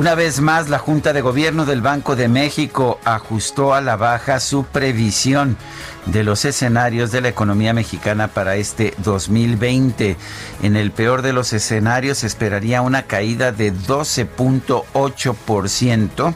Una 0.00 0.14
vez 0.14 0.40
más, 0.40 0.70
la 0.70 0.78
Junta 0.78 1.12
de 1.12 1.20
Gobierno 1.20 1.66
del 1.66 1.82
Banco 1.82 2.16
de 2.16 2.26
México 2.26 2.98
ajustó 3.04 3.74
a 3.74 3.82
la 3.82 3.96
baja 3.96 4.40
su 4.40 4.64
previsión 4.64 5.58
de 6.06 6.24
los 6.24 6.46
escenarios 6.46 7.12
de 7.12 7.20
la 7.20 7.28
economía 7.28 7.74
mexicana 7.74 8.28
para 8.28 8.56
este 8.56 8.94
2020. 9.04 10.16
En 10.62 10.76
el 10.76 10.90
peor 10.90 11.20
de 11.20 11.34
los 11.34 11.52
escenarios 11.52 12.16
se 12.16 12.28
esperaría 12.28 12.80
una 12.80 13.02
caída 13.02 13.52
de 13.52 13.74
12.8%. 13.74 16.34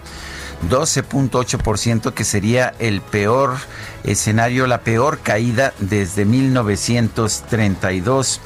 12.8% 0.68 2.12
que 2.12 2.24
sería 2.24 2.74
el 2.78 3.00
peor 3.00 3.56
escenario, 4.04 4.66
la 4.66 4.82
peor 4.82 5.20
caída 5.20 5.72
desde 5.78 6.26
1932. 6.26 8.42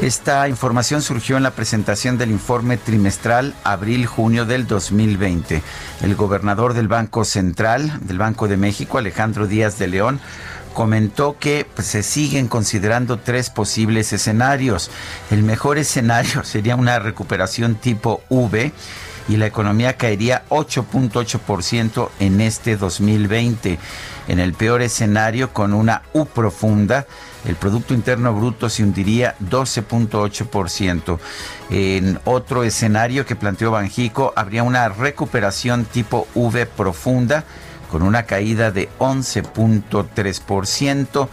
Esta 0.00 0.48
información 0.48 1.02
surgió 1.02 1.36
en 1.36 1.42
la 1.42 1.50
presentación 1.50 2.16
del 2.16 2.30
informe 2.30 2.78
trimestral 2.78 3.54
abril-junio 3.64 4.46
del 4.46 4.66
2020. 4.66 5.62
El 6.00 6.14
gobernador 6.14 6.72
del 6.72 6.88
Banco 6.88 7.26
Central, 7.26 8.00
del 8.00 8.16
Banco 8.16 8.48
de 8.48 8.56
México, 8.56 8.96
Alejandro 8.96 9.46
Díaz 9.46 9.78
de 9.78 9.88
León, 9.88 10.18
comentó 10.72 11.36
que 11.38 11.66
pues, 11.74 11.86
se 11.86 12.02
siguen 12.02 12.48
considerando 12.48 13.18
tres 13.18 13.50
posibles 13.50 14.14
escenarios. 14.14 14.90
El 15.30 15.42
mejor 15.42 15.76
escenario 15.76 16.44
sería 16.44 16.76
una 16.76 16.98
recuperación 16.98 17.74
tipo 17.74 18.22
V 18.30 18.72
y 19.28 19.36
la 19.36 19.44
economía 19.44 19.98
caería 19.98 20.44
8.8% 20.48 22.08
en 22.20 22.40
este 22.40 22.78
2020. 22.78 23.78
En 24.28 24.38
el 24.38 24.54
peor 24.54 24.80
escenario, 24.80 25.52
con 25.52 25.74
una 25.74 26.02
U 26.14 26.24
profunda, 26.24 27.06
el 27.44 27.56
Producto 27.56 27.94
Interno 27.94 28.34
Bruto 28.34 28.68
se 28.68 28.82
hundiría 28.82 29.36
12.8%. 29.40 31.18
En 31.70 32.20
otro 32.24 32.64
escenario 32.64 33.24
que 33.24 33.36
planteó 33.36 33.70
Banjico, 33.70 34.32
habría 34.36 34.62
una 34.62 34.88
recuperación 34.88 35.84
tipo 35.84 36.26
V 36.34 36.66
profunda 36.66 37.44
con 37.90 38.02
una 38.02 38.24
caída 38.24 38.70
de 38.70 38.90
11.3%. 38.98 41.28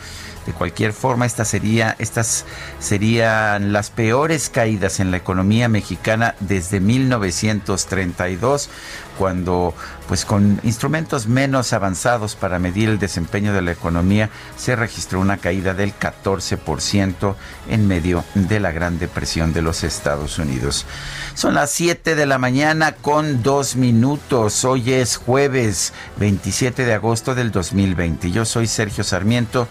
De 0.46 0.54
cualquier 0.54 0.94
forma, 0.94 1.26
estas, 1.26 1.50
sería, 1.50 1.98
estas 2.00 2.46
serían 2.80 3.74
las 3.74 3.90
peores 3.90 4.50
caídas 4.50 5.02
en 5.02 5.12
la 5.12 5.18
economía 5.18 5.68
mexicana 5.68 6.36
desde 6.40 6.80
1932, 6.80 8.70
cuando 9.18 9.74
pues 10.08 10.26
con 10.26 10.60
instrumentos 10.64 11.28
menos 11.28 11.74
avanzados 11.74 12.36
para 12.36 12.60
medir 12.60 12.90
el 12.90 13.00
desempeño 13.00 13.54
de 13.54 13.62
la 13.62 13.72
economía 13.72 14.30
se 14.56 14.76
registró 14.76 15.20
una 15.20 15.38
caída 15.38 15.74
del 15.74 15.94
14% 15.98 17.36
en 17.70 17.88
medio 17.88 18.24
de 18.36 18.60
la 18.60 18.72
Gran 18.72 19.00
Depresión 19.00 19.54
de 19.54 19.62
los 19.62 19.84
Estados 19.84 20.40
Unidos. 20.40 20.86
Son 21.34 21.54
las 21.54 21.72
7 21.72 22.16
de 22.16 22.26
la 22.26 22.38
mañana 22.38 22.94
con 22.94 23.44
dos 23.44 23.76
minutos. 23.76 24.64
Hoy 24.64 24.94
es 24.94 25.18
jueves 25.18 25.94
27 26.18 26.86
de 26.86 26.94
agosto 26.94 27.36
del 27.36 27.52
2020. 27.52 28.32
Yo 28.32 28.46
soy 28.46 28.68
Sergio 28.68 29.04
Sarmiento 29.04 29.68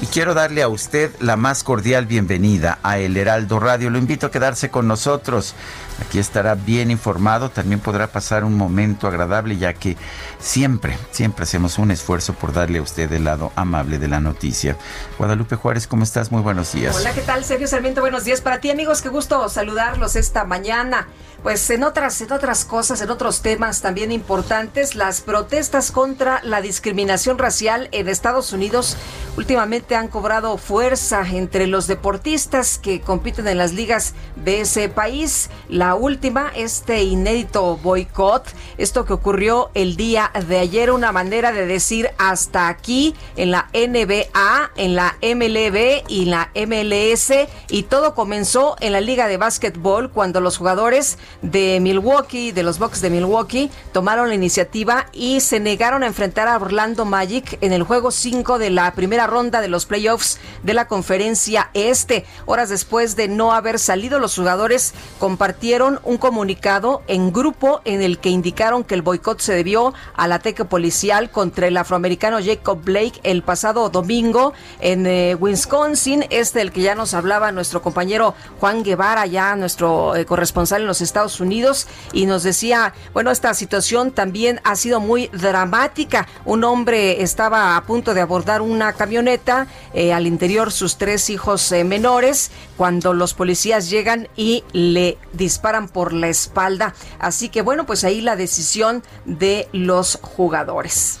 y 0.00 0.06
quiero 0.06 0.34
darle 0.34 0.62
a 0.62 0.68
usted 0.68 1.12
la 1.20 1.36
más 1.36 1.62
cordial 1.62 2.06
bienvenida 2.06 2.80
a 2.82 2.98
El 2.98 3.16
Heraldo 3.16 3.60
Radio. 3.60 3.88
Lo 3.88 3.98
invito 3.98 4.26
a 4.26 4.30
quedarse 4.32 4.68
con 4.68 4.88
nosotros. 4.88 5.54
Aquí 6.00 6.18
estará 6.18 6.54
bien 6.54 6.90
informado, 6.90 7.50
también 7.50 7.80
podrá 7.80 8.06
pasar 8.06 8.44
un 8.44 8.56
momento 8.56 9.06
agradable 9.06 9.56
ya 9.56 9.74
que 9.74 9.96
siempre, 10.38 10.96
siempre 11.10 11.44
hacemos 11.44 11.78
un 11.78 11.90
esfuerzo 11.90 12.34
por 12.34 12.52
darle 12.52 12.78
a 12.78 12.82
usted 12.82 13.12
el 13.12 13.24
lado 13.24 13.52
amable 13.56 13.98
de 13.98 14.08
la 14.08 14.20
noticia. 14.20 14.76
Guadalupe 15.18 15.56
Juárez, 15.56 15.86
¿cómo 15.86 16.02
estás? 16.02 16.30
Muy 16.30 16.42
buenos 16.42 16.72
días. 16.72 16.96
Hola, 16.96 17.12
¿qué 17.12 17.20
tal? 17.20 17.44
Sergio 17.44 17.66
Sarmiento, 17.66 18.00
buenos 18.00 18.24
días 18.24 18.40
para 18.40 18.60
ti 18.60 18.70
amigos, 18.70 19.02
qué 19.02 19.08
gusto 19.08 19.48
saludarlos 19.48 20.16
esta 20.16 20.44
mañana. 20.44 21.08
Pues 21.42 21.68
en 21.70 21.82
otras, 21.82 22.20
en 22.20 22.30
otras 22.32 22.64
cosas, 22.64 23.00
en 23.00 23.10
otros 23.10 23.42
temas 23.42 23.80
también 23.80 24.12
importantes, 24.12 24.94
las 24.94 25.22
protestas 25.22 25.90
contra 25.90 26.40
la 26.44 26.60
discriminación 26.60 27.36
racial 27.36 27.88
en 27.90 28.08
Estados 28.08 28.52
Unidos 28.52 28.96
últimamente 29.36 29.96
han 29.96 30.06
cobrado 30.06 30.56
fuerza 30.56 31.26
entre 31.28 31.66
los 31.66 31.88
deportistas 31.88 32.78
que 32.78 33.00
compiten 33.00 33.48
en 33.48 33.58
las 33.58 33.72
ligas 33.72 34.14
de 34.36 34.60
ese 34.60 34.88
país. 34.88 35.50
Última, 35.90 36.52
este 36.54 37.02
inédito 37.02 37.76
boicot, 37.76 38.44
esto 38.78 39.04
que 39.04 39.12
ocurrió 39.12 39.70
el 39.74 39.96
día 39.96 40.30
de 40.46 40.60
ayer, 40.60 40.92
una 40.92 41.10
manera 41.10 41.50
de 41.50 41.66
decir 41.66 42.10
hasta 42.18 42.68
aquí 42.68 43.16
en 43.36 43.50
la 43.50 43.68
NBA, 43.74 44.70
en 44.76 44.94
la 44.94 45.16
MLB 45.20 46.04
y 46.06 46.26
la 46.26 46.50
MLS, 46.54 47.32
y 47.68 47.82
todo 47.82 48.14
comenzó 48.14 48.76
en 48.78 48.92
la 48.92 49.00
liga 49.00 49.26
de 49.26 49.38
básquetbol 49.38 50.12
cuando 50.12 50.40
los 50.40 50.56
jugadores 50.56 51.18
de 51.42 51.80
Milwaukee, 51.80 52.52
de 52.52 52.62
los 52.62 52.78
Bucks 52.78 53.00
de 53.00 53.10
Milwaukee, 53.10 53.70
tomaron 53.92 54.28
la 54.28 54.36
iniciativa 54.36 55.06
y 55.12 55.40
se 55.40 55.58
negaron 55.58 56.04
a 56.04 56.06
enfrentar 56.06 56.46
a 56.46 56.58
Orlando 56.58 57.04
Magic 57.04 57.58
en 57.60 57.72
el 57.72 57.82
juego 57.82 58.12
5 58.12 58.60
de 58.60 58.70
la 58.70 58.94
primera 58.94 59.26
ronda 59.26 59.60
de 59.60 59.68
los 59.68 59.86
playoffs 59.86 60.38
de 60.62 60.74
la 60.74 60.86
conferencia 60.86 61.70
este. 61.74 62.24
Horas 62.46 62.68
después 62.68 63.16
de 63.16 63.26
no 63.26 63.52
haber 63.52 63.80
salido, 63.80 64.20
los 64.20 64.36
jugadores 64.36 64.94
compartieron 65.18 65.71
un 65.80 66.18
comunicado 66.18 67.02
en 67.06 67.32
grupo 67.32 67.80
en 67.86 68.02
el 68.02 68.18
que 68.18 68.28
indicaron 68.28 68.84
que 68.84 68.94
el 68.94 69.00
boicot 69.00 69.40
se 69.40 69.54
debió 69.54 69.94
al 70.14 70.32
ataque 70.32 70.66
policial 70.66 71.30
contra 71.30 71.66
el 71.66 71.78
afroamericano 71.78 72.40
Jacob 72.44 72.82
Blake 72.84 73.20
el 73.22 73.42
pasado 73.42 73.88
domingo 73.88 74.52
en 74.80 75.06
eh, 75.06 75.34
Wisconsin, 75.34 76.26
este 76.28 76.58
del 76.58 76.72
que 76.72 76.82
ya 76.82 76.94
nos 76.94 77.14
hablaba 77.14 77.52
nuestro 77.52 77.80
compañero 77.80 78.34
Juan 78.60 78.82
Guevara, 78.82 79.24
ya 79.24 79.56
nuestro 79.56 80.14
eh, 80.14 80.26
corresponsal 80.26 80.82
en 80.82 80.86
los 80.86 81.00
Estados 81.00 81.40
Unidos, 81.40 81.86
y 82.12 82.26
nos 82.26 82.42
decía, 82.42 82.92
bueno, 83.14 83.30
esta 83.30 83.54
situación 83.54 84.10
también 84.10 84.60
ha 84.64 84.76
sido 84.76 85.00
muy 85.00 85.28
dramática. 85.28 86.28
Un 86.44 86.64
hombre 86.64 87.22
estaba 87.22 87.78
a 87.78 87.84
punto 87.84 88.12
de 88.12 88.20
abordar 88.20 88.60
una 88.60 88.92
camioneta, 88.92 89.68
eh, 89.94 90.12
al 90.12 90.26
interior 90.26 90.70
sus 90.70 90.98
tres 90.98 91.30
hijos 91.30 91.72
menores, 91.86 92.50
cuando 92.76 93.14
los 93.14 93.32
policías 93.32 93.88
llegan 93.88 94.28
y 94.36 94.64
le 94.72 95.16
disparan 95.32 95.61
por 95.88 96.12
la 96.12 96.28
espalda. 96.28 96.94
Así 97.18 97.48
que 97.48 97.62
bueno, 97.62 97.86
pues 97.86 98.04
ahí 98.04 98.20
la 98.20 98.36
decisión 98.36 99.02
de 99.24 99.68
los 99.72 100.18
jugadores. 100.20 101.20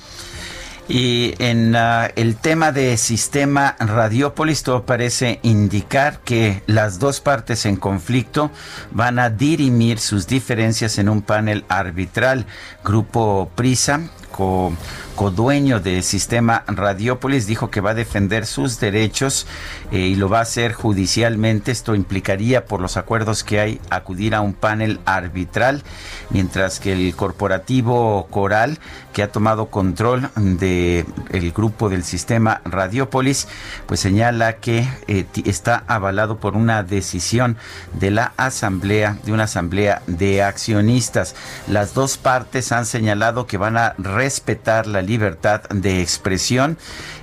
Y 0.88 1.34
en 1.38 1.74
el 1.74 2.36
tema 2.36 2.72
de 2.72 2.96
sistema 2.96 3.76
Radiópolis, 3.78 4.62
todo 4.62 4.84
parece 4.84 5.38
indicar 5.42 6.20
que 6.20 6.62
las 6.66 6.98
dos 6.98 7.20
partes 7.20 7.64
en 7.66 7.76
conflicto 7.76 8.50
van 8.90 9.18
a 9.18 9.30
dirimir 9.30 10.00
sus 10.00 10.26
diferencias 10.26 10.98
en 10.98 11.08
un 11.08 11.22
panel 11.22 11.64
arbitral. 11.68 12.46
Grupo 12.84 13.48
Prisa, 13.54 14.00
codueño 14.32 15.80
del 15.80 16.02
sistema 16.02 16.64
Radiópolis, 16.66 17.46
dijo 17.46 17.70
que 17.70 17.80
va 17.80 17.90
a 17.90 17.94
defender 17.94 18.46
sus 18.46 18.80
derechos 18.80 19.46
eh, 19.90 19.98
y 19.98 20.14
lo 20.14 20.28
va 20.28 20.38
a 20.38 20.42
hacer 20.42 20.72
judicialmente. 20.72 21.70
Esto 21.70 21.94
implicaría, 21.94 22.64
por 22.64 22.80
los 22.80 22.96
acuerdos 22.96 23.44
que 23.44 23.60
hay, 23.60 23.80
acudir 23.90 24.34
a 24.34 24.40
un 24.40 24.54
panel 24.54 25.00
arbitral, 25.04 25.82
mientras 26.30 26.80
que 26.80 26.92
el 26.92 27.14
corporativo 27.14 28.26
Coral, 28.30 28.78
que 29.12 29.22
ha 29.22 29.30
tomado 29.30 29.66
control 29.66 30.30
del 30.36 31.06
el 31.30 31.52
grupo 31.52 31.88
del 31.88 32.04
sistema 32.04 32.62
Radiópolis, 32.64 33.48
pues 33.86 34.00
señala 34.00 34.54
que 34.56 34.88
eh, 35.08 35.26
está 35.44 35.84
avalado 35.86 36.38
por 36.38 36.56
una 36.56 36.82
decisión 36.82 37.56
de 37.92 38.10
la 38.10 38.32
asamblea, 38.36 39.18
de 39.24 39.32
una 39.32 39.44
asamblea 39.44 40.02
de 40.06 40.42
accionistas. 40.42 41.34
Las 41.68 41.94
dos 41.94 42.16
partes 42.16 42.72
han 42.72 42.86
señalado 42.86 43.46
que 43.46 43.58
van 43.58 43.76
a 43.76 43.94
respetar 44.22 44.86
la 44.86 45.02
libertad 45.02 45.62
de 45.70 46.00
expresión 46.00 46.78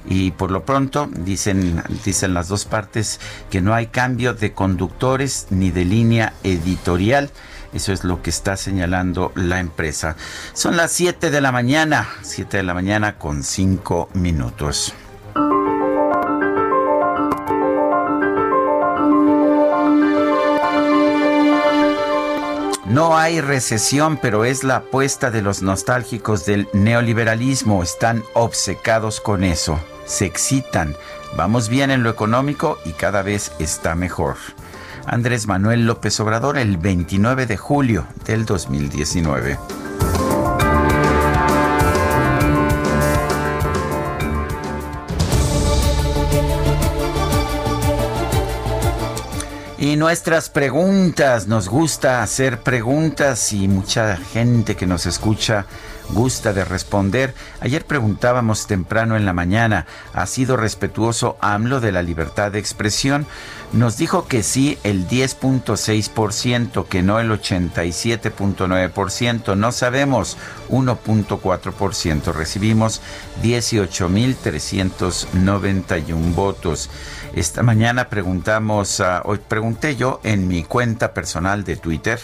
y 0.06 0.32
por 0.32 0.52
lo 0.52 0.66
pronto 0.66 1.10
dicen 1.12 1.82
dicen 2.04 2.34
las 2.34 2.50
dos 2.50 2.66
partes 2.66 3.22
que 3.50 3.62
no 3.62 3.74
hay 3.74 3.88
cambio 3.88 4.34
de 4.34 4.52
conductores 4.52 5.48
ni 5.50 5.72
de 5.72 5.86
línea 5.86 6.34
editorial. 6.44 7.30
Eso 7.72 7.94
es 7.94 8.04
lo 8.04 8.22
que 8.22 8.32
está 8.32 8.58
señalando 8.58 9.32
la 9.36 9.60
empresa. 9.60 10.18
Son 10.54 10.76
las 10.76 10.92
7 10.92 11.30
de 11.30 11.40
la 11.40 11.52
mañana, 11.52 12.10
7 12.24 12.58
de 12.58 12.64
la 12.64 12.74
mañana 12.74 13.18
con 13.18 13.44
5 13.44 14.10
minutos. 14.16 14.94
No 22.90 23.16
hay 23.16 23.40
recesión, 23.40 24.18
pero 24.18 24.46
es 24.46 24.64
la 24.64 24.78
apuesta 24.78 25.30
de 25.30 25.44
los 25.44 25.62
nostálgicos 25.62 26.48
del 26.48 26.68
neoliberalismo. 26.74 27.84
Están 27.84 28.24
obcecados 28.34 29.22
con 29.22 29.44
eso. 29.44 29.80
Se 30.06 30.26
excitan. 30.26 30.96
Vamos 31.38 31.70
bien 31.70 31.92
en 31.92 32.02
lo 32.02 32.10
económico 32.10 32.80
y 32.86 32.94
cada 32.94 33.22
vez 33.22 33.52
está 33.60 33.94
mejor. 33.94 34.38
Andrés 35.06 35.46
Manuel 35.46 35.86
López 35.86 36.20
Obrador 36.20 36.58
el 36.58 36.78
29 36.78 37.46
de 37.46 37.58
julio 37.58 38.08
del 38.26 38.46
2019. 38.46 39.60
Y 49.82 49.96
nuestras 49.96 50.50
preguntas, 50.50 51.48
nos 51.48 51.70
gusta 51.70 52.22
hacer 52.22 52.64
preguntas 52.64 53.54
y 53.54 53.70
mucha 53.70 54.18
gente 54.18 54.76
que 54.76 54.86
nos 54.86 55.06
escucha 55.06 55.68
gusta 56.10 56.54
de 56.54 56.66
responder. 56.66 57.34
Ayer 57.62 57.86
preguntábamos 57.86 58.68
temprano 58.68 59.16
en 59.16 59.26
la 59.26 59.32
mañana, 59.32 59.86
¿ha 60.14 60.26
sido 60.26 60.58
respetuoso 60.58 61.38
AMLO 61.40 61.80
de 61.80 61.94
la 61.94 62.04
libertad 62.04 62.52
de 62.52 62.60
expresión? 62.60 63.26
Nos 63.72 63.96
dijo 63.98 64.28
que 64.28 64.44
sí 64.44 64.78
el 64.84 65.08
10.6%, 65.08 66.86
que 66.88 67.02
no 67.04 67.20
el 67.20 67.32
87.9%, 67.32 69.56
no 69.56 69.72
sabemos 69.72 70.36
1.4%. 70.70 72.34
Recibimos 72.34 73.02
18.391 73.44 76.36
votos. 76.36 76.90
Esta 77.36 77.64
mañana 77.64 78.10
preguntamos, 78.10 79.02
hoy 79.24 79.40
pregunté 79.48 79.96
yo 79.96 80.20
en 80.24 80.48
mi 80.48 80.64
cuenta 80.64 81.14
personal 81.14 81.64
de 81.64 81.78
Twitter 81.78 82.20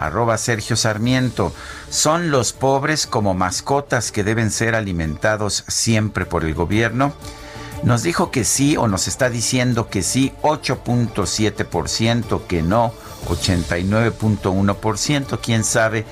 arroba 0.00 0.38
Sergio 0.38 0.76
Sarmiento. 0.76 1.52
¿Son 1.90 2.30
los 2.30 2.52
pobres 2.52 3.06
como 3.06 3.34
mascotas 3.34 4.10
que 4.10 4.24
deben 4.24 4.50
ser 4.50 4.74
alimentados 4.74 5.64
siempre 5.68 6.24
por 6.24 6.44
el 6.44 6.54
gobierno? 6.54 7.12
Nos 7.82 8.02
dijo 8.02 8.30
que 8.30 8.44
sí 8.44 8.76
o 8.76 8.88
nos 8.88 9.08
está 9.08 9.30
diciendo 9.30 9.88
que 9.88 10.02
sí 10.02 10.32
8.7%, 10.42 12.46
que 12.46 12.62
no 12.62 12.92
89.1%, 13.28 15.38
quién 15.40 15.64
sabe 15.64 16.04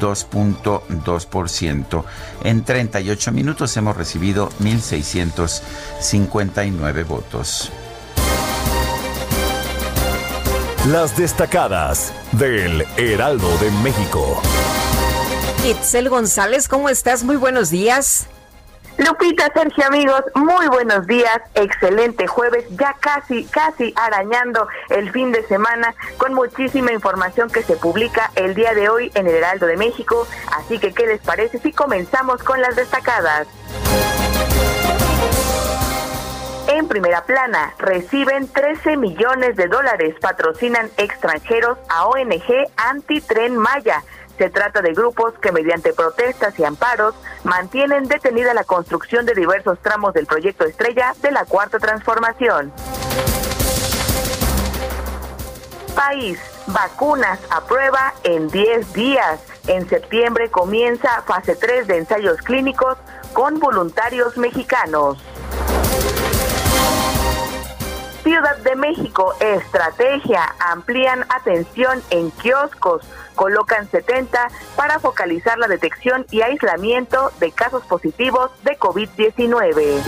2.2%. 0.00 2.04
En 2.42 2.64
38 2.64 3.32
minutos 3.32 3.76
hemos 3.76 3.96
recibido 3.96 4.48
1.659 4.60 7.06
votos. 7.06 7.70
Las 10.88 11.16
destacadas 11.16 12.12
del 12.32 12.84
Heraldo 12.98 13.56
de 13.58 13.70
México. 13.82 14.42
Itzel 15.64 16.10
González, 16.10 16.68
¿cómo 16.68 16.90
estás? 16.90 17.24
Muy 17.24 17.36
buenos 17.36 17.70
días. 17.70 18.26
Lupita, 18.96 19.50
Sergio, 19.52 19.86
amigos, 19.86 20.22
muy 20.36 20.68
buenos 20.68 21.06
días. 21.08 21.40
Excelente 21.54 22.28
jueves, 22.28 22.64
ya 22.76 22.94
casi, 23.00 23.44
casi 23.44 23.92
arañando 23.96 24.68
el 24.88 25.10
fin 25.10 25.32
de 25.32 25.44
semana 25.48 25.94
con 26.16 26.32
muchísima 26.32 26.92
información 26.92 27.50
que 27.50 27.64
se 27.64 27.76
publica 27.76 28.30
el 28.36 28.54
día 28.54 28.72
de 28.72 28.88
hoy 28.88 29.10
en 29.14 29.26
el 29.26 29.34
Heraldo 29.34 29.66
de 29.66 29.76
México. 29.76 30.28
Así 30.52 30.78
que, 30.78 30.92
¿qué 30.92 31.06
les 31.08 31.20
parece 31.20 31.58
si 31.58 31.72
comenzamos 31.72 32.42
con 32.44 32.60
las 32.60 32.76
destacadas? 32.76 33.48
En 36.68 36.88
primera 36.88 37.24
plana, 37.24 37.74
reciben 37.78 38.48
13 38.48 38.96
millones 38.96 39.56
de 39.56 39.66
dólares, 39.66 40.14
patrocinan 40.20 40.88
extranjeros 40.96 41.78
a 41.88 42.06
ONG 42.06 42.68
Anti-Tren 42.76 43.56
Maya. 43.56 44.02
Se 44.38 44.50
trata 44.50 44.82
de 44.82 44.92
grupos 44.92 45.34
que 45.40 45.52
mediante 45.52 45.92
protestas 45.92 46.58
y 46.58 46.64
amparos 46.64 47.14
mantienen 47.44 48.04
detenida 48.04 48.52
la 48.52 48.64
construcción 48.64 49.26
de 49.26 49.34
diversos 49.34 49.78
tramos 49.80 50.12
del 50.12 50.26
proyecto 50.26 50.64
estrella 50.64 51.14
de 51.22 51.30
la 51.30 51.44
Cuarta 51.44 51.78
Transformación. 51.78 52.72
País, 55.94 56.40
vacunas 56.66 57.38
a 57.50 57.60
prueba 57.60 58.14
en 58.24 58.48
10 58.48 58.92
días. 58.92 59.40
En 59.68 59.88
septiembre 59.88 60.50
comienza 60.50 61.22
fase 61.22 61.54
3 61.54 61.86
de 61.86 61.98
ensayos 61.98 62.38
clínicos 62.38 62.98
con 63.32 63.60
voluntarios 63.60 64.36
mexicanos. 64.36 65.18
Ciudad 68.24 68.56
de 68.58 68.74
México, 68.74 69.34
estrategia, 69.38 70.54
amplían 70.58 71.26
atención 71.28 72.02
en 72.08 72.30
kioscos, 72.30 73.06
colocan 73.34 73.90
70 73.90 74.48
para 74.76 74.98
focalizar 74.98 75.58
la 75.58 75.68
detección 75.68 76.26
y 76.30 76.42
aislamiento 76.42 77.30
de 77.40 77.52
casos 77.52 77.84
positivos 77.84 78.50
de 78.62 78.78
COVID-19. 78.78 80.02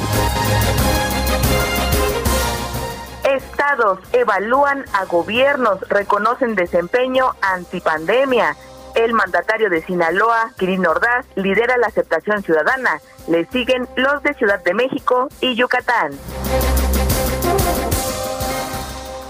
Estados 3.25 3.99
evalúan 4.13 4.85
a 4.93 5.05
gobiernos, 5.05 5.81
reconocen 5.89 6.55
desempeño 6.55 7.35
antipandemia. 7.43 8.57
El 8.95 9.13
mandatario 9.13 9.69
de 9.69 9.83
Sinaloa, 9.83 10.53
Kirin 10.59 10.87
Ordaz, 10.87 11.27
lidera 11.35 11.77
la 11.77 11.89
aceptación 11.89 12.43
ciudadana. 12.43 13.01
Le 13.29 13.45
siguen 13.47 13.89
los 13.97 14.23
de 14.23 14.33
Ciudad 14.35 14.63
de 14.63 14.75
México 14.75 15.29
y 15.41 15.55
Yucatán. 15.55 16.13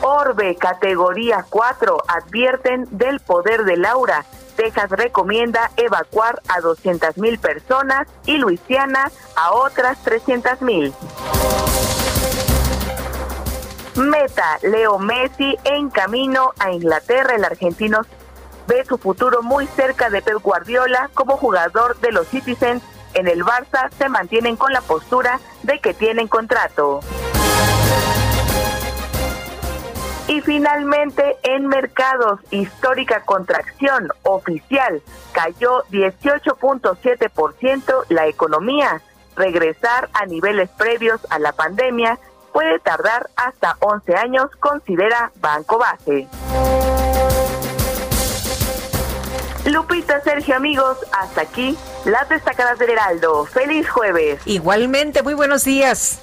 Orbe, 0.02 0.56
categoría 0.56 1.44
4, 1.48 1.98
advierten 2.08 2.86
del 2.90 3.20
poder 3.20 3.64
de 3.64 3.76
Laura. 3.76 4.24
Texas 4.56 4.90
recomienda 4.90 5.70
evacuar 5.76 6.40
a 6.48 6.60
200 6.60 7.18
mil 7.18 7.38
personas 7.38 8.08
y 8.24 8.38
Luisiana 8.38 9.10
a 9.36 9.52
otras 9.52 10.02
300 10.02 10.62
mil. 10.62 10.94
Meta, 13.96 14.58
Leo 14.62 14.98
Messi 14.98 15.56
en 15.64 15.90
camino 15.90 16.52
a 16.58 16.70
Inglaterra. 16.70 17.34
El 17.34 17.44
argentino 17.44 18.02
ve 18.66 18.84
su 18.84 18.98
futuro 18.98 19.42
muy 19.42 19.66
cerca 19.68 20.10
de 20.10 20.22
Pep 20.22 20.42
Guardiola 20.42 21.10
como 21.14 21.36
jugador 21.36 21.98
de 22.00 22.12
los 22.12 22.28
Citizens. 22.28 22.82
En 23.14 23.28
el 23.28 23.42
Barça 23.44 23.90
se 23.96 24.08
mantienen 24.08 24.56
con 24.56 24.72
la 24.72 24.82
postura 24.82 25.40
de 25.62 25.80
que 25.80 25.94
tienen 25.94 26.28
contrato. 26.28 27.00
Y 30.28 30.40
finalmente, 30.40 31.36
en 31.44 31.68
mercados, 31.68 32.40
histórica 32.50 33.24
contracción 33.24 34.08
oficial, 34.24 35.00
cayó 35.32 35.84
18.7% 35.90 38.04
la 38.08 38.26
economía. 38.26 39.00
Regresar 39.36 40.08
a 40.14 40.26
niveles 40.26 40.68
previos 40.70 41.20
a 41.30 41.38
la 41.38 41.52
pandemia 41.52 42.18
puede 42.52 42.80
tardar 42.80 43.30
hasta 43.36 43.76
11 43.80 44.16
años, 44.16 44.50
considera 44.58 45.30
Banco 45.36 45.78
Base. 45.78 46.26
Lupita, 49.66 50.20
Sergio, 50.22 50.56
amigos, 50.56 50.98
hasta 51.12 51.42
aquí 51.42 51.76
las 52.04 52.28
destacadas 52.28 52.78
del 52.78 52.90
Heraldo. 52.90 53.46
Feliz 53.46 53.88
jueves. 53.90 54.40
Igualmente, 54.46 55.22
muy 55.22 55.34
buenos 55.34 55.64
días. 55.64 56.20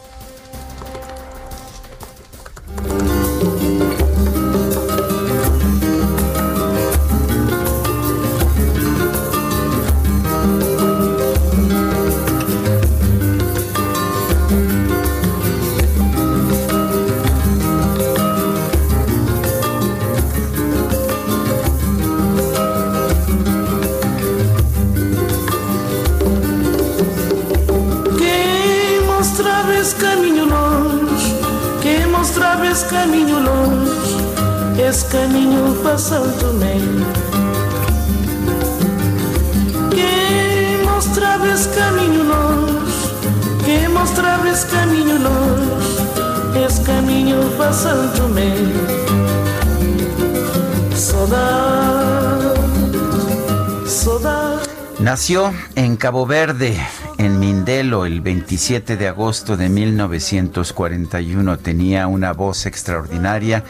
Nació 55.04 55.54
en 55.76 55.98
Cabo 55.98 56.26
Verde, 56.26 56.80
en 57.18 57.38
Mindelo, 57.38 58.06
el 58.06 58.22
27 58.22 58.96
de 58.96 59.10
agosto 59.10 59.58
de 59.58 59.68
1941. 59.68 61.58
Tenía 61.58 62.08
una 62.08 62.32
voz 62.32 62.66
extraordinaria 62.66 63.66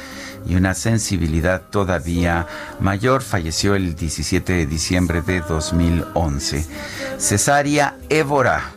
y 0.46 0.54
una 0.54 0.76
sensibilidad 0.76 1.64
todavía 1.72 2.46
mayor. 2.80 3.24
Falleció 3.24 3.74
el 3.74 3.96
17 3.96 4.54
de 4.54 4.68
diciembre 4.68 5.24
de 5.24 5.42
2011. 5.42 6.68
Cesaria 7.18 7.98
Évora 8.10 8.74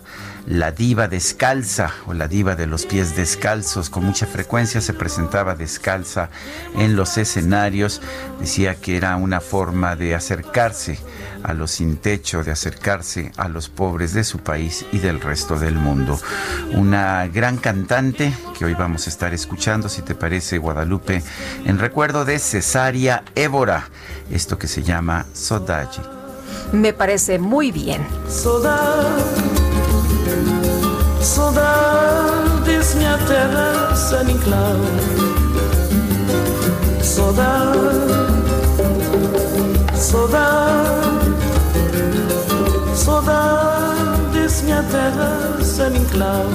la 0.47 0.71
diva 0.71 1.09
descalza 1.09 1.93
o 2.07 2.15
la 2.15 2.29
diva 2.29 2.55
de 2.55 2.67
los 2.67 2.87
pies 2.87 3.17
descalzos. 3.17 3.91
Con 3.91 4.05
mucha 4.05 4.27
frecuencia 4.27 4.81
se 4.81 4.95
presentaba 4.95 5.57
descalza 5.57 6.31
en 6.77 6.97
los 6.97 7.19
escenarios. 7.19 8.01
Decía 8.41 8.77
que 8.77 8.97
era 8.97 9.17
una 9.17 9.41
forma 9.41 9.97
de 9.97 10.15
acercarse 10.15 10.99
a 11.47 11.55
los 11.55 11.71
sin 11.71 11.97
techo, 11.97 12.43
de 12.43 12.51
acercarse 12.51 13.31
a 13.37 13.49
los 13.49 13.69
pobres 13.69 14.13
de 14.13 14.25
su 14.25 14.39
país 14.39 14.85
y 14.91 14.99
del 14.99 15.21
resto 15.21 15.57
del 15.59 15.77
mundo. 15.77 16.19
Una 16.73 17.29
gran 17.29 17.57
cantante 17.57 18.35
que 18.59 18.65
hoy 18.65 18.75
vamos 18.75 19.07
a 19.07 19.11
estar 19.11 19.33
escuchando, 19.33 19.89
si 19.89 20.03
te 20.03 20.17
parece, 20.17 20.59
Guadalupe, 20.59 21.23
en 21.65 21.79
recuerdo 21.79 22.25
de 22.25 22.41
Cesaria 22.41 23.23
Évora, 23.37 23.89
esto 24.31 24.59
que 24.59 24.67
se 24.67 24.83
llama 24.83 25.25
Sodaji. 25.33 26.03
Me 26.73 26.93
parece 26.93 27.39
muy 27.39 27.71
bien. 27.71 28.05
Saudades, 31.21 32.95
minha 32.97 33.17
terra. 33.27 33.77
Saudade, 37.17 37.91
saudade, 39.95 41.06
saudades, 42.97 44.63
minha 44.63 44.83
terra, 44.85 45.63
San 45.63 45.95
Inclau. 45.95 46.47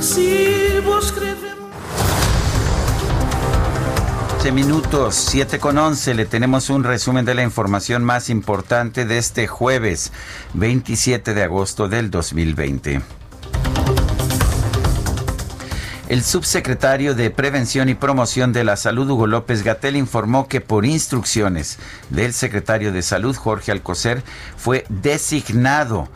Se 0.00 0.80
vou 0.84 0.98
escrever. 0.98 1.38
minutos, 4.52 5.14
7 5.14 5.58
con 5.58 5.76
11. 5.76 6.14
Le 6.14 6.24
tenemos 6.24 6.70
un 6.70 6.82
resumen 6.82 7.24
de 7.24 7.34
la 7.34 7.42
información 7.42 8.02
más 8.02 8.30
importante 8.30 9.04
de 9.04 9.18
este 9.18 9.46
jueves 9.46 10.12
27 10.54 11.34
de 11.34 11.42
agosto 11.42 11.88
del 11.88 12.10
2020. 12.10 13.02
El 16.08 16.24
subsecretario 16.24 17.14
de 17.14 17.30
Prevención 17.30 17.90
y 17.90 17.94
Promoción 17.94 18.54
de 18.54 18.64
la 18.64 18.76
Salud, 18.76 19.10
Hugo 19.10 19.26
López 19.26 19.62
Gatel, 19.62 19.94
informó 19.94 20.48
que 20.48 20.62
por 20.62 20.86
instrucciones 20.86 21.78
del 22.08 22.32
secretario 22.32 22.92
de 22.92 23.02
Salud, 23.02 23.36
Jorge 23.36 23.72
Alcocer, 23.72 24.22
fue 24.56 24.86
designado 24.88 26.08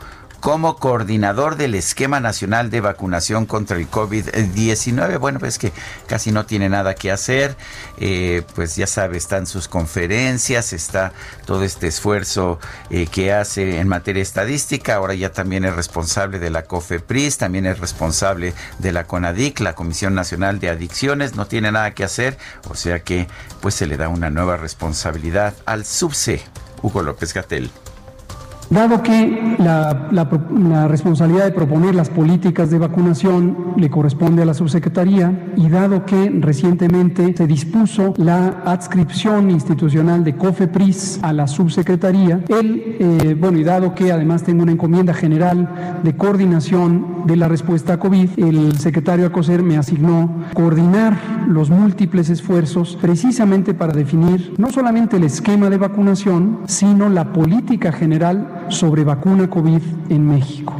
como 0.43 0.75
coordinador 0.75 1.55
del 1.55 1.73
esquema 1.73 2.19
nacional 2.19 2.69
de 2.69 2.81
vacunación 2.81 3.45
contra 3.45 3.77
el 3.77 3.89
COVID-19. 3.89 5.17
Bueno, 5.17 5.39
pues 5.39 5.57
que 5.57 5.71
casi 6.05 6.33
no 6.33 6.45
tiene 6.45 6.67
nada 6.67 6.95
que 6.95 7.13
hacer, 7.13 7.55
eh, 7.97 8.43
pues 8.53 8.75
ya 8.75 8.85
sabe, 8.85 9.15
están 9.15 9.47
sus 9.47 9.69
conferencias, 9.69 10.73
está 10.73 11.13
todo 11.45 11.63
este 11.63 11.87
esfuerzo 11.87 12.59
eh, 12.89 13.07
que 13.07 13.31
hace 13.31 13.79
en 13.79 13.87
materia 13.87 14.21
estadística, 14.21 14.95
ahora 14.95 15.13
ya 15.13 15.31
también 15.31 15.63
es 15.63 15.77
responsable 15.77 16.39
de 16.39 16.49
la 16.49 16.63
COFEPRIS, 16.63 17.37
también 17.37 17.65
es 17.65 17.79
responsable 17.79 18.53
de 18.79 18.91
la 18.91 19.07
CONADIC, 19.07 19.61
la 19.61 19.75
Comisión 19.75 20.13
Nacional 20.13 20.59
de 20.59 20.67
Adicciones, 20.67 21.35
no 21.35 21.47
tiene 21.47 21.71
nada 21.71 21.93
que 21.93 22.03
hacer, 22.03 22.37
o 22.69 22.75
sea 22.75 22.99
que 22.99 23.29
pues 23.61 23.75
se 23.75 23.87
le 23.87 23.95
da 23.95 24.09
una 24.09 24.29
nueva 24.29 24.57
responsabilidad 24.57 25.53
al 25.65 25.85
subse 25.85 26.41
Hugo 26.81 27.01
López 27.01 27.33
Gatel. 27.33 27.71
Dado 28.73 29.03
que 29.03 29.55
la, 29.59 30.87
responsabilidad 30.87 31.45
de 31.45 31.51
proponer 31.51 31.93
las 31.93 32.09
políticas 32.09 32.71
de 32.71 32.79
vacunación 32.79 33.75
le 33.77 33.91
corresponde 33.91 34.41
a 34.41 34.45
la 34.45 34.55
subsecretaría 34.55 35.53
y 35.55 35.69
dado 35.69 36.05
que 36.07 36.31
recientemente 36.39 37.35
se 37.37 37.45
dispuso 37.45 38.15
la 38.17 38.63
adscripción 38.65 39.51
institucional 39.51 40.23
de 40.23 40.35
COFEPRIS 40.35 41.19
a 41.21 41.33
la 41.33 41.47
subsecretaría, 41.47 42.43
él, 42.47 42.97
eh, 42.99 43.35
bueno, 43.39 43.59
y 43.59 43.63
dado 43.63 43.93
que 43.93 44.11
además 44.11 44.41
tengo 44.41 44.63
una 44.63 44.71
encomienda 44.71 45.13
general 45.13 45.99
de 46.01 46.17
coordinación 46.17 47.27
de 47.27 47.35
la 47.35 47.47
respuesta 47.47 47.93
a 47.93 47.99
COVID, 47.99 48.29
el 48.37 48.79
secretario 48.79 49.27
Acoser 49.27 49.61
me 49.61 49.77
asignó 49.77 50.43
coordinar 50.55 51.15
los 51.47 51.69
múltiples 51.69 52.29
esfuerzos 52.29 52.97
precisamente 52.99 53.73
para 53.73 53.93
definir 53.93 54.53
no 54.57 54.71
solamente 54.71 55.17
el 55.17 55.23
esquema 55.23 55.69
de 55.69 55.77
vacunación, 55.77 56.61
sino 56.65 57.07
la 57.09 57.31
política 57.31 57.91
general 57.91 58.62
sobre 58.69 59.03
vacuna 59.03 59.49
COVID 59.49 59.81
en 60.09 60.27
México. 60.27 60.75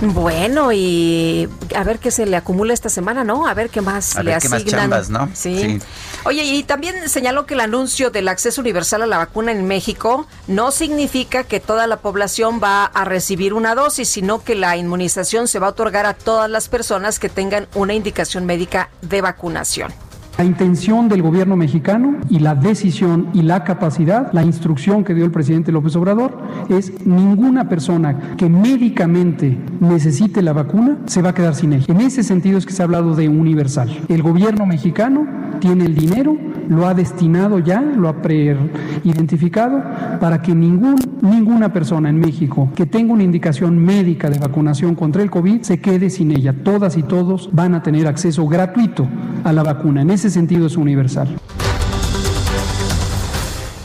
Bueno, 0.00 0.72
y 0.72 1.48
a 1.74 1.84
ver 1.84 1.98
qué 1.98 2.10
se 2.10 2.26
le 2.26 2.36
acumula 2.36 2.74
esta 2.74 2.88
semana, 2.88 3.24
¿no? 3.24 3.46
A 3.46 3.54
ver 3.54 3.70
qué 3.70 3.80
más 3.80 4.22
le 4.22 4.34
asignan. 4.34 4.90
¿no? 5.08 5.30
Sí. 5.32 5.80
Oye, 6.24 6.44
y 6.44 6.62
también 6.62 7.08
señaló 7.08 7.46
que 7.46 7.54
el 7.54 7.60
anuncio 7.60 8.10
del 8.10 8.28
acceso 8.28 8.60
universal 8.60 9.02
a 9.02 9.06
la 9.06 9.18
vacuna 9.18 9.52
en 9.52 9.66
México 9.66 10.26
no 10.46 10.70
significa 10.70 11.44
que 11.44 11.60
toda 11.60 11.86
la 11.86 11.98
población 11.98 12.60
va 12.62 12.84
a 12.84 13.04
recibir 13.04 13.54
una 13.54 13.74
dosis, 13.74 14.08
sino 14.08 14.42
que 14.42 14.54
la 14.54 14.76
inmunización 14.76 15.48
se 15.48 15.58
va 15.58 15.68
a 15.68 15.70
otorgar 15.70 16.06
a 16.06 16.14
todas 16.14 16.50
las 16.50 16.68
personas 16.68 17.18
que 17.18 17.28
tengan 17.28 17.68
una 17.74 17.94
indicación 17.94 18.46
médica 18.46 18.90
de 19.00 19.20
vacunación. 19.22 19.92
La 20.36 20.44
intención 20.44 21.08
del 21.08 21.22
gobierno 21.22 21.54
mexicano 21.54 22.16
y 22.28 22.40
la 22.40 22.56
decisión 22.56 23.28
y 23.32 23.42
la 23.42 23.62
capacidad, 23.62 24.32
la 24.32 24.42
instrucción 24.42 25.04
que 25.04 25.14
dio 25.14 25.24
el 25.24 25.30
presidente 25.30 25.70
López 25.70 25.94
Obrador 25.94 26.36
es 26.68 27.06
ninguna 27.06 27.68
persona 27.68 28.34
que 28.36 28.48
médicamente 28.48 29.56
necesite 29.78 30.42
la 30.42 30.52
vacuna 30.52 30.98
se 31.06 31.22
va 31.22 31.30
a 31.30 31.34
quedar 31.34 31.54
sin 31.54 31.72
ella. 31.72 31.86
En 31.88 32.00
ese 32.00 32.24
sentido 32.24 32.58
es 32.58 32.66
que 32.66 32.72
se 32.72 32.82
ha 32.82 32.86
hablado 32.86 33.14
de 33.14 33.28
universal. 33.28 33.96
El 34.08 34.22
gobierno 34.22 34.66
mexicano 34.66 35.24
tiene 35.60 35.84
el 35.84 35.94
dinero, 35.94 36.36
lo 36.68 36.88
ha 36.88 36.94
destinado 36.94 37.60
ya, 37.60 37.80
lo 37.80 38.08
ha 38.08 38.20
pre-identificado 38.20 39.82
para 40.18 40.42
que 40.42 40.52
ninguna 40.52 41.72
persona 41.72 42.08
en 42.08 42.18
México 42.18 42.70
que 42.74 42.86
tenga 42.86 43.12
una 43.12 43.22
indicación 43.22 43.78
médica 43.78 44.28
de 44.30 44.40
vacunación 44.40 44.96
contra 44.96 45.22
el 45.22 45.30
COVID 45.30 45.62
se 45.62 45.80
quede 45.80 46.10
sin 46.10 46.32
ella. 46.32 46.52
Todas 46.64 46.96
y 46.96 47.04
todos 47.04 47.50
van 47.52 47.74
a 47.74 47.84
tener 47.84 48.08
acceso 48.08 48.48
gratuito 48.48 49.06
a 49.44 49.52
la 49.52 49.62
vacuna. 49.62 50.02
En 50.02 50.10
ese 50.10 50.23
sentido 50.30 50.66
es 50.66 50.76
universal. 50.76 51.38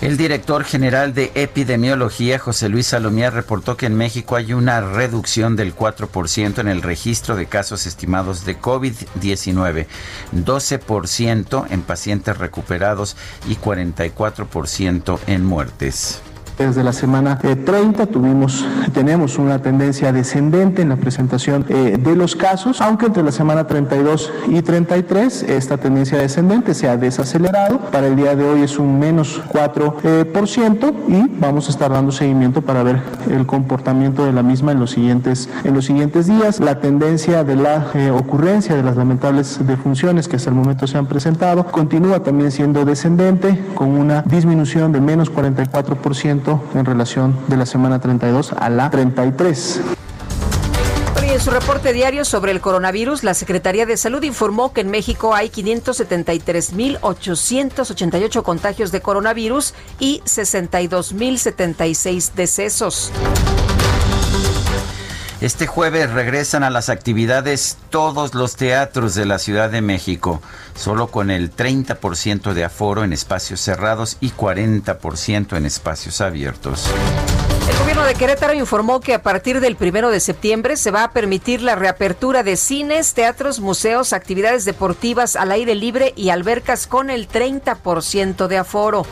El 0.02 0.16
director 0.16 0.64
general 0.64 1.14
de 1.14 1.30
epidemiología, 1.36 2.40
José 2.40 2.70
Luis 2.70 2.88
Salomía, 2.88 3.32
reportó 3.32 3.76
que 3.76 3.86
en 3.86 3.96
México 3.96 4.38
hay 4.38 4.54
una 4.54 4.80
reducción 4.80 5.58
del 5.58 5.76
4% 5.76 6.60
en 6.60 6.70
el 6.70 6.82
registro 6.82 7.36
de 7.36 7.48
casos 7.48 7.86
estimados 7.86 8.46
de 8.46 8.58
COVID-19, 8.58 9.88
12% 10.34 11.66
en 11.70 11.82
pacientes 11.82 12.38
recuperados 12.38 13.18
y 13.50 13.58
44% 13.58 15.20
en 15.28 15.44
muertes. 15.44 16.22
Desde 16.60 16.84
la 16.84 16.92
semana 16.92 17.38
30 17.40 18.04
eh, 18.04 18.08
tenemos 18.94 19.38
una 19.38 19.62
tendencia 19.62 20.12
descendente 20.12 20.82
en 20.82 20.90
la 20.90 20.98
presentación 20.98 21.66
eh, 21.70 21.98
de 21.98 22.18
los 22.18 22.36
casos, 22.36 22.82
aunque 22.82 23.06
entre 23.06 23.24
la 23.24 23.32
semana 23.32 23.66
32 23.66 24.30
y 24.50 24.62
33 24.62 25.44
esta 25.44 25.78
tendencia 25.78 26.18
descendente 26.18 26.74
se 26.74 26.90
ha 26.90 26.98
desacelerado. 26.98 27.80
Para 27.92 28.08
el 28.08 28.18
día 28.18 28.36
de 28.36 28.44
hoy 28.44 28.64
es 28.64 28.78
un 28.78 29.00
menos 29.00 29.42
4% 29.54 30.04
eh, 30.04 30.94
y 31.08 31.40
vamos 31.40 31.68
a 31.68 31.72
estar 31.72 31.92
dando 31.92 32.12
seguimiento 32.12 32.62
para 32.62 32.84
ver 32.84 33.04
el 33.32 33.46
comportamiento 33.46 34.26
de 34.26 34.34
la 34.34 34.44
misma 34.44 34.74
en 34.74 34.82
los 34.82 34.92
siguientes, 34.92 35.48
en 35.64 35.74
los 35.74 35.86
siguientes 35.86 36.28
días. 36.28 36.60
La 36.60 36.82
tendencia 36.82 37.46
de 37.46 37.56
la 37.56 37.88
ocurrencia 38.14 38.76
de 38.76 38.84
las 38.84 38.98
lamentables 38.98 39.66
defunciones 39.66 40.28
que 40.28 40.36
hasta 40.36 40.50
el 40.50 40.58
momento 40.58 40.88
se 40.88 40.98
han 40.98 41.06
presentado 41.06 41.66
continúa 41.68 42.22
también 42.22 42.52
siendo 42.52 42.84
descendente 42.84 43.58
con 43.76 43.92
una 43.92 44.24
disminución 44.24 44.92
de 44.92 45.00
menos 45.00 45.32
44% 45.32 46.49
en 46.74 46.86
relación 46.86 47.36
de 47.48 47.58
la 47.58 47.66
semana 47.66 48.00
32 48.00 48.54
a 48.54 48.70
la 48.70 48.90
33. 48.90 49.82
En 51.40 51.46
su 51.46 51.52
reporte 51.52 51.94
diario 51.94 52.26
sobre 52.26 52.52
el 52.52 52.60
coronavirus, 52.60 53.24
la 53.24 53.34
Secretaría 53.34 53.86
de 53.86 53.96
Salud 53.96 54.22
informó 54.24 54.74
que 54.74 54.82
en 54.82 54.90
México 54.90 55.34
hay 55.34 55.48
573.888 55.48 58.44
contagios 58.44 58.92
de 58.92 59.00
coronavirus 59.00 59.74
y 60.02 60.20
62.076 60.26 62.34
decesos. 62.34 63.14
Este 65.42 65.68
jueves 65.68 66.12
regresan 66.12 66.64
a 66.64 66.70
las 66.70 66.90
actividades 66.90 67.78
todos 67.90 68.36
los 68.36 68.58
teatros 68.58 69.16
de 69.16 69.26
la 69.26 69.40
Ciudad 69.40 69.70
de 69.70 69.80
México, 69.80 70.42
solo 70.76 71.08
con 71.08 71.32
el 71.32 71.56
30% 71.56 72.52
de 72.52 72.66
aforo 72.66 73.06
en 73.06 73.14
espacios 73.14 73.62
cerrados 73.62 74.18
y 74.20 74.32
40% 74.32 75.56
en 75.56 75.66
espacios 75.66 76.20
abiertos. 76.20 76.88
El 77.70 77.78
gobierno 77.78 78.04
de 78.04 78.16
Querétaro 78.16 78.54
informó 78.54 79.00
que 79.00 79.14
a 79.14 79.24
partir 79.24 79.62
del 79.62 79.78
primero 79.78 80.10
de 80.10 80.20
septiembre 80.20 80.76
se 80.76 80.92
va 80.92 81.06
a 81.06 81.12
permitir 81.12 81.62
la 81.62 81.76
reapertura 81.76 82.44
de 82.44 82.58
cines, 82.58 83.14
teatros, 83.14 83.62
museos, 83.62 84.12
actividades 84.12 84.66
deportivas 84.66 85.38
al 85.38 85.54
aire 85.54 85.74
libre 85.74 86.12
y 86.18 86.32
albercas 86.32 86.86
con 86.86 87.10
el 87.10 87.30
30% 87.30 88.48
de 88.48 88.58
aforo. 88.58 89.06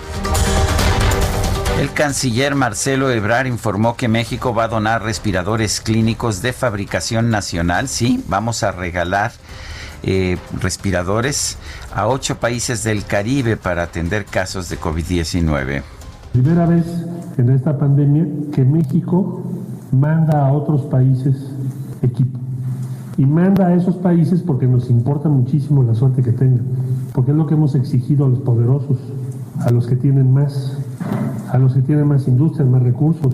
El 1.80 1.94
canciller 1.94 2.56
Marcelo 2.56 3.12
Ebrard 3.12 3.46
informó 3.46 3.96
que 3.96 4.08
México 4.08 4.52
va 4.52 4.64
a 4.64 4.68
donar 4.68 5.04
respiradores 5.04 5.80
clínicos 5.80 6.42
de 6.42 6.52
fabricación 6.52 7.30
nacional. 7.30 7.88
Sí, 7.88 8.24
vamos 8.28 8.64
a 8.64 8.72
regalar 8.72 9.32
eh, 10.02 10.38
respiradores 10.60 11.60
a 11.94 12.08
ocho 12.08 12.40
países 12.40 12.84
del 12.84 13.06
Caribe 13.06 13.58
para 13.58 13.84
atender 13.84 14.26
casos 14.26 14.70
de 14.70 14.80
COVID-19. 14.80 15.84
Primera 16.34 16.66
vez 16.66 16.84
en 17.38 17.52
esta 17.52 17.78
pandemia 17.78 18.26
que 18.52 18.66
México 18.66 19.44
manda 19.92 20.48
a 20.48 20.54
otros 20.54 20.82
países 20.82 21.36
equipo. 22.02 22.40
Y 23.20 23.26
manda 23.28 23.68
a 23.68 23.76
esos 23.76 23.98
países 23.98 24.42
porque 24.42 24.66
nos 24.66 24.90
importa 24.90 25.30
muchísimo 25.30 25.84
la 25.84 25.94
suerte 25.94 26.24
que 26.24 26.32
tengan. 26.32 26.66
Porque 27.14 27.30
es 27.30 27.38
lo 27.38 27.46
que 27.46 27.54
hemos 27.54 27.76
exigido 27.76 28.26
a 28.26 28.30
los 28.30 28.40
poderosos, 28.40 28.98
a 29.60 29.70
los 29.70 29.86
que 29.86 29.96
tienen 29.96 30.34
más 30.34 30.76
a 31.52 31.58
los 31.58 31.74
que 31.74 31.82
tienen 31.82 32.08
más 32.08 32.28
industrias, 32.28 32.68
más 32.68 32.84
recursos. 32.84 33.34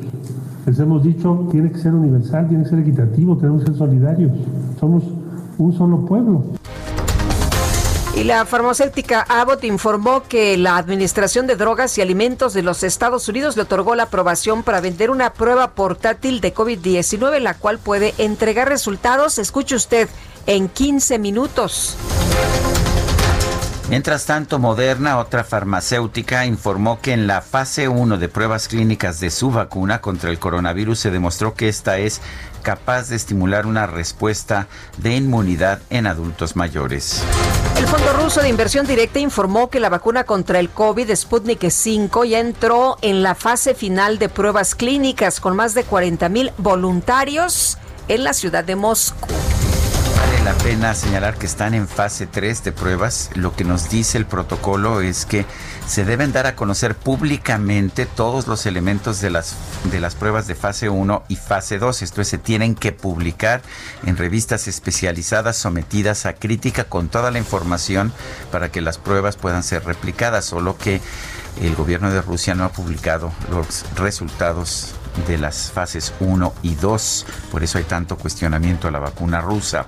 Les 0.65 0.79
hemos 0.79 1.03
dicho, 1.03 1.47
tiene 1.51 1.71
que 1.71 1.79
ser 1.79 1.93
universal, 1.93 2.47
tiene 2.47 2.63
que 2.63 2.69
ser 2.69 2.79
equitativo, 2.79 3.37
tenemos 3.37 3.61
que 3.61 3.67
ser 3.67 3.77
solidarios. 3.77 4.31
Somos 4.79 5.03
un 5.57 5.73
solo 5.73 6.05
pueblo. 6.05 6.43
Y 8.15 8.23
la 8.25 8.45
farmacéutica 8.45 9.25
Abbott 9.27 9.63
informó 9.63 10.21
que 10.21 10.55
la 10.55 10.77
Administración 10.77 11.47
de 11.47 11.55
Drogas 11.55 11.97
y 11.97 12.01
Alimentos 12.01 12.53
de 12.53 12.61
los 12.61 12.83
Estados 12.83 13.27
Unidos 13.27 13.55
le 13.55 13.63
otorgó 13.63 13.95
la 13.95 14.03
aprobación 14.03 14.61
para 14.61 14.81
vender 14.81 15.09
una 15.09 15.33
prueba 15.33 15.71
portátil 15.71 16.39
de 16.39 16.53
COVID-19, 16.53 17.39
la 17.39 17.55
cual 17.55 17.79
puede 17.79 18.13
entregar 18.19 18.69
resultados, 18.69 19.39
escuche 19.39 19.75
usted, 19.75 20.07
en 20.45 20.69
15 20.69 21.17
minutos. 21.17 21.97
Mientras 23.93 24.25
tanto, 24.25 24.57
Moderna, 24.57 25.19
otra 25.19 25.43
farmacéutica, 25.43 26.47
informó 26.47 26.99
que 26.99 27.13
en 27.13 27.27
la 27.27 27.41
fase 27.41 27.87
1 27.87 28.17
de 28.17 28.27
pruebas 28.27 28.67
clínicas 28.67 29.19
de 29.19 29.29
su 29.29 29.51
vacuna 29.51 30.01
contra 30.01 30.31
el 30.31 30.39
coronavirus 30.39 30.97
se 30.97 31.11
demostró 31.11 31.53
que 31.53 31.69
esta 31.69 31.99
es 31.99 32.19
capaz 32.63 33.09
de 33.09 33.15
estimular 33.15 33.67
una 33.67 33.85
respuesta 33.85 34.67
de 34.97 35.15
inmunidad 35.15 35.79
en 35.91 36.07
adultos 36.07 36.55
mayores. 36.55 37.23
El 37.77 37.85
Fondo 37.85 38.13
Ruso 38.13 38.41
de 38.41 38.49
Inversión 38.49 38.87
Directa 38.87 39.19
informó 39.19 39.69
que 39.69 39.79
la 39.79 39.89
vacuna 39.89 40.23
contra 40.23 40.57
el 40.57 40.71
COVID 40.71 41.13
Sputnik 41.15 41.69
5 41.69 42.25
ya 42.25 42.39
entró 42.39 42.97
en 43.03 43.21
la 43.21 43.35
fase 43.35 43.75
final 43.75 44.17
de 44.17 44.27
pruebas 44.27 44.73
clínicas 44.73 45.39
con 45.39 45.55
más 45.55 45.75
de 45.75 45.83
40 45.83 46.29
mil 46.29 46.51
voluntarios 46.57 47.77
en 48.07 48.23
la 48.23 48.33
ciudad 48.33 48.63
de 48.63 48.75
Moscú 48.75 49.27
la 50.43 50.53
pena 50.55 50.93
señalar 50.93 51.37
que 51.37 51.45
están 51.45 51.73
en 51.73 51.87
fase 51.87 52.27
3 52.27 52.65
de 52.65 52.71
pruebas. 52.73 53.29
Lo 53.33 53.55
que 53.55 53.63
nos 53.63 53.89
dice 53.89 54.17
el 54.17 54.25
protocolo 54.25 54.99
es 54.99 55.25
que 55.25 55.45
se 55.87 56.03
deben 56.03 56.33
dar 56.33 56.47
a 56.47 56.55
conocer 56.55 56.95
públicamente 56.95 58.05
todos 58.05 58.47
los 58.47 58.65
elementos 58.65 59.21
de 59.21 59.29
las, 59.29 59.55
de 59.89 60.01
las 60.01 60.15
pruebas 60.15 60.45
de 60.47 60.55
fase 60.55 60.89
1 60.89 61.23
y 61.29 61.37
fase 61.37 61.79
2. 61.79 62.01
Esto 62.01 62.21
es, 62.21 62.27
se 62.27 62.37
tienen 62.37 62.75
que 62.75 62.91
publicar 62.91 63.61
en 64.05 64.17
revistas 64.17 64.67
especializadas 64.67 65.55
sometidas 65.55 66.25
a 66.25 66.33
crítica 66.33 66.83
con 66.83 67.07
toda 67.07 67.31
la 67.31 67.39
información 67.39 68.11
para 68.51 68.69
que 68.69 68.81
las 68.81 68.97
pruebas 68.97 69.37
puedan 69.37 69.63
ser 69.63 69.85
replicadas. 69.85 70.43
Solo 70.43 70.77
que 70.77 70.99
el 71.61 71.73
gobierno 71.75 72.11
de 72.11 72.21
Rusia 72.21 72.53
no 72.53 72.65
ha 72.65 72.69
publicado 72.69 73.31
los 73.49 73.85
resultados 73.95 74.93
de 75.27 75.37
las 75.37 75.71
fases 75.71 76.13
1 76.19 76.53
y 76.63 76.75
2. 76.75 77.25
Por 77.49 77.63
eso 77.63 77.77
hay 77.77 77.85
tanto 77.85 78.17
cuestionamiento 78.17 78.89
a 78.89 78.91
la 78.91 78.99
vacuna 78.99 79.39
rusa. 79.39 79.85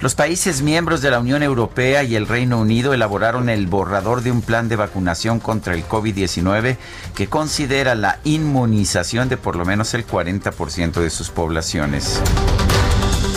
Los 0.00 0.14
países 0.14 0.62
miembros 0.62 1.02
de 1.02 1.10
la 1.10 1.18
Unión 1.18 1.42
Europea 1.42 2.04
y 2.04 2.16
el 2.16 2.26
Reino 2.26 2.58
Unido 2.58 2.94
elaboraron 2.94 3.50
el 3.50 3.66
borrador 3.66 4.22
de 4.22 4.32
un 4.32 4.40
plan 4.40 4.66
de 4.66 4.76
vacunación 4.76 5.40
contra 5.40 5.74
el 5.74 5.86
COVID-19 5.86 6.78
que 7.14 7.26
considera 7.26 7.94
la 7.94 8.18
inmunización 8.24 9.28
de 9.28 9.36
por 9.36 9.56
lo 9.56 9.66
menos 9.66 9.92
el 9.92 10.06
40% 10.06 11.02
de 11.02 11.10
sus 11.10 11.28
poblaciones. 11.28 12.18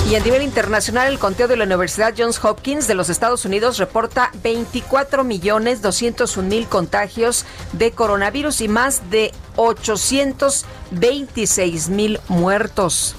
Y 0.09 0.15
a 0.15 0.21
nivel 0.21 0.41
internacional, 0.41 1.11
el 1.11 1.19
conteo 1.19 1.49
de 1.49 1.57
la 1.57 1.65
Universidad 1.65 2.13
Johns 2.17 2.41
Hopkins 2.41 2.87
de 2.87 2.95
los 2.95 3.09
Estados 3.09 3.43
Unidos 3.43 3.77
reporta 3.77 4.31
24 4.41 5.25
millones 5.25 5.81
201 5.81 6.47
mil 6.47 6.67
contagios 6.67 7.45
de 7.73 7.91
coronavirus 7.91 8.61
y 8.61 8.69
más 8.69 9.09
de 9.09 9.33
826 9.57 11.89
mil 11.89 12.21
muertos. 12.29 13.17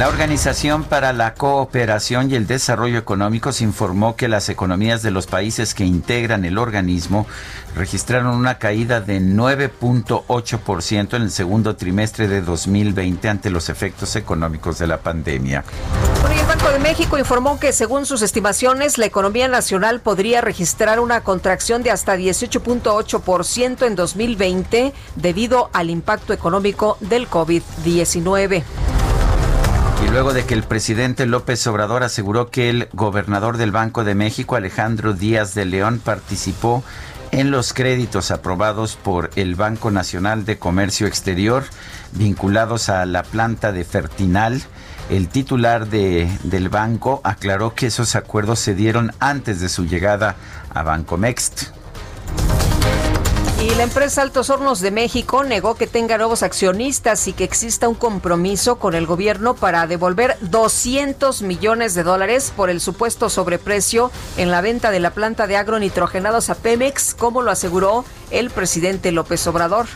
La 0.00 0.08
Organización 0.08 0.84
para 0.84 1.12
la 1.12 1.34
Cooperación 1.34 2.30
y 2.30 2.34
el 2.34 2.46
Desarrollo 2.46 2.96
Económicos 2.96 3.60
informó 3.60 4.16
que 4.16 4.28
las 4.28 4.48
economías 4.48 5.02
de 5.02 5.10
los 5.10 5.26
países 5.26 5.74
que 5.74 5.84
integran 5.84 6.46
el 6.46 6.56
organismo 6.56 7.26
registraron 7.76 8.34
una 8.34 8.56
caída 8.56 9.02
de 9.02 9.20
9.8% 9.20 11.16
en 11.16 11.22
el 11.22 11.30
segundo 11.30 11.76
trimestre 11.76 12.28
de 12.28 12.40
2020 12.40 13.28
ante 13.28 13.50
los 13.50 13.68
efectos 13.68 14.16
económicos 14.16 14.78
de 14.78 14.86
la 14.86 14.96
pandemia. 15.02 15.64
el 16.32 16.46
Banco 16.46 16.70
de 16.70 16.78
México 16.78 17.18
informó 17.18 17.60
que 17.60 17.74
según 17.74 18.06
sus 18.06 18.22
estimaciones 18.22 18.96
la 18.96 19.04
economía 19.04 19.48
nacional 19.48 20.00
podría 20.00 20.40
registrar 20.40 20.98
una 20.98 21.20
contracción 21.20 21.82
de 21.82 21.90
hasta 21.90 22.16
18.8% 22.16 23.86
en 23.86 23.96
2020 23.96 24.94
debido 25.16 25.68
al 25.74 25.90
impacto 25.90 26.32
económico 26.32 26.96
del 27.00 27.28
COVID-19. 27.28 28.64
Luego 30.12 30.32
de 30.32 30.44
que 30.44 30.54
el 30.54 30.64
presidente 30.64 31.24
López 31.24 31.64
Obrador 31.68 32.02
aseguró 32.02 32.50
que 32.50 32.68
el 32.68 32.88
gobernador 32.92 33.56
del 33.56 33.70
Banco 33.70 34.02
de 34.02 34.16
México, 34.16 34.56
Alejandro 34.56 35.12
Díaz 35.14 35.54
de 35.54 35.64
León, 35.64 36.00
participó 36.04 36.82
en 37.30 37.52
los 37.52 37.72
créditos 37.72 38.32
aprobados 38.32 38.96
por 38.96 39.30
el 39.36 39.54
Banco 39.54 39.92
Nacional 39.92 40.44
de 40.44 40.58
Comercio 40.58 41.06
Exterior 41.06 41.64
vinculados 42.12 42.88
a 42.88 43.06
la 43.06 43.22
planta 43.22 43.70
de 43.72 43.84
Fertinal, 43.84 44.62
el 45.10 45.28
titular 45.28 45.88
de, 45.88 46.28
del 46.42 46.68
banco 46.68 47.20
aclaró 47.24 47.74
que 47.74 47.86
esos 47.86 48.16
acuerdos 48.16 48.58
se 48.58 48.74
dieron 48.74 49.12
antes 49.20 49.60
de 49.60 49.68
su 49.68 49.84
llegada 49.84 50.36
a 50.72 50.82
Banco 50.82 51.16
Mext. 51.16 51.68
Y 53.60 53.74
la 53.74 53.82
empresa 53.82 54.22
Altos 54.22 54.48
Hornos 54.48 54.80
de 54.80 54.90
México 54.90 55.44
negó 55.44 55.74
que 55.74 55.86
tenga 55.86 56.16
nuevos 56.16 56.42
accionistas 56.42 57.28
y 57.28 57.34
que 57.34 57.44
exista 57.44 57.90
un 57.90 57.94
compromiso 57.94 58.78
con 58.78 58.94
el 58.94 59.04
gobierno 59.04 59.54
para 59.54 59.86
devolver 59.86 60.38
200 60.40 61.42
millones 61.42 61.94
de 61.94 62.02
dólares 62.02 62.54
por 62.56 62.70
el 62.70 62.80
supuesto 62.80 63.28
sobreprecio 63.28 64.10
en 64.38 64.50
la 64.50 64.62
venta 64.62 64.90
de 64.90 65.00
la 65.00 65.10
planta 65.10 65.46
de 65.46 65.58
agronitrogenados 65.58 66.48
a 66.48 66.54
Pemex, 66.54 67.14
como 67.14 67.42
lo 67.42 67.50
aseguró 67.50 68.06
el 68.30 68.48
presidente 68.48 69.12
López 69.12 69.46
Obrador. 69.46 69.88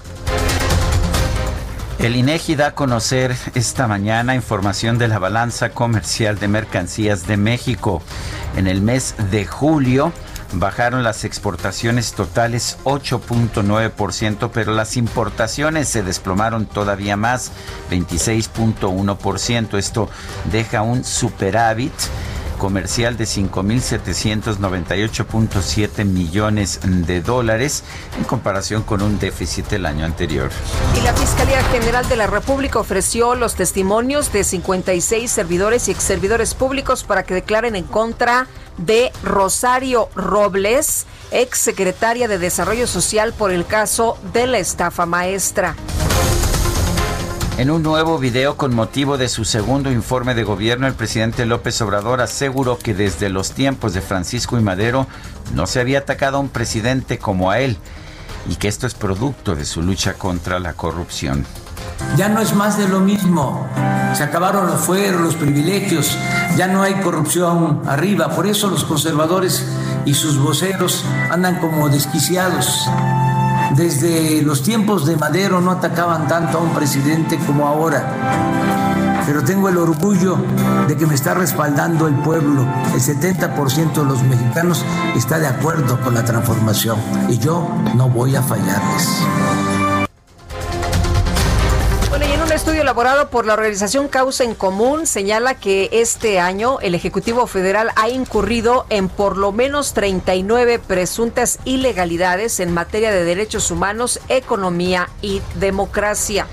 El 1.98 2.16
INEGI 2.16 2.57
da 2.57 2.66
a 2.66 2.74
conocer 2.74 3.35
esta 3.55 3.88
mañana 3.88 4.35
información 4.35 4.98
de 4.98 5.09
la 5.09 5.18
balanza 5.18 5.70
comercial 5.70 6.38
de 6.38 6.48
mercancías 6.48 7.27
de 7.27 7.38
México. 7.38 8.03
En 8.59 8.66
el 8.66 8.83
mes 8.83 9.14
de 9.31 9.46
julio, 9.46 10.12
bajaron 10.59 11.03
las 11.03 11.25
exportaciones 11.25 12.12
totales 12.12 12.79
8.9%, 12.85 14.51
pero 14.53 14.73
las 14.73 14.97
importaciones 14.97 15.88
se 15.88 16.03
desplomaron 16.03 16.67
todavía 16.67 17.17
más, 17.17 17.53
26.1%. 17.90 19.79
Esto 19.79 20.09
deja 20.51 20.83
un 20.83 21.05
superávit 21.05 21.93
comercial 22.55 23.17
de 23.17 23.25
5.798.7 23.25 26.05
millones 26.05 26.81
de 26.83 27.21
dólares 27.21 27.83
en 28.17 28.25
comparación 28.25 28.83
con 28.83 29.03
un 29.03 29.19
déficit 29.19 29.73
el 29.73 29.87
año 29.87 30.05
anterior. 30.05 30.51
Y 30.99 31.03
la 31.03 31.12
Fiscalía 31.14 31.62
General 31.64 32.09
de 32.09 32.17
la 32.17 32.27
República 32.27 32.79
ofreció 32.79 33.35
los 33.35 33.55
testimonios 33.55 34.33
de 34.33 34.45
56 34.45 35.31
servidores 35.31 35.88
y 35.88 35.90
ex 35.90 36.03
servidores 36.03 36.55
públicos 36.55 37.05
para 37.05 37.25
que 37.25 37.35
declaren 37.35 37.77
en 37.77 37.85
contra 37.85 38.47
Rosario 39.22 40.08
Robles, 40.14 41.06
ex 41.30 41.58
secretaria 41.58 42.28
de 42.28 42.38
Desarrollo 42.38 42.87
Social 42.87 43.32
por 43.32 43.50
el 43.50 43.66
caso 43.66 44.18
de 44.32 44.46
la 44.46 44.58
estafa 44.58 45.06
maestra. 45.06 45.74
En 47.56 47.70
un 47.70 47.84
nuevo 47.84 48.18
video 48.18 48.56
con 48.56 48.74
motivo 48.74 49.16
de 49.16 49.28
su 49.28 49.44
segundo 49.44 49.92
informe 49.92 50.34
de 50.34 50.42
gobierno, 50.42 50.88
el 50.88 50.94
presidente 50.94 51.46
López 51.46 51.80
Obrador 51.82 52.20
aseguró 52.20 52.78
que 52.78 52.94
desde 52.94 53.28
los 53.28 53.52
tiempos 53.52 53.94
de 53.94 54.00
Francisco 54.00 54.58
y 54.58 54.62
Madero 54.62 55.06
no 55.54 55.68
se 55.68 55.78
había 55.78 56.00
atacado 56.00 56.38
a 56.38 56.40
un 56.40 56.48
presidente 56.48 57.18
como 57.18 57.52
a 57.52 57.60
él 57.60 57.78
y 58.48 58.56
que 58.56 58.66
esto 58.66 58.88
es 58.88 58.94
producto 58.94 59.54
de 59.54 59.64
su 59.64 59.82
lucha 59.82 60.14
contra 60.14 60.58
la 60.58 60.72
corrupción. 60.72 61.46
Ya 62.16 62.29
no 62.29 62.40
es 62.40 62.55
más 62.55 62.79
de 62.79 62.88
lo 62.88 63.00
mismo. 63.00 63.66
Se 64.14 64.22
acabaron 64.22 64.68
los 64.68 64.81
fueros, 64.81 65.20
los 65.20 65.35
privilegios, 65.35 66.16
ya 66.57 66.68
no 66.68 66.83
hay 66.83 66.94
corrupción 66.94 67.83
arriba. 67.87 68.31
Por 68.31 68.46
eso 68.46 68.70
los 68.70 68.85
conservadores 68.85 69.66
y 70.05 70.14
sus 70.14 70.38
voceros 70.38 71.05
andan 71.31 71.59
como 71.59 71.88
desquiciados. 71.88 72.88
Desde 73.74 74.42
los 74.42 74.62
tiempos 74.62 75.07
de 75.07 75.16
Madero 75.16 75.61
no 75.61 75.72
atacaban 75.72 76.29
tanto 76.29 76.59
a 76.59 76.61
un 76.61 76.70
presidente 76.70 77.38
como 77.44 77.66
ahora. 77.66 78.05
Pero 79.27 79.42
tengo 79.42 79.68
el 79.68 79.79
orgullo 79.79 80.37
de 80.87 80.96
que 80.96 81.07
me 81.07 81.14
está 81.14 81.35
respaldando 81.35 82.07
el 82.07 82.14
pueblo. 82.14 82.64
El 82.92 83.00
70% 83.00 83.92
de 83.94 84.05
los 84.05 84.22
mexicanos 84.22 84.85
está 85.16 85.40
de 85.40 85.48
acuerdo 85.48 85.98
con 86.00 86.14
la 86.14 86.24
transformación 86.24 86.98
y 87.29 87.38
yo 87.38 87.68
no 87.96 88.09
voy 88.09 88.37
a 88.37 88.42
fallarles. 88.42 89.09
Estudio 92.64 92.81
elaborado 92.81 93.29
por 93.29 93.44
la 93.44 93.53
organización 93.53 94.09
Causa 94.09 94.42
en 94.42 94.55
Común 94.55 95.07
señala 95.07 95.53
que 95.53 95.90
este 95.92 96.40
año 96.40 96.81
el 96.81 96.94
Ejecutivo 96.94 97.46
Federal 97.46 97.90
ha 97.94 98.09
incurrido 98.09 98.87
en 98.88 99.11
por 99.11 99.37
lo 99.37 99.53
menos 99.53 99.92
39 99.92 100.79
presuntas 100.79 101.59
ilegalidades 101.66 102.61
en 102.61 102.72
materia 102.72 103.11
de 103.11 103.22
derechos 103.22 103.70
humanos, 103.70 104.18
economía 104.31 105.11
y 105.20 105.42
democracia. 105.57 106.46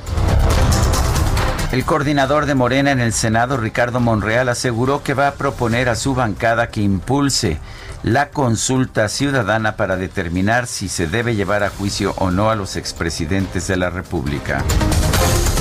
El 1.72 1.86
coordinador 1.86 2.46
de 2.46 2.56
Morena 2.56 2.92
en 2.92 3.00
el 3.00 3.14
Senado, 3.14 3.56
Ricardo 3.56 4.02
Monreal, 4.02 4.50
aseguró 4.50 5.04
que 5.04 5.14
va 5.14 5.30
a 5.30 5.36
proponer 5.36 5.88
a 5.88 5.96
su 5.96 6.14
bancada 6.14 6.68
que 6.68 6.82
impulse 6.82 7.58
la 8.04 8.32
consulta 8.32 9.08
ciudadana 9.08 9.78
para 9.78 9.96
determinar 9.96 10.68
si 10.68 10.90
se 10.90 11.08
debe 11.08 11.36
llevar 11.36 11.64
a 11.64 11.70
juicio 11.70 12.14
o 12.18 12.32
no 12.32 12.50
a 12.50 12.58
los 12.58 12.76
expresidentes 12.76 13.68
de 13.68 13.78
la 13.78 13.90
República. 13.90 14.62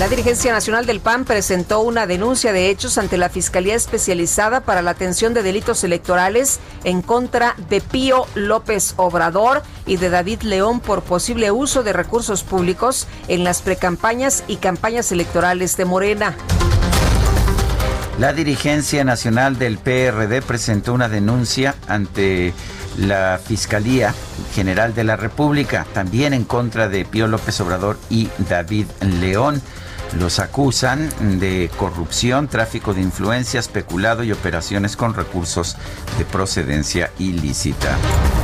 La 0.00 0.08
dirigencia 0.08 0.50
nacional 0.50 0.86
del 0.86 1.00
PAN 1.00 1.26
presentó 1.26 1.80
una 1.80 2.06
denuncia 2.06 2.54
de 2.54 2.70
hechos 2.70 2.96
ante 2.96 3.18
la 3.18 3.28
Fiscalía 3.28 3.74
Especializada 3.74 4.60
para 4.60 4.80
la 4.80 4.92
Atención 4.92 5.34
de 5.34 5.42
Delitos 5.42 5.84
Electorales 5.84 6.58
en 6.84 7.02
contra 7.02 7.54
de 7.68 7.82
Pío 7.82 8.26
López 8.34 8.94
Obrador 8.96 9.62
y 9.84 9.98
de 9.98 10.08
David 10.08 10.40
León 10.40 10.80
por 10.80 11.02
posible 11.02 11.50
uso 11.50 11.82
de 11.82 11.92
recursos 11.92 12.44
públicos 12.44 13.06
en 13.28 13.44
las 13.44 13.60
precampañas 13.60 14.42
y 14.48 14.56
campañas 14.56 15.12
electorales 15.12 15.76
de 15.76 15.84
Morena. 15.84 16.34
La 18.18 18.32
dirigencia 18.32 19.04
nacional 19.04 19.58
del 19.58 19.76
PRD 19.76 20.40
presentó 20.40 20.94
una 20.94 21.10
denuncia 21.10 21.74
ante 21.88 22.54
la 23.00 23.40
Fiscalía 23.42 24.14
General 24.54 24.94
de 24.94 25.04
la 25.04 25.16
República, 25.16 25.86
también 25.92 26.34
en 26.34 26.44
contra 26.44 26.88
de 26.88 27.04
Pío 27.04 27.26
López 27.26 27.60
Obrador 27.60 27.98
y 28.08 28.28
David 28.48 28.86
León. 29.20 29.60
Los 30.18 30.40
acusan 30.40 31.08
de 31.38 31.70
corrupción, 31.76 32.48
tráfico 32.48 32.94
de 32.94 33.00
influencias, 33.00 33.68
peculado 33.68 34.24
y 34.24 34.32
operaciones 34.32 34.96
con 34.96 35.14
recursos 35.14 35.76
de 36.18 36.24
procedencia 36.24 37.12
ilícita. 37.18 37.96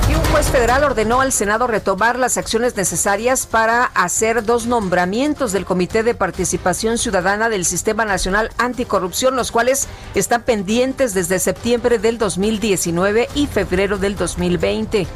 Y 0.09 0.15
un 0.15 0.25
juez 0.27 0.47
federal 0.51 0.85
ordenó 0.85 1.21
al 1.21 1.33
Senado 1.33 1.67
retomar 1.67 2.19
las 2.19 2.37
acciones 2.37 2.77
necesarias 2.77 3.47
para 3.47 3.85
hacer 3.87 4.45
dos 4.45 4.67
nombramientos 4.67 5.51
del 5.51 5.65
Comité 5.65 6.05
de 6.05 6.15
Participación 6.15 6.97
Ciudadana 6.97 7.49
del 7.49 7.65
Sistema 7.65 8.05
Nacional 8.05 8.51
Anticorrupción, 8.57 9.35
los 9.35 9.51
cuales 9.51 9.89
están 10.15 10.43
pendientes 10.43 11.13
desde 11.13 11.41
septiembre 11.41 11.99
del 11.99 12.19
2019 12.19 13.29
y 13.35 13.49
febrero 13.49 13.99
del 13.99 14.17
2020. 14.17 15.09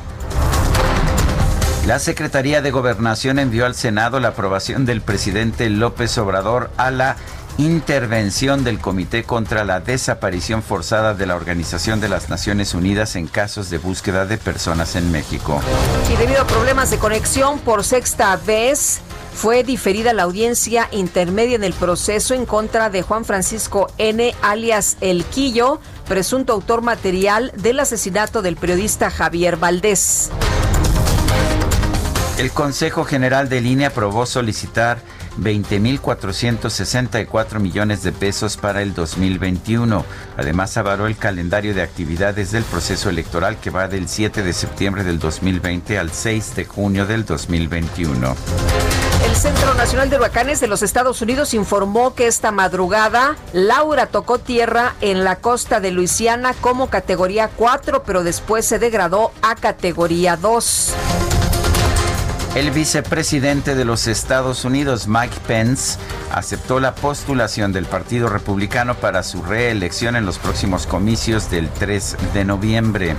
La 1.86 1.98
Secretaría 1.98 2.60
de 2.60 2.70
Gobernación 2.70 3.38
envió 3.38 3.66
al 3.66 3.74
Senado 3.74 4.20
la 4.20 4.28
aprobación 4.28 4.84
del 4.84 5.00
presidente 5.00 5.70
López 5.70 6.18
Obrador 6.18 6.70
a 6.76 6.90
la 6.90 7.16
intervención 7.60 8.64
del 8.64 8.78
Comité 8.78 9.24
contra 9.24 9.64
la 9.64 9.80
Desaparición 9.80 10.62
Forzada 10.62 11.14
de 11.14 11.26
la 11.26 11.36
Organización 11.36 12.00
de 12.00 12.08
las 12.08 12.30
Naciones 12.30 12.74
Unidas 12.74 13.16
en 13.16 13.26
casos 13.26 13.68
de 13.68 13.78
búsqueda 13.78 14.24
de 14.24 14.38
personas 14.38 14.96
en 14.96 15.12
México. 15.12 15.60
Y 16.10 16.16
debido 16.16 16.42
a 16.42 16.46
problemas 16.46 16.90
de 16.90 16.98
conexión 16.98 17.58
por 17.58 17.84
sexta 17.84 18.36
vez, 18.36 19.00
fue 19.34 19.62
diferida 19.62 20.12
la 20.12 20.22
audiencia 20.22 20.88
intermedia 20.90 21.56
en 21.56 21.64
el 21.64 21.74
proceso 21.74 22.34
en 22.34 22.46
contra 22.46 22.88
de 22.88 23.02
Juan 23.02 23.24
Francisco 23.24 23.92
N., 23.98 24.34
alias 24.42 24.96
El 25.00 25.24
Quillo, 25.24 25.80
presunto 26.08 26.54
autor 26.54 26.82
material 26.82 27.52
del 27.56 27.80
asesinato 27.80 28.42
del 28.42 28.56
periodista 28.56 29.10
Javier 29.10 29.56
Valdés. 29.56 30.30
El 32.38 32.52
Consejo 32.52 33.04
General 33.04 33.50
de 33.50 33.60
Línea 33.60 33.88
aprobó 33.88 34.24
solicitar 34.24 34.98
20.464 35.38 37.60
millones 37.60 38.02
de 38.02 38.12
pesos 38.12 38.56
para 38.56 38.82
el 38.82 38.94
2021. 38.94 40.04
Además, 40.36 40.76
avaló 40.76 41.06
el 41.06 41.16
calendario 41.16 41.74
de 41.74 41.82
actividades 41.82 42.52
del 42.52 42.64
proceso 42.64 43.10
electoral 43.10 43.58
que 43.58 43.70
va 43.70 43.88
del 43.88 44.08
7 44.08 44.42
de 44.42 44.52
septiembre 44.52 45.04
del 45.04 45.18
2020 45.18 45.98
al 45.98 46.10
6 46.10 46.56
de 46.56 46.64
junio 46.64 47.06
del 47.06 47.24
2021. 47.24 48.34
El 49.26 49.36
Centro 49.36 49.74
Nacional 49.74 50.10
de 50.10 50.16
Huracanes 50.16 50.60
de 50.60 50.66
los 50.66 50.82
Estados 50.82 51.22
Unidos 51.22 51.54
informó 51.54 52.14
que 52.14 52.26
esta 52.26 52.52
madrugada 52.52 53.36
Laura 53.52 54.06
tocó 54.06 54.38
tierra 54.38 54.94
en 55.00 55.24
la 55.24 55.36
costa 55.36 55.80
de 55.80 55.90
Luisiana 55.90 56.54
como 56.60 56.88
categoría 56.88 57.48
4, 57.48 58.02
pero 58.02 58.24
después 58.24 58.64
se 58.64 58.78
degradó 58.78 59.32
a 59.42 59.54
categoría 59.54 60.36
2. 60.36 61.29
El 62.56 62.72
vicepresidente 62.72 63.76
de 63.76 63.84
los 63.84 64.08
Estados 64.08 64.64
Unidos, 64.64 65.06
Mike 65.06 65.36
Pence, 65.46 66.00
aceptó 66.32 66.80
la 66.80 66.96
postulación 66.96 67.72
del 67.72 67.86
Partido 67.86 68.28
Republicano 68.28 68.96
para 68.96 69.22
su 69.22 69.40
reelección 69.42 70.16
en 70.16 70.26
los 70.26 70.38
próximos 70.38 70.88
comicios 70.88 71.48
del 71.48 71.68
3 71.70 72.16
de 72.34 72.44
noviembre. 72.44 73.16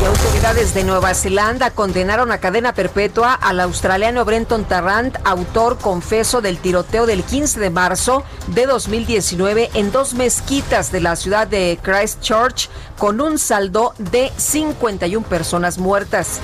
Y 0.00 0.04
autoridades 0.06 0.72
de 0.72 0.84
Nueva 0.84 1.12
Zelanda 1.12 1.70
condenaron 1.70 2.32
a 2.32 2.38
cadena 2.38 2.72
perpetua 2.72 3.34
al 3.34 3.60
australiano 3.60 4.24
Brenton 4.24 4.64
Tarrant, 4.64 5.16
autor 5.22 5.76
confeso 5.76 6.40
del 6.40 6.56
tiroteo 6.56 7.04
del 7.04 7.24
15 7.24 7.60
de 7.60 7.68
marzo 7.68 8.24
de 8.48 8.64
2019 8.64 9.70
en 9.74 9.92
dos 9.92 10.14
mezquitas 10.14 10.90
de 10.90 11.02
la 11.02 11.16
ciudad 11.16 11.46
de 11.46 11.78
Christchurch, 11.82 12.70
con 12.96 13.20
un 13.20 13.38
saldo 13.38 13.92
de 13.98 14.32
51 14.38 15.26
personas 15.26 15.76
muertas. 15.76 16.40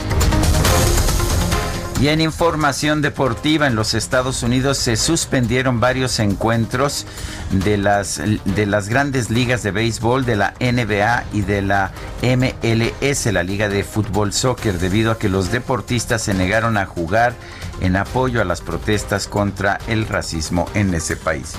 Y 2.00 2.08
en 2.08 2.20
información 2.20 3.02
deportiva 3.02 3.66
en 3.66 3.74
los 3.74 3.92
Estados 3.92 4.44
Unidos 4.44 4.78
se 4.78 4.96
suspendieron 4.96 5.80
varios 5.80 6.20
encuentros 6.20 7.06
de 7.50 7.76
las, 7.76 8.20
de 8.44 8.66
las 8.66 8.88
grandes 8.88 9.30
ligas 9.30 9.64
de 9.64 9.72
béisbol, 9.72 10.24
de 10.24 10.36
la 10.36 10.54
NBA 10.60 11.24
y 11.32 11.40
de 11.40 11.60
la 11.60 11.90
MLS, 12.22 13.26
la 13.26 13.42
Liga 13.42 13.68
de 13.68 13.82
Fútbol 13.82 14.32
Soccer, 14.32 14.78
debido 14.78 15.10
a 15.10 15.18
que 15.18 15.28
los 15.28 15.50
deportistas 15.50 16.22
se 16.22 16.34
negaron 16.34 16.76
a 16.76 16.86
jugar 16.86 17.34
en 17.80 17.96
apoyo 17.96 18.40
a 18.40 18.44
las 18.44 18.60
protestas 18.60 19.26
contra 19.26 19.80
el 19.88 20.06
racismo 20.06 20.68
en 20.74 20.94
ese 20.94 21.16
país. 21.16 21.54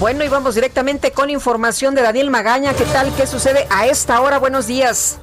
Bueno, 0.00 0.24
y 0.24 0.28
vamos 0.28 0.56
directamente 0.56 1.12
con 1.12 1.30
información 1.30 1.94
de 1.94 2.02
Daniel 2.02 2.30
Magaña. 2.30 2.74
¿Qué 2.74 2.84
tal? 2.86 3.14
¿Qué 3.14 3.28
sucede 3.28 3.68
a 3.70 3.86
esta 3.86 4.20
hora? 4.20 4.40
Buenos 4.40 4.66
días. 4.66 5.20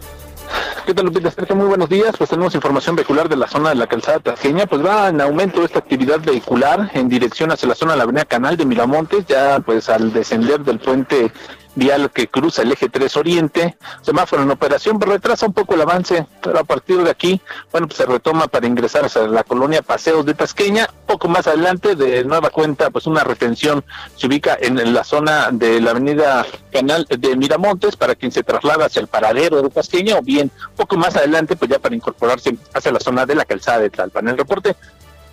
¿Qué 0.85 0.93
tal, 0.93 1.05
Lupita? 1.05 1.31
Muy 1.53 1.67
buenos 1.67 1.88
días. 1.88 2.15
Pues 2.17 2.29
tenemos 2.29 2.55
información 2.55 2.95
vehicular 2.95 3.29
de 3.29 3.35
la 3.35 3.47
zona 3.47 3.69
de 3.69 3.75
la 3.75 3.88
calzada 3.88 4.19
tasqueña. 4.19 4.65
Pues 4.65 4.83
va 4.83 5.09
en 5.09 5.21
aumento 5.21 5.63
esta 5.63 5.79
actividad 5.79 6.19
vehicular 6.19 6.89
en 6.93 7.07
dirección 7.09 7.51
hacia 7.51 7.67
la 7.67 7.75
zona 7.75 7.91
de 7.91 7.97
la 7.97 8.03
avenida 8.05 8.25
Canal 8.25 8.57
de 8.57 8.65
Miramontes, 8.65 9.25
ya 9.27 9.59
pues 9.59 9.88
al 9.89 10.12
descender 10.12 10.62
del 10.62 10.79
puente 10.79 11.31
vial 11.75 12.12
que 12.12 12.27
cruza 12.27 12.62
el 12.62 12.71
eje 12.71 12.89
3 12.89 13.17
Oriente, 13.17 13.77
semáforo 14.01 14.43
en 14.43 14.51
operación, 14.51 14.99
pero 14.99 15.13
retrasa 15.13 15.45
un 15.45 15.53
poco 15.53 15.75
el 15.75 15.82
avance, 15.82 16.25
pero 16.41 16.60
a 16.60 16.63
partir 16.63 17.01
de 17.03 17.10
aquí, 17.10 17.41
bueno, 17.71 17.88
pues 17.88 17.97
se 17.97 18.05
retoma 18.05 18.47
para 18.47 18.67
ingresar 18.67 19.05
hacia 19.05 19.27
la 19.27 19.43
colonia 19.43 19.82
Paseos 19.82 20.25
de 20.25 20.34
Tasqueña, 20.34 20.89
poco 21.05 21.27
más 21.27 21.47
adelante, 21.47 21.95
de 21.95 22.23
nueva 22.23 22.49
cuenta, 22.49 22.89
pues 22.89 23.08
una 23.08 23.23
retención 23.23 23.84
se 24.15 24.27
ubica 24.27 24.58
en 24.60 24.93
la 24.93 25.03
zona 25.03 25.49
de 25.51 25.79
la 25.79 25.91
avenida 25.91 26.45
Canal 26.71 27.05
de 27.10 27.36
Miramontes, 27.36 27.95
para 27.95 28.15
quien 28.15 28.32
se 28.32 28.43
traslada 28.43 28.86
hacia 28.86 29.01
el 29.01 29.08
paradero 29.08 29.62
de 29.62 29.69
Tasqueña, 29.69 30.17
o 30.17 30.21
bien, 30.21 30.51
poco 30.75 30.97
más 30.97 31.15
adelante, 31.15 31.55
pues 31.55 31.71
ya 31.71 31.79
para 31.79 31.95
incorporarse 31.95 32.58
hacia 32.73 32.91
la 32.91 32.99
zona 32.99 33.25
de 33.25 33.36
la 33.36 33.45
calzada 33.45 33.79
de 33.79 33.89
Tlalpan. 33.89 34.27
El 34.27 34.38
reporte, 34.38 34.75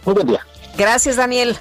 muy 0.05 0.15
buen 0.15 0.27
día. 0.27 0.47
Gracias, 0.77 1.17
Daniel. 1.17 1.57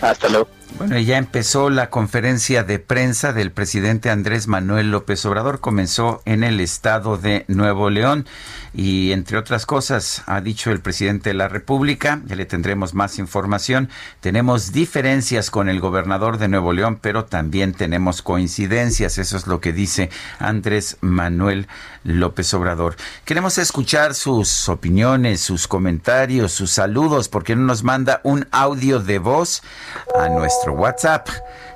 Hasta 0.00 0.28
luego. 0.28 0.48
Bueno, 0.80 0.98
ya 0.98 1.18
empezó 1.18 1.68
la 1.68 1.90
conferencia 1.90 2.64
de 2.64 2.78
prensa 2.78 3.34
del 3.34 3.52
presidente 3.52 4.08
Andrés 4.08 4.48
Manuel 4.48 4.90
López 4.90 5.26
Obrador. 5.26 5.60
Comenzó 5.60 6.22
en 6.24 6.42
el 6.42 6.58
estado 6.58 7.18
de 7.18 7.44
Nuevo 7.48 7.90
León 7.90 8.26
y, 8.72 9.12
entre 9.12 9.36
otras 9.36 9.66
cosas, 9.66 10.22
ha 10.24 10.40
dicho 10.40 10.70
el 10.70 10.80
presidente 10.80 11.30
de 11.30 11.34
la 11.34 11.48
República, 11.48 12.22
ya 12.24 12.34
le 12.34 12.46
tendremos 12.46 12.94
más 12.94 13.18
información, 13.18 13.90
tenemos 14.20 14.72
diferencias 14.72 15.50
con 15.50 15.68
el 15.68 15.80
gobernador 15.80 16.38
de 16.38 16.48
Nuevo 16.48 16.72
León, 16.72 16.98
pero 16.98 17.26
también 17.26 17.74
tenemos 17.74 18.22
coincidencias. 18.22 19.18
Eso 19.18 19.36
es 19.36 19.46
lo 19.46 19.60
que 19.60 19.74
dice 19.74 20.08
Andrés 20.38 20.96
Manuel 21.02 21.68
López 22.04 22.54
Obrador. 22.54 22.96
Queremos 23.26 23.58
escuchar 23.58 24.14
sus 24.14 24.70
opiniones, 24.70 25.42
sus 25.42 25.68
comentarios, 25.68 26.52
sus 26.52 26.70
saludos, 26.70 27.28
porque 27.28 27.54
nos 27.54 27.84
manda 27.84 28.22
un 28.24 28.46
audio 28.50 28.98
de 28.98 29.18
voz 29.18 29.62
a 30.18 30.30
nuestro 30.30 30.69
WhatsApp 30.70 31.28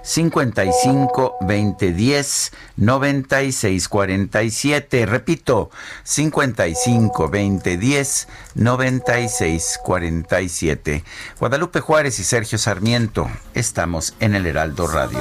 55 0.03 1.37
20 1.41 1.93
10 1.93 2.53
96 2.77 3.89
47. 3.89 5.07
Repito, 5.07 5.71
55 6.03 7.29
20 7.29 7.77
10 7.77 8.29
96 8.55 9.81
47. 9.83 11.05
Guadalupe 11.41 11.81
Juárez 11.81 12.19
y 12.19 12.25
Sergio 12.25 12.59
Sarmiento, 12.59 13.29
estamos 13.55 14.15
en 14.21 14.35
el 14.35 14.47
Heraldo 14.47 14.87
Radio. 14.87 15.21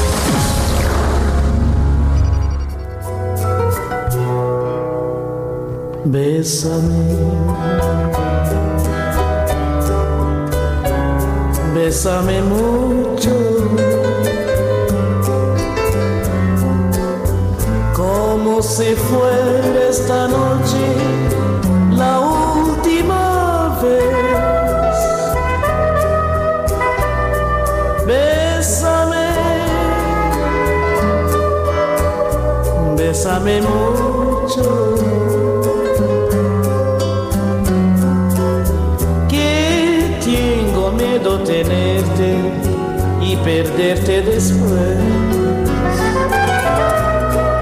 Bésame, 6.03 7.15
bésame 11.75 12.41
mucho, 12.41 13.29
como 17.95 18.61
si 18.63 18.95
fuera 18.95 19.89
esta 19.89 20.27
noche 20.27 20.85
la 21.91 22.19
última 22.19 23.79
vez. 23.83 25.11
Bésame, 28.07 29.27
bésame 32.97 33.61
mucho. 33.61 35.30
Miedo 41.11 41.39
tenerte 41.43 42.39
y 43.21 43.35
perderte 43.37 44.21
después. 44.21 44.97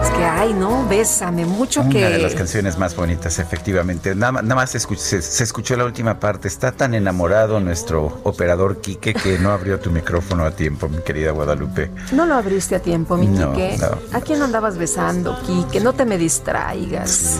Es 0.04 0.10
que, 0.12 0.24
ay, 0.24 0.54
no, 0.54 0.88
bésame 0.88 1.46
mucho 1.46 1.82
Una 1.82 1.90
que... 1.90 2.10
de 2.10 2.20
las 2.20 2.36
canciones 2.36 2.78
más 2.78 2.96
bonitas, 2.96 3.40
efectivamente. 3.40 4.14
Nada, 4.14 4.42
más 4.44 4.70
se 4.72 4.78
escuchó, 4.78 5.02
se, 5.02 5.22
se 5.24 5.44
escuchó 5.44 5.76
la 5.76 5.86
última 5.86 6.20
parte. 6.20 6.48
Está 6.48 6.72
tan 6.72 6.94
enamorado 6.94 7.60
nuestro 7.60 8.20
operador 8.24 8.82
Quique 8.82 9.14
que 9.16 9.40
no 9.40 9.52
abrió 9.52 9.80
tu 9.80 9.90
micrófono 9.90 10.46
a 10.46 10.52
tiempo, 10.52 10.88
mi 10.88 11.00
querida 11.00 11.32
Guadalupe. 11.32 11.90
No 12.12 12.26
lo 12.28 12.36
abriste 12.36 12.76
a 12.76 12.80
tiempo, 12.82 13.18
mi 13.18 13.28
No, 13.28 13.52
Quique. 13.54 13.78
no. 13.80 14.18
¿A 14.18 14.22
quién 14.22 14.42
andabas 14.44 14.78
besando, 14.78 15.38
Quique? 15.46 15.80
No 15.80 15.94
te 15.94 16.06
me 16.06 16.18
distraigas. 16.20 17.40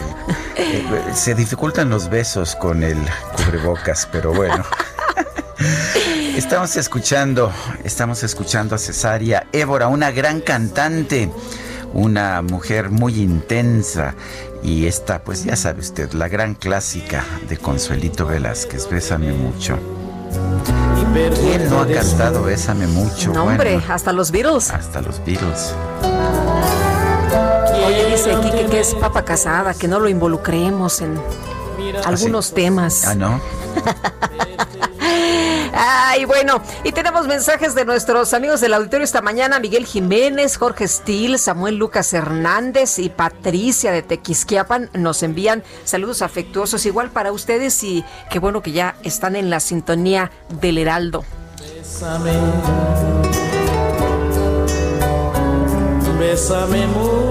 Eh, 0.56 0.84
Se 1.14 1.34
dificultan 1.36 1.88
los 1.88 2.10
besos 2.10 2.56
con 2.56 2.82
el 2.82 2.98
cubrebocas, 3.36 4.08
pero 4.10 4.32
bueno. 4.34 4.64
Estamos 6.36 6.76
escuchando, 6.76 7.52
estamos 7.84 8.22
escuchando 8.22 8.74
a 8.74 8.78
Cesaria 8.78 9.46
Évora, 9.52 9.88
una 9.88 10.10
gran 10.10 10.40
cantante, 10.40 11.30
una 11.92 12.40
mujer 12.42 12.90
muy 12.90 13.20
intensa. 13.20 14.14
Y 14.62 14.86
esta, 14.86 15.22
pues 15.22 15.44
ya 15.44 15.56
sabe 15.56 15.80
usted, 15.80 16.12
la 16.12 16.28
gran 16.28 16.54
clásica 16.54 17.24
de 17.48 17.58
Consuelito 17.58 18.26
Velázquez, 18.26 18.88
Bésame 18.88 19.32
mucho. 19.32 19.78
¿Quién 21.34 21.68
no 21.68 21.80
ha 21.80 21.86
cantado 21.86 22.42
Bésame 22.44 22.86
mucho? 22.86 23.32
No, 23.32 23.44
hombre, 23.44 23.74
Bueno, 23.76 23.92
hasta 23.94 24.12
los 24.12 24.30
Beatles. 24.30 24.70
hasta 24.70 25.00
los 25.02 25.22
Beatles. 25.24 25.74
Oye, 27.86 28.06
dice 28.10 28.34
Quique 28.42 28.66
que 28.70 28.80
es 28.80 28.94
papa 28.94 29.24
casada, 29.24 29.74
que 29.74 29.88
no 29.88 29.98
lo 29.98 30.08
involucremos 30.08 31.00
en 31.00 31.20
algunos 32.04 32.54
temas. 32.54 33.06
Ah, 33.06 33.14
¿no? 33.14 33.40
Ay, 35.72 36.24
bueno, 36.24 36.60
y 36.84 36.92
tenemos 36.92 37.26
mensajes 37.26 37.74
de 37.74 37.84
nuestros 37.84 38.34
amigos 38.34 38.60
del 38.60 38.74
auditorio 38.74 39.04
esta 39.04 39.22
mañana, 39.22 39.60
Miguel 39.60 39.86
Jiménez, 39.86 40.56
Jorge 40.56 40.86
Stil, 40.88 41.38
Samuel 41.38 41.76
Lucas 41.76 42.12
Hernández 42.12 42.98
y 42.98 43.08
Patricia 43.08 43.92
de 43.92 44.02
Tequisquiapan 44.02 44.90
nos 44.94 45.22
envían 45.22 45.62
saludos 45.84 46.22
afectuosos 46.22 46.86
igual 46.86 47.10
para 47.10 47.32
ustedes 47.32 47.82
y 47.84 48.04
qué 48.30 48.38
bueno 48.38 48.62
que 48.62 48.72
ya 48.72 48.96
están 49.02 49.36
en 49.36 49.50
la 49.50 49.60
sintonía 49.60 50.30
del 50.60 50.78
Heraldo. 50.78 51.24
Bésame, 51.58 52.32
bésame 56.18 56.86
mucho. 56.88 57.29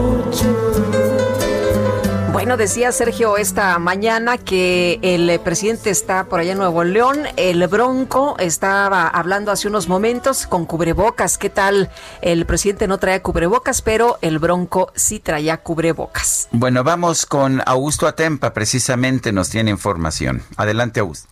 Bueno, 2.39 2.55
decía 2.55 2.93
Sergio 2.93 3.35
esta 3.35 3.77
mañana 3.79 4.37
que 4.37 4.97
el 5.01 5.29
eh, 5.29 5.39
presidente 5.39 5.89
está 5.89 6.23
por 6.23 6.39
allá 6.39 6.53
en 6.53 6.57
Nuevo 6.59 6.85
León, 6.85 7.27
el 7.35 7.67
Bronco 7.67 8.37
estaba 8.39 9.09
hablando 9.09 9.51
hace 9.51 9.67
unos 9.67 9.89
momentos 9.89 10.47
con 10.47 10.65
cubrebocas. 10.65 11.37
¿Qué 11.37 11.49
tal? 11.49 11.89
El 12.21 12.45
presidente 12.45 12.87
no 12.87 12.97
traía 12.97 13.21
cubrebocas, 13.21 13.81
pero 13.81 14.19
el 14.21 14.39
Bronco 14.39 14.89
sí 14.95 15.19
traía 15.19 15.57
cubrebocas. 15.57 16.47
Bueno, 16.51 16.85
vamos 16.85 17.25
con 17.25 17.61
Augusto 17.65 18.07
Atempa, 18.07 18.53
precisamente 18.53 19.33
nos 19.33 19.49
tiene 19.49 19.71
información. 19.71 20.41
Adelante, 20.55 21.01
Augusto. 21.01 21.27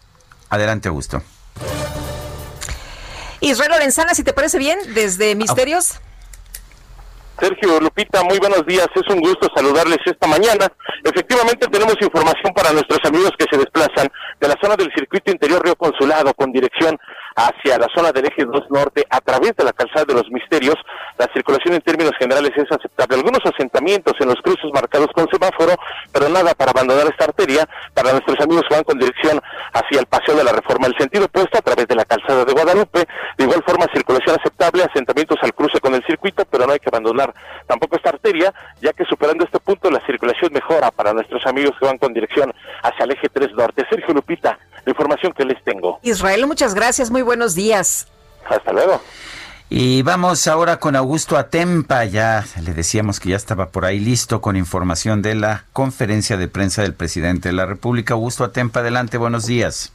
Adelante, 0.50 0.90
Augusto. 0.90 1.24
Israel 3.40 3.72
Lorenzana, 3.72 4.14
si 4.14 4.24
te 4.24 4.34
parece 4.34 4.58
bien, 4.58 4.78
desde 4.94 5.36
Misterios. 5.36 6.02
Sergio 7.40 7.80
Lupita, 7.80 8.24
muy 8.24 8.40
buenos 8.40 8.66
días. 8.66 8.88
Es 8.96 9.14
un 9.14 9.22
gusto 9.22 9.48
saludarles 9.56 10.00
esta 10.06 10.28
mañana. 10.28 10.68
Efectivamente, 11.04 11.68
tenemos 11.68 11.96
información 12.02 12.52
para 12.54 12.72
nuestros 12.72 13.00
amigos 13.06 13.32
que 13.38 13.46
se 13.50 13.58
desplazan 13.58 14.10
de 14.40 14.48
la 14.48 14.56
zona 14.60 14.76
del 14.76 14.92
circuito 14.96 15.32
interior 15.32 15.64
Río 15.64 15.76
Consulado 15.76 16.34
con 16.34 16.52
dirección 16.52 16.98
hacia 17.38 17.78
la 17.78 17.88
zona 17.96 18.12
del 18.12 18.26
eje 18.26 18.46
2 18.46 18.72
norte 18.72 19.06
a 19.10 19.22
través 19.22 19.56
de 19.56 19.64
la 19.64 19.72
calzada 19.72 20.06
de 20.06 20.16
los 20.16 20.30
misterios. 20.32 20.76
La 21.20 21.30
circulación 21.32 21.76
en 21.76 21.82
términos 21.82 22.14
generales 22.18 22.52
es 22.56 22.66
aceptable. 22.72 23.16
Algunos 23.16 23.46
asentamientos 23.46 24.14
en 24.20 24.30
los 24.30 24.42
cruces 24.42 24.72
marcados 24.74 25.10
con 25.14 25.30
semáforo, 25.30 25.78
pero 26.12 26.30
nada 26.30 26.56
para 26.56 26.72
abandonar 26.72 27.06
esta 27.06 27.26
arteria. 27.26 27.70
Para 27.94 28.12
nuestros 28.12 28.40
amigos 28.42 28.64
que 28.68 28.74
van 28.74 28.84
con 28.84 28.98
dirección 28.98 29.40
hacia 29.72 30.00
el 30.00 30.08
paseo 30.08 30.36
de 30.36 30.44
la 30.44 30.52
reforma, 30.52 30.88
el 30.88 30.98
sentido 30.98 31.26
opuesto 31.26 31.60
a 31.60 31.62
través 31.62 31.88
de 31.88 31.96
la 31.96 32.06
calzada 32.06 32.44
de 32.44 32.54
Guadalupe. 32.54 33.06
De 33.38 33.44
igual 33.44 33.64
forma, 33.64 33.86
circulación 33.94 34.36
aceptable, 34.40 34.84
asentamientos 34.84 35.38
al 35.44 35.54
cruce 35.54 35.80
con 35.80 35.94
el 35.94 36.04
circuito, 36.06 36.44
pero 36.46 36.66
no 36.66 36.74
hay 36.74 36.80
que 36.80 36.90
abandonar 36.90 37.32
tampoco 37.68 37.98
esta 37.98 38.10
arteria, 38.10 38.52
ya 38.82 38.94
que 38.94 39.06
superando 39.06 39.46
este 39.46 39.60
punto 39.60 39.92
la 39.92 40.04
circulación 40.08 40.52
mejora 40.54 40.90
para 40.90 41.14
nuestros 41.14 41.46
amigos 41.46 41.76
que 41.80 41.86
van 41.86 42.00
con 42.00 42.14
dirección 42.14 42.52
hacia 42.82 43.04
el 43.04 43.12
eje 43.12 43.30
3 43.30 43.54
norte. 43.54 43.86
Sergio 43.90 44.14
Lupita, 44.16 44.58
la 44.88 44.92
información 44.92 45.34
que 45.34 45.44
les 45.44 45.62
tengo. 45.66 46.00
Israel, 46.02 46.48
muchas 46.48 46.74
gracias, 46.74 47.12
muy 47.12 47.22
buenos 47.22 47.54
días. 47.56 48.08
Hasta 48.50 48.72
luego. 48.72 49.02
Y 49.70 50.02
vamos 50.02 50.48
ahora 50.48 50.78
con 50.78 50.96
Augusto 50.96 51.36
Atempa. 51.36 52.06
Ya 52.06 52.46
le 52.64 52.74
decíamos 52.74 53.20
que 53.20 53.30
ya 53.30 53.36
estaba 53.36 53.68
por 53.68 53.84
ahí 53.84 54.00
listo 54.00 54.40
con 54.40 54.56
información 54.56 55.22
de 55.22 55.36
la 55.36 55.66
conferencia 55.74 56.38
de 56.38 56.48
prensa 56.48 56.84
del 56.84 56.94
presidente 56.94 57.50
de 57.50 57.54
la 57.54 57.66
República. 57.66 58.14
Augusto 58.14 58.46
Atempa, 58.46 58.80
adelante, 58.80 59.18
buenos 59.18 59.46
días. 59.46 59.94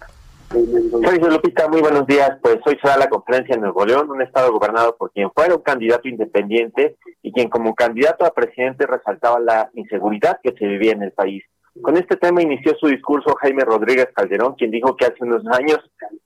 Sergio 0.50 1.30
Lupita, 1.30 1.68
muy 1.68 1.80
buenos 1.80 2.06
días. 2.06 2.32
Pues 2.42 2.58
hoy 2.66 2.78
será 2.82 2.98
la 2.98 3.08
conferencia 3.08 3.54
en 3.54 3.62
Nuevo 3.62 3.86
León, 3.86 4.10
un 4.10 4.20
estado 4.20 4.52
gobernado 4.52 4.94
por 4.98 5.10
quien 5.12 5.30
fuera 5.30 5.54
un 5.54 5.62
candidato 5.62 6.06
independiente 6.06 6.96
y 7.22 7.32
quien 7.32 7.48
como 7.48 7.74
candidato 7.74 8.26
a 8.26 8.34
presidente 8.34 8.86
resaltaba 8.86 9.40
la 9.40 9.70
inseguridad 9.72 10.38
que 10.42 10.52
se 10.52 10.66
vivía 10.66 10.92
en 10.92 11.02
el 11.02 11.12
país. 11.12 11.42
Con 11.80 11.96
este 11.96 12.16
tema 12.16 12.42
inició 12.42 12.74
su 12.78 12.86
discurso 12.86 13.34
Jaime 13.40 13.64
Rodríguez 13.64 14.08
Calderón, 14.14 14.54
quien 14.56 14.70
dijo 14.70 14.94
que 14.94 15.06
hace 15.06 15.24
unos 15.24 15.42
años 15.46 15.78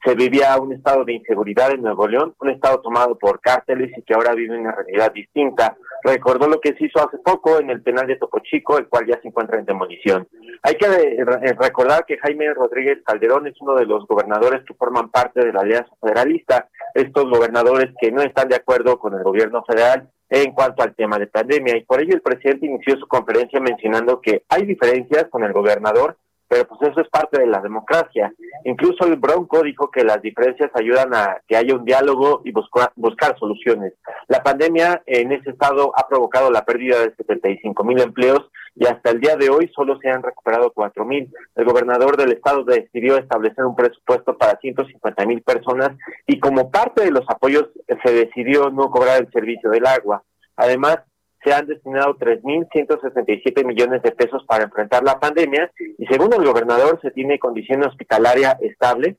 se 0.05 0.15
vivía 0.17 0.57
un 0.59 0.73
estado 0.73 1.05
de 1.05 1.13
inseguridad 1.13 1.71
en 1.71 1.83
Nuevo 1.83 2.09
León, 2.09 2.35
un 2.41 2.51
estado 2.51 2.81
tomado 2.81 3.17
por 3.17 3.41
cárteles 3.41 3.97
y 3.97 4.03
que 4.03 4.15
ahora 4.15 4.35
vive 4.35 4.59
una 4.59 4.73
realidad 4.73 5.13
distinta. 5.13 5.77
Recordó 6.03 6.49
lo 6.49 6.61
que 6.61 6.75
se 6.75 6.87
hizo 6.87 6.99
hace 6.99 7.19
poco 7.19 7.61
en 7.61 7.71
el 7.71 7.81
penal 7.81 8.09
de 8.09 8.17
Topo 8.17 8.41
Chico, 8.41 8.77
el 8.77 8.89
cual 8.89 9.07
ya 9.07 9.21
se 9.23 9.29
encuentra 9.29 9.59
en 9.59 9.67
demolición. 9.67 10.27
Hay 10.63 10.75
que 10.75 10.87
eh, 10.87 11.25
recordar 11.25 12.05
que 12.07 12.19
Jaime 12.19 12.53
Rodríguez 12.53 12.99
Calderón 13.05 13.47
es 13.47 13.55
uno 13.61 13.77
de 13.77 13.87
los 13.87 14.05
gobernadores 14.09 14.65
que 14.67 14.75
forman 14.75 15.11
parte 15.11 15.45
de 15.45 15.53
la 15.53 15.61
Alianza 15.61 15.95
Federalista, 16.01 16.69
estos 16.93 17.25
gobernadores 17.31 17.95
que 18.01 18.11
no 18.11 18.23
están 18.23 18.49
de 18.49 18.57
acuerdo 18.57 18.99
con 18.99 19.15
el 19.15 19.23
gobierno 19.23 19.65
federal 19.65 20.11
en 20.29 20.53
cuanto 20.53 20.83
al 20.83 20.95
tema 20.95 21.19
de 21.19 21.27
pandemia. 21.27 21.77
Y 21.77 21.85
por 21.85 22.01
ello 22.01 22.15
el 22.15 22.23
presidente 22.23 22.67
inició 22.67 22.97
su 22.97 23.07
conferencia 23.07 23.61
mencionando 23.61 24.21
que 24.21 24.45
hay 24.49 24.65
diferencias 24.65 25.27
con 25.31 25.45
el 25.45 25.53
gobernador, 25.53 26.17
pero 26.57 26.69
pues 26.69 26.91
eso 26.91 27.03
es 27.03 27.09
parte 27.11 27.39
de 27.39 27.47
la 27.47 27.61
democracia. 27.61 28.33
Incluso 28.65 29.05
el 29.07 29.17
Bronco 29.17 29.63
dijo 29.63 29.91
que 29.91 30.05
las 30.05 30.23
diferencias 30.23 30.71
ayudan 30.75 31.15
a 31.15 31.43
que 31.47 31.55
haya 31.55 31.75
un 31.75 31.85
diálogo 31.85 32.41
y 32.45 32.53
buscar, 32.53 32.93
buscar 32.97 33.39
soluciones. 33.39 33.93
La 34.29 34.43
pandemia 34.43 35.03
en 35.05 35.33
ese 35.33 35.51
estado 35.51 35.93
ha 35.95 36.09
provocado 36.09 36.51
la 36.51 36.65
pérdida 36.65 37.01
de 37.01 37.15
75 37.15 37.85
mil 37.85 38.01
empleos 38.01 38.41
y 38.75 38.87
hasta 38.87 39.11
el 39.11 39.21
día 39.21 39.37
de 39.37 39.51
hoy 39.51 39.71
solo 39.75 39.99
se 39.99 40.09
han 40.09 40.23
recuperado 40.23 40.73
4 40.73 41.05
mil. 41.05 41.31
El 41.55 41.65
gobernador 41.67 42.17
del 42.17 42.33
estado 42.33 42.65
decidió 42.65 43.19
establecer 43.19 43.67
un 43.67 43.77
presupuesto 43.77 44.39
para 44.39 44.59
150 44.59 45.27
mil 45.27 45.43
personas 45.43 45.91
y 46.27 46.41
como 46.41 46.71
parte 46.71 47.05
de 47.05 47.11
los 47.11 47.25
apoyos 47.29 47.69
se 48.03 48.13
decidió 48.13 48.71
no 48.71 48.89
cobrar 48.91 49.21
el 49.21 49.31
servicio 49.31 49.69
del 49.69 49.85
agua. 49.85 50.23
Además, 50.57 51.01
se 51.43 51.53
han 51.53 51.67
destinado 51.67 52.17
3.167 52.17 53.65
millones 53.65 54.03
de 54.03 54.13
pesos 54.13 54.45
para 54.47 54.65
enfrentar 54.65 55.03
la 55.05 55.19
pandemia 55.21 55.71
y 55.99 56.07
según 56.07 56.33
el 56.33 56.45
gobernador 56.45 57.01
se 57.01 57.11
tiene 57.11 57.39
condición 57.39 57.85
hospitalaria 57.85 58.59
estable, 58.61 59.17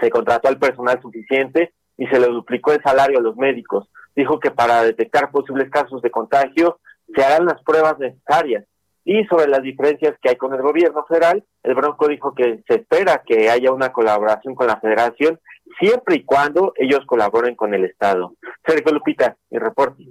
se 0.00 0.10
contrató 0.10 0.48
al 0.48 0.58
personal 0.58 1.00
suficiente 1.02 1.72
y 1.96 2.06
se 2.06 2.18
le 2.18 2.28
duplicó 2.28 2.72
el 2.72 2.82
salario 2.82 3.18
a 3.18 3.22
los 3.22 3.36
médicos. 3.36 3.88
Dijo 4.14 4.38
que 4.40 4.50
para 4.50 4.82
detectar 4.82 5.30
posibles 5.30 5.70
casos 5.70 6.02
de 6.02 6.10
contagio 6.10 6.80
se 7.14 7.22
harán 7.22 7.46
las 7.46 7.62
pruebas 7.62 7.98
necesarias. 7.98 8.64
Y 9.12 9.24
sobre 9.24 9.48
las 9.48 9.60
diferencias 9.62 10.14
que 10.22 10.28
hay 10.28 10.36
con 10.36 10.54
el 10.54 10.62
gobierno 10.62 11.04
federal, 11.08 11.42
el 11.64 11.74
Bronco 11.74 12.06
dijo 12.06 12.32
que 12.32 12.62
se 12.68 12.76
espera 12.76 13.24
que 13.26 13.50
haya 13.50 13.72
una 13.72 13.90
colaboración 13.90 14.54
con 14.54 14.68
la 14.68 14.78
federación 14.78 15.40
siempre 15.80 16.14
y 16.14 16.22
cuando 16.22 16.74
ellos 16.76 17.00
colaboren 17.06 17.56
con 17.56 17.74
el 17.74 17.84
Estado. 17.84 18.36
Sergio 18.64 18.92
Lupita, 18.92 19.36
mi 19.50 19.58
reporte. 19.58 20.04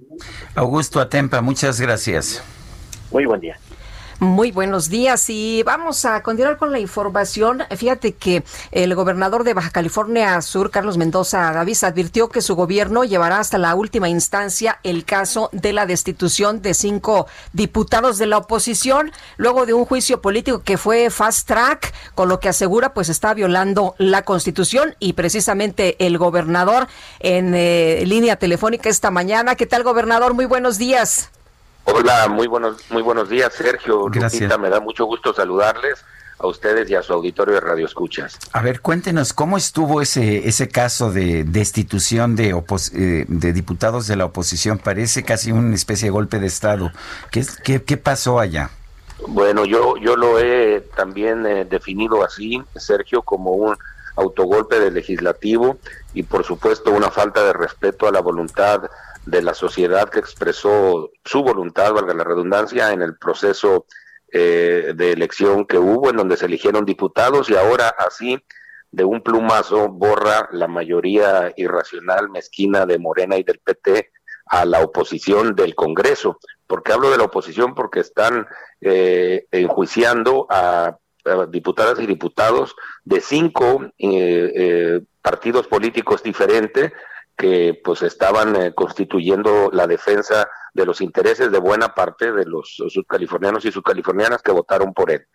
Augusto 0.53 0.99
Atempa, 0.99 1.39
muchas 1.39 1.79
gracias. 1.79 2.43
Muy 3.09 3.25
buen 3.25 3.39
día. 3.39 3.55
Muy 4.21 4.51
buenos 4.51 4.89
días 4.89 5.29
y 5.29 5.63
vamos 5.63 6.03
a 6.03 6.21
continuar 6.23 6.57
con 6.57 6.73
la 6.73 6.79
información. 6.79 7.63
Fíjate 7.73 8.15
que 8.15 8.43
el 8.71 8.93
gobernador 8.93 9.45
de 9.45 9.53
Baja 9.53 9.69
California 9.69 10.41
Sur, 10.41 10.71
Carlos 10.71 10.97
Mendoza 10.97 11.53
Davis, 11.53 11.85
advirtió 11.85 12.27
que 12.27 12.41
su 12.41 12.53
gobierno 12.57 13.05
llevará 13.05 13.39
hasta 13.39 13.57
la 13.57 13.73
última 13.75 14.09
instancia 14.09 14.79
el 14.83 15.05
caso 15.05 15.49
de 15.53 15.71
la 15.71 15.85
destitución 15.85 16.61
de 16.61 16.73
cinco 16.73 17.27
diputados 17.53 18.17
de 18.17 18.25
la 18.25 18.39
oposición 18.39 19.13
luego 19.37 19.65
de 19.65 19.73
un 19.73 19.85
juicio 19.85 20.21
político 20.21 20.63
que 20.63 20.77
fue 20.77 21.09
fast 21.11 21.47
track, 21.47 21.93
con 22.13 22.27
lo 22.27 22.41
que 22.41 22.49
asegura 22.49 22.93
pues 22.93 23.07
está 23.07 23.33
violando 23.33 23.95
la 23.99 24.23
constitución 24.23 24.97
y 24.99 25.13
precisamente 25.13 25.95
el 26.05 26.17
gobernador 26.17 26.89
en 27.21 27.53
eh, 27.55 28.03
línea 28.05 28.35
telefónica 28.35 28.89
esta 28.89 29.11
mañana. 29.11 29.55
¿Qué 29.55 29.65
tal, 29.65 29.83
gobernador? 29.83 30.33
Muy 30.33 30.45
buenos 30.45 30.77
días. 30.77 31.29
Hola, 31.93 32.27
muy 32.27 32.47
buenos, 32.47 32.77
muy 32.89 33.01
buenos 33.01 33.29
días, 33.29 33.53
Sergio. 33.53 34.05
Gracias. 34.05 34.59
me 34.59 34.69
da 34.69 34.79
mucho 34.79 35.05
gusto 35.05 35.33
saludarles 35.33 36.03
a 36.37 36.47
ustedes 36.47 36.89
y 36.89 36.95
a 36.95 37.01
su 37.01 37.13
auditorio 37.13 37.55
de 37.55 37.61
Radio 37.61 37.85
Escuchas. 37.85 38.37
A 38.53 38.61
ver, 38.61 38.81
cuéntenos, 38.81 39.33
¿cómo 39.33 39.57
estuvo 39.57 40.01
ese, 40.01 40.47
ese 40.47 40.69
caso 40.69 41.11
de 41.11 41.43
destitución 41.43 42.35
de, 42.35 42.49
eh, 42.93 43.25
de 43.27 43.53
diputados 43.53 44.07
de 44.07 44.15
la 44.15 44.25
oposición? 44.25 44.77
Parece 44.77 45.23
casi 45.23 45.51
una 45.51 45.75
especie 45.75 46.07
de 46.07 46.11
golpe 46.11 46.39
de 46.39 46.47
Estado. 46.47 46.91
¿Qué, 47.31 47.45
qué, 47.63 47.83
qué 47.83 47.97
pasó 47.97 48.39
allá? 48.39 48.69
Bueno, 49.27 49.65
yo, 49.65 49.97
yo 49.97 50.15
lo 50.15 50.39
he 50.39 50.81
también 50.95 51.45
eh, 51.45 51.65
definido 51.65 52.23
así, 52.23 52.61
Sergio, 52.75 53.21
como 53.21 53.51
un 53.51 53.75
autogolpe 54.15 54.79
del 54.79 54.93
legislativo 54.93 55.77
y 56.13 56.23
por 56.23 56.43
supuesto 56.43 56.91
una 56.91 57.09
falta 57.09 57.43
de 57.43 57.53
respeto 57.53 58.07
a 58.07 58.11
la 58.11 58.21
voluntad 58.21 58.81
de 59.29 59.43
la 59.43 59.53
sociedad 59.53 60.09
que 60.09 60.19
expresó 60.19 61.11
su 61.23 61.43
voluntad, 61.43 61.93
valga 61.93 62.13
la 62.13 62.23
redundancia, 62.23 62.91
en 62.91 63.01
el 63.01 63.15
proceso 63.17 63.85
eh, 64.31 64.93
de 64.95 65.11
elección 65.11 65.65
que 65.65 65.77
hubo, 65.77 66.09
en 66.09 66.17
donde 66.17 66.35
se 66.35 66.47
eligieron 66.47 66.83
diputados 66.83 67.49
y 67.49 67.55
ahora 67.55 67.89
así 67.89 68.43
de 68.91 69.03
un 69.03 69.21
plumazo 69.21 69.89
borra 69.89 70.49
la 70.51 70.67
mayoría 70.67 71.53
irracional, 71.57 72.29
mezquina 72.29 72.87
de 72.87 72.97
Morena 72.97 73.37
y 73.37 73.43
del 73.43 73.59
PT 73.59 74.09
a 74.47 74.65
la 74.65 74.81
oposición 74.81 75.55
del 75.55 75.75
Congreso. 75.75 76.39
¿Por 76.65 76.81
qué 76.81 76.93
hablo 76.93 77.11
de 77.11 77.19
la 77.19 77.25
oposición? 77.25 77.75
Porque 77.75 77.99
están 77.99 78.47
eh, 78.81 79.45
enjuiciando 79.51 80.47
a, 80.49 80.97
diputadas 81.49 81.99
y 81.99 82.07
diputados 82.07 82.75
de 83.03 83.21
cinco 83.21 83.91
eh, 83.99 85.01
partidos 85.21 85.67
políticos 85.67 86.23
diferentes 86.23 86.91
que 87.39 87.79
pues 87.81 88.01
estaban 88.01 88.53
eh, 88.57 88.73
constituyendo 88.75 89.69
la 89.71 89.87
defensa 89.87 90.49
de 90.73 90.85
los 90.85 90.99
intereses 90.99 91.49
de 91.49 91.57
buena 91.57 91.95
parte 91.95 92.33
de 92.33 92.43
los 92.43 92.75
subcalifornianos 92.89 93.63
y 93.63 93.71
subcalifornianas 93.71 94.41
que 94.41 94.51
votaron 94.51 94.93
por 94.93 95.09
él. 95.09 95.25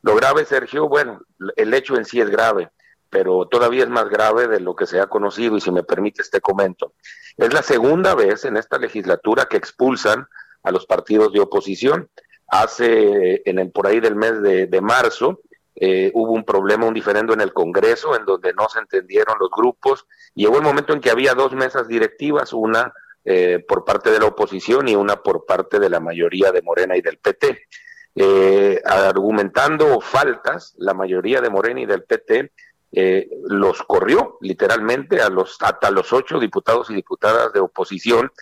Lo 0.00 0.14
grave, 0.14 0.46
Sergio, 0.46 0.88
bueno, 0.88 1.20
el 1.56 1.74
hecho 1.74 1.96
en 1.96 2.06
sí 2.06 2.18
es 2.18 2.30
grave, 2.30 2.70
pero 3.10 3.46
todavía 3.46 3.84
es 3.84 3.90
más 3.90 4.08
grave 4.08 4.48
de 4.48 4.58
lo 4.58 4.74
que 4.74 4.86
se 4.86 5.00
ha 5.00 5.08
conocido 5.08 5.58
y 5.58 5.60
si 5.60 5.70
me 5.70 5.82
permite 5.82 6.22
este 6.22 6.40
comento. 6.40 6.94
Es 7.36 7.52
la 7.52 7.62
segunda 7.62 8.14
vez 8.14 8.46
en 8.46 8.56
esta 8.56 8.78
legislatura 8.78 9.44
que 9.44 9.58
expulsan 9.58 10.26
a 10.62 10.70
los 10.70 10.86
partidos 10.86 11.30
de 11.34 11.40
oposición. 11.40 12.08
Hace, 12.48 13.42
en 13.44 13.58
el, 13.58 13.70
por 13.70 13.86
ahí 13.86 14.00
del 14.00 14.16
mes 14.16 14.40
de 14.42 14.80
marzo, 14.80 15.42
eh, 15.76 16.10
hubo 16.14 16.32
un 16.32 16.44
problema, 16.44 16.86
un 16.86 16.94
diferendo 16.94 17.32
en 17.32 17.40
el 17.40 17.52
Congreso, 17.52 18.16
en 18.16 18.24
donde 18.24 18.52
no 18.52 18.68
se 18.68 18.80
entendieron 18.80 19.36
los 19.38 19.50
grupos, 19.50 20.06
y 20.34 20.42
llegó 20.42 20.56
el 20.56 20.62
momento 20.62 20.92
en 20.92 21.00
que 21.00 21.10
había 21.10 21.34
dos 21.34 21.52
mesas 21.52 21.88
directivas, 21.88 22.52
una 22.52 22.92
eh, 23.24 23.64
por 23.66 23.84
parte 23.84 24.10
de 24.10 24.18
la 24.18 24.26
oposición 24.26 24.88
y 24.88 24.96
una 24.96 25.16
por 25.22 25.46
parte 25.46 25.78
de 25.78 25.90
la 25.90 26.00
mayoría 26.00 26.52
de 26.52 26.62
Morena 26.62 26.96
y 26.96 27.00
del 27.00 27.18
PT. 27.18 27.66
Eh, 28.16 28.82
argumentando 28.84 30.00
faltas, 30.00 30.74
la 30.78 30.94
mayoría 30.94 31.40
de 31.40 31.50
Morena 31.50 31.80
y 31.80 31.86
del 31.86 32.02
PT 32.02 32.52
los 33.44 33.84
corrió 33.84 34.36
literalmente 34.40 35.22
a 35.22 35.28
los, 35.28 35.56
hasta 35.60 35.92
los 35.92 36.12
ocho 36.12 36.40
diputados 36.40 36.90
y 36.90 36.94
diputadas 36.94 37.52
de 37.52 37.60
oposición 37.60 38.32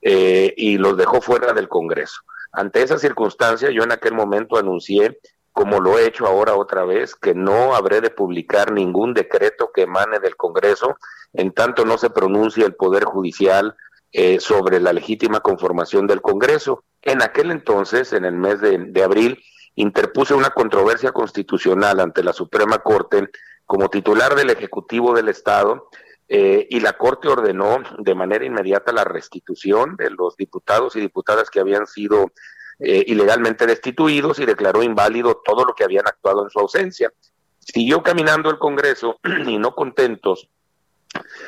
y 0.00 0.78
los 0.78 0.96
dejó 0.96 1.20
fuera 1.20 1.52
del 1.52 1.68
Congreso. 1.68 2.22
Ante 2.52 2.80
esa 2.80 2.98
circunstancia, 2.98 3.70
yo 3.70 3.82
en 3.82 3.92
aquel 3.92 4.14
momento 4.14 4.56
anuncié 4.56 5.18
como 5.52 5.80
lo 5.80 5.98
he 5.98 6.06
hecho 6.06 6.26
ahora 6.26 6.54
otra 6.54 6.84
vez, 6.84 7.14
que 7.14 7.34
no 7.34 7.74
habré 7.74 8.00
de 8.00 8.10
publicar 8.10 8.72
ningún 8.72 9.14
decreto 9.14 9.70
que 9.72 9.82
emane 9.82 10.20
del 10.20 10.36
Congreso, 10.36 10.96
en 11.32 11.52
tanto 11.52 11.84
no 11.84 11.98
se 11.98 12.10
pronuncie 12.10 12.64
el 12.64 12.74
Poder 12.74 13.04
Judicial 13.04 13.76
eh, 14.12 14.40
sobre 14.40 14.80
la 14.80 14.92
legítima 14.92 15.40
conformación 15.40 16.06
del 16.06 16.22
Congreso. 16.22 16.84
En 17.02 17.22
aquel 17.22 17.50
entonces, 17.50 18.12
en 18.12 18.24
el 18.24 18.34
mes 18.34 18.60
de, 18.60 19.02
abril, 19.02 19.38
interpuse 19.74 20.34
una 20.34 20.50
controversia 20.50 21.12
constitucional 21.12 22.00
ante 22.00 22.22
la 22.22 22.32
Suprema 22.32 22.78
Corte 22.78 23.28
como 23.66 23.90
titular 23.90 24.34
del 24.34 24.50
Ejecutivo 24.50 25.14
del 25.14 25.28
Estado 25.28 25.88
eh, 26.26 26.66
y 26.70 26.80
la 26.80 26.94
Corte 26.94 27.28
ordenó 27.28 27.78
de 27.98 28.14
manera 28.14 28.44
inmediata 28.44 28.92
la 28.92 29.04
restitución 29.04 29.96
de 29.96 30.10
los 30.10 30.36
diputados 30.36 30.96
y 30.96 31.00
diputadas 31.00 31.50
que 31.50 31.60
habían 31.60 31.86
sido 31.86 32.32
eh, 32.80 33.04
ilegalmente 33.08 33.66
destituidos 33.66 34.38
y 34.38 34.46
declaró 34.46 34.84
inválido 34.84 35.42
todo 35.44 35.64
lo 35.64 35.74
que 35.74 35.82
habían 35.82 36.06
actuado 36.06 36.44
en 36.44 36.50
su 36.50 36.60
ausencia. 36.60 37.12
Siguió 37.58 38.04
caminando 38.04 38.50
el 38.50 38.58
Congreso 38.58 39.18
y 39.46 39.58
no 39.58 39.74
contentos, 39.74 40.48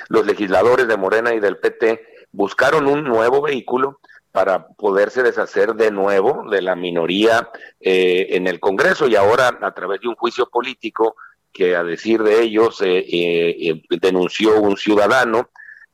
los 0.08 0.26
legisladores 0.26 0.88
de 0.88 0.96
Morena 0.96 1.32
y 1.32 1.38
del 1.38 1.58
PT 1.58 2.04
buscaron 2.32 2.88
un 2.88 3.04
nuevo 3.04 3.42
vehículo 3.42 4.00
para 4.32 4.66
poderse 4.66 5.22
deshacer 5.22 5.74
de 5.74 5.90
nuevo 5.90 6.50
de 6.50 6.62
la 6.62 6.74
minoría 6.74 7.48
eh, 7.80 8.28
en 8.30 8.48
el 8.48 8.58
Congreso 8.58 9.06
y 9.06 9.14
ahora 9.14 9.58
a 9.60 9.72
través 9.72 10.00
de 10.00 10.08
un 10.08 10.16
juicio 10.16 10.48
político 10.48 11.16
que 11.52 11.76
a 11.76 11.84
decir 11.84 12.22
de 12.22 12.42
ellos 12.42 12.80
eh, 12.84 13.82
denunció 14.00 14.60
un 14.60 14.76
ciudadano 14.76 15.50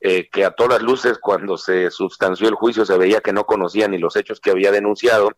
eh, 0.08 0.28
que 0.30 0.44
a 0.44 0.52
todas 0.52 0.82
luces 0.82 1.18
cuando 1.18 1.56
se 1.58 1.90
sustanció 1.90 2.48
el 2.48 2.54
juicio 2.54 2.86
se 2.86 2.96
veía 2.96 3.20
que 3.20 3.32
no 3.32 3.44
conocía 3.44 3.88
ni 3.88 3.98
los 3.98 4.14
hechos 4.14 4.38
que 4.38 4.52
había 4.52 4.70
denunciado, 4.70 5.32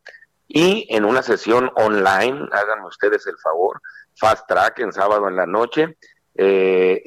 y 0.46 0.86
en 0.90 1.06
una 1.06 1.22
sesión 1.22 1.70
online, 1.74 2.46
háganme 2.52 2.86
ustedes 2.86 3.26
el 3.26 3.38
favor, 3.38 3.80
fast 4.14 4.46
track 4.46 4.80
en 4.80 4.92
sábado 4.92 5.26
en 5.26 5.36
la 5.36 5.46
noche, 5.46 5.96
eh, 6.34 7.02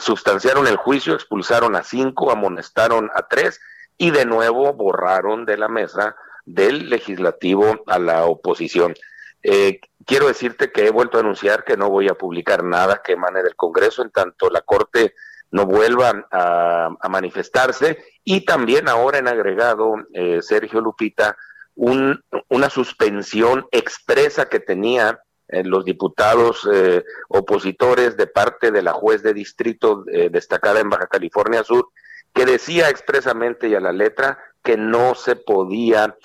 sustanciaron 0.00 0.66
el 0.66 0.78
juicio, 0.78 1.14
expulsaron 1.14 1.76
a 1.76 1.84
cinco, 1.84 2.32
amonestaron 2.32 3.08
a 3.14 3.28
tres 3.28 3.60
y 3.96 4.10
de 4.10 4.24
nuevo 4.24 4.72
borraron 4.72 5.46
de 5.46 5.58
la 5.58 5.68
mesa 5.68 6.16
del 6.44 6.90
legislativo 6.90 7.84
a 7.86 8.00
la 8.00 8.24
oposición. 8.24 8.96
Eh, 9.44 9.78
quiero 10.04 10.26
decirte 10.26 10.72
que 10.72 10.88
he 10.88 10.90
vuelto 10.90 11.18
a 11.18 11.20
anunciar 11.20 11.62
que 11.62 11.76
no 11.76 11.88
voy 11.88 12.08
a 12.08 12.14
publicar 12.14 12.64
nada 12.64 13.00
que 13.00 13.12
emane 13.12 13.44
del 13.44 13.54
Congreso 13.54 14.02
en 14.02 14.10
tanto 14.10 14.50
la 14.50 14.62
Corte 14.62 15.14
no 15.50 15.66
vuelva 15.66 16.26
a, 16.30 17.08
manifestarse. 17.08 17.98
Y 18.24 18.44
también 18.44 18.88
ahora 18.88 19.18
en 19.18 19.28
agregado, 19.28 19.94
eh, 20.12 20.40
Sergio 20.42 20.80
Lupita, 20.80 21.36
una 21.74 22.70
suspensión 22.70 23.66
expresa 23.70 24.48
que 24.48 24.60
tenía 24.60 25.20
eh, 25.48 25.64
los 25.64 25.84
diputados 25.84 26.68
eh, 26.70 27.04
opositores 27.28 28.16
de 28.16 28.26
parte 28.26 28.70
de 28.70 28.82
la 28.82 28.92
juez 28.92 29.22
de 29.22 29.32
distrito 29.32 30.04
destacada 30.30 30.80
en 30.80 30.90
Baja 30.90 31.06
California 31.06 31.64
Sur, 31.64 31.88
que 32.34 32.44
decía 32.44 32.90
expresamente 32.90 33.68
y 33.68 33.74
a 33.74 33.80
la 33.80 33.92
letra 33.92 34.38
que 34.62 34.76
no 34.76 35.14
se 35.14 35.36
podía 35.36 36.16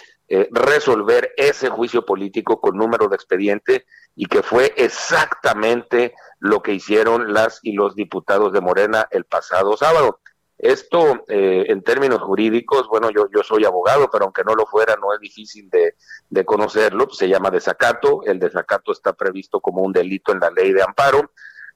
resolver 0.52 1.34
ese 1.38 1.70
juicio 1.70 2.06
político 2.06 2.60
con 2.60 2.78
número 2.78 3.08
de 3.08 3.16
expediente 3.16 3.86
y 4.16 4.26
que 4.26 4.42
fue 4.42 4.74
exactamente 4.78 6.16
lo 6.40 6.62
que 6.62 6.74
hicieron 6.74 7.34
las 7.34 7.60
y 7.64 7.74
los 7.74 7.96
diputados 7.96 8.54
de 8.54 8.62
Morena 8.62 9.08
el 9.12 9.26
pasado 9.26 9.78
sábado. 9.78 10.20
Esto, 10.58 11.26
eh, 11.28 11.66
en 11.68 11.84
términos 11.84 12.22
jurídicos, 12.22 12.88
bueno, 12.88 13.10
yo, 13.10 13.28
soy 13.44 13.66
abogado, 13.66 14.10
pero 14.10 14.24
aunque 14.26 14.44
no 14.44 14.56
lo 14.56 14.66
fuera, 14.66 14.96
no 14.96 15.14
es 15.14 15.20
difícil 15.20 15.70
de, 15.70 15.96
de 16.30 16.46
conocerlo. 16.46 17.10
se 17.12 17.28
llama 17.28 17.52
desacato. 17.52 18.22
El 18.26 18.40
desacato 18.40 18.92
está 18.94 19.14
previsto 19.14 19.60
como 19.60 19.82
un 19.82 19.92
delito 19.92 20.32
en 20.32 20.40
la 20.40 20.50
ley 20.50 20.72
de 20.72 20.82
amparo. 20.82 21.32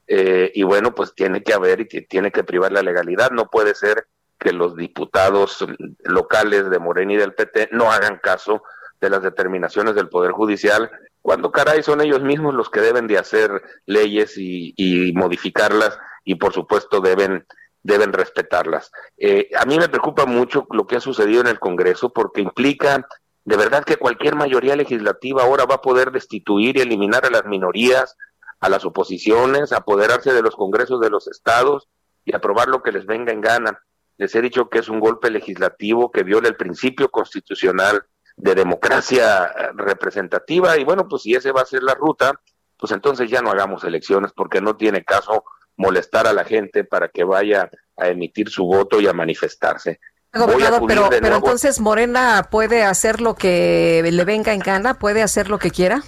Eh, 0.08 0.52
y 0.56 0.64
bueno, 0.64 0.96
pues 0.96 1.14
tiene 1.14 1.44
que 1.44 1.54
haber 1.54 1.82
y 1.82 1.86
tiene 2.08 2.32
que 2.32 2.44
privar 2.44 2.72
la 2.72 2.82
legalidad. 2.82 3.32
No 3.32 3.50
puede 3.50 3.76
ser 3.76 4.08
que 4.40 4.54
los 4.54 4.76
diputados 4.76 5.66
locales 6.04 6.70
de 6.70 6.80
Morena 6.80 7.14
y 7.14 7.18
del 7.18 7.34
PT 7.34 7.70
no 7.72 7.92
hagan 7.92 8.20
caso 8.22 8.64
de 9.02 9.10
las 9.10 9.22
determinaciones 9.22 9.96
del 9.96 10.10
Poder 10.10 10.32
Judicial 10.32 10.90
cuando 11.22 11.52
caray 11.52 11.84
son 11.84 12.02
ellos 12.02 12.22
mismos 12.22 12.54
los 12.54 12.70
que 12.70 12.82
deben 12.82 13.08
de 13.08 13.18
hacer 13.18 13.62
leyes 13.86 14.36
y, 14.38 15.12
modificarlas 15.16 16.00
y 16.24 16.36
por 16.36 16.54
supuesto 16.54 17.02
deben 17.02 17.46
deben 17.82 18.12
respetarlas. 18.12 18.92
Eh, 19.18 19.50
a 19.58 19.66
mí 19.66 19.78
me 19.78 19.88
preocupa 19.88 20.26
mucho 20.26 20.68
lo 20.72 20.86
que 20.86 20.98
ha 20.98 21.00
sucedido 21.00 21.42
en 21.42 21.48
el 21.48 21.60
Congreso 21.60 22.12
porque 22.12 22.42
implica 22.42 23.08
de 23.46 23.58
verdad 23.58 23.84
que 23.84 23.98
cualquier 23.98 24.36
mayoría 24.36 24.76
legislativa 24.76 25.44
ahora 25.44 25.66
va 25.66 25.76
a 25.76 25.82
poder 25.82 26.12
destituir 26.12 26.78
y 26.78 26.82
eliminar 26.82 27.26
a 27.26 27.30
las 27.30 27.46
minorías, 27.46 28.18
a 28.60 28.70
las 28.70 28.86
oposiciones, 28.86 29.72
apoderarse 29.72 30.34
de 30.34 30.42
los 30.42 30.56
congresos 30.56 31.00
de 31.00 31.10
los 31.10 31.28
estados 31.28 31.88
y 32.26 32.36
aprobar 32.36 32.68
lo 32.68 32.84
que 32.84 32.92
les 32.92 33.06
venga 33.06 33.32
en 33.32 33.42
gana. 33.42 33.82
Les 34.20 34.36
he 34.36 34.42
dicho 34.42 34.70
que 34.70 34.80
es 34.80 34.90
un 34.90 35.00
golpe 35.00 35.32
legislativo 35.32 36.12
que 36.12 36.24
viola 36.24 36.50
el 36.50 36.58
principio 36.58 37.10
constitucional 37.10 38.04
de 38.36 38.54
democracia 38.54 39.46
eh, 39.46 39.70
representativa 39.76 40.78
y 40.78 40.84
bueno, 40.84 41.08
pues 41.08 41.24
si 41.24 41.36
ese 41.36 41.54
va 41.54 41.62
a 41.62 41.66
ser 41.66 41.84
la 41.84 41.94
ruta, 41.96 42.34
pues 42.78 42.92
entonces 42.92 43.30
ya 43.30 43.42
no 43.42 43.50
hagamos 43.50 43.86
elecciones 43.86 44.34
porque 44.36 44.60
no 44.60 44.76
tiene 44.76 45.06
caso 45.06 45.46
molestar 45.78 46.28
a 46.28 46.34
la 46.34 46.44
gente 46.44 46.84
para 46.84 47.08
que 47.08 47.24
vaya 47.24 47.70
a 47.96 48.10
emitir 48.10 48.50
su 48.50 48.66
voto 48.66 49.00
y 49.00 49.08
a 49.08 49.14
manifestarse. 49.14 50.02
Gobernador, 50.34 50.84
pero, 50.86 51.10
pero 51.10 51.38
entonces 51.38 51.80
Morena 51.80 52.50
puede 52.52 52.84
hacer 52.84 53.22
lo 53.22 53.36
que 53.36 54.08
le 54.12 54.26
venga 54.26 54.52
en 54.52 54.60
gana, 54.60 55.00
puede 55.00 55.24
hacer 55.24 55.50
lo 55.50 55.60
que 55.60 55.72
quiera. 55.72 56.04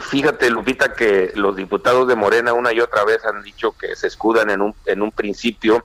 Fíjate, 0.00 0.48
Lupita, 0.48 0.94
que 0.94 1.32
los 1.34 1.54
diputados 1.54 2.08
de 2.08 2.16
Morena 2.16 2.54
una 2.54 2.72
y 2.72 2.80
otra 2.80 3.04
vez 3.04 3.22
han 3.26 3.42
dicho 3.42 3.72
que 3.72 3.94
se 3.94 4.06
escudan 4.06 4.48
en 4.48 4.62
un, 4.62 4.74
en 4.86 5.02
un 5.02 5.12
principio 5.12 5.84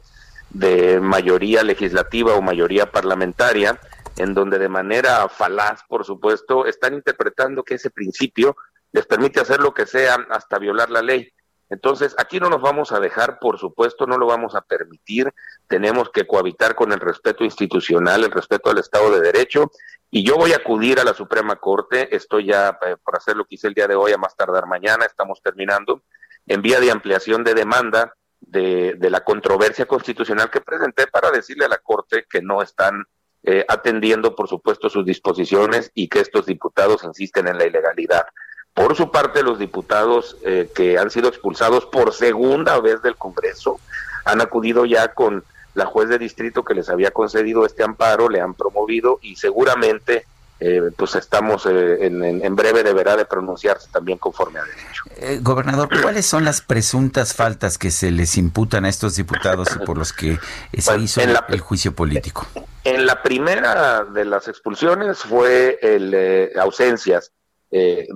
de 0.50 1.00
mayoría 1.00 1.64
legislativa 1.64 2.36
o 2.36 2.42
mayoría 2.42 2.92
parlamentaria, 2.92 3.80
en 4.18 4.34
donde 4.34 4.58
de 4.60 4.70
manera 4.70 5.28
falaz, 5.30 5.82
por 5.88 6.06
supuesto, 6.06 6.66
están 6.66 6.94
interpretando 6.94 7.64
que 7.64 7.76
ese 7.76 7.90
principio 7.90 8.56
les 8.92 9.06
permite 9.06 9.40
hacer 9.40 9.60
lo 9.60 9.74
que 9.74 9.86
sea 9.86 10.16
hasta 10.30 10.58
violar 10.58 10.90
la 10.90 11.02
ley. 11.02 11.32
Entonces, 11.70 12.16
aquí 12.18 12.40
no 12.40 12.50
nos 12.50 12.62
vamos 12.62 12.94
a 12.94 13.00
dejar, 13.00 13.40
por 13.40 13.60
supuesto, 13.60 14.08
no 14.08 14.18
lo 14.18 14.26
vamos 14.26 14.56
a 14.56 14.62
permitir. 14.62 15.34
Tenemos 15.68 16.10
que 16.10 16.26
cohabitar 16.26 16.76
con 16.76 16.94
el 16.94 17.00
respeto 17.00 17.44
institucional, 17.44 18.24
el 18.24 18.32
respeto 18.32 18.70
al 18.70 18.78
Estado 18.78 19.12
de 19.12 19.20
Derecho. 19.20 19.72
Y 20.10 20.26
yo 20.26 20.38
voy 20.38 20.54
a 20.54 20.58
acudir 20.58 21.00
a 21.00 21.04
la 21.04 21.14
Suprema 21.14 21.58
Corte. 21.58 22.16
Estoy 22.16 22.46
ya 22.48 22.80
eh, 22.86 22.96
por 23.04 23.18
hacer 23.18 23.36
lo 23.36 23.44
que 23.44 23.56
hice 23.56 23.68
el 23.68 23.74
día 23.74 23.88
de 23.88 23.96
hoy, 23.96 24.14
a 24.14 24.18
más 24.18 24.36
tardar 24.38 24.66
mañana, 24.66 25.06
estamos 25.06 25.42
terminando, 25.42 26.04
en 26.46 26.62
vía 26.62 26.80
de 26.80 26.90
ampliación 26.90 27.44
de 27.44 27.54
demanda 27.54 28.17
de, 28.42 28.96
de 28.98 29.10
la 29.10 29.24
controversia 29.24 29.86
constitucional 29.86 30.50
que 30.50 30.62
presenté 30.62 31.08
para 31.08 31.32
decirle 31.32 31.66
a 31.66 31.70
la 31.70 31.78
Corte 31.78 32.26
que 32.30 32.42
no 32.42 32.62
están 32.62 33.06
eh, 33.44 33.66
atendiendo, 33.70 34.36
por 34.36 34.50
supuesto, 34.50 34.90
sus 34.90 35.06
disposiciones 35.06 35.92
y 35.94 36.10
que 36.10 36.20
estos 36.20 36.46
diputados 36.46 37.04
insisten 37.04 37.48
en 37.48 37.58
la 37.58 37.66
ilegalidad. 37.66 38.26
Por 38.74 38.96
su 38.96 39.10
parte, 39.10 39.42
los 39.42 39.58
diputados 39.58 40.38
eh, 40.44 40.70
que 40.76 40.98
han 40.98 41.10
sido 41.10 41.30
expulsados 41.30 41.86
por 41.86 42.14
segunda 42.14 42.80
vez 42.80 43.02
del 43.02 43.16
Congreso 43.16 43.80
han 44.26 44.42
acudido 44.42 44.86
ya 44.86 45.14
con 45.14 45.46
la 45.76 45.86
juez 45.86 46.10
de 46.10 46.18
distrito 46.18 46.66
que 46.66 46.74
les 46.74 46.90
había 46.90 47.12
concedido 47.12 47.66
este 47.66 47.84
amparo, 47.84 48.28
le 48.28 48.42
han 48.42 48.54
promovido 48.54 49.20
y 49.22 49.38
seguramente 49.38 50.26
eh, 50.60 50.82
pues 50.96 51.16
estamos 51.16 51.66
en, 51.66 52.56
breve 52.56 52.84
deberá 52.84 53.16
de 53.16 53.26
pronunciarse 53.26 53.90
también 53.92 54.18
conforme 54.18 54.60
a 54.60 54.64
derecho. 54.64 55.44
gobernador, 55.44 55.90
¿cuáles 56.02 56.26
son 56.26 56.46
las 56.46 56.62
presuntas 56.62 57.34
faltas 57.34 57.78
que 57.78 57.92
se 57.92 58.12
les 58.12 58.38
imputan 58.38 58.86
a 58.86 58.90
estos 58.90 59.16
diputados 59.16 59.70
y 59.76 59.86
por 59.86 59.98
los 59.98 60.14
que 60.14 60.40
se 60.74 60.92
pues, 60.92 61.02
hizo 61.02 61.22
el 61.22 61.60
juicio 61.60 61.94
político? 61.94 62.48
En 62.88 63.06
la 63.06 63.22
primera 63.22 64.06
de 64.06 64.24
las 64.24 64.48
expulsiones 64.48 65.20
fue 65.20 65.78
el, 65.82 66.14
eh, 66.14 66.54
ausencias 66.58 67.34
eh, 67.70 68.08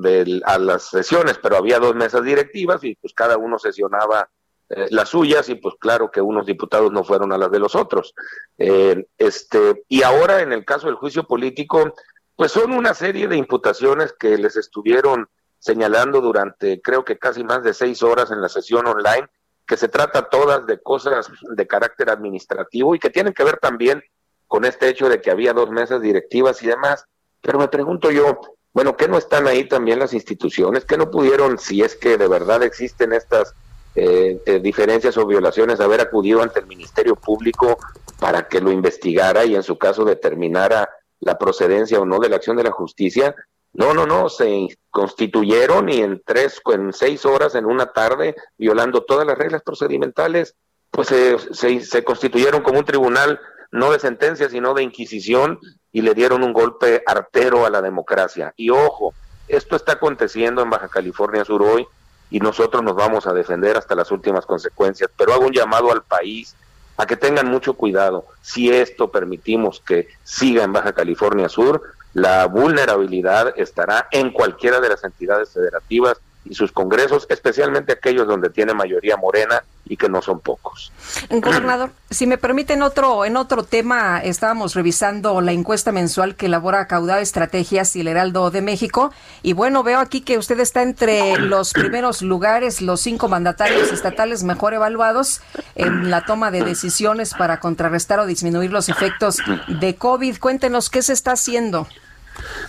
a 0.45 0.57
las 0.59 0.83
sesiones, 0.83 1.37
pero 1.43 1.57
había 1.57 1.77
dos 1.77 1.93
mesas 1.93 2.23
directivas 2.23 2.81
y 2.85 2.95
pues 2.95 3.13
cada 3.13 3.35
uno 3.35 3.59
sesionaba 3.59 4.29
eh, 4.69 4.87
las 4.89 5.09
suyas 5.09 5.49
y 5.49 5.55
pues 5.55 5.75
claro 5.77 6.09
que 6.09 6.21
unos 6.21 6.45
diputados 6.45 6.89
no 6.89 7.03
fueron 7.03 7.33
a 7.33 7.37
las 7.37 7.51
de 7.51 7.59
los 7.59 7.75
otros. 7.75 8.15
este 8.57 9.83
y 9.89 10.03
ahora 10.03 10.41
en 10.41 10.53
el 10.53 10.63
caso 10.63 10.87
del 10.87 10.95
juicio 10.95 11.25
político, 11.27 11.93
pues 12.41 12.53
son 12.53 12.71
una 12.71 12.95
serie 12.95 13.27
de 13.27 13.37
imputaciones 13.37 14.13
que 14.13 14.35
les 14.35 14.55
estuvieron 14.55 15.29
señalando 15.59 16.21
durante 16.21 16.81
creo 16.81 17.05
que 17.05 17.19
casi 17.19 17.43
más 17.43 17.61
de 17.61 17.71
seis 17.71 18.01
horas 18.01 18.31
en 18.31 18.41
la 18.41 18.49
sesión 18.49 18.87
online, 18.87 19.27
que 19.67 19.77
se 19.77 19.89
trata 19.89 20.27
todas 20.27 20.65
de 20.65 20.81
cosas 20.81 21.27
de 21.55 21.67
carácter 21.67 22.09
administrativo 22.09 22.95
y 22.95 22.99
que 22.99 23.11
tienen 23.11 23.35
que 23.35 23.43
ver 23.43 23.59
también 23.59 24.01
con 24.47 24.65
este 24.65 24.89
hecho 24.89 25.07
de 25.07 25.21
que 25.21 25.29
había 25.29 25.53
dos 25.53 25.69
mesas 25.69 26.01
directivas 26.01 26.63
y 26.63 26.65
demás. 26.65 27.05
Pero 27.41 27.59
me 27.59 27.67
pregunto 27.67 28.09
yo, 28.09 28.39
bueno, 28.73 28.97
¿qué 28.97 29.07
no 29.07 29.19
están 29.19 29.45
ahí 29.45 29.69
también 29.69 29.99
las 29.99 30.15
instituciones? 30.15 30.83
¿Qué 30.83 30.97
no 30.97 31.11
pudieron, 31.11 31.59
si 31.59 31.83
es 31.83 31.95
que 31.95 32.17
de 32.17 32.27
verdad 32.27 32.63
existen 32.63 33.13
estas 33.13 33.53
eh, 33.93 34.41
eh, 34.47 34.59
diferencias 34.59 35.15
o 35.17 35.27
violaciones, 35.27 35.79
haber 35.79 36.01
acudido 36.01 36.41
ante 36.41 36.61
el 36.61 36.65
Ministerio 36.65 37.15
Público 37.15 37.77
para 38.19 38.47
que 38.47 38.61
lo 38.61 38.71
investigara 38.71 39.45
y 39.45 39.53
en 39.53 39.61
su 39.61 39.77
caso 39.77 40.05
determinara 40.05 40.89
la 41.21 41.37
procedencia 41.37 41.99
o 41.99 42.05
no 42.05 42.19
de 42.19 42.29
la 42.29 42.35
acción 42.35 42.57
de 42.57 42.63
la 42.63 42.71
justicia? 42.71 43.33
No, 43.73 43.93
no, 43.93 44.05
no, 44.05 44.27
se 44.27 44.67
constituyeron 44.89 45.87
y 45.87 46.01
en 46.01 46.21
tres, 46.25 46.61
en 46.73 46.91
seis 46.91 47.25
horas, 47.25 47.55
en 47.55 47.65
una 47.65 47.87
tarde, 47.93 48.35
violando 48.57 49.03
todas 49.03 49.25
las 49.25 49.37
reglas 49.37 49.61
procedimentales, 49.63 50.55
pues 50.89 51.07
se, 51.07 51.79
se 51.79 52.03
constituyeron 52.03 52.61
como 52.63 52.79
un 52.79 52.85
tribunal 52.85 53.39
no 53.71 53.91
de 53.91 53.99
sentencia, 53.99 54.49
sino 54.49 54.73
de 54.73 54.83
inquisición, 54.83 55.59
y 55.91 56.01
le 56.01 56.13
dieron 56.13 56.43
un 56.43 56.53
golpe 56.53 57.03
artero 57.05 57.65
a 57.65 57.69
la 57.69 57.81
democracia. 57.81 58.53
Y 58.55 58.69
ojo, 58.69 59.13
esto 59.47 59.75
está 59.75 59.93
aconteciendo 59.93 60.61
en 60.61 60.69
Baja 60.69 60.87
California 60.87 61.43
Sur 61.43 61.63
hoy 61.63 61.85
y 62.29 62.39
nosotros 62.39 62.81
nos 62.83 62.95
vamos 62.95 63.27
a 63.27 63.33
defender 63.33 63.77
hasta 63.77 63.95
las 63.95 64.11
últimas 64.11 64.45
consecuencias, 64.45 65.09
pero 65.17 65.33
hago 65.33 65.45
un 65.45 65.53
llamado 65.53 65.91
al 65.91 66.03
país 66.03 66.55
a 67.01 67.07
que 67.07 67.17
tengan 67.17 67.47
mucho 67.47 67.73
cuidado. 67.73 68.27
Si 68.41 68.71
esto 68.71 69.11
permitimos 69.11 69.81
que 69.83 70.07
siga 70.23 70.63
en 70.63 70.71
Baja 70.71 70.93
California 70.93 71.49
Sur, 71.49 71.81
la 72.13 72.45
vulnerabilidad 72.45 73.53
estará 73.57 74.07
en 74.11 74.31
cualquiera 74.31 74.79
de 74.79 74.89
las 74.89 75.03
entidades 75.03 75.49
federativas 75.49 76.17
y 76.45 76.55
sus 76.55 76.71
congresos, 76.71 77.27
especialmente 77.29 77.93
aquellos 77.93 78.27
donde 78.27 78.49
tiene 78.49 78.73
mayoría 78.73 79.15
morena 79.15 79.63
y 79.85 79.97
que 79.97 80.09
no 80.09 80.21
son 80.21 80.39
pocos. 80.39 80.91
Gobernador, 81.29 81.91
si 82.09 82.25
me 82.25 82.37
permiten 82.37 82.81
otro 82.81 83.25
en 83.25 83.35
otro 83.35 83.63
tema, 83.63 84.19
estábamos 84.19 84.73
revisando 84.73 85.41
la 85.41 85.51
encuesta 85.51 85.91
mensual 85.91 86.35
que 86.35 86.45
elabora 86.47 86.87
Caudal 86.87 87.21
Estrategias 87.21 87.95
y 87.95 88.01
el 88.01 88.07
Heraldo 88.07 88.51
de 88.51 88.61
México 88.61 89.11
y 89.43 89.53
bueno, 89.53 89.83
veo 89.83 89.99
aquí 89.99 90.21
que 90.21 90.37
usted 90.37 90.59
está 90.59 90.81
entre 90.81 91.37
los 91.37 91.73
primeros 91.73 92.21
lugares, 92.21 92.81
los 92.81 93.01
cinco 93.01 93.27
mandatarios 93.27 93.91
estatales 93.91 94.43
mejor 94.43 94.73
evaluados 94.73 95.41
en 95.75 96.09
la 96.09 96.25
toma 96.25 96.51
de 96.51 96.63
decisiones 96.63 97.33
para 97.33 97.59
contrarrestar 97.59 98.19
o 98.19 98.25
disminuir 98.25 98.71
los 98.71 98.89
efectos 98.89 99.37
de 99.67 99.95
COVID. 99.95 100.37
Cuéntenos 100.39 100.89
qué 100.89 101.01
se 101.01 101.13
está 101.13 101.33
haciendo. 101.33 101.87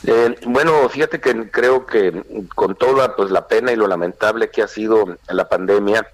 Eh, 0.04 0.36
bueno, 0.46 0.88
fíjate 0.88 1.20
que 1.20 1.50
creo 1.50 1.86
que 1.86 2.46
con 2.54 2.74
toda 2.74 3.16
pues 3.16 3.30
la 3.30 3.46
pena 3.46 3.72
y 3.72 3.76
lo 3.76 3.86
lamentable 3.86 4.50
que 4.50 4.62
ha 4.62 4.68
sido 4.68 5.16
la 5.28 5.48
pandemia, 5.48 6.06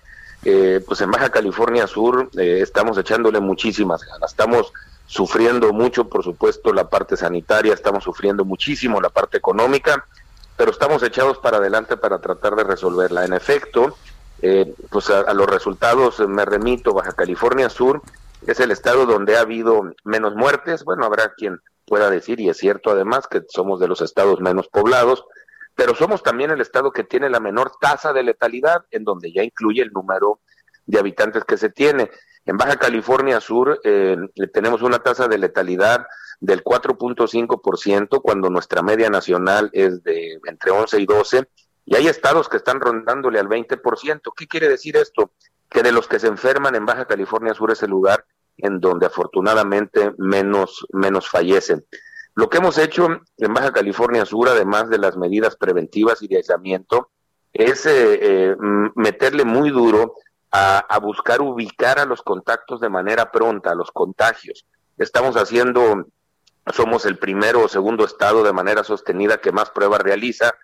eh, 0.45 0.81
pues 0.87 1.01
en 1.01 1.11
Baja 1.11 1.31
California 1.31 1.87
Sur 1.87 2.31
eh, 2.39 2.61
estamos 2.63 2.97
echándole 2.99 3.41
muchísimas 3.41 4.05
ganas. 4.05 4.31
Estamos 4.31 4.73
sufriendo 5.07 5.73
mucho, 5.73 6.09
por 6.09 6.23
supuesto, 6.23 6.73
la 6.73 6.89
parte 6.89 7.17
sanitaria, 7.17 7.75
estamos 7.75 8.05
sufriendo 8.05 8.45
muchísimo 8.45 9.01
la 9.01 9.09
parte 9.09 9.39
económica, 9.39 10.05
pero 10.57 10.71
estamos 10.71 11.03
echados 11.03 11.39
para 11.39 11.57
adelante 11.57 11.97
para 11.97 12.19
tratar 12.21 12.55
de 12.57 12.65
resolverla. 12.65 13.25
En 13.25 13.33
efecto, 13.33 13.97
eh, 14.43 14.73
pues 14.91 15.11
a, 15.11 15.33
los 15.33 15.47
resultados 15.47 16.21
me 16.21 16.45
remito, 16.45 16.93
Baja 16.93 17.13
California 17.13 17.69
Sur 17.69 18.03
es 18.47 18.61
el 18.61 18.71
estado 18.71 19.07
donde 19.07 19.37
ha 19.37 19.41
habido 19.41 19.83
menos 20.05 20.35
muertes, 20.35 20.85
bueno, 20.85 21.05
habrá 21.05 21.35
quien 21.35 21.61
pueda 21.87 22.11
decir, 22.11 22.41
y 22.41 22.49
es 22.49 22.57
cierto 22.57 22.91
además 22.91 23.27
que 23.27 23.43
somos 23.49 23.81
de 23.81 23.89
los 23.89 24.01
estados 24.01 24.41
menos 24.41 24.69
poblados, 24.69 25.25
pero 25.75 25.95
somos 25.95 26.23
también 26.23 26.51
el 26.51 26.61
estado 26.61 26.93
que 26.93 27.05
tiene 27.05 27.31
la 27.31 27.41
menor 27.41 27.73
tasa 27.81 28.13
de 28.13 28.23
letalidad, 28.23 28.85
en 28.91 29.05
donde 29.05 29.33
ya 29.33 29.43
incluye 29.43 29.83
el 29.83 29.93
número 29.93 30.41
de 30.87 30.99
habitantes 30.99 31.45
que 31.45 31.57
se 31.57 31.71
tiene. 31.71 32.11
En 32.45 32.57
Baja 32.57 32.77
California 32.77 33.41
Sur 33.41 33.81
eh, 33.85 34.17
tenemos 34.53 34.83
una 34.83 34.99
tasa 34.99 35.29
de 35.29 35.39
letalidad 35.39 36.07
del 36.41 36.65
4.5%, 36.65 38.21
cuando 38.23 38.51
nuestra 38.51 38.83
media 38.83 39.11
nacional 39.11 39.71
es 39.73 40.03
de 40.03 40.41
entre 40.47 40.71
11 40.71 41.01
y 41.01 41.07
12, 41.07 41.49
y 41.85 41.97
hay 41.97 42.07
estados 42.07 42.49
que 42.49 42.59
están 42.59 42.81
rondándole 42.81 43.39
al 43.39 43.49
20%. 43.49 44.21
¿Qué 44.37 44.47
quiere 44.47 44.69
decir 44.69 44.97
esto? 44.97 45.33
Que 45.69 45.83
de 45.83 45.93
los 45.93 46.09
que 46.09 46.19
se 46.19 46.29
enferman 46.29 46.75
en 46.75 46.87
Baja 46.87 47.07
California 47.07 47.55
Sur 47.55 47.73
es 47.73 47.83
el 47.83 47.91
lugar 47.91 48.25
en 48.57 48.81
donde 48.81 49.07
afortunadamente 49.07 50.13
menos, 50.19 50.87
menos 50.93 51.29
fallecen. 51.29 51.85
Lo 52.35 52.49
que 52.49 52.59
hemos 52.59 52.79
hecho 52.79 53.09
en 53.37 53.55
Baja 53.55 53.73
California 53.73 54.25
Sur, 54.25 54.49
además 54.49 54.89
de 54.91 54.99
las 54.99 55.17
medidas 55.17 55.57
preventivas 55.57 56.23
y 56.23 56.29
de 56.29 56.37
aislamiento, 56.37 57.11
es 57.53 57.87
eh, 57.87 58.19
eh, 58.21 58.57
meterle 58.95 59.45
muy 59.45 59.71
duro 59.71 60.15
a, 60.51 60.99
buscar 61.01 61.41
ubicar 61.41 61.99
a 61.99 62.05
los 62.05 62.23
contactos 62.23 62.81
de 62.81 62.89
manera 62.89 63.31
pronta, 63.31 63.73
a 63.73 63.75
los 63.75 63.91
contagios. 63.91 64.67
Estamos 64.97 65.37
haciendo, 65.37 66.07
somos 66.73 67.07
el 67.07 67.19
primero 67.19 67.65
o 67.65 67.69
segundo 67.69 68.05
estado 68.05 68.43
de 68.43 68.53
manera 68.53 68.85
sostenida 68.85 69.41
que 69.41 69.53
más 69.53 69.71
pruebas 69.71 70.01
realiza 70.01 70.55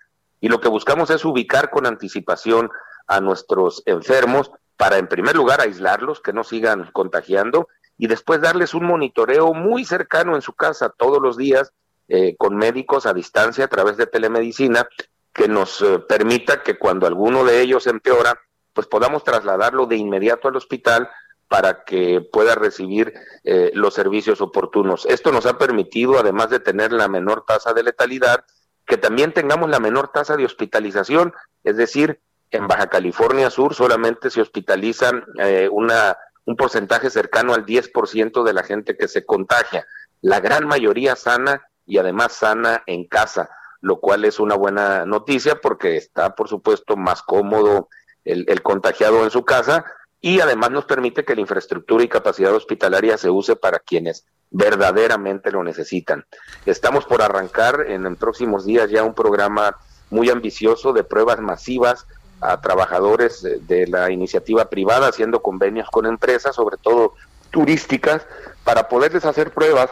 y 0.40 0.48
lo 0.48 0.60
que 0.60 0.68
buscamos 0.68 1.10
es 1.10 1.24
ubicar 1.24 1.70
con 1.70 1.86
anticipación 1.86 2.70
a 3.06 3.20
nuestros 3.20 3.82
enfermos 3.86 4.50
para 4.76 4.98
en 4.98 5.06
primer 5.06 5.36
lugar 5.36 5.60
aislarlos, 5.60 6.20
que 6.20 6.32
no 6.32 6.44
sigan 6.44 6.90
contagiando 6.92 7.68
y 7.96 8.06
después 8.06 8.40
darles 8.40 8.74
un 8.74 8.84
monitoreo 8.86 9.54
muy 9.54 9.84
cercano 9.84 10.34
en 10.34 10.42
su 10.42 10.52
casa 10.52 10.90
todos 10.90 11.22
los 11.22 11.36
días 11.36 11.72
eh, 12.08 12.36
con 12.36 12.56
médicos 12.56 13.06
a 13.06 13.14
distancia 13.14 13.64
a 13.64 13.68
través 13.68 13.96
de 13.96 14.06
telemedicina 14.06 14.86
que 15.32 15.48
nos 15.48 15.80
eh, 15.80 15.98
permita 16.00 16.62
que 16.62 16.78
cuando 16.78 17.06
alguno 17.06 17.44
de 17.44 17.60
ellos 17.60 17.86
empeora, 17.86 18.38
pues 18.72 18.86
podamos 18.86 19.24
trasladarlo 19.24 19.86
de 19.86 19.96
inmediato 19.96 20.48
al 20.48 20.56
hospital 20.56 21.08
para 21.48 21.84
que 21.84 22.20
pueda 22.20 22.54
recibir 22.54 23.14
eh, 23.44 23.70
los 23.74 23.94
servicios 23.94 24.40
oportunos. 24.40 25.06
Esto 25.06 25.32
nos 25.32 25.46
ha 25.46 25.58
permitido, 25.58 26.18
además 26.18 26.50
de 26.50 26.60
tener 26.60 26.92
la 26.92 27.08
menor 27.08 27.44
tasa 27.46 27.72
de 27.72 27.82
letalidad, 27.82 28.44
que 28.86 28.96
también 28.96 29.32
tengamos 29.32 29.70
la 29.70 29.80
menor 29.80 30.08
tasa 30.08 30.36
de 30.36 30.44
hospitalización, 30.44 31.32
es 31.62 31.76
decir, 31.76 32.20
en 32.50 32.68
Baja 32.68 32.88
California 32.88 33.50
Sur 33.50 33.74
solamente 33.74 34.30
se 34.30 34.40
hospitalizan 34.40 35.24
eh, 35.38 35.68
una, 35.70 36.16
un 36.44 36.56
porcentaje 36.56 37.10
cercano 37.10 37.54
al 37.54 37.66
10% 37.66 38.44
de 38.44 38.52
la 38.52 38.62
gente 38.62 38.96
que 38.96 39.08
se 39.08 39.24
contagia, 39.24 39.86
la 40.20 40.40
gran 40.40 40.66
mayoría 40.66 41.16
sana 41.16 41.62
y 41.86 41.98
además 41.98 42.32
sana 42.32 42.82
en 42.86 43.06
casa, 43.06 43.50
lo 43.80 44.00
cual 44.00 44.24
es 44.24 44.40
una 44.40 44.54
buena 44.54 45.04
noticia 45.04 45.60
porque 45.60 45.96
está, 45.96 46.34
por 46.34 46.48
supuesto, 46.48 46.96
más 46.96 47.22
cómodo 47.22 47.88
el, 48.24 48.62
contagiado 48.62 49.22
en 49.24 49.30
su 49.30 49.44
casa 49.44 49.84
y 50.20 50.40
además 50.40 50.70
nos 50.70 50.86
permite 50.86 51.24
que 51.24 51.34
la 51.34 51.42
infraestructura 51.42 52.02
y 52.02 52.08
capacidad 52.08 52.54
hospitalaria 52.54 53.18
se 53.18 53.28
use 53.28 53.56
para 53.56 53.78
quienes 53.78 54.24
verdaderamente 54.50 55.50
lo 55.50 55.62
necesitan. 55.62 56.24
Estamos 56.64 57.04
por 57.04 57.20
arrancar 57.20 57.84
en, 57.88 58.06
en 58.06 58.16
próximos 58.16 58.64
días 58.64 58.90
ya 58.90 59.02
un 59.02 59.14
programa 59.14 59.76
muy 60.08 60.30
ambicioso 60.30 60.92
de 60.94 61.04
pruebas 61.04 61.40
masivas 61.40 62.06
a 62.44 62.60
trabajadores 62.60 63.42
de, 63.42 63.86
la 63.86 64.10
iniciativa 64.10 64.66
privada 64.66 65.08
haciendo 65.08 65.40
convenios 65.40 65.88
con 65.90 66.04
empresas, 66.04 66.54
sobre 66.54 66.76
todo 66.76 67.14
turísticas, 67.50 68.26
para 68.64 68.88
poderles 68.88 69.24
hacer 69.24 69.52
pruebas 69.52 69.90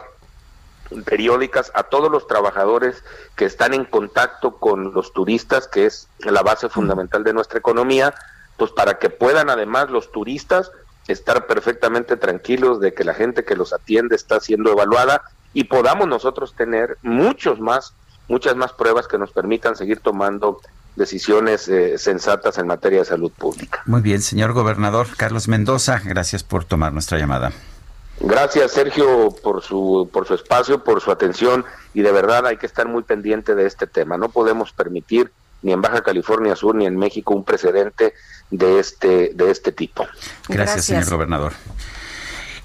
periódicas 1.05 1.71
a 1.73 1.83
todos 1.83 2.11
los 2.11 2.27
trabajadores 2.27 3.03
que 3.35 3.45
están 3.45 3.73
en 3.73 3.85
contacto 3.85 4.57
con 4.57 4.93
los 4.93 5.13
turistas, 5.13 5.67
que 5.67 5.87
es 5.87 6.07
la 6.19 6.43
base 6.43 6.69
fundamental 6.69 7.23
de 7.23 7.33
nuestra 7.33 7.57
economía, 7.57 8.13
pues 8.57 8.71
para 8.71 8.99
que 8.99 9.09
puedan 9.09 9.49
además 9.49 9.89
los 9.89 10.11
turistas 10.11 10.71
estar 11.07 11.47
perfectamente 11.47 12.17
tranquilos 12.17 12.79
de 12.79 12.93
que 12.93 13.03
la 13.03 13.15
gente 13.15 13.43
que 13.43 13.55
los 13.55 13.73
atiende 13.73 14.15
está 14.15 14.39
siendo 14.39 14.71
evaluada 14.71 15.23
y 15.53 15.63
podamos 15.63 16.07
nosotros 16.07 16.53
tener 16.55 16.97
muchos 17.01 17.59
más, 17.59 17.93
muchas 18.27 18.55
más 18.55 18.73
pruebas 18.73 19.07
que 19.07 19.17
nos 19.17 19.31
permitan 19.31 19.75
seguir 19.75 20.01
tomando 20.01 20.61
decisiones 20.95 21.67
eh, 21.67 21.97
sensatas 21.97 22.57
en 22.57 22.67
materia 22.67 22.99
de 22.99 23.05
salud 23.05 23.31
pública. 23.31 23.81
Muy 23.85 24.01
bien, 24.01 24.21
señor 24.21 24.53
gobernador 24.53 25.07
Carlos 25.17 25.47
Mendoza, 25.47 26.01
gracias 26.03 26.43
por 26.43 26.65
tomar 26.65 26.93
nuestra 26.93 27.17
llamada. 27.17 27.51
Gracias, 28.19 28.71
Sergio, 28.71 29.35
por 29.43 29.63
su, 29.63 30.09
por 30.11 30.27
su 30.27 30.35
espacio, 30.35 30.83
por 30.83 31.01
su 31.01 31.11
atención 31.11 31.65
y 31.93 32.01
de 32.01 32.11
verdad 32.11 32.45
hay 32.45 32.57
que 32.57 32.65
estar 32.65 32.87
muy 32.87 33.03
pendiente 33.03 33.55
de 33.55 33.65
este 33.65 33.87
tema. 33.87 34.17
No 34.17 34.29
podemos 34.29 34.71
permitir 34.71 35.31
ni 35.61 35.71
en 35.71 35.81
Baja 35.81 36.01
California 36.01 36.55
Sur 36.55 36.75
ni 36.75 36.85
en 36.85 36.97
México 36.97 37.33
un 37.33 37.43
precedente 37.43 38.13
de 38.51 38.79
este, 38.79 39.31
de 39.33 39.49
este 39.49 39.71
tipo. 39.71 40.05
Gracias. 40.47 40.85
señor 40.85 41.09
gobernador. 41.09 41.53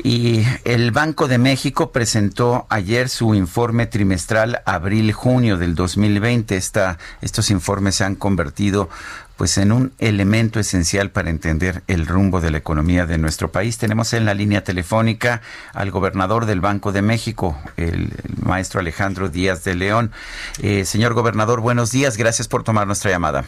Y 0.02 0.44
el 0.64 0.92
Banco 0.92 1.26
de 1.26 1.38
México 1.38 1.90
presentó 1.90 2.66
ayer 2.68 3.08
su 3.08 3.34
informe 3.34 3.86
trimestral 3.86 4.62
abril-junio 4.64 5.56
del 5.56 5.74
2020. 5.74 6.56
Esta, 6.56 6.98
estos 7.20 7.50
informes 7.50 7.96
se 7.96 8.04
han 8.04 8.14
convertido 8.14 8.88
pues 9.36 9.56
en 9.56 9.70
un 9.70 9.92
elemento 9.98 10.58
esencial 10.58 11.10
para 11.10 11.30
entender 11.30 11.82
el 11.86 12.06
rumbo 12.06 12.40
de 12.40 12.50
la 12.50 12.58
economía 12.58 13.06
de 13.06 13.18
nuestro 13.18 13.52
país. 13.52 13.78
Tenemos 13.78 14.12
en 14.12 14.24
la 14.24 14.34
línea 14.34 14.64
telefónica 14.64 15.42
al 15.72 15.92
gobernador 15.92 16.44
del 16.46 16.60
Banco 16.60 16.90
de 16.90 17.02
México, 17.02 17.56
el, 17.76 18.12
maestro 18.42 18.80
Alejandro 18.80 19.28
Díaz 19.28 19.62
de 19.62 19.76
León. 19.76 20.10
Eh, 20.60 20.84
señor 20.84 21.14
gobernador, 21.14 21.60
buenos 21.60 21.92
días. 21.92 22.16
Gracias 22.16 22.48
por 22.48 22.64
tomar 22.64 22.86
nuestra 22.86 23.10
llamada. 23.12 23.44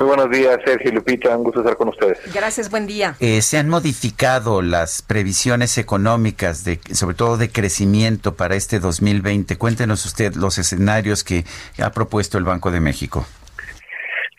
Muy 0.00 0.08
buenos 0.08 0.30
días, 0.30 0.58
Sergio 0.64 0.92
Lupita. 0.92 1.36
Un 1.36 1.44
gusto 1.44 1.60
estar 1.60 1.76
con 1.76 1.88
ustedes. 1.88 2.18
Gracias, 2.32 2.70
buen 2.70 2.86
día. 2.86 3.16
Eh, 3.20 3.42
¿Se 3.42 3.58
han 3.58 3.68
modificado 3.68 4.62
las 4.62 5.02
previsiones 5.02 5.76
económicas, 5.76 6.64
de, 6.64 6.80
sobre 6.92 7.14
todo 7.14 7.36
de 7.36 7.50
crecimiento 7.50 8.34
para 8.34 8.54
este 8.54 8.80
2020? 8.80 9.58
Cuéntenos 9.58 10.06
usted 10.06 10.34
los 10.36 10.56
escenarios 10.56 11.22
que 11.22 11.44
ha 11.78 11.90
propuesto 11.92 12.38
el 12.38 12.44
Banco 12.44 12.70
de 12.70 12.80
México. 12.80 13.26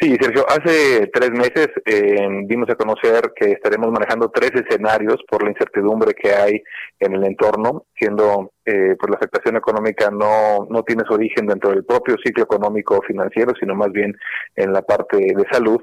Sí, 0.02 0.18
Sergio, 0.20 0.43
hace 0.49 1.12
tres 1.14 1.30
meses 1.30 1.68
eh, 1.86 2.28
dimos 2.45 2.68
a 2.72 2.76
conocer 2.76 3.34
que 3.36 3.52
estaremos 3.52 3.91
manejando 3.91 4.32
tres 4.32 4.49
escenarios 4.56 5.18
por 5.30 5.43
la 5.43 5.52
incertidumbre 5.52 6.16
que 6.16 6.34
hay 6.34 6.64
en 6.99 7.14
el 7.14 7.24
entorno, 7.24 7.86
siendo 7.99 8.52
eh, 8.66 8.95
pues 8.99 9.12
la 9.12 9.18
afectación 9.18 9.58
económica 9.58 10.10
no, 10.10 10.66
no 10.72 10.82
tiene 10.82 11.04
su 11.08 11.14
origen 11.14 11.45
dentro 11.45 11.70
del 11.70 11.86
propio 11.86 12.16
ciclo 12.26 12.45
económico 12.45 12.99
financiero, 13.08 13.54
sino 13.60 13.76
más 13.76 13.91
bien 13.91 14.18
en 14.56 14.74
la 14.74 14.82
parte 14.82 15.18
de 15.18 15.45
salud. 15.52 15.80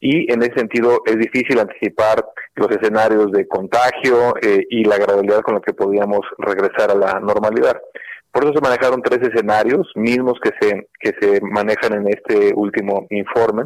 Y 0.00 0.32
en 0.32 0.42
ese 0.42 0.54
sentido 0.54 1.02
es 1.04 1.18
difícil 1.18 1.60
anticipar 1.60 2.24
los 2.54 2.70
escenarios 2.70 3.30
de 3.32 3.46
contagio 3.46 4.34
eh, 4.40 4.64
y 4.70 4.84
la 4.84 4.96
gradualidad 4.96 5.42
con 5.42 5.56
la 5.56 5.60
que 5.60 5.74
podíamos 5.74 6.20
regresar 6.38 6.90
a 6.90 6.94
la 6.94 7.20
normalidad. 7.20 7.78
Por 8.38 8.46
eso 8.46 8.54
se 8.54 8.68
manejaron 8.68 9.02
tres 9.02 9.18
escenarios 9.28 9.90
mismos 9.96 10.34
que 10.40 10.50
se, 10.60 10.88
que 11.00 11.12
se 11.20 11.40
manejan 11.40 11.94
en 11.94 12.06
este 12.06 12.54
último 12.54 13.04
informe. 13.10 13.64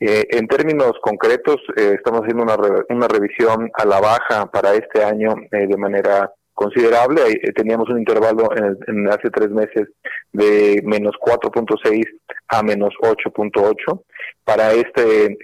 Eh, 0.00 0.24
en 0.30 0.48
términos 0.48 0.92
concretos, 1.02 1.56
eh, 1.76 1.96
estamos 1.96 2.22
haciendo 2.22 2.44
una, 2.44 2.56
una 2.88 3.08
revisión 3.08 3.70
a 3.74 3.84
la 3.84 4.00
baja 4.00 4.46
para 4.46 4.72
este 4.72 5.04
año 5.04 5.34
eh, 5.52 5.66
de 5.66 5.76
manera 5.76 6.32
considerable. 6.54 7.20
teníamos 7.54 7.90
un 7.90 7.98
intervalo 7.98 8.48
en, 8.86 9.06
hace 9.08 9.28
tres 9.28 9.50
meses 9.50 9.86
de 10.32 10.80
menos 10.82 11.12
4.6 11.20 12.02
a 12.48 12.62
menos 12.62 12.94
8.8. 13.02 14.02
Para 14.46 14.72
este 14.74 15.36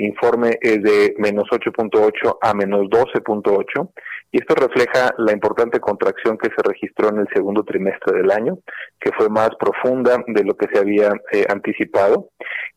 informe 0.00 0.56
es 0.62 0.82
de 0.82 1.14
menos 1.18 1.44
8.8 1.50 2.38
a 2.40 2.54
menos 2.54 2.86
12.8 2.86 3.90
y 4.32 4.38
esto 4.38 4.54
refleja 4.54 5.10
la 5.18 5.32
importante 5.32 5.78
contracción 5.78 6.38
que 6.38 6.48
se 6.48 6.62
registró 6.66 7.10
en 7.10 7.18
el 7.18 7.28
segundo 7.34 7.64
trimestre 7.64 8.16
del 8.16 8.30
año, 8.30 8.58
que 8.98 9.12
fue 9.12 9.28
más 9.28 9.50
profunda 9.60 10.24
de 10.26 10.42
lo 10.42 10.56
que 10.56 10.68
se 10.72 10.80
había 10.80 11.12
eh, 11.32 11.44
anticipado. 11.50 12.30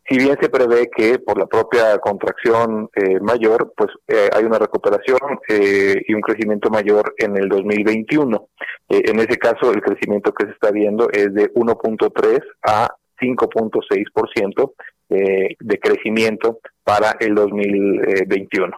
Si 0.10 0.18
bien 0.18 0.36
se 0.42 0.50
prevé 0.50 0.90
que 0.94 1.18
por 1.20 1.40
la 1.40 1.46
propia 1.46 1.98
contracción 2.00 2.90
eh, 2.94 3.22
mayor, 3.22 3.72
pues 3.78 3.90
eh, 4.10 4.30
hay 4.36 4.44
una 4.44 4.60
recuperación 4.60 5.20
y 5.48 6.14
un 6.14 6.22
crecimiento 6.22 6.70
mayor 6.70 7.14
en 7.18 7.38
el 7.38 7.48
2021. 7.48 8.50
en 8.90 9.20
ese 9.20 9.38
caso, 9.38 9.72
el 9.72 9.82
crecimiento 9.82 10.34
que 10.34 10.46
se 10.46 10.52
está 10.52 10.72
viendo 10.72 11.10
es 11.10 11.34
de 11.34 11.54
1.3 11.54 12.42
a 12.64 12.99
5.6% 13.20 14.74
de 15.10 15.80
crecimiento 15.80 16.60
para 16.84 17.18
el 17.20 17.36
2021. 17.36 18.78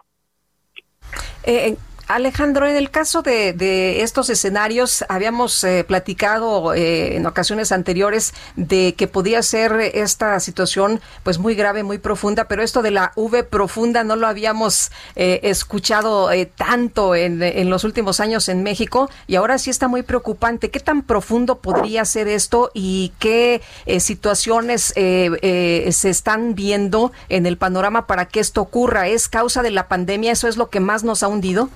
Eh, 1.44 1.76
Alejandro, 2.14 2.68
en 2.68 2.76
el 2.76 2.90
caso 2.90 3.22
de, 3.22 4.02
estos 4.02 4.28
escenarios, 4.28 5.04
habíamos 5.08 5.64
eh, 5.64 5.84
platicado 5.86 6.74
eh, 6.74 7.16
en 7.16 7.26
ocasiones 7.26 7.72
anteriores 7.72 8.34
de 8.56 8.94
que 8.94 9.06
podía 9.06 9.42
ser 9.42 9.72
esta 9.94 10.38
situación 10.40 11.00
pues 11.22 11.38
muy 11.38 11.54
grave, 11.54 11.82
muy 11.82 11.98
profunda, 11.98 12.48
pero 12.48 12.62
esto 12.62 12.82
de 12.82 12.90
la 12.90 13.12
V 13.16 13.44
profunda 13.44 14.04
no 14.04 14.16
lo 14.16 14.26
habíamos 14.26 14.90
eh, 15.16 15.40
escuchado 15.44 16.28
tanto 16.56 17.14
en, 17.14 17.42
en, 17.42 17.70
los 17.70 17.84
últimos 17.84 18.20
años 18.20 18.48
en 18.48 18.62
México 18.62 19.08
y 19.26 19.36
ahora 19.36 19.56
sí 19.58 19.70
está 19.70 19.88
muy 19.88 20.02
preocupante. 20.02 20.70
¿Qué 20.70 20.80
tan 20.80 21.02
profundo 21.02 21.60
podría 21.60 22.04
ser 22.04 22.28
esto 22.28 22.70
y 22.74 23.12
qué 23.18 23.62
situaciones 24.00 24.92
se 24.94 26.10
están 26.10 26.54
viendo 26.54 27.12
en 27.28 27.46
el 27.46 27.56
panorama 27.56 28.06
para 28.06 28.26
que 28.26 28.40
esto 28.40 28.60
ocurra? 28.60 29.08
¿Es 29.08 29.28
causa 29.28 29.62
de 29.62 29.70
la 29.70 29.88
pandemia? 29.88 30.32
¿Eso 30.32 30.48
es 30.48 30.56
lo 30.56 30.68
que 30.68 30.80
más 30.80 31.04
nos 31.04 31.22
ha 31.22 31.28
hundido? 31.28 31.70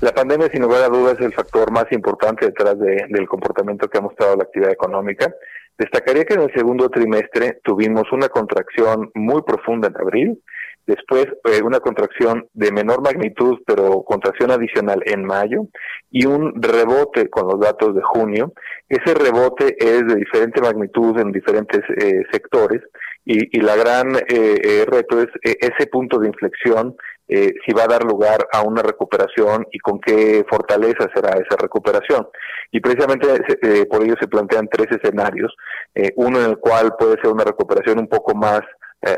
La 0.00 0.12
pandemia, 0.12 0.48
sin 0.50 0.62
lugar 0.62 0.82
a 0.82 0.88
dudas, 0.88 1.16
es 1.18 1.26
el 1.26 1.34
factor 1.34 1.70
más 1.70 1.84
importante 1.90 2.46
detrás 2.46 2.78
del 2.78 3.28
comportamiento 3.28 3.86
que 3.86 3.98
ha 3.98 4.00
mostrado 4.00 4.34
la 4.34 4.44
actividad 4.44 4.72
económica. 4.72 5.30
Destacaría 5.76 6.24
que 6.24 6.34
en 6.34 6.42
el 6.42 6.52
segundo 6.54 6.88
trimestre 6.88 7.60
tuvimos 7.62 8.10
una 8.10 8.30
contracción 8.30 9.10
muy 9.14 9.42
profunda 9.42 9.88
en 9.88 9.96
abril, 9.98 10.42
después 10.86 11.26
eh, 11.44 11.62
una 11.62 11.80
contracción 11.80 12.48
de 12.54 12.72
menor 12.72 13.02
magnitud, 13.02 13.58
pero 13.66 14.02
contracción 14.02 14.50
adicional 14.50 15.02
en 15.04 15.22
mayo, 15.22 15.66
y 16.10 16.24
un 16.24 16.54
rebote 16.62 17.28
con 17.28 17.48
los 17.48 17.60
datos 17.60 17.94
de 17.94 18.02
junio. 18.02 18.54
Ese 18.88 19.12
rebote 19.12 19.76
es 19.78 20.06
de 20.06 20.16
diferente 20.16 20.62
magnitud 20.62 21.18
en 21.18 21.30
diferentes 21.30 21.80
eh, 21.98 22.22
sectores, 22.32 22.80
y, 23.26 23.60
la 23.60 23.76
gran 23.76 24.16
eh, 24.16 24.84
reto 24.88 25.20
es 25.20 25.28
ese 25.44 25.86
punto 25.88 26.18
de 26.18 26.28
inflexión 26.28 26.96
eh, 27.32 27.54
si 27.64 27.72
va 27.72 27.84
a 27.84 27.86
dar 27.86 28.02
lugar 28.02 28.48
a 28.52 28.62
una 28.62 28.82
recuperación 28.82 29.64
y 29.70 29.78
con 29.78 30.00
qué 30.00 30.44
fortaleza 30.50 31.08
será 31.14 31.30
esa 31.30 31.56
recuperación. 31.56 32.26
Y 32.72 32.80
precisamente 32.80 33.28
eh, 33.62 33.86
por 33.86 34.02
ello 34.02 34.16
se 34.20 34.26
plantean 34.26 34.68
tres 34.68 34.88
escenarios, 34.90 35.54
eh, 35.94 36.10
uno 36.16 36.40
en 36.40 36.50
el 36.50 36.58
cual 36.58 36.96
puede 36.98 37.20
ser 37.22 37.30
una 37.30 37.44
recuperación 37.44 38.00
un 38.00 38.08
poco 38.08 38.34
más 38.34 38.62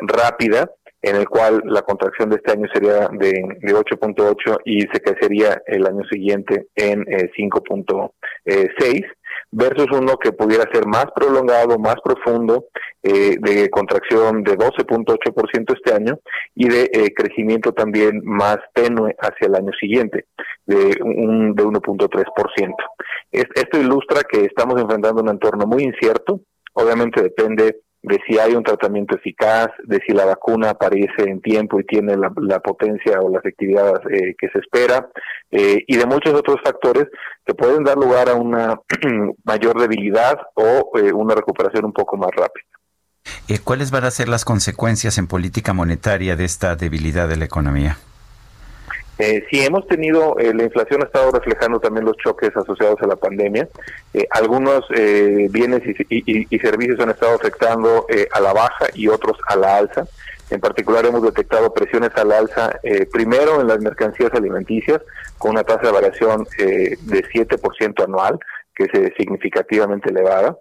rápida, 0.02 0.70
en 1.00 1.16
el 1.16 1.28
cual 1.28 1.60
la 1.64 1.82
contracción 1.82 2.30
de 2.30 2.36
este 2.36 2.52
año 2.52 2.68
sería 2.72 3.08
de, 3.08 3.32
de 3.60 3.74
8.8 3.74 4.60
y 4.64 4.82
se 4.82 5.00
crecería 5.00 5.60
el 5.66 5.84
año 5.86 6.04
siguiente 6.08 6.68
en 6.76 7.04
5.6 7.04 9.04
versus 9.52 9.86
uno 9.92 10.16
que 10.16 10.32
pudiera 10.32 10.64
ser 10.72 10.86
más 10.86 11.06
prolongado, 11.14 11.78
más 11.78 11.96
profundo, 12.02 12.66
eh, 13.02 13.36
de 13.38 13.68
contracción 13.70 14.42
de 14.42 14.56
12.8% 14.56 15.74
este 15.74 15.94
año 15.94 16.18
y 16.54 16.68
de 16.68 16.90
eh, 16.92 17.14
crecimiento 17.14 17.72
también 17.72 18.22
más 18.24 18.58
tenue 18.74 19.14
hacia 19.20 19.46
el 19.46 19.54
año 19.54 19.72
siguiente, 19.78 20.26
de, 20.66 20.98
un, 21.02 21.54
de 21.54 21.64
1.3%. 21.64 22.74
Esto 23.30 23.78
ilustra 23.78 24.22
que 24.22 24.46
estamos 24.46 24.80
enfrentando 24.80 25.22
un 25.22 25.28
entorno 25.28 25.66
muy 25.66 25.82
incierto, 25.82 26.40
obviamente 26.72 27.22
depende 27.22 27.80
de 28.02 28.20
si 28.26 28.38
hay 28.38 28.54
un 28.54 28.64
tratamiento 28.64 29.16
eficaz, 29.16 29.68
de 29.84 30.00
si 30.06 30.12
la 30.12 30.24
vacuna 30.24 30.70
aparece 30.70 31.22
en 31.24 31.40
tiempo 31.40 31.78
y 31.78 31.84
tiene 31.84 32.16
la, 32.16 32.60
potencia 32.60 33.20
o 33.20 33.30
la 33.30 33.38
efectividad 33.38 33.94
eh, 34.10 34.34
que 34.36 34.48
se 34.48 34.58
espera, 34.58 35.08
eh, 35.50 35.84
y 35.86 35.96
de 35.96 36.06
muchos 36.06 36.34
otros 36.34 36.56
factores 36.64 37.06
que 37.46 37.54
pueden 37.54 37.84
dar 37.84 37.96
lugar 37.96 38.28
a 38.28 38.34
una 38.34 38.80
mayor 39.44 39.80
debilidad 39.80 40.36
o 40.54 40.90
eh, 40.98 41.12
una 41.12 41.34
recuperación 41.34 41.84
un 41.84 41.92
poco 41.92 42.16
más 42.16 42.30
rápida. 42.36 42.64
¿Cuáles 43.62 43.90
van 43.90 44.04
a 44.04 44.10
ser 44.10 44.28
las 44.28 44.44
consecuencias 44.44 45.18
en 45.18 45.28
política 45.28 45.72
monetaria 45.72 46.34
de 46.36 46.44
esta 46.44 46.74
debilidad 46.74 47.28
de 47.28 47.36
la 47.36 47.44
economía? 47.44 47.98
Eh, 49.24 49.46
sí, 49.48 49.60
hemos 49.60 49.86
tenido, 49.86 50.36
eh, 50.40 50.52
la 50.52 50.64
inflación 50.64 51.00
ha 51.00 51.06
estado 51.06 51.30
reflejando 51.30 51.78
también 51.78 52.04
los 52.04 52.16
choques 52.16 52.50
asociados 52.56 53.00
a 53.02 53.06
la 53.06 53.14
pandemia. 53.14 53.68
Eh, 54.12 54.26
algunos 54.32 54.84
eh, 54.96 55.46
bienes 55.48 55.80
y, 56.10 56.58
servicios 56.58 56.98
han 56.98 57.10
estado 57.10 57.36
afectando 57.36 58.06
a 58.32 58.40
la 58.40 58.52
baja 58.52 58.86
y 58.94 59.06
otros 59.06 59.38
a 59.46 59.54
la 59.54 59.76
alza. 59.76 60.08
En 60.50 60.58
particular 60.58 61.06
hemos 61.06 61.22
detectado 61.22 61.72
presiones 61.72 62.10
al 62.16 62.32
alza, 62.32 62.80
primero 63.12 63.60
en 63.60 63.68
las 63.68 63.80
mercancías 63.80 64.32
alimenticias, 64.32 65.00
con 65.38 65.52
una 65.52 65.62
tasa 65.62 65.86
de 65.86 65.92
variación 65.92 66.44
de 66.58 67.24
7% 67.32 68.04
anual, 68.04 68.38
que 68.74 68.84
es 68.84 69.12
significativamente 69.16 70.10
elevada. 70.10 70.56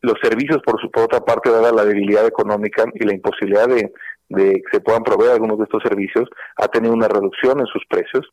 los 0.00 0.18
servicios, 0.22 0.62
por, 0.64 0.80
su, 0.80 0.90
por 0.90 1.04
otra 1.04 1.20
parte, 1.20 1.50
dada 1.50 1.72
la 1.72 1.84
debilidad 1.84 2.26
económica 2.26 2.84
y 2.94 3.04
la 3.04 3.14
imposibilidad 3.14 3.68
de 3.68 3.92
de 4.32 4.54
que 4.54 4.70
se 4.72 4.80
puedan 4.80 5.02
proveer 5.02 5.32
algunos 5.32 5.58
de 5.58 5.64
estos 5.64 5.82
servicios, 5.82 6.28
ha 6.56 6.68
tenido 6.68 6.94
una 6.94 7.08
reducción 7.08 7.60
en 7.60 7.66
sus 7.66 7.84
precios, 7.88 8.26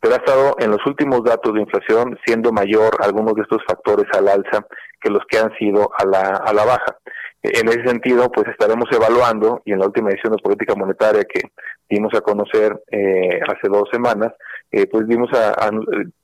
pero 0.00 0.14
ha 0.14 0.18
estado 0.18 0.56
en 0.58 0.70
los 0.70 0.84
últimos 0.86 1.24
datos 1.24 1.54
de 1.54 1.60
inflación 1.60 2.18
siendo 2.26 2.52
mayor 2.52 2.96
algunos 3.00 3.34
de 3.34 3.42
estos 3.42 3.62
factores 3.66 4.06
al 4.12 4.28
alza 4.28 4.66
que 5.00 5.10
los 5.10 5.22
que 5.28 5.38
han 5.38 5.52
sido 5.58 5.90
a 5.98 6.04
la, 6.04 6.42
a 6.44 6.52
la 6.52 6.64
baja. 6.64 6.98
En 7.42 7.68
ese 7.68 7.86
sentido, 7.86 8.30
pues 8.32 8.48
estaremos 8.48 8.86
evaluando, 8.90 9.60
y 9.66 9.72
en 9.72 9.78
la 9.78 9.86
última 9.86 10.08
edición 10.08 10.32
de 10.32 10.42
política 10.42 10.74
monetaria 10.74 11.24
que 11.24 11.42
dimos 11.90 12.14
a 12.14 12.22
conocer 12.22 12.82
eh, 12.90 13.38
hace 13.46 13.68
dos 13.68 13.88
semanas, 13.92 14.32
eh, 14.76 14.88
pues 14.90 15.06
dimos 15.06 15.30
a, 15.32 15.70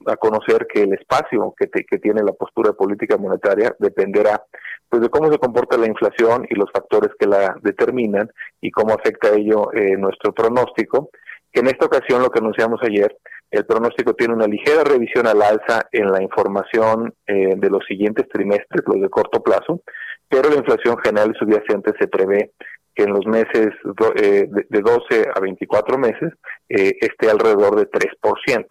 a, 0.06 0.16
conocer 0.16 0.66
que 0.66 0.82
el 0.82 0.94
espacio 0.94 1.54
que, 1.56 1.68
que 1.68 1.98
tiene 1.98 2.20
la 2.24 2.32
postura 2.32 2.70
de 2.70 2.76
política 2.76 3.16
monetaria 3.16 3.72
dependerá 3.78 4.42
pues 4.88 5.02
de 5.02 5.08
cómo 5.08 5.30
se 5.30 5.38
comporta 5.38 5.78
la 5.78 5.86
inflación 5.86 6.44
y 6.50 6.56
los 6.56 6.68
factores 6.72 7.12
que 7.16 7.28
la 7.28 7.54
determinan 7.62 8.28
y 8.60 8.72
cómo 8.72 8.92
afecta 8.92 9.30
ello 9.30 9.72
eh, 9.72 9.96
nuestro 9.96 10.34
pronóstico, 10.34 11.10
en 11.52 11.68
esta 11.68 11.86
ocasión 11.86 12.22
lo 12.22 12.30
que 12.30 12.40
anunciamos 12.40 12.80
ayer, 12.82 13.16
el 13.52 13.66
pronóstico 13.66 14.14
tiene 14.14 14.34
una 14.34 14.48
ligera 14.48 14.82
revisión 14.82 15.28
al 15.28 15.42
alza 15.42 15.86
en 15.92 16.10
la 16.10 16.20
información 16.20 17.14
eh, 17.28 17.54
de 17.56 17.70
los 17.70 17.84
siguientes 17.86 18.28
trimestres, 18.28 18.82
los 18.84 19.00
de 19.00 19.08
corto 19.08 19.44
plazo, 19.44 19.82
pero 20.28 20.50
la 20.50 20.56
inflación 20.56 20.98
general 20.98 21.36
subyacente 21.38 21.92
se 22.00 22.08
prevé 22.08 22.50
que 22.94 23.04
en 23.04 23.12
los 23.12 23.26
meses 23.26 23.68
eh, 24.16 24.48
de 24.48 24.80
12 24.80 25.28
a 25.34 25.40
24 25.40 25.98
meses 25.98 26.32
esté 26.68 27.30
alrededor 27.30 27.76
de 27.76 27.90
3%. 27.90 28.66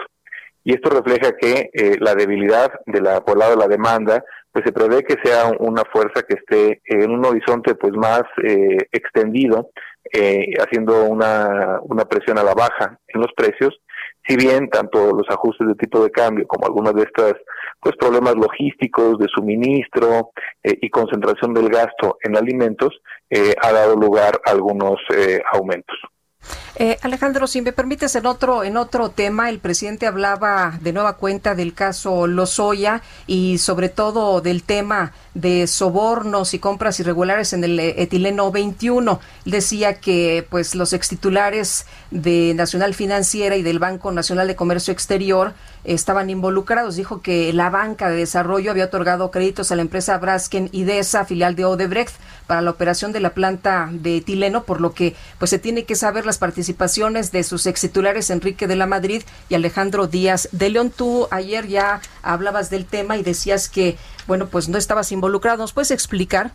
Y 0.64 0.74
esto 0.74 0.90
refleja 0.90 1.36
que 1.38 1.70
la 2.00 2.14
debilidad 2.16 2.72
de 2.86 3.02
la, 3.02 3.22
por 3.22 3.38
lado 3.38 3.52
de 3.52 3.58
la 3.58 3.68
demanda 3.68 4.24
pues 4.52 4.66
se 4.66 4.72
prevé 4.72 5.04
que 5.04 5.16
sea 5.24 5.52
una 5.60 5.84
fuerza 5.92 6.24
que 6.24 6.36
esté 6.36 6.82
en 6.86 7.12
un 7.12 7.24
horizonte 7.26 7.76
pues 7.76 7.94
más 7.94 8.24
eh, 8.44 8.78
extendido, 8.92 9.70
eh, 10.12 10.54
haciendo 10.60 11.06
una, 11.06 11.80
una 11.84 12.06
presión 12.06 12.40
a 12.40 12.44
la 12.44 12.54
baja 12.54 12.98
en 13.08 13.22
los 13.22 13.32
precios, 13.36 13.80
si 14.30 14.36
bien 14.36 14.70
tanto 14.70 15.12
los 15.12 15.28
ajustes 15.30 15.68
de 15.68 15.74
tipo 15.74 16.04
de 16.04 16.12
cambio 16.12 16.46
como 16.48 16.68
algunos 16.68 16.94
de 16.94 17.02
estos 17.02 17.34
pues 17.82 17.96
problemas 17.96 18.36
logísticos 18.36 19.18
de 19.18 19.28
suministro 19.34 20.32
eh, 20.64 20.78
y 20.82 20.90
concentración 20.90 21.56
del 21.56 21.70
gasto 21.70 22.18
en 22.22 22.38
alimentos 22.38 23.02
ha 23.62 23.72
dado 23.72 23.96
lugar 23.96 24.40
a 24.46 24.52
algunos 24.52 25.00
aumentos. 25.52 25.98
Eh, 26.82 26.98
Alejandro, 27.02 27.46
si 27.46 27.62
me 27.62 27.74
permites, 27.74 28.16
en 28.16 28.26
otro, 28.26 28.64
en 28.64 28.78
otro 28.78 29.10
tema, 29.10 29.50
el 29.50 29.60
presidente 29.60 30.08
hablaba 30.08 30.80
de 30.80 30.94
nueva 30.94 31.18
cuenta 31.18 31.54
del 31.54 31.74
caso 31.74 32.26
Lozoya 32.26 33.02
y 33.28 33.58
sobre 33.58 33.90
todo 33.90 34.40
del 34.40 34.64
tema 34.64 35.12
de 35.34 35.68
sobornos 35.68 36.54
y 36.54 36.60
compras 36.60 37.02
irregulares 37.02 37.52
en 37.52 37.66
el 37.66 37.78
etileno 37.82 38.50
21. 38.54 39.20
Decía 39.44 39.96
que 39.96 40.48
pues 40.50 40.74
los 40.74 40.94
extitulares 40.94 41.86
de 42.12 42.54
Nacional 42.56 42.94
Financiera 42.94 43.58
y 43.58 43.62
del 43.62 43.80
Banco 43.80 44.14
Nacional 44.14 44.48
de 44.48 44.56
Comercio 44.56 44.94
Exterior 44.94 45.54
estaban 45.84 46.30
involucrados. 46.30 46.96
Dijo 46.96 47.22
que 47.22 47.54
la 47.54 47.70
banca 47.70 48.10
de 48.10 48.18
desarrollo 48.18 48.72
había 48.72 48.86
otorgado 48.86 49.32
créditos 49.32 49.72
a 49.72 49.76
la 49.76 49.82
empresa 49.82 50.18
Brasken 50.18 50.70
Idesa, 50.72 51.26
filial 51.26 51.56
de 51.56 51.66
Odebrecht, 51.66 52.16
para 52.48 52.62
la 52.62 52.72
operación 52.72 53.12
de 53.12 53.20
la 53.20 53.32
planta 53.32 53.90
de 53.92 54.18
etileno, 54.18 54.64
por 54.64 54.82
lo 54.82 54.94
que 54.94 55.16
pues 55.38 55.52
se 55.52 55.60
tiene 55.60 55.86
que 55.86 55.96
saber 55.96 56.26
las 56.26 56.38
participaciones 56.38 57.32
de 57.32 57.44
sus 57.44 57.66
ex 57.66 57.82
titulares 57.82 58.30
Enrique 58.30 58.68
de 58.68 58.76
la 58.76 58.86
Madrid 58.86 59.24
y 59.50 59.56
Alejandro 59.56 60.08
Díaz 60.08 60.50
de 60.52 60.70
León. 60.70 60.92
Tú 60.96 61.28
ayer 61.32 61.68
ya 61.68 62.02
hablabas 62.24 62.70
del 62.70 62.86
tema 62.86 63.18
y 63.18 63.24
decías 63.24 63.70
que, 63.70 63.98
bueno, 64.28 64.48
pues 64.48 64.70
no 64.70 64.78
estabas 64.78 65.12
involucrado. 65.12 65.58
¿Nos 65.58 65.74
puedes 65.74 65.92
explicar? 65.92 66.52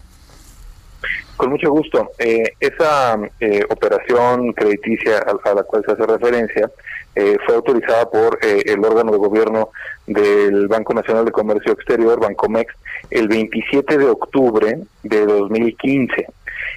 Con 1.37 1.51
mucho 1.51 1.71
gusto. 1.71 2.11
Eh, 2.19 2.43
esa 2.61 3.19
eh, 3.41 3.65
operación 3.69 4.53
crediticia 4.53 5.19
a, 5.19 5.55
la 5.55 5.63
cual 5.65 5.83
se 5.85 5.93
hace 5.93 6.07
referencia 6.07 6.71
eh, 7.15 7.37
fue 7.45 7.55
autorizada 7.55 8.11
por 8.11 8.39
el 8.43 8.85
órgano 8.85 9.13
de 9.13 9.19
gobierno 9.19 9.71
del 10.07 10.69
Banco 10.69 10.95
Nacional 10.95 11.25
de 11.25 11.33
Comercio 11.33 11.73
Exterior, 11.73 12.21
Bancomex, 12.21 12.75
el 13.11 13.29
27 13.29 13.99
de 13.99 14.07
octubre 14.07 14.79
de 15.03 15.27
2015. 15.27 16.27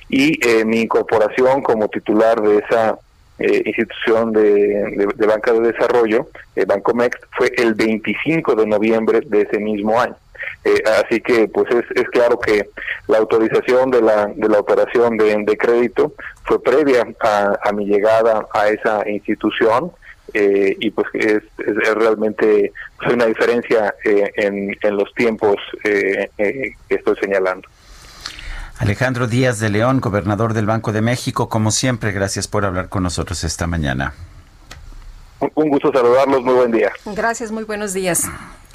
Y 0.10 0.40
mi 0.66 0.82
incorporación 0.82 1.62
como 1.62 1.90
titular 1.90 2.42
de 2.42 2.60
esa 2.60 2.98
institución 3.40 4.32
de, 4.32 5.14
de, 5.16 5.28
banca 5.28 5.52
de 5.52 5.72
desarrollo, 5.72 6.30
Bancomex, 6.66 7.18
fue 7.38 7.52
el 7.58 7.74
25 7.74 8.56
de 8.56 8.66
noviembre 8.66 9.22
de 9.26 9.42
ese 9.42 9.60
mismo 9.60 10.00
año. 10.00 10.16
Eh, 10.64 10.84
así 11.02 11.22
que 11.22 11.48
pues 11.48 11.70
es, 11.72 11.86
es 11.96 12.10
claro 12.10 12.40
que 12.40 12.70
la 13.08 13.20
autorización 13.20 13.92
de 13.92 14.02
la, 14.02 14.28
de 14.28 14.50
la 14.50 14.60
operación 14.60 15.18
de, 15.18 15.44
de 15.44 15.58
crédito 15.58 16.14
fue 16.44 16.62
previa 16.62 17.08
a, 17.20 17.72
mi 17.74 17.86
llegada 17.86 18.48
a 18.54 18.68
esa 18.70 19.08
institución 19.10 19.92
eh, 20.34 20.76
y 20.80 20.92
pues 20.92 21.08
es, 21.14 21.44
es 21.58 21.94
realmente 21.96 22.74
pues, 23.00 23.14
una 23.14 23.26
diferencia 23.26 23.96
eh, 24.04 24.32
en, 24.36 24.76
en, 24.82 24.96
los 24.96 25.14
tiempos 25.14 25.56
eh, 25.84 26.30
que 26.38 26.96
estoy 26.96 27.16
señalando. 27.22 27.68
Alejandro 28.80 29.28
Díaz 29.28 29.60
de 29.60 29.70
León, 29.70 30.00
gobernador 30.00 30.54
del 30.54 30.68
Banco 30.68 30.92
de 30.92 31.02
México, 31.02 31.50
como 31.50 31.72
siempre, 31.72 32.12
gracias 32.12 32.48
por 32.48 32.66
hablar 32.66 32.90
con 32.90 33.04
nosotros 33.04 33.44
esta 33.44 33.66
mañana. 33.66 34.14
Un 35.56 35.70
gusto 35.70 35.92
saludarlos, 35.92 36.44
muy 36.44 36.54
buen 36.54 36.72
día. 36.72 36.92
Gracias, 37.06 37.52
muy 37.52 37.64
buenos 37.64 37.94
días. 37.94 38.30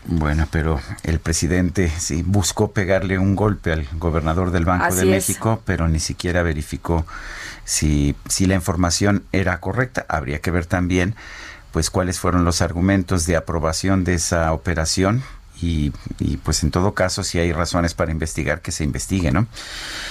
Bueno, 0.04 0.48
pero 0.50 0.80
el 1.04 1.20
presidente 1.20 1.88
sí 1.88 2.24
buscó 2.24 2.72
pegarle 2.72 3.18
un 3.18 3.36
golpe 3.36 3.72
al 3.72 3.86
gobernador 3.98 4.50
del 4.50 4.64
Banco 4.64 4.92
de 4.94 5.04
México, 5.04 5.62
pero 5.64 5.88
ni 5.88 6.00
siquiera 6.00 6.42
verificó 6.42 7.06
si, 7.72 8.46
la 8.46 8.54
información 8.54 9.24
era 9.32 9.58
correcta. 9.60 10.04
Habría 10.08 10.40
que 10.40 10.50
ver 10.50 10.66
también 10.66 11.14
pues 11.72 11.88
cuáles 11.88 12.18
fueron 12.18 12.44
los 12.44 12.60
argumentos 12.60 13.24
de 13.24 13.36
aprobación 13.36 14.04
de 14.04 14.14
esa 14.14 14.52
operación 14.52 15.22
y, 15.60 15.92
y, 16.18 16.36
pues 16.38 16.62
en 16.64 16.70
todo 16.70 16.92
caso 16.92 17.22
si 17.22 17.38
hay 17.38 17.52
razones 17.52 17.94
para 17.94 18.12
investigar 18.12 18.60
que 18.60 18.72
se 18.72 18.84
investigue, 18.84 19.32
¿no? 19.32 19.46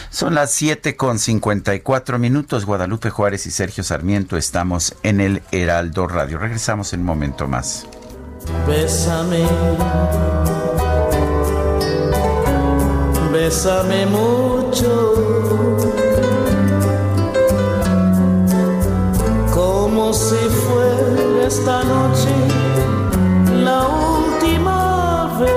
Son 0.10 0.34
las 0.34 0.52
7 0.54 0.96
con 0.96 1.20
54 1.20 2.18
minutos, 2.18 2.66
Guadalupe 2.66 3.12
Juárez 3.12 3.46
y 3.46 3.52
Sergio 3.52 3.84
Sarmiento 3.84 4.38
estamos 4.38 4.96
en 5.04 5.22
el 5.22 5.44
Heraldo 5.52 6.08
Radio. 6.08 6.40
Regresamos 6.40 6.94
en 6.94 7.02
un 7.02 7.06
momento 7.06 7.48
más. 7.48 7.86
Bésame, 8.68 9.46
bésame 13.32 14.08
mucho, 14.08 15.71
esta 21.52 21.84
noche 21.84 22.30
la 23.54 23.86
última 23.86 25.38
vez. 25.38 25.52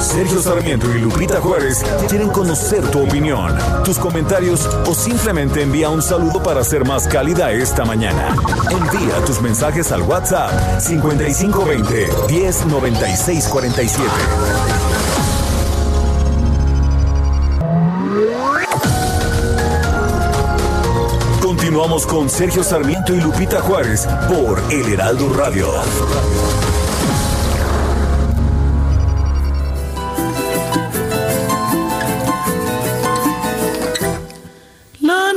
Sergio 0.00 0.40
Sarmiento 0.40 0.90
y 0.94 1.00
Lupita 1.00 1.40
Juárez 1.40 1.82
quieren 2.08 2.28
conocer 2.28 2.82
tu 2.90 3.02
opinión, 3.02 3.56
tus 3.84 3.98
comentarios 3.98 4.66
o 4.86 4.94
simplemente 4.94 5.62
envía 5.62 5.90
un 5.90 6.02
saludo 6.02 6.42
para 6.42 6.64
ser 6.64 6.86
más 6.86 7.06
cálida 7.06 7.52
esta 7.52 7.84
mañana. 7.84 8.34
Envía 8.70 9.22
tus 9.26 9.42
mensajes 9.42 9.92
al 9.92 10.00
WhatsApp 10.02 10.80
5520 10.80 12.08
109647. 12.28 15.11
Continuamos 21.72 22.06
con 22.06 22.28
Sergio 22.28 22.62
Sarmiento 22.62 23.14
y 23.14 23.20
Lupita 23.22 23.62
Juárez 23.62 24.06
por 24.28 24.62
El 24.70 24.92
Heraldo 24.92 25.32
Radio. 25.32 25.68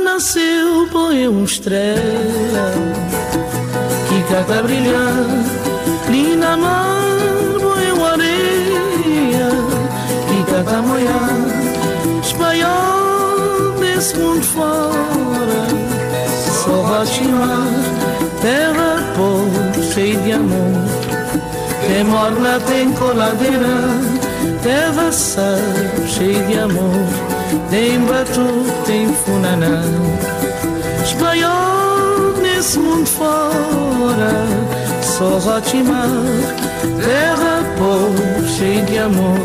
nasceu, 0.04 0.86
põe 0.92 1.26
uma 1.26 1.44
estrela 1.44 2.70
que 4.10 4.34
cata 4.34 4.62
brilhar, 4.62 5.24
linda 6.10 6.54
mar, 6.58 7.00
põe 7.58 7.92
uma 7.92 8.12
areia 8.12 9.48
que 10.28 10.52
cata 10.52 10.82
molhar, 10.82 11.30
espanhol 12.22 13.78
desse 13.80 14.18
mundo 14.18 14.42
fora, 14.42 15.85
rotimar, 17.06 17.68
terra 18.42 19.14
pobre, 19.14 19.82
cheia 19.92 20.18
de 20.18 20.32
amor, 20.32 20.82
tem 21.86 22.04
morna, 22.04 22.60
tem 22.66 22.92
coladeira, 22.92 24.00
terra 24.62 25.12
sal, 25.12 25.56
cheia 26.08 26.42
de 26.44 26.58
amor 26.58 27.36
tem 27.70 28.00
batuque, 28.00 28.72
tem 28.86 29.12
funaná. 29.12 29.82
Espanhol 31.04 32.34
nesse 32.42 32.78
mundo 32.78 33.06
fora, 33.06 34.46
só 35.02 35.38
rotimar, 35.38 36.08
terra 37.00 37.62
pobre, 37.78 38.48
cheia 38.48 38.82
de 38.82 38.98
amor. 38.98 39.38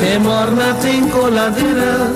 Tem 0.00 0.18
morna, 0.18 0.74
tem 0.80 1.08
coladeira, 1.08 2.10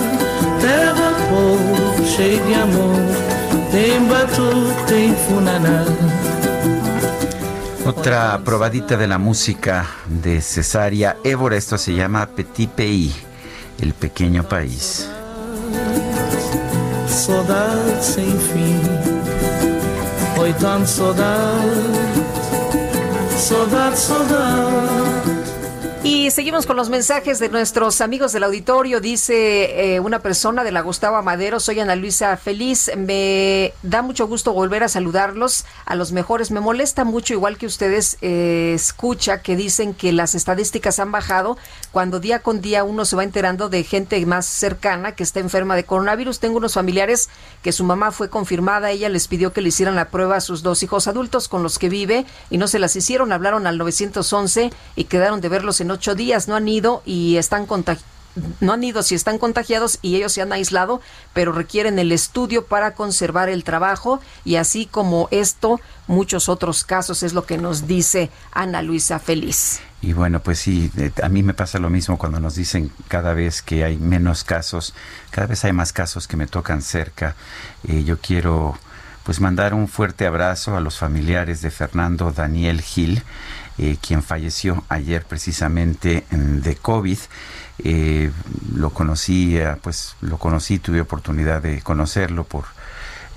terra 0.61 1.12
pobre, 1.28 2.07
cheia 2.09 2.40
de 2.43 2.55
amor. 2.55 3.41
Tem 3.72 4.06
batuque, 4.06 4.84
tem. 4.86 5.12
Otra 7.84 8.38
probadita 8.44 8.96
de 8.96 9.06
la 9.06 9.18
música 9.18 9.86
de 10.06 10.40
Cesárea 10.40 11.16
Évora, 11.24 11.56
esto 11.56 11.76
se 11.78 11.94
llama 11.94 12.26
Petit 12.26 12.68
Pays. 12.68 13.12
El 13.80 13.92
pequeño 13.94 14.44
país. 14.44 15.08
Saudade 17.08 18.04
sem 18.04 18.30
fim, 18.38 18.80
foi 20.36 20.52
tanto 20.52 20.86
saudade, 20.86 22.22
saudade, 23.36 23.98
saudade. 23.98 25.01
Y 26.22 26.30
seguimos 26.30 26.66
con 26.66 26.76
los 26.76 26.88
mensajes 26.88 27.40
de 27.40 27.48
nuestros 27.48 28.00
amigos 28.00 28.32
del 28.32 28.44
auditorio. 28.44 29.00
Dice 29.00 29.96
eh, 29.96 29.98
una 29.98 30.20
persona 30.20 30.62
de 30.62 30.70
la 30.70 30.80
Gustavo 30.80 31.20
Madero, 31.20 31.58
soy 31.58 31.80
Ana 31.80 31.96
Luisa 31.96 32.36
Feliz. 32.36 32.92
Me 32.96 33.74
da 33.82 34.02
mucho 34.02 34.28
gusto 34.28 34.52
volver 34.52 34.84
a 34.84 34.88
saludarlos 34.88 35.64
a 35.84 35.96
los 35.96 36.12
mejores. 36.12 36.52
Me 36.52 36.60
molesta 36.60 37.02
mucho, 37.02 37.34
igual 37.34 37.58
que 37.58 37.66
ustedes, 37.66 38.18
eh, 38.20 38.70
escucha 38.72 39.42
que 39.42 39.56
dicen 39.56 39.94
que 39.94 40.12
las 40.12 40.36
estadísticas 40.36 41.00
han 41.00 41.10
bajado 41.10 41.58
cuando 41.93 42.20
día 42.20 42.40
con 42.40 42.61
día 42.61 42.84
uno 42.84 43.05
se 43.05 43.16
va 43.16 43.22
enterando 43.22 43.68
de 43.68 43.84
gente 43.84 44.24
más 44.26 44.47
cercana 44.47 45.12
que 45.12 45.22
está 45.22 45.40
enferma 45.40 45.76
de 45.76 45.84
coronavirus. 45.84 46.40
Tengo 46.40 46.57
unos 46.57 46.74
familiares 46.74 47.28
que 47.62 47.70
su 47.70 47.84
mamá 47.84 48.11
fue 48.11 48.30
confirmada. 48.30 48.90
Ella 48.90 49.11
les 49.11 49.28
pidió 49.28 49.53
que 49.53 49.61
le 49.61 49.68
hicieran 49.68 49.95
la 49.95 50.09
prueba 50.09 50.36
a 50.36 50.40
sus 50.40 50.62
dos 50.62 50.82
hijos 50.82 51.07
adultos 51.07 51.49
con 51.49 51.62
los 51.62 51.78
que 51.78 51.90
vive 51.90 52.24
y 52.51 52.57
no 52.57 52.66
se 52.66 52.78
las 52.78 52.97
hicieron. 52.97 53.30
Hablaron 53.30 53.66
al 53.66 53.76
911 53.76 54.72
y 54.97 55.05
quedaron 55.05 55.43
de 55.43 55.51
verlos 55.51 55.80
en 55.82 55.90
ocho 55.90 56.14
días, 56.14 56.49
no 56.49 56.57
han 56.57 56.66
ido 56.66 57.03
y 57.05 57.36
están 57.36 57.66
no 58.60 58.72
han 58.72 58.84
ido 58.84 59.02
si 59.02 59.14
están 59.14 59.38
contagiados 59.38 59.98
y 60.02 60.16
ellos 60.16 60.32
se 60.32 60.42
han 60.42 60.52
aislado, 60.52 61.00
pero 61.32 61.52
requieren 61.52 61.98
el 61.98 62.12
estudio 62.12 62.64
para 62.64 62.94
conservar 62.94 63.48
el 63.48 63.64
trabajo 63.64 64.20
y 64.44 64.56
así 64.56 64.86
como 64.86 65.28
esto, 65.30 65.80
muchos 66.06 66.48
otros 66.48 66.84
casos 66.84 67.22
es 67.22 67.32
lo 67.32 67.44
que 67.44 67.58
nos 67.58 67.86
dice 67.86 68.30
Ana 68.52 68.82
Luisa 68.82 69.18
Feliz. 69.18 69.80
Y 70.00 70.14
bueno, 70.14 70.40
pues 70.40 70.58
sí, 70.58 70.90
a 71.22 71.28
mí 71.28 71.42
me 71.42 71.54
pasa 71.54 71.78
lo 71.78 71.90
mismo 71.90 72.18
cuando 72.18 72.40
nos 72.40 72.56
dicen 72.56 72.90
cada 73.08 73.34
vez 73.34 73.62
que 73.62 73.84
hay 73.84 73.98
menos 73.98 74.42
casos, 74.42 74.94
cada 75.30 75.46
vez 75.46 75.64
hay 75.64 75.72
más 75.72 75.92
casos 75.92 76.26
que 76.26 76.36
me 76.36 76.46
tocan 76.46 76.82
cerca. 76.82 77.36
Eh, 77.86 78.02
yo 78.02 78.18
quiero 78.18 78.76
pues 79.22 79.40
mandar 79.40 79.72
un 79.74 79.86
fuerte 79.86 80.26
abrazo 80.26 80.76
a 80.76 80.80
los 80.80 80.98
familiares 80.98 81.62
de 81.62 81.70
Fernando 81.70 82.32
Daniel 82.32 82.80
Gil 82.80 83.22
eh, 83.78 83.96
quien 84.00 84.22
falleció 84.22 84.84
ayer 84.90 85.24
precisamente 85.24 86.24
de 86.30 86.76
COVID. 86.76 87.18
Eh, 87.84 88.30
lo 88.74 88.90
conocí, 88.90 89.58
pues 89.82 90.14
lo 90.20 90.38
conocí, 90.38 90.78
tuve 90.78 91.00
oportunidad 91.00 91.62
de 91.62 91.82
conocerlo 91.82 92.44
por 92.44 92.64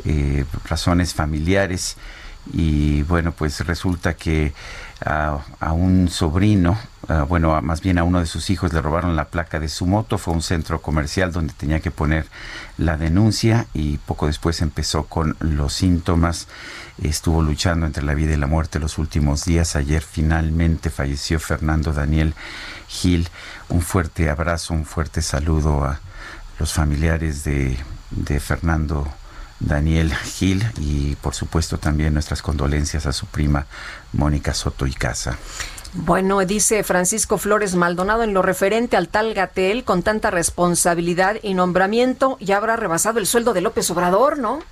eh, 0.04 0.46
razones 0.66 1.14
familiares. 1.14 1.98
Y 2.54 3.02
bueno, 3.04 3.32
pues 3.32 3.66
resulta 3.66 4.14
que 4.14 4.54
a, 5.04 5.40
un 5.74 6.08
sobrino, 6.10 6.78
bueno, 7.28 7.60
más 7.62 7.82
bien 7.82 7.98
a 7.98 8.04
uno 8.04 8.20
de 8.20 8.28
sus 8.28 8.50
hijos 8.50 8.72
le 8.72 8.82
robaron 8.82 9.16
la 9.16 9.26
placa 9.26 9.60
de 9.60 9.68
su 9.68 9.86
moto, 9.88 10.18
fue 10.18 10.34
un 10.34 10.42
centro 10.42 10.82
comercial 10.82 11.32
donde 11.32 11.54
tenía 11.54 11.80
que 11.80 11.92
poner 11.92 12.28
la 12.78 12.98
denuncia 12.98 13.66
y 13.74 13.98
poco 13.98 14.28
después 14.28 14.62
empezó 14.62 15.06
con 15.06 15.36
los 15.40 15.74
síntomas, 15.74 16.48
estuvo 17.02 17.42
luchando 17.42 17.86
entre 17.86 18.04
la 18.04 18.14
vida 18.14 18.34
y 18.34 18.38
la 18.38 18.48
muerte 18.48 18.80
los 18.80 18.98
últimos 18.98 19.44
días, 19.44 19.76
ayer 19.76 20.02
finalmente 20.02 20.90
falleció 20.90 21.40
Fernando 21.40 21.94
Daniel 21.94 22.34
Gil, 22.88 23.28
un 23.70 23.82
fuerte 23.82 24.30
abrazo, 24.30 24.74
un 24.74 24.86
fuerte 24.86 25.22
saludo 25.22 25.84
a 25.84 26.00
los 26.60 26.74
familiares 26.74 27.44
de, 27.44 27.78
de 28.12 28.40
Fernando 28.40 29.08
Daniel 29.60 30.14
Gil 30.14 30.64
y 30.80 31.16
por 31.16 31.34
supuesto 31.34 31.78
también 31.78 32.14
nuestras 32.14 32.42
condolencias 32.42 33.06
a 33.06 33.14
su 33.14 33.26
prima 33.26 33.66
Mónica 34.14 34.54
Soto 34.54 34.86
y 34.86 34.94
Casa. 34.94 35.38
Bueno, 35.94 36.44
dice 36.46 36.84
Francisco 36.84 37.38
Flores 37.38 37.76
Maldonado, 37.76 38.24
en 38.24 38.34
lo 38.34 38.42
referente 38.42 38.98
al 38.98 39.08
tal 39.08 39.34
Gatel, 39.34 39.86
con 39.86 40.04
tanta 40.04 40.30
responsabilidad 40.30 41.38
y 41.42 41.54
nombramiento, 41.54 42.38
ya 42.42 42.58
habrá 42.58 42.76
rebasado 42.76 43.20
el 43.20 43.28
sueldo 43.28 43.54
de 43.54 43.62
López 43.62 43.90
Obrador, 43.92 44.38
¿no? 44.38 44.60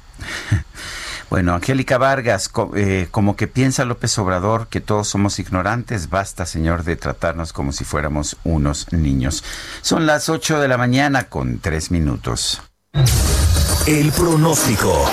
Bueno, 1.30 1.54
Angélica 1.54 1.98
Vargas, 1.98 2.52
eh, 2.76 3.08
como 3.12 3.36
que 3.36 3.48
piensa 3.48 3.86
López 3.86 4.18
Obrador 4.20 4.68
que 4.68 4.82
todos 4.82 5.08
somos 5.08 5.40
ignorantes, 5.40 6.10
basta, 6.10 6.46
señor, 6.46 6.84
de 6.84 6.96
tratarnos 6.96 7.54
como 7.54 7.72
si 7.72 7.84
fuéramos 7.84 8.38
unos 8.44 8.92
niños. 8.94 9.44
Son 9.82 10.06
las 10.06 10.30
8 10.30 10.60
de 10.60 10.68
la 10.68 10.78
mañana 10.78 11.24
con 11.30 11.60
3 11.60 11.92
minutos. 11.92 12.62
El 13.88 14.12
pronóstico. 14.12 15.10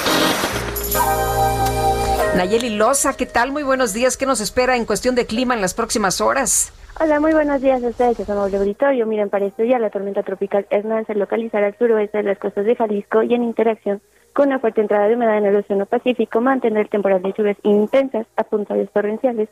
Nayeli 2.36 2.70
Loza, 2.70 3.16
¿qué 3.16 3.26
tal? 3.26 3.50
Muy 3.50 3.62
buenos 3.62 3.92
días. 3.92 4.16
¿Qué 4.16 4.26
nos 4.26 4.40
espera 4.40 4.76
en 4.76 4.84
cuestión 4.84 5.14
de 5.14 5.26
clima 5.26 5.54
en 5.54 5.60
las 5.60 5.74
próximas 5.74 6.20
horas? 6.20 6.72
Hola, 7.00 7.18
muy 7.18 7.32
buenos 7.32 7.62
días 7.62 7.82
a 7.82 7.88
ustedes, 7.88 8.18
somos 8.18 8.52
auditorio. 8.52 9.06
Miren, 9.06 9.30
para 9.30 9.46
este 9.46 9.62
día 9.62 9.78
la 9.78 9.90
tormenta 9.90 10.22
tropical 10.22 10.66
Hernán 10.70 11.06
se 11.06 11.14
localizará 11.14 11.66
al 11.66 11.78
suroeste 11.78 12.18
de 12.18 12.24
las 12.24 12.38
costas 12.38 12.66
de 12.66 12.76
Jalisco 12.76 13.22
y 13.22 13.32
en 13.32 13.42
interacción 13.42 14.02
con 14.32 14.48
una 14.48 14.58
fuerte 14.58 14.80
entrada 14.80 15.08
de 15.08 15.16
humedad 15.16 15.38
en 15.38 15.46
el 15.46 15.56
Océano 15.56 15.86
Pacífico 15.86 16.40
mantendrá 16.40 16.82
el 16.82 16.88
temporal 16.88 17.22
de 17.22 17.32
lluvias 17.36 17.56
intensas 17.62 18.26
a 18.36 18.44
puntuales 18.44 18.90
torrenciales, 18.90 19.48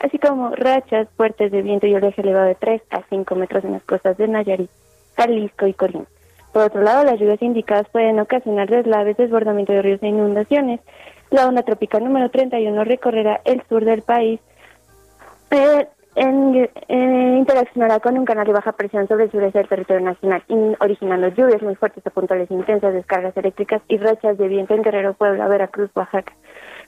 así 0.00 0.18
como 0.18 0.50
rachas 0.50 1.08
fuertes 1.16 1.52
de 1.52 1.62
viento 1.62 1.86
y 1.86 1.94
oleaje 1.94 2.22
elevado 2.22 2.46
de 2.46 2.54
3 2.54 2.82
a 2.90 3.02
5 3.08 3.34
metros 3.34 3.64
en 3.64 3.72
las 3.72 3.82
costas 3.84 4.16
de 4.16 4.28
Nayarit, 4.28 4.70
Jalisco 5.16 5.66
y 5.66 5.74
Colima. 5.74 6.06
Por 6.52 6.62
otro 6.62 6.82
lado, 6.82 7.04
las 7.04 7.18
lluvias 7.18 7.40
indicadas 7.40 7.88
pueden 7.90 8.20
ocasionar 8.20 8.68
deslaves, 8.68 9.16
desbordamiento 9.16 9.72
de 9.72 9.82
ríos 9.82 10.02
e 10.02 10.08
inundaciones. 10.08 10.80
La 11.30 11.46
onda 11.46 11.62
tropical 11.62 12.04
número 12.04 12.30
31 12.30 12.84
recorrerá 12.84 13.40
el 13.44 13.62
sur 13.68 13.84
del 13.84 14.02
país. 14.02 14.38
Eh, 15.50 15.86
en, 16.14 16.68
interaccionará 17.38 18.00
con 18.00 18.18
un 18.18 18.24
canal 18.24 18.46
de 18.46 18.52
baja 18.52 18.72
presión 18.72 19.08
sobre 19.08 19.24
el 19.24 19.30
sureste 19.30 19.58
del 19.58 19.68
territorio 19.68 20.04
nacional, 20.04 20.42
originando 20.80 21.28
lluvias 21.28 21.62
muy 21.62 21.74
fuertes 21.74 22.06
a 22.06 22.10
puntuales 22.10 22.50
intensas, 22.50 22.92
descargas 22.92 23.36
eléctricas 23.36 23.82
y 23.88 23.96
rachas 23.96 24.36
de 24.38 24.48
viento 24.48 24.74
en 24.74 24.82
Guerrero, 24.82 25.14
Puebla, 25.14 25.48
Veracruz, 25.48 25.90
Oaxaca, 25.94 26.32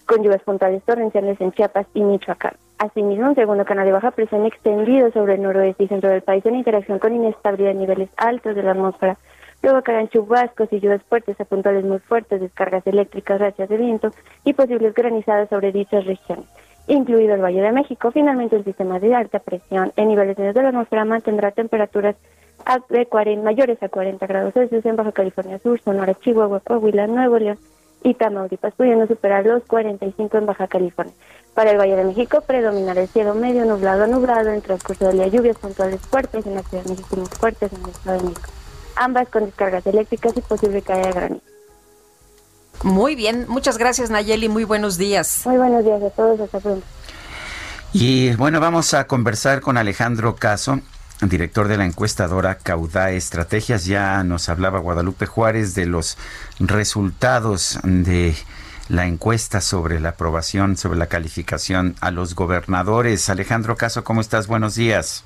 con 0.06 0.22
lluvias 0.22 0.42
puntuales 0.42 0.82
torrenciales 0.84 1.40
en 1.40 1.52
Chiapas 1.52 1.86
y 1.94 2.02
Michoacán. 2.02 2.54
Asimismo, 2.78 3.28
un 3.28 3.34
segundo 3.34 3.64
canal 3.64 3.86
de 3.86 3.92
baja 3.92 4.10
presión 4.10 4.44
extendido 4.44 5.10
sobre 5.12 5.34
el 5.34 5.42
noroeste 5.42 5.84
y 5.84 5.88
centro 5.88 6.10
del 6.10 6.22
país 6.22 6.44
en 6.44 6.56
interacción 6.56 6.98
con 6.98 7.14
inestabilidad 7.14 7.72
en 7.72 7.78
niveles 7.78 8.10
altos 8.16 8.54
de 8.54 8.62
la 8.62 8.72
atmósfera 8.72 9.16
provocarán 9.60 10.08
chubascos 10.08 10.70
y 10.72 10.80
lluvias 10.80 11.02
fuertes 11.04 11.40
a 11.40 11.46
puntuales 11.46 11.84
muy 11.84 11.98
fuertes, 12.00 12.38
descargas 12.38 12.86
eléctricas, 12.86 13.40
rachas 13.40 13.70
de 13.70 13.78
viento 13.78 14.10
y 14.44 14.52
posibles 14.52 14.92
granizadas 14.92 15.48
sobre 15.48 15.72
dichas 15.72 16.04
regiones 16.04 16.46
incluido 16.86 17.34
el 17.34 17.42
Valle 17.42 17.62
de 17.62 17.72
México. 17.72 18.10
Finalmente, 18.10 18.56
el 18.56 18.64
sistema 18.64 18.98
de 18.98 19.14
alta 19.14 19.38
presión 19.38 19.92
en 19.96 20.08
niveles 20.08 20.36
de 20.36 20.52
la 20.62 20.68
atmósfera 20.68 21.04
mantendrá 21.04 21.50
temperaturas 21.50 22.16
de 22.88 23.06
40, 23.06 23.42
mayores 23.42 23.82
a 23.82 23.88
40 23.88 24.26
grados 24.26 24.54
Celsius 24.54 24.84
en 24.86 24.96
Baja 24.96 25.12
California 25.12 25.58
Sur, 25.58 25.80
Sonora, 25.80 26.14
Chihuahua, 26.14 26.60
Coahuila, 26.60 27.06
Nuevo 27.06 27.38
León 27.38 27.58
y 28.02 28.14
Tamaulipas, 28.14 28.74
pudiendo 28.74 29.06
superar 29.06 29.44
los 29.46 29.64
45 29.64 30.38
en 30.38 30.46
Baja 30.46 30.66
California. 30.66 31.14
Para 31.54 31.70
el 31.70 31.78
Valle 31.78 31.96
de 31.96 32.04
México 32.04 32.42
predominará 32.46 33.02
el 33.02 33.08
cielo 33.08 33.34
medio 33.34 33.64
nublado 33.64 34.04
a 34.04 34.06
nublado 34.06 34.50
en 34.50 34.60
transcurso 34.60 35.06
del 35.06 35.18
día, 35.18 35.28
lluvias 35.28 35.58
puntuales 35.58 36.00
fuertes 36.00 36.46
en 36.46 36.54
la 36.54 36.62
Ciudad 36.62 36.84
de 36.84 36.90
México 36.90 37.16
muy 37.16 37.26
fuertes 37.26 37.72
en 37.72 37.82
el 37.82 37.90
Estado 37.90 38.18
de 38.18 38.24
México, 38.24 38.48
ambas 38.96 39.28
con 39.28 39.44
descargas 39.44 39.86
eléctricas 39.86 40.36
y 40.36 40.40
posible 40.40 40.82
caída 40.82 41.06
de 41.06 41.12
granizo. 41.12 41.53
Muy 42.82 43.14
bien, 43.14 43.46
muchas 43.48 43.78
gracias 43.78 44.10
Nayeli, 44.10 44.48
muy 44.48 44.64
buenos 44.64 44.98
días. 44.98 45.42
Muy 45.44 45.56
buenos 45.56 45.84
días 45.84 46.02
a 46.02 46.10
todos, 46.10 46.40
hasta 46.40 46.60
pronto. 46.60 46.86
Y 47.92 48.34
bueno, 48.34 48.60
vamos 48.60 48.92
a 48.92 49.06
conversar 49.06 49.60
con 49.60 49.76
Alejandro 49.76 50.34
Caso, 50.34 50.80
director 51.20 51.68
de 51.68 51.76
la 51.76 51.84
encuestadora 51.84 52.56
Caudae 52.56 53.16
Estrategias. 53.16 53.84
Ya 53.84 54.22
nos 54.24 54.48
hablaba 54.48 54.80
Guadalupe 54.80 55.26
Juárez 55.26 55.74
de 55.74 55.86
los 55.86 56.18
resultados 56.58 57.78
de 57.84 58.34
la 58.88 59.06
encuesta 59.06 59.60
sobre 59.60 60.00
la 60.00 60.10
aprobación, 60.10 60.76
sobre 60.76 60.98
la 60.98 61.06
calificación 61.06 61.94
a 62.00 62.10
los 62.10 62.34
gobernadores. 62.34 63.30
Alejandro 63.30 63.76
Caso, 63.76 64.02
¿cómo 64.02 64.20
estás? 64.20 64.48
Buenos 64.48 64.74
días. 64.74 65.24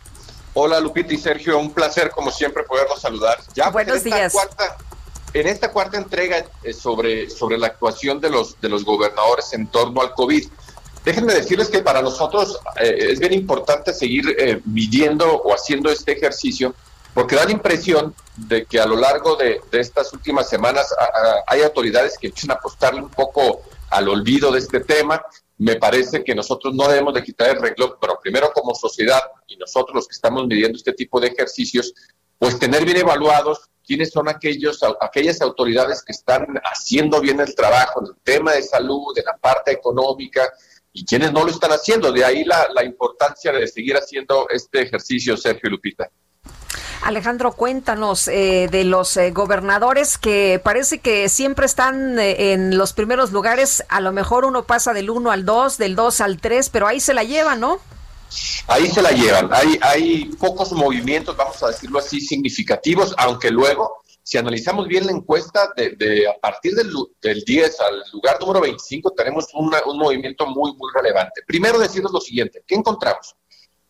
Hola 0.53 0.80
Lupita 0.80 1.14
y 1.14 1.18
Sergio, 1.18 1.59
un 1.59 1.72
placer 1.72 2.11
como 2.11 2.30
siempre 2.30 2.64
poderlos 2.64 3.01
saludar. 3.01 3.38
Ya 3.55 3.70
buenos 3.70 4.05
días 4.05 4.34
en 5.35 5.47
esta 5.47 5.70
cuarta 5.72 5.99
entrega 5.99 6.45
eh, 6.62 6.72
sobre, 6.72 7.31
sobre 7.31 7.59
la 7.59 7.68
actuación 7.68 8.20
de 8.20 8.31
los, 8.31 8.61
de 8.61 8.68
los 8.68 8.85
gobernadores 8.85 9.53
en 9.53 9.66
torno 9.68 10.01
al 10.01 10.14
COVID, 10.14 10.47
déjenme 11.05 11.35
decirles 11.35 11.68
que 11.68 11.81
para 11.81 12.03
nosotros 12.03 12.59
eh, 12.81 13.09
es 13.11 13.18
bien 13.18 13.33
importante 13.33 13.93
seguir 13.93 14.35
eh, 14.39 14.61
midiendo 14.64 15.26
o 15.26 15.55
haciendo 15.55 15.91
este 15.91 16.12
ejercicio, 16.12 16.74
porque 17.14 17.37
da 17.37 17.45
la 17.45 17.53
impresión 17.53 18.14
de 18.37 18.64
que 18.64 18.81
a 18.81 18.87
lo 18.87 18.97
largo 18.97 19.37
de, 19.37 19.61
estas 19.72 20.12
últimas 20.12 20.49
semanas 20.49 20.95
hay 21.49 21.62
autoridades 21.62 22.16
que 22.16 22.31
quieren 22.31 22.53
apostarle 22.53 23.01
un 23.01 23.09
poco 23.09 23.62
al 23.91 24.09
olvido 24.09 24.53
de 24.53 24.61
este 24.61 24.81
tema. 24.81 25.20
Me 25.57 25.74
parece 25.76 26.22
que 26.22 26.35
nosotros 26.37 26.74
no 26.74 26.87
debemos 26.87 27.14
de 27.14 27.24
quitar 27.24 27.51
el 27.51 27.61
renglón, 27.61 27.95
pero 28.01 28.20
primero 28.22 28.53
como 28.53 28.72
sociedad 28.72 29.20
y 29.49 29.57
nosotros 29.57 29.97
los 29.97 30.07
que 30.07 30.14
estamos 30.14 30.47
midiendo 30.47 30.76
este 30.76 30.93
tipo 30.93 31.18
de 31.18 31.29
ejercicios, 31.29 31.93
pues 32.39 32.59
tener 32.59 32.84
bien 32.84 32.99
evaluados 32.99 33.68
quiénes 33.84 34.11
son 34.11 34.28
aquellos, 34.28 34.80
aquellas 35.01 35.41
autoridades 35.41 36.03
que 36.03 36.12
están 36.12 36.47
haciendo 36.64 37.20
bien 37.20 37.41
el 37.41 37.55
trabajo 37.55 38.01
en 38.01 38.07
el 38.09 38.16
tema 38.22 38.53
de 38.53 38.62
salud, 38.62 39.16
en 39.16 39.24
la 39.24 39.36
parte 39.36 39.72
económica, 39.72 40.53
y 40.93 41.05
quienes 41.05 41.32
no 41.32 41.45
lo 41.45 41.51
están 41.51 41.72
haciendo. 41.72 42.12
De 42.12 42.24
ahí 42.24 42.45
la, 42.45 42.68
la 42.74 42.84
importancia 42.84 43.53
de 43.53 43.66
seguir 43.66 43.97
haciendo 43.97 44.47
este 44.51 44.82
ejercicio, 44.82 45.36
Sergio 45.36 45.70
Lupita. 45.70 46.11
Alejandro, 47.03 47.53
cuéntanos 47.53 48.28
eh, 48.28 48.68
de 48.70 48.84
los 48.84 49.16
eh, 49.16 49.30
gobernadores 49.30 50.18
que 50.18 50.61
parece 50.62 50.99
que 50.99 51.28
siempre 51.28 51.66
están 51.66 52.18
eh, 52.18 52.53
en 52.53 52.76
los 52.76 52.93
primeros 52.93 53.32
lugares. 53.32 53.84
A 53.89 54.01
lo 54.01 54.12
mejor 54.12 54.45
uno 54.45 54.64
pasa 54.64 54.93
del 54.93 55.09
1 55.09 55.30
al 55.30 55.45
2, 55.45 55.78
del 55.78 55.95
2 55.95 56.20
al 56.20 56.41
3, 56.41 56.68
pero 56.70 56.86
ahí 56.86 57.01
se 57.01 57.14
la 57.14 57.24
lleva, 57.24 57.55
¿no? 57.55 57.80
Ahí 58.66 58.89
se 58.89 59.03
la 59.03 59.11
llevan. 59.11 59.49
Hay, 59.53 59.79
hay 59.81 60.24
pocos 60.39 60.72
movimientos, 60.72 61.37
vamos 61.37 61.62
a 61.62 61.68
decirlo 61.68 61.99
así, 61.99 62.20
significativos, 62.20 63.14
aunque 63.16 63.51
luego, 63.51 64.03
si 64.22 64.37
analizamos 64.37 64.87
bien 64.87 65.07
la 65.07 65.12
encuesta, 65.12 65.72
de, 65.76 66.29
a 66.29 66.39
partir 66.39 66.74
del, 66.74 66.91
del, 67.22 67.43
10 67.43 67.81
al 67.81 68.03
lugar 68.12 68.39
número 68.41 68.61
25 68.61 69.12
tenemos 69.12 69.47
un 69.55 69.70
movimiento 69.99 70.47
muy, 70.47 70.72
muy 70.74 70.91
relevante. 70.95 71.43
Primero 71.47 71.79
decirles 71.79 72.12
lo 72.12 72.20
siguiente, 72.20 72.62
¿qué 72.66 72.74
encontramos? 72.74 73.35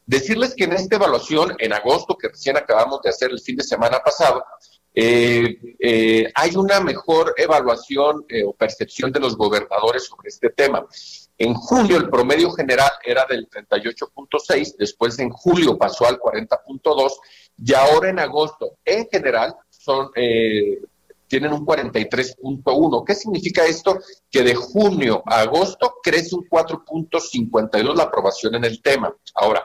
Decirles 0.07 0.55
que 0.55 0.64
en 0.64 0.72
esta 0.72 0.97
evaluación, 0.97 1.55
en 1.59 1.72
agosto, 1.72 2.16
que 2.16 2.28
recién 2.28 2.57
acabamos 2.57 3.03
de 3.03 3.11
hacer 3.11 3.30
el 3.30 3.41
fin 3.41 3.57
de 3.57 3.64
semana 3.64 3.99
pasado, 3.99 4.43
eh, 4.95 5.59
eh, 5.78 6.32
hay 6.34 6.57
una 6.57 6.80
mejor 6.80 7.34
evaluación 7.36 8.24
eh, 8.28 8.43
o 8.43 8.53
percepción 8.53 9.12
de 9.12 9.20
los 9.20 9.36
gobernadores 9.36 10.07
sobre 10.07 10.28
este 10.28 10.51
tema. 10.51 10.86
En 11.39 11.55
julio 11.55 11.97
el 11.97 12.11
promedio 12.11 12.51
general 12.51 12.91
era 13.05 13.24
del 13.26 13.49
38.6, 13.49 14.76
después 14.76 15.18
en 15.20 15.30
julio 15.30 15.78
pasó 15.78 16.07
al 16.07 16.18
40.2 16.18 17.12
y 17.64 17.74
ahora 17.74 18.11
en 18.11 18.18
agosto 18.18 18.78
en 18.84 19.09
general 19.09 19.55
son 19.70 20.11
eh, 20.16 20.78
tienen 21.28 21.53
un 21.53 21.64
43.1. 21.64 23.05
¿Qué 23.07 23.14
significa 23.14 23.64
esto? 23.64 23.99
Que 24.30 24.43
de 24.43 24.55
junio 24.55 25.22
a 25.26 25.41
agosto 25.41 25.97
crece 26.03 26.34
un 26.34 26.49
4.52 26.49 27.95
la 27.95 28.05
aprobación 28.05 28.55
en 28.55 28.64
el 28.64 28.82
tema. 28.82 29.14
Ahora, 29.34 29.64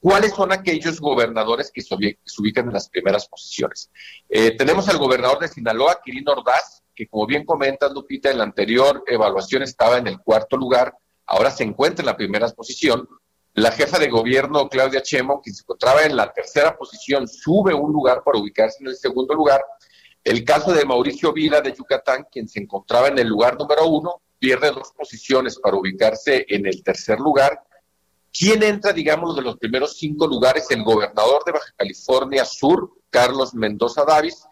¿cuáles 0.00 0.32
son 0.32 0.52
aquellos 0.52 1.00
gobernadores 1.00 1.70
que 1.72 1.82
se 1.82 1.94
ubican 1.94 2.66
en 2.66 2.72
las 2.72 2.88
primeras 2.88 3.28
posiciones? 3.28 3.90
Eh, 4.28 4.56
tenemos 4.56 4.88
al 4.88 4.98
gobernador 4.98 5.38
de 5.38 5.48
Sinaloa, 5.48 6.00
Quirino 6.02 6.32
Ordaz, 6.32 6.82
que 6.96 7.06
como 7.06 7.26
bien 7.26 7.44
comentas, 7.44 7.92
Lupita, 7.92 8.30
en 8.30 8.38
la 8.38 8.44
anterior 8.44 9.04
evaluación 9.06 9.62
estaba 9.62 9.98
en 9.98 10.06
el 10.06 10.18
cuarto 10.18 10.56
lugar, 10.56 10.94
ahora 11.26 11.50
se 11.50 11.62
encuentra 11.62 12.02
en 12.02 12.06
la 12.06 12.16
primera 12.16 12.48
posición. 12.48 13.06
La 13.52 13.70
jefa 13.70 13.98
de 13.98 14.08
gobierno, 14.08 14.68
Claudia 14.68 15.02
Chemo, 15.02 15.40
que 15.42 15.52
se 15.52 15.62
encontraba 15.62 16.02
en 16.02 16.16
la 16.16 16.32
tercera 16.32 16.76
posición, 16.76 17.28
sube 17.28 17.74
un 17.74 17.92
lugar 17.92 18.22
para 18.24 18.38
ubicarse 18.38 18.78
en 18.80 18.88
el 18.88 18.96
segundo 18.96 19.34
lugar. 19.34 19.62
El 20.24 20.44
caso 20.44 20.72
de 20.72 20.84
Mauricio 20.84 21.32
Vila 21.32 21.60
de 21.60 21.72
Yucatán, 21.72 22.26
quien 22.32 22.48
se 22.48 22.60
encontraba 22.60 23.08
en 23.08 23.18
el 23.18 23.28
lugar 23.28 23.56
número 23.56 23.86
uno, 23.86 24.22
pierde 24.38 24.70
dos 24.70 24.92
posiciones 24.92 25.58
para 25.58 25.76
ubicarse 25.76 26.44
en 26.48 26.66
el 26.66 26.82
tercer 26.82 27.20
lugar. 27.20 27.60
¿Quién 28.32 28.62
entra, 28.62 28.92
digamos, 28.92 29.36
de 29.36 29.42
los 29.42 29.56
primeros 29.56 29.96
cinco 29.96 30.26
lugares? 30.26 30.70
El 30.70 30.82
gobernador 30.82 31.42
de 31.44 31.52
Baja 31.52 31.72
California 31.76 32.44
Sur, 32.44 32.90
Carlos 33.08 33.54
Mendoza 33.54 34.04
Davis, 34.04 34.46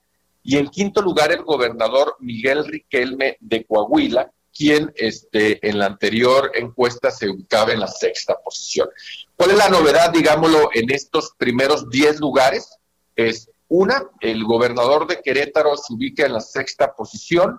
y 0.44 0.58
en 0.58 0.68
quinto 0.68 1.00
lugar 1.00 1.32
el 1.32 1.42
gobernador 1.42 2.16
Miguel 2.20 2.66
Riquelme 2.66 3.38
de 3.40 3.64
Coahuila, 3.64 4.30
quien 4.52 4.92
este, 4.94 5.66
en 5.66 5.78
la 5.78 5.86
anterior 5.86 6.52
encuesta 6.54 7.10
se 7.10 7.28
ubicaba 7.28 7.72
en 7.72 7.80
la 7.80 7.88
sexta 7.88 8.38
posición. 8.44 8.88
¿Cuál 9.34 9.50
es 9.50 9.56
la 9.56 9.70
novedad, 9.70 10.10
digámoslo, 10.10 10.68
en 10.74 10.92
estos 10.92 11.32
primeros 11.36 11.90
10 11.90 12.20
lugares? 12.20 12.78
Es 13.16 13.50
una, 13.68 14.04
el 14.20 14.44
gobernador 14.44 15.08
de 15.08 15.20
Querétaro 15.22 15.76
se 15.76 15.94
ubica 15.94 16.26
en 16.26 16.34
la 16.34 16.40
sexta 16.40 16.94
posición, 16.94 17.58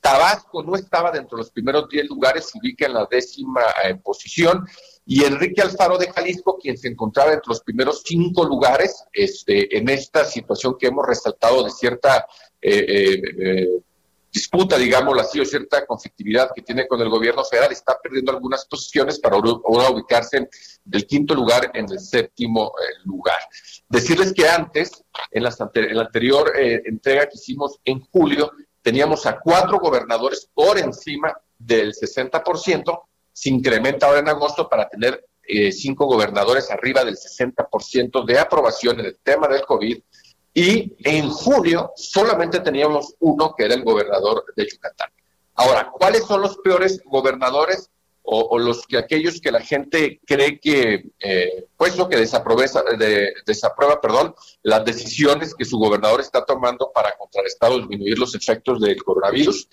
Tabasco 0.00 0.62
no 0.62 0.76
estaba 0.76 1.10
dentro 1.10 1.38
de 1.38 1.44
los 1.44 1.50
primeros 1.50 1.88
10 1.88 2.08
lugares, 2.08 2.50
se 2.50 2.58
ubica 2.58 2.84
en 2.84 2.92
la 2.92 3.06
décima 3.10 3.62
eh, 3.84 3.94
posición, 3.94 4.66
y 5.06 5.24
Enrique 5.24 5.60
Alfaro 5.60 5.98
de 5.98 6.10
Jalisco, 6.10 6.58
quien 6.58 6.78
se 6.78 6.88
encontraba 6.88 7.32
entre 7.32 7.48
los 7.48 7.60
primeros 7.60 8.02
cinco 8.04 8.44
lugares 8.44 9.04
este, 9.12 9.76
en 9.76 9.88
esta 9.88 10.24
situación 10.24 10.76
que 10.78 10.86
hemos 10.86 11.06
resaltado 11.06 11.62
de 11.62 11.70
cierta 11.70 12.26
eh, 12.60 13.20
eh, 13.38 13.68
disputa, 14.34 14.76
digámoslo 14.76 15.20
así, 15.20 15.38
o 15.38 15.44
cierta 15.44 15.86
conflictividad 15.86 16.50
que 16.52 16.62
tiene 16.62 16.88
con 16.88 17.00
el 17.00 17.08
gobierno 17.08 17.44
federal, 17.44 17.70
está 17.70 17.96
perdiendo 18.02 18.32
algunas 18.32 18.66
posiciones 18.66 19.20
para 19.20 19.36
ahora 19.36 19.90
ubicarse 19.90 20.48
del 20.84 21.06
quinto 21.06 21.34
lugar 21.34 21.70
en 21.72 21.86
el 21.88 22.00
séptimo 22.00 22.66
eh, 22.66 22.94
lugar. 23.04 23.38
Decirles 23.88 24.32
que 24.32 24.48
antes, 24.48 25.04
en 25.30 25.44
la, 25.44 25.54
anterior 26.00 26.52
eh, 26.58 26.82
entrega 26.84 27.26
que 27.26 27.36
hicimos 27.36 27.78
en 27.84 28.00
julio, 28.00 28.50
teníamos 28.82 29.24
a 29.24 29.38
cuatro 29.38 29.78
gobernadores 29.78 30.50
por 30.52 30.78
encima 30.78 31.32
del 31.56 31.94
60%, 31.94 33.02
se 33.34 33.50
incrementa 33.50 34.06
ahora 34.06 34.20
en 34.20 34.28
agosto 34.28 34.68
para 34.68 34.88
tener 34.88 35.26
eh, 35.42 35.72
cinco 35.72 36.06
gobernadores 36.06 36.70
arriba 36.70 37.04
del 37.04 37.16
60% 37.16 38.24
de 38.24 38.38
aprobación 38.38 39.00
en 39.00 39.06
el 39.06 39.18
tema 39.22 39.48
del 39.48 39.62
COVID 39.62 39.98
y 40.54 40.96
en 41.02 41.28
junio 41.28 41.92
solamente 41.96 42.60
teníamos 42.60 43.14
uno 43.18 43.54
que 43.56 43.64
era 43.64 43.74
el 43.74 43.82
gobernador 43.82 44.44
de 44.56 44.66
Yucatán. 44.70 45.10
Ahora, 45.56 45.90
¿cuáles 45.92 46.24
son 46.24 46.40
los 46.40 46.56
peores 46.58 47.02
gobernadores 47.04 47.90
o, 48.26 48.58
los 48.58 48.86
que 48.86 48.96
aquellos 48.96 49.38
que 49.38 49.52
la 49.52 49.60
gente 49.60 50.18
cree 50.24 50.58
que, 50.58 51.10
eh, 51.20 51.66
pues 51.76 51.98
lo 51.98 52.08
que 52.08 52.16
desaprueba, 52.16 52.64
de, 52.98 53.34
desaprueba, 53.44 54.00
perdón, 54.00 54.34
las 54.62 54.82
decisiones 54.82 55.54
que 55.54 55.66
su 55.66 55.76
gobernador 55.78 56.22
está 56.22 56.42
tomando 56.42 56.90
para 56.94 57.14
contrarrestar 57.18 57.72
o 57.72 57.78
disminuir 57.78 58.18
los 58.18 58.34
efectos 58.34 58.80
del 58.80 59.02
coronavirus? 59.04 59.68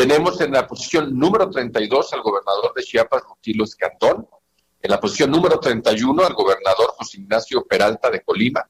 Tenemos 0.00 0.40
en 0.40 0.52
la 0.52 0.66
posición 0.66 1.14
número 1.18 1.50
32 1.50 2.14
al 2.14 2.22
gobernador 2.22 2.72
de 2.74 2.82
Chiapas, 2.82 3.22
Rutilo 3.22 3.64
Escandón, 3.64 4.26
en 4.80 4.90
la 4.90 4.98
posición 4.98 5.30
número 5.30 5.60
31 5.60 6.24
al 6.24 6.32
gobernador 6.32 6.94
José 6.96 7.18
Ignacio 7.20 7.66
Peralta 7.66 8.08
de 8.08 8.22
Colima, 8.22 8.66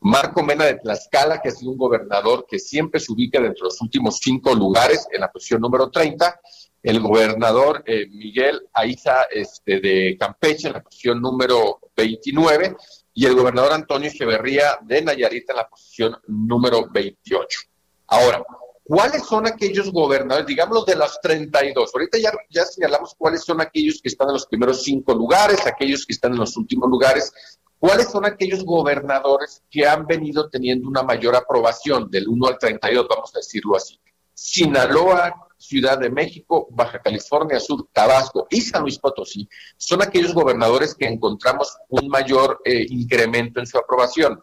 Marco 0.00 0.42
Mena 0.42 0.66
de 0.66 0.74
Tlaxcala, 0.74 1.40
que 1.40 1.48
ha 1.48 1.52
sido 1.52 1.70
un 1.70 1.78
gobernador 1.78 2.44
que 2.46 2.58
siempre 2.58 3.00
se 3.00 3.10
ubica 3.10 3.40
dentro 3.40 3.64
de 3.64 3.70
los 3.70 3.80
últimos 3.80 4.18
cinco 4.18 4.54
lugares 4.54 5.08
en 5.10 5.22
la 5.22 5.32
posición 5.32 5.62
número 5.62 5.90
30, 5.90 6.40
el 6.82 7.00
gobernador 7.00 7.82
eh, 7.86 8.06
Miguel 8.10 8.60
Aiza 8.74 9.22
este, 9.30 9.80
de 9.80 10.18
Campeche 10.20 10.66
en 10.66 10.74
la 10.74 10.82
posición 10.82 11.22
número 11.22 11.80
29 11.96 12.76
y 13.14 13.24
el 13.24 13.34
gobernador 13.34 13.72
Antonio 13.72 14.10
Echeverría 14.10 14.78
de 14.82 15.00
Nayarit 15.00 15.48
en 15.48 15.56
la 15.56 15.66
posición 15.70 16.18
número 16.26 16.86
28. 16.90 17.60
Ahora, 18.08 18.44
¿cuáles 18.86 19.24
son 19.24 19.46
aquellos 19.46 19.92
gobernadores, 19.92 20.46
digamos 20.46 20.86
de 20.86 20.96
los 20.96 21.20
32? 21.20 21.90
Ahorita 21.94 22.18
ya, 22.18 22.32
ya 22.50 22.64
señalamos 22.64 23.14
cuáles 23.16 23.44
son 23.44 23.60
aquellos 23.60 24.00
que 24.02 24.08
están 24.08 24.28
en 24.28 24.34
los 24.34 24.46
primeros 24.46 24.82
cinco 24.82 25.14
lugares, 25.14 25.66
aquellos 25.66 26.06
que 26.06 26.12
están 26.12 26.32
en 26.32 26.38
los 26.38 26.56
últimos 26.56 26.88
lugares, 26.88 27.32
¿Cuáles 27.78 28.08
son 28.08 28.24
aquellos 28.24 28.64
gobernadores 28.64 29.62
que 29.70 29.86
han 29.86 30.06
venido 30.06 30.48
teniendo 30.48 30.88
una 30.88 31.02
mayor 31.02 31.36
aprobación 31.36 32.10
del 32.10 32.26
1 32.26 32.46
al 32.46 32.58
32, 32.58 33.06
vamos 33.08 33.30
a 33.34 33.38
decirlo 33.38 33.76
así? 33.76 34.00
Sinaloa, 34.32 35.46
Ciudad 35.58 35.98
de 35.98 36.10
México, 36.10 36.68
Baja 36.70 37.00
California 37.00 37.58
Sur, 37.60 37.88
Tabasco 37.92 38.46
y 38.50 38.60
San 38.60 38.82
Luis 38.82 38.98
Potosí 38.98 39.48
son 39.76 40.02
aquellos 40.02 40.34
gobernadores 40.34 40.94
que 40.94 41.06
encontramos 41.06 41.76
un 41.88 42.08
mayor 42.08 42.60
eh, 42.64 42.86
incremento 42.90 43.60
en 43.60 43.66
su 43.66 43.78
aprobación. 43.78 44.40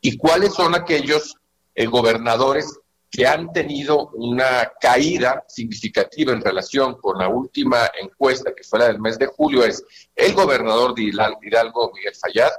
¿Y 0.00 0.16
cuáles 0.16 0.54
son 0.54 0.74
aquellos 0.74 1.36
eh, 1.74 1.86
gobernadores 1.86 2.78
que 3.10 3.26
han 3.26 3.52
tenido 3.52 4.10
una 4.14 4.70
caída 4.80 5.44
significativa 5.48 6.32
en 6.32 6.40
relación 6.40 6.94
con 7.00 7.18
la 7.18 7.28
última 7.28 7.90
encuesta 8.00 8.54
que 8.54 8.62
fue 8.62 8.78
la 8.78 8.86
del 8.86 9.00
mes 9.00 9.18
de 9.18 9.26
julio 9.26 9.64
es 9.64 9.84
el 10.14 10.32
gobernador 10.34 10.94
de 10.94 11.02
Hidalgo, 11.02 11.92
Miguel 11.92 12.14
Fayad, 12.14 12.50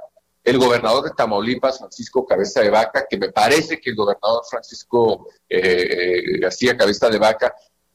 el 0.44 0.58
gobernador 0.58 1.04
de 1.04 1.10
Tamaulipas, 1.16 1.78
Francisco 1.78 2.26
Cabeza 2.26 2.60
de 2.60 2.70
Vaca, 2.70 3.06
que 3.08 3.16
me 3.16 3.30
parece 3.30 3.80
que 3.80 3.90
el 3.90 3.96
gobernador 3.96 4.42
Francisco 4.48 5.28
eh, 5.48 5.60
eh, 5.60 6.38
García 6.40 6.76
Cabeza 6.76 7.08
de 7.08 7.18
Vaca 7.18 7.54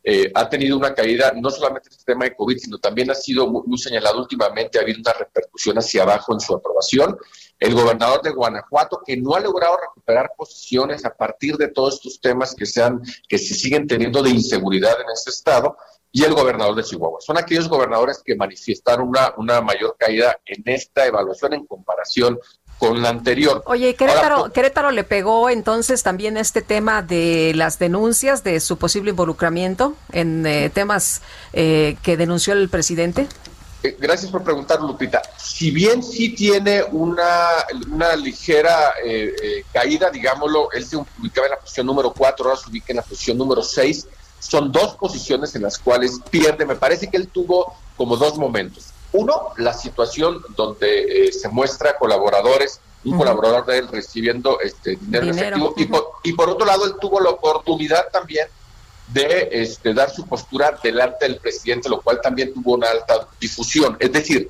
eh, 0.09 0.31
ha 0.33 0.47
tenido 0.47 0.77
una 0.77 0.93
caída, 0.93 1.33
no 1.35 1.49
solamente 1.49 1.89
en 1.89 1.97
el 1.99 2.05
tema 2.05 2.23
de 2.23 2.33
COVID, 2.33 2.57
sino 2.57 2.77
también 2.77 3.11
ha 3.11 3.13
sido 3.13 3.45
muy, 3.45 3.77
señalado 3.77 4.19
últimamente, 4.19 4.79
ha 4.79 4.81
habido 4.81 5.01
una 5.01 5.11
repercusión 5.11 5.77
hacia 5.77 6.03
abajo 6.03 6.33
en 6.33 6.39
su 6.39 6.55
aprobación. 6.55 7.17
El 7.59 7.73
gobernador 7.73 8.21
de 8.21 8.29
Guanajuato, 8.29 9.01
que 9.05 9.17
no 9.17 9.35
ha 9.35 9.41
logrado 9.41 9.75
recuperar 9.75 10.31
posiciones 10.37 11.03
a 11.03 11.13
partir 11.13 11.57
de 11.57 11.67
todos 11.67 11.95
estos 11.95 12.21
temas 12.21 12.55
que, 12.55 12.65
sean, 12.65 13.01
que 13.27 13.37
se 13.37 13.53
siguen 13.53 13.85
teniendo 13.85 14.23
de 14.23 14.29
inseguridad 14.29 14.93
en 15.01 15.07
ese 15.13 15.29
estado, 15.29 15.75
y 16.09 16.23
el 16.23 16.33
gobernador 16.33 16.75
de 16.75 16.83
Chihuahua. 16.83 17.19
Son 17.19 17.37
aquellos 17.37 17.67
gobernadores 17.67 18.21
que 18.23 18.33
manifestaron 18.33 19.09
una, 19.09 19.33
una 19.35 19.59
mayor 19.59 19.97
caída 19.99 20.39
en 20.45 20.63
esta 20.65 21.05
evaluación 21.05 21.53
en 21.53 21.65
comparación 21.65 22.39
con 22.77 23.01
la 23.01 23.09
anterior. 23.09 23.63
Oye, 23.65 23.95
Querétaro, 23.95 24.51
Querétaro 24.51 24.91
le 24.91 25.03
pegó 25.03 25.49
entonces 25.49 26.03
también 26.03 26.37
este 26.37 26.61
tema 26.61 27.01
de 27.01 27.53
las 27.55 27.79
denuncias 27.79 28.43
de 28.43 28.59
su 28.59 28.77
posible 28.77 29.11
involucramiento 29.11 29.95
en 30.11 30.45
eh, 30.45 30.69
temas 30.69 31.21
eh, 31.53 31.97
que 32.03 32.17
denunció 32.17 32.53
el 32.53 32.69
presidente. 32.69 33.27
Eh, 33.83 33.95
gracias 33.99 34.31
por 34.31 34.43
preguntar, 34.43 34.79
Lupita. 34.81 35.21
Si 35.37 35.71
bien 35.71 36.03
sí 36.03 36.29
tiene 36.29 36.83
una, 36.83 37.49
una 37.91 38.15
ligera 38.15 38.93
caída, 39.73 40.09
digámoslo, 40.09 40.71
él 40.71 40.85
se 40.85 40.97
ubicaba 40.97 41.47
en 41.47 41.51
la 41.51 41.59
posición 41.59 41.87
número 41.87 42.13
4, 42.13 42.45
ahora 42.45 42.61
se 42.61 42.69
ubica 42.69 42.87
en 42.89 42.97
la 42.97 43.03
posición 43.03 43.37
número 43.37 43.63
6. 43.63 44.07
Son 44.39 44.71
dos 44.71 44.95
posiciones 44.95 45.55
en 45.55 45.63
las 45.63 45.79
cuales 45.79 46.19
pierde. 46.29 46.65
Me 46.65 46.75
parece 46.75 47.09
que 47.09 47.17
él 47.17 47.27
tuvo 47.27 47.75
como 47.95 48.17
dos 48.17 48.37
momentos. 48.37 48.93
Uno, 49.13 49.53
la 49.57 49.73
situación 49.73 50.41
donde 50.55 51.27
eh, 51.27 51.31
se 51.31 51.49
muestra 51.49 51.97
colaboradores, 51.97 52.81
un 53.05 53.17
colaborador 53.17 53.65
de 53.65 53.77
él 53.77 53.87
recibiendo 53.87 54.59
este 54.59 54.97
dinero, 54.97 55.29
efectivo, 55.29 56.15
y, 56.23 56.33
por, 56.33 56.49
otro 56.49 56.65
lado, 56.65 56.85
él 56.85 56.95
tuvo 56.99 57.21
la 57.21 57.29
oportunidad 57.29 58.09
también 58.11 58.47
de 59.07 59.47
este, 59.51 59.93
dar 59.93 60.09
su 60.09 60.27
postura 60.27 60.77
delante 60.83 61.25
del 61.25 61.37
presidente, 61.37 61.87
lo 61.87 62.01
cual 62.01 62.19
también 62.21 62.53
tuvo 62.53 62.73
una 62.73 62.89
alta 62.89 63.27
difusión. 63.39 63.95
Es 63.99 64.11
decir, 64.11 64.49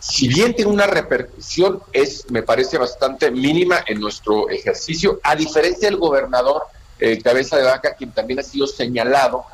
si 0.00 0.26
bien 0.26 0.54
tiene 0.56 0.72
una 0.72 0.86
repercusión, 0.86 1.80
es, 1.92 2.28
me 2.28 2.42
parece, 2.42 2.76
bastante 2.76 3.30
mínima 3.30 3.84
en 3.86 4.00
nuestro 4.00 4.50
ejercicio, 4.50 5.20
a 5.22 5.36
diferencia 5.36 5.88
del 5.88 5.98
gobernador 5.98 6.64
eh, 6.98 7.20
Cabeza 7.22 7.56
de 7.56 7.64
Vaca, 7.64 7.94
quien 7.94 8.10
también 8.10 8.40
ha 8.40 8.42
sido 8.42 8.66
señalado 8.66 9.44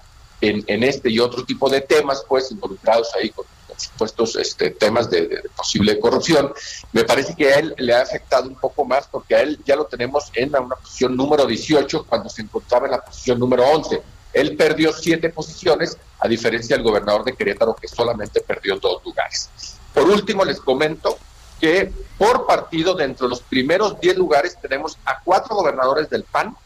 en, 0.41 0.65
en 0.67 0.85
este 0.85 1.11
y 1.11 1.19
otro 1.19 1.45
tipo 1.45 1.69
de 1.69 1.83
temas, 1.83 2.25
pues 2.27 2.51
involucrados 2.51 3.11
ahí 3.15 3.29
con 3.29 3.45
supuestos 3.79 4.37
este, 4.37 4.71
temas 4.71 5.11
de, 5.11 5.43
posible 5.57 5.99
corrupción, 5.99 6.53
me 6.93 7.05
parece 7.05 7.35
que 7.35 7.49
a 7.53 7.59
él 7.59 7.75
le 7.79 7.95
ha 7.95 8.03
afectado 8.03 8.49
un 8.49 8.57
poco 8.57 8.85
más 8.85 9.07
porque 9.07 9.35
a 9.35 9.41
él 9.41 9.59
ya 9.65 9.77
lo 9.77 9.87
tenemos 9.87 10.31
en 10.35 10.55
una 10.57 10.77
posición 10.77 11.17
número 11.17 11.47
18 11.47 12.05
cuando 12.07 12.29
se 12.29 12.43
encontraba 12.43 12.87
en 12.87 12.93
la 12.93 13.01
posición 13.05 13.39
número 13.39 13.65
11. 13.67 14.03
Él 14.33 14.57
perdió 14.57 14.93
siete 14.93 15.31
posiciones, 15.31 15.97
a 16.21 16.29
diferencia 16.29 16.77
del 16.77 16.85
gobernador 16.85 17.25
de 17.25 17.35
Querétaro, 17.35 17.75
que 17.75 17.89
solamente 17.89 18.41
perdió 18.41 18.79
dos 18.79 19.03
lugares. 19.05 19.49
Por 19.95 20.09
último, 20.09 20.45
les 20.45 20.61
comento 20.61 21.19
que 21.61 21.93
por 22.17 22.47
partido, 22.47 22.95
dentro 22.95 23.27
de 23.27 23.31
los 23.31 23.41
primeros 23.41 23.99
10 24.01 24.17
lugares, 24.17 24.57
tenemos 24.61 24.99
a 25.05 25.21
cuatro 25.23 25.57
gobernadores 25.57 26.09
del 26.11 26.25
PAN, 26.25 26.57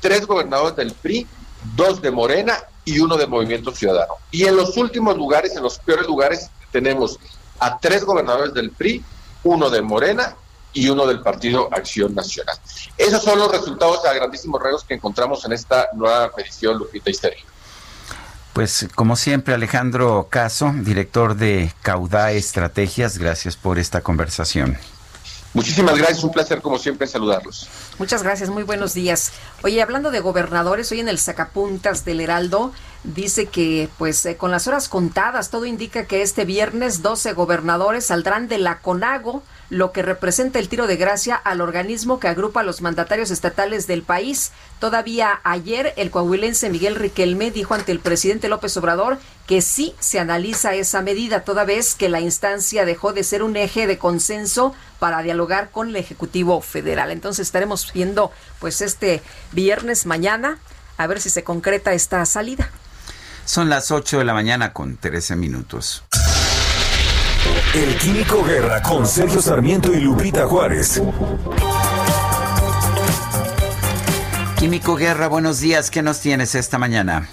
tres 0.00 0.26
gobernadores 0.26 0.76
del 0.76 0.92
PRI, 0.92 1.26
dos 1.76 2.02
de 2.02 2.10
Morena 2.10 2.58
y 2.84 2.98
uno 3.00 3.16
de 3.16 3.26
Movimiento 3.26 3.72
Ciudadano. 3.72 4.14
Y 4.30 4.44
en 4.44 4.56
los 4.56 4.76
últimos 4.76 5.16
lugares, 5.16 5.56
en 5.56 5.62
los 5.62 5.78
peores 5.78 6.06
lugares, 6.06 6.50
tenemos 6.70 7.18
a 7.58 7.78
tres 7.78 8.04
gobernadores 8.04 8.52
del 8.52 8.70
PRI, 8.70 9.02
uno 9.44 9.70
de 9.70 9.82
Morena 9.82 10.36
y 10.72 10.88
uno 10.88 11.06
del 11.06 11.20
Partido 11.20 11.68
Acción 11.72 12.14
Nacional. 12.14 12.56
Esos 12.98 13.22
son 13.22 13.38
los 13.38 13.50
resultados 13.50 14.04
a 14.04 14.12
grandísimos 14.12 14.60
rasgos 14.60 14.84
que 14.84 14.94
encontramos 14.94 15.44
en 15.44 15.52
esta 15.52 15.88
nueva 15.94 16.30
medición, 16.36 16.78
Lupita 16.78 17.10
y 17.10 17.14
Pues 18.52 18.88
como 18.94 19.16
siempre, 19.16 19.54
Alejandro 19.54 20.26
Caso, 20.28 20.72
director 20.74 21.36
de 21.36 21.72
Caudá 21.82 22.32
Estrategias, 22.32 23.18
gracias 23.18 23.56
por 23.56 23.78
esta 23.78 24.00
conversación. 24.00 24.76
Muchísimas 25.54 25.96
gracias, 25.96 26.24
un 26.24 26.32
placer 26.32 26.60
como 26.60 26.78
siempre 26.78 27.06
saludarlos. 27.06 27.68
Muchas 27.98 28.24
gracias, 28.24 28.50
muy 28.50 28.64
buenos 28.64 28.92
días. 28.92 29.30
Oye, 29.62 29.80
hablando 29.80 30.10
de 30.10 30.18
gobernadores, 30.18 30.90
hoy 30.90 30.98
en 30.98 31.08
el 31.08 31.18
Sacapuntas 31.18 32.04
del 32.04 32.20
Heraldo 32.20 32.72
dice 33.04 33.46
que 33.46 33.88
pues 33.96 34.26
eh, 34.26 34.36
con 34.36 34.50
las 34.50 34.66
horas 34.66 34.88
contadas 34.88 35.50
todo 35.50 35.64
indica 35.64 36.06
que 36.06 36.22
este 36.22 36.44
viernes 36.44 37.02
12 37.02 37.34
gobernadores 37.34 38.06
saldrán 38.06 38.48
de 38.48 38.58
la 38.58 38.80
CONAGO 38.80 39.44
lo 39.70 39.92
que 39.92 40.02
representa 40.02 40.58
el 40.58 40.68
tiro 40.68 40.86
de 40.86 40.96
gracia 40.96 41.34
al 41.34 41.60
organismo 41.60 42.20
que 42.20 42.28
agrupa 42.28 42.60
a 42.60 42.64
los 42.64 42.80
mandatarios 42.80 43.30
estatales 43.30 43.86
del 43.86 44.02
país. 44.02 44.52
Todavía 44.78 45.40
ayer 45.44 45.94
el 45.96 46.10
coahuilense 46.10 46.70
Miguel 46.70 46.96
Riquelme 46.96 47.50
dijo 47.50 47.74
ante 47.74 47.92
el 47.92 48.00
presidente 48.00 48.48
López 48.48 48.76
Obrador 48.76 49.18
que 49.46 49.60
sí 49.62 49.94
se 49.98 50.18
analiza 50.18 50.74
esa 50.74 51.02
medida, 51.02 51.44
toda 51.44 51.64
vez 51.64 51.94
que 51.94 52.08
la 52.08 52.20
instancia 52.20 52.84
dejó 52.84 53.12
de 53.12 53.24
ser 53.24 53.42
un 53.42 53.56
eje 53.56 53.86
de 53.86 53.98
consenso 53.98 54.74
para 54.98 55.22
dialogar 55.22 55.70
con 55.70 55.88
el 55.88 55.96
Ejecutivo 55.96 56.60
Federal. 56.60 57.10
Entonces 57.10 57.46
estaremos 57.46 57.92
viendo 57.92 58.32
pues 58.58 58.80
este 58.80 59.22
viernes 59.52 60.06
mañana 60.06 60.58
a 60.96 61.06
ver 61.06 61.20
si 61.20 61.30
se 61.30 61.44
concreta 61.44 61.92
esta 61.92 62.24
salida. 62.26 62.70
Son 63.44 63.68
las 63.68 63.90
8 63.90 64.18
de 64.18 64.24
la 64.24 64.32
mañana 64.32 64.72
con 64.72 64.96
13 64.96 65.36
minutos. 65.36 66.04
El 67.74 67.98
Químico 67.98 68.44
Guerra 68.44 68.80
con 68.82 69.04
Sergio 69.04 69.42
Sarmiento 69.42 69.92
y 69.92 69.98
Lupita 69.98 70.46
Juárez. 70.46 71.02
Químico 74.56 74.94
Guerra, 74.94 75.26
buenos 75.26 75.58
días. 75.58 75.90
¿Qué 75.90 76.00
nos 76.00 76.20
tienes 76.20 76.54
esta 76.54 76.78
mañana? 76.78 77.28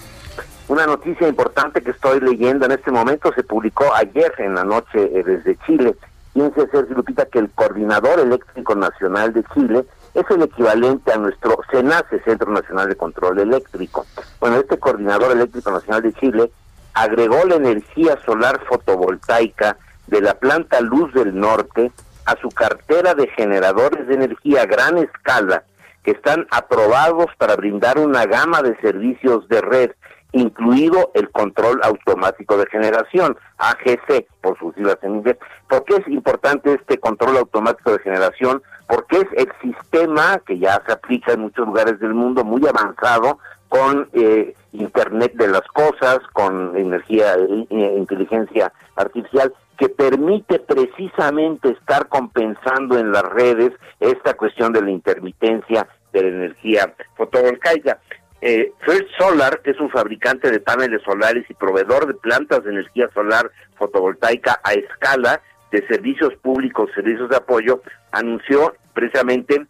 Una 0.66 0.84
noticia 0.84 1.28
importante 1.28 1.80
que 1.80 1.92
estoy 1.92 2.18
leyendo 2.18 2.66
en 2.66 2.72
este 2.72 2.90
momento 2.90 3.32
se 3.36 3.44
publicó 3.44 3.94
ayer 3.94 4.34
en 4.38 4.56
la 4.56 4.64
noche 4.64 4.98
eh, 5.16 5.22
desde 5.24 5.56
Chile. 5.64 5.94
Fíjense, 6.32 6.66
Sergio 6.72 6.96
Lupita, 6.96 7.24
que 7.26 7.38
el 7.38 7.48
Coordinador 7.50 8.18
Eléctrico 8.18 8.74
Nacional 8.74 9.32
de 9.32 9.44
Chile 9.54 9.84
es 10.14 10.24
el 10.28 10.42
equivalente 10.42 11.12
a 11.12 11.18
nuestro 11.18 11.56
CENACE, 11.70 12.20
Centro 12.24 12.50
Nacional 12.50 12.88
de 12.88 12.96
Control 12.96 13.38
Eléctrico. 13.38 14.06
Bueno, 14.40 14.56
este 14.56 14.76
Coordinador 14.76 15.30
Eléctrico 15.30 15.70
Nacional 15.70 16.02
de 16.02 16.12
Chile 16.14 16.50
agregó 16.94 17.44
la 17.44 17.54
energía 17.54 18.18
solar 18.26 18.60
fotovoltaica 18.68 19.76
de 20.12 20.20
la 20.20 20.34
planta 20.34 20.82
Luz 20.82 21.10
del 21.14 21.34
Norte 21.34 21.90
a 22.26 22.36
su 22.36 22.50
cartera 22.50 23.14
de 23.14 23.28
generadores 23.28 24.06
de 24.06 24.14
energía 24.14 24.62
a 24.62 24.66
gran 24.66 24.98
escala 24.98 25.64
que 26.04 26.10
están 26.10 26.46
aprobados 26.50 27.26
para 27.38 27.56
brindar 27.56 27.98
una 27.98 28.26
gama 28.26 28.60
de 28.60 28.76
servicios 28.82 29.48
de 29.48 29.62
red, 29.62 29.90
incluido 30.32 31.12
el 31.14 31.30
control 31.30 31.80
automático 31.82 32.58
de 32.58 32.66
generación, 32.66 33.38
AGC, 33.56 34.26
por 34.42 34.58
sus 34.58 34.74
siglas 34.74 34.98
en 35.00 35.16
inglés. 35.16 35.38
¿Por 35.66 35.84
qué 35.84 35.96
es 35.96 36.08
importante 36.08 36.74
este 36.74 36.98
control 36.98 37.38
automático 37.38 37.92
de 37.92 38.00
generación? 38.00 38.62
Porque 38.88 39.16
es 39.16 39.28
el 39.34 39.50
sistema 39.62 40.42
que 40.46 40.58
ya 40.58 40.82
se 40.84 40.92
aplica 40.92 41.32
en 41.32 41.40
muchos 41.40 41.66
lugares 41.66 41.98
del 42.00 42.12
mundo, 42.12 42.44
muy 42.44 42.60
avanzado, 42.66 43.38
con 43.70 44.10
eh, 44.12 44.54
Internet 44.72 45.32
de 45.36 45.48
las 45.48 45.66
Cosas, 45.72 46.18
con 46.34 46.76
energía, 46.76 47.34
e 47.34 47.96
inteligencia 47.96 48.70
artificial, 48.96 49.50
que 49.82 49.88
permite 49.88 50.60
precisamente 50.60 51.70
estar 51.70 52.06
compensando 52.06 52.96
en 53.00 53.10
las 53.10 53.24
redes 53.24 53.72
esta 53.98 54.34
cuestión 54.34 54.72
de 54.72 54.80
la 54.80 54.92
intermitencia 54.92 55.88
de 56.12 56.22
la 56.22 56.28
energía 56.28 56.94
fotovoltaica. 57.16 57.98
Eh, 58.40 58.70
First 58.86 59.08
Solar, 59.18 59.60
que 59.60 59.72
es 59.72 59.80
un 59.80 59.90
fabricante 59.90 60.52
de 60.52 60.60
paneles 60.60 61.02
solares 61.02 61.44
y 61.50 61.54
proveedor 61.54 62.06
de 62.06 62.14
plantas 62.14 62.62
de 62.62 62.70
energía 62.70 63.10
solar 63.12 63.50
fotovoltaica 63.74 64.60
a 64.62 64.72
escala 64.74 65.42
de 65.72 65.84
servicios 65.88 66.32
públicos, 66.36 66.88
servicios 66.94 67.28
de 67.28 67.38
apoyo, 67.38 67.82
anunció 68.12 68.76
precisamente 68.94 69.66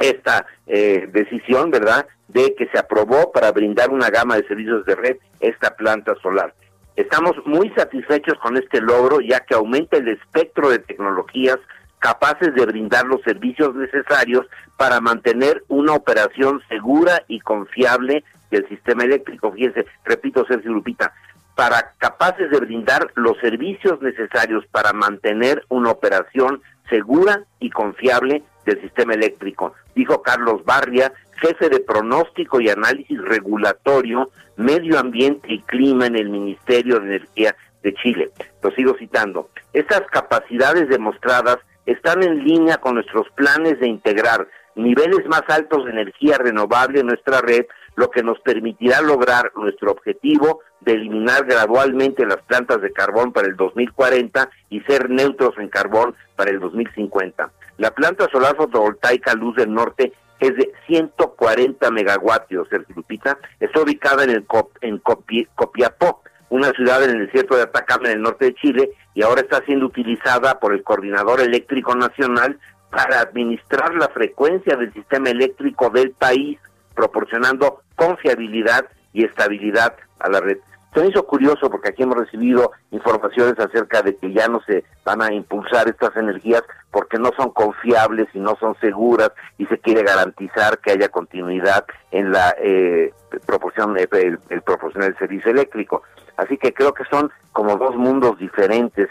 esta 0.00 0.44
eh, 0.66 1.08
decisión, 1.12 1.70
¿verdad?, 1.70 2.04
de 2.26 2.56
que 2.56 2.66
se 2.66 2.80
aprobó 2.80 3.30
para 3.30 3.52
brindar 3.52 3.90
una 3.90 4.10
gama 4.10 4.34
de 4.34 4.48
servicios 4.48 4.84
de 4.86 4.96
red 4.96 5.16
esta 5.38 5.76
planta 5.76 6.16
solar. 6.20 6.52
Estamos 7.00 7.34
muy 7.46 7.70
satisfechos 7.70 8.38
con 8.40 8.58
este 8.58 8.78
logro, 8.78 9.22
ya 9.22 9.40
que 9.40 9.54
aumenta 9.54 9.96
el 9.96 10.08
espectro 10.08 10.68
de 10.68 10.80
tecnologías 10.80 11.56
capaces 11.98 12.54
de 12.54 12.66
brindar 12.66 13.06
los 13.06 13.22
servicios 13.22 13.74
necesarios 13.74 14.44
para 14.76 15.00
mantener 15.00 15.64
una 15.68 15.94
operación 15.94 16.60
segura 16.68 17.22
y 17.26 17.40
confiable 17.40 18.22
del 18.50 18.68
sistema 18.68 19.04
eléctrico. 19.04 19.50
Fíjense, 19.50 19.86
repito, 20.04 20.44
Sergio 20.44 20.72
Lupita, 20.72 21.14
para 21.54 21.94
capaces 21.96 22.50
de 22.50 22.60
brindar 22.60 23.10
los 23.14 23.38
servicios 23.38 24.02
necesarios 24.02 24.66
para 24.66 24.92
mantener 24.92 25.64
una 25.70 25.92
operación 25.92 26.60
segura 26.90 27.44
y 27.60 27.70
confiable 27.70 28.42
del 28.66 28.78
sistema 28.82 29.14
eléctrico, 29.14 29.72
dijo 29.94 30.20
Carlos 30.20 30.62
Barria, 30.66 31.14
jefe 31.40 31.68
de 31.68 31.80
pronóstico 31.80 32.60
y 32.60 32.68
análisis 32.68 33.20
regulatorio, 33.22 34.30
medio 34.56 34.98
ambiente 34.98 35.52
y 35.52 35.60
clima 35.62 36.06
en 36.06 36.16
el 36.16 36.28
Ministerio 36.28 37.00
de 37.00 37.16
Energía 37.16 37.56
de 37.82 37.94
Chile. 37.94 38.30
Lo 38.62 38.70
sigo 38.72 38.94
citando. 38.98 39.48
Estas 39.72 40.02
capacidades 40.10 40.88
demostradas 40.88 41.58
están 41.86 42.22
en 42.22 42.44
línea 42.44 42.76
con 42.78 42.94
nuestros 42.94 43.28
planes 43.30 43.80
de 43.80 43.88
integrar 43.88 44.46
niveles 44.74 45.26
más 45.26 45.42
altos 45.48 45.84
de 45.84 45.90
energía 45.90 46.38
renovable 46.38 47.00
en 47.00 47.06
nuestra 47.06 47.40
red, 47.40 47.66
lo 47.96 48.10
que 48.10 48.22
nos 48.22 48.38
permitirá 48.40 49.00
lograr 49.00 49.50
nuestro 49.56 49.90
objetivo 49.92 50.60
de 50.80 50.92
eliminar 50.92 51.44
gradualmente 51.44 52.24
las 52.24 52.38
plantas 52.42 52.80
de 52.80 52.92
carbón 52.92 53.32
para 53.32 53.48
el 53.48 53.56
2040 53.56 54.48
y 54.70 54.80
ser 54.80 55.10
neutros 55.10 55.58
en 55.58 55.68
carbón 55.68 56.14
para 56.36 56.50
el 56.50 56.60
2050. 56.60 57.50
La 57.78 57.90
planta 57.90 58.28
solar 58.30 58.56
fotovoltaica 58.56 59.34
Luz 59.34 59.56
del 59.56 59.72
Norte 59.72 60.12
es 60.40 60.56
de 60.56 60.72
140 60.86 61.90
megawatios, 61.90 62.68
Sergio 62.68 62.96
Lupita, 62.96 63.38
está 63.60 63.82
ubicada 63.82 64.24
en, 64.24 64.30
el 64.30 64.46
en 64.80 64.98
Copiapó, 64.98 66.22
una 66.48 66.70
ciudad 66.72 67.04
en 67.04 67.10
el 67.10 67.26
desierto 67.26 67.56
de 67.56 67.62
Atacama, 67.62 68.08
en 68.08 68.16
el 68.16 68.22
norte 68.22 68.46
de 68.46 68.54
Chile, 68.54 68.90
y 69.14 69.22
ahora 69.22 69.42
está 69.42 69.62
siendo 69.64 69.86
utilizada 69.86 70.58
por 70.58 70.72
el 70.72 70.82
Coordinador 70.82 71.40
Eléctrico 71.40 71.94
Nacional 71.94 72.58
para 72.90 73.20
administrar 73.20 73.94
la 73.94 74.08
frecuencia 74.08 74.76
del 74.76 74.92
sistema 74.92 75.30
eléctrico 75.30 75.90
del 75.90 76.10
país, 76.12 76.58
proporcionando 76.94 77.82
confiabilidad 77.94 78.86
y 79.12 79.24
estabilidad 79.24 79.94
a 80.18 80.28
la 80.28 80.40
red. 80.40 80.58
Se 80.92 81.00
me 81.00 81.08
hizo 81.08 81.24
curioso 81.24 81.70
porque 81.70 81.90
aquí 81.90 82.02
hemos 82.02 82.16
recibido 82.16 82.72
informaciones 82.90 83.58
acerca 83.58 84.02
de 84.02 84.16
que 84.16 84.32
ya 84.32 84.48
no 84.48 84.60
se 84.62 84.84
van 85.04 85.22
a 85.22 85.32
impulsar 85.32 85.88
estas 85.88 86.16
energías 86.16 86.62
porque 86.90 87.18
no 87.18 87.30
son 87.36 87.50
confiables 87.50 88.28
y 88.34 88.40
no 88.40 88.56
son 88.58 88.74
seguras 88.80 89.30
y 89.56 89.66
se 89.66 89.78
quiere 89.78 90.02
garantizar 90.02 90.78
que 90.78 90.90
haya 90.90 91.08
continuidad 91.08 91.84
en 92.10 92.32
la 92.32 92.56
eh, 92.58 93.12
proporción 93.46 93.96
el, 93.96 94.38
el 94.48 94.62
proporción 94.62 95.04
del 95.04 95.16
servicio 95.16 95.52
eléctrico. 95.52 96.02
Así 96.36 96.56
que 96.58 96.74
creo 96.74 96.92
que 96.92 97.04
son 97.04 97.30
como 97.52 97.76
dos 97.76 97.94
mundos 97.94 98.38
diferentes 98.38 99.08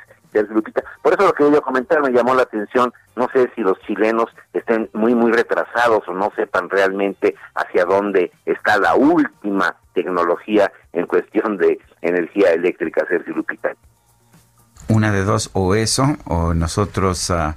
Lupita. 0.50 0.84
Por 1.02 1.14
eso 1.14 1.24
lo 1.24 1.34
que 1.34 1.44
yo 1.44 1.62
comentar 1.62 2.02
me 2.02 2.12
llamó 2.12 2.36
la 2.36 2.44
atención, 2.44 2.94
no 3.16 3.28
sé 3.34 3.52
si 3.56 3.62
los 3.62 3.80
chilenos 3.82 4.26
estén 4.54 4.90
muy 4.94 5.16
muy 5.16 5.32
retrasados 5.32 6.08
o 6.08 6.14
no 6.14 6.32
sepan 6.36 6.70
realmente 6.70 7.36
hacia 7.56 7.86
dónde 7.86 8.32
está 8.46 8.78
la 8.78 8.96
última 8.96 9.76
tecnología 9.94 10.72
en 10.94 11.08
cuestión 11.08 11.58
de 11.58 11.80
energía 12.02 12.52
eléctrica, 12.52 13.06
Sergio 13.08 13.36
Lupita. 13.36 13.72
Una 14.88 15.12
de 15.12 15.24
dos, 15.24 15.52
o 15.54 15.76
eso, 15.76 16.18
o 16.26 16.54
nosotros 16.54 17.30
uh, 17.30 17.54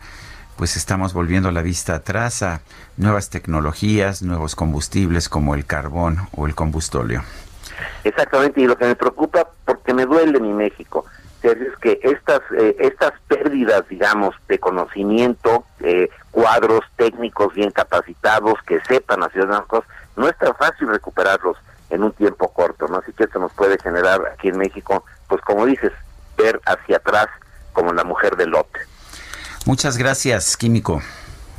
pues 0.57 0.77
estamos 0.77 1.15
volviendo 1.15 1.51
la 1.51 1.63
vista 1.63 1.95
atrás 1.95 2.43
a 2.43 2.61
nuevas 2.97 3.31
tecnologías, 3.31 4.23
nuevos 4.23 4.55
combustibles 4.55 5.29
como 5.29 5.55
el 5.55 5.65
carbón 5.65 6.19
o 6.37 6.47
el 6.47 6.55
combustóleo. 6.55 7.23
Exactamente, 8.05 8.61
y 8.61 8.67
lo 8.67 8.77
que 8.77 8.85
me 8.85 8.97
preocupa, 8.97 9.49
porque 9.65 9.95
me 9.95 10.05
duele 10.05 10.41
mi 10.41 10.53
México, 10.53 11.07
es 11.43 11.77
que 11.81 11.99
estas 12.03 12.41
eh, 12.57 12.77
estas 12.79 13.13
pérdidas, 13.29 13.89
digamos, 13.89 14.35
de 14.49 14.59
conocimiento, 14.59 15.65
eh, 15.81 16.09
cuadros 16.31 16.81
técnicos 16.97 17.55
bien 17.55 17.71
capacitados 17.71 18.55
que 18.67 18.81
sepan 18.89 19.23
hacer 19.23 19.47
las 19.49 19.67
cosas, 19.67 19.89
no 20.17 20.29
es 20.29 20.37
tan 20.39 20.55
fácil 20.55 20.89
recuperarlos 20.89 21.57
en 21.91 22.03
un 22.05 22.13
tiempo 22.13 22.53
corto, 22.53 22.87
¿no? 22.89 22.99
Así 22.99 23.13
que 23.13 23.25
esto 23.25 23.39
nos 23.39 23.53
puede 23.53 23.79
generar 23.79 24.21
aquí 24.33 24.49
en 24.49 24.59
México, 24.59 25.05
pues 25.29 25.41
como 25.43 25.67
dices, 25.67 25.93
ver 26.37 26.61
hacia 26.65 26.97
atrás 26.97 27.27
como 27.73 27.93
la 27.93 28.05
mujer 28.05 28.37
de 28.37 28.47
Lot. 28.47 28.69
Muchas 29.67 29.97
gracias, 29.97 30.57
Químico. 30.57 31.03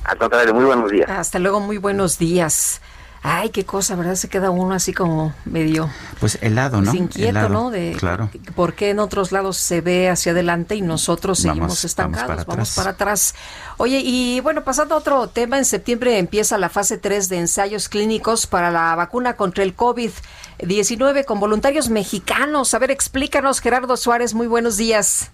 Al 0.03 0.17
contrario, 0.17 0.53
muy 0.53 0.65
buenos 0.65 0.91
días. 0.91 1.09
Hasta 1.09 1.39
luego, 1.39 1.59
muy 1.59 1.77
buenos 1.77 2.17
días. 2.17 2.81
Ay, 3.26 3.51
qué 3.51 3.63
cosa, 3.63 3.95
¿verdad? 3.95 4.15
Se 4.15 4.28
queda 4.28 4.49
uno 4.49 4.76
así 4.76 4.93
como 4.93 5.34
medio... 5.45 5.89
Pues 6.19 6.38
helado, 6.41 6.82
¿no? 6.82 6.93
inquieto, 6.93 7.47
¿no? 7.47 7.71
De, 7.71 7.95
claro. 7.97 8.30
¿Por 8.53 8.74
qué 8.74 8.89
en 8.89 8.99
otros 8.99 9.32
lados 9.32 9.55
se 9.55 9.80
ve 9.80 10.09
hacia 10.09 10.34
adelante 10.34 10.76
y 10.76 10.82
nosotros 10.82 11.39
seguimos 11.39 11.86
estancados? 11.86 12.45
Vamos 12.45 12.76
para, 12.76 12.89
atrás. 12.89 13.34
Oye, 13.78 14.01
y 14.03 14.41
bueno, 14.41 14.65
pasando 14.65 14.95
a 14.95 14.97
otro 14.97 15.28
tema, 15.28 15.57
en 15.57 15.63
septiembre 15.63 16.19
empieza 16.19 16.57
la 16.57 16.67
fase 16.67 16.97
3 16.97 17.30
de 17.30 17.38
ensayos 17.39 17.88
clínicos 17.88 18.45
para 18.45 18.71
la 18.71 18.93
vacuna 18.95 19.38
contra 19.38 19.63
el 19.63 19.74
COVID-19 19.74 21.24
con 21.24 21.39
voluntarios 21.39 21.89
mexicanos. 21.89 22.74
A 22.74 22.80
ver, 22.80 22.91
explícanos, 22.91 23.61
Gerardo 23.61 23.95
Suárez, 23.95 24.34
muy 24.34 24.47
buenos 24.47 24.76
días. 24.76 25.32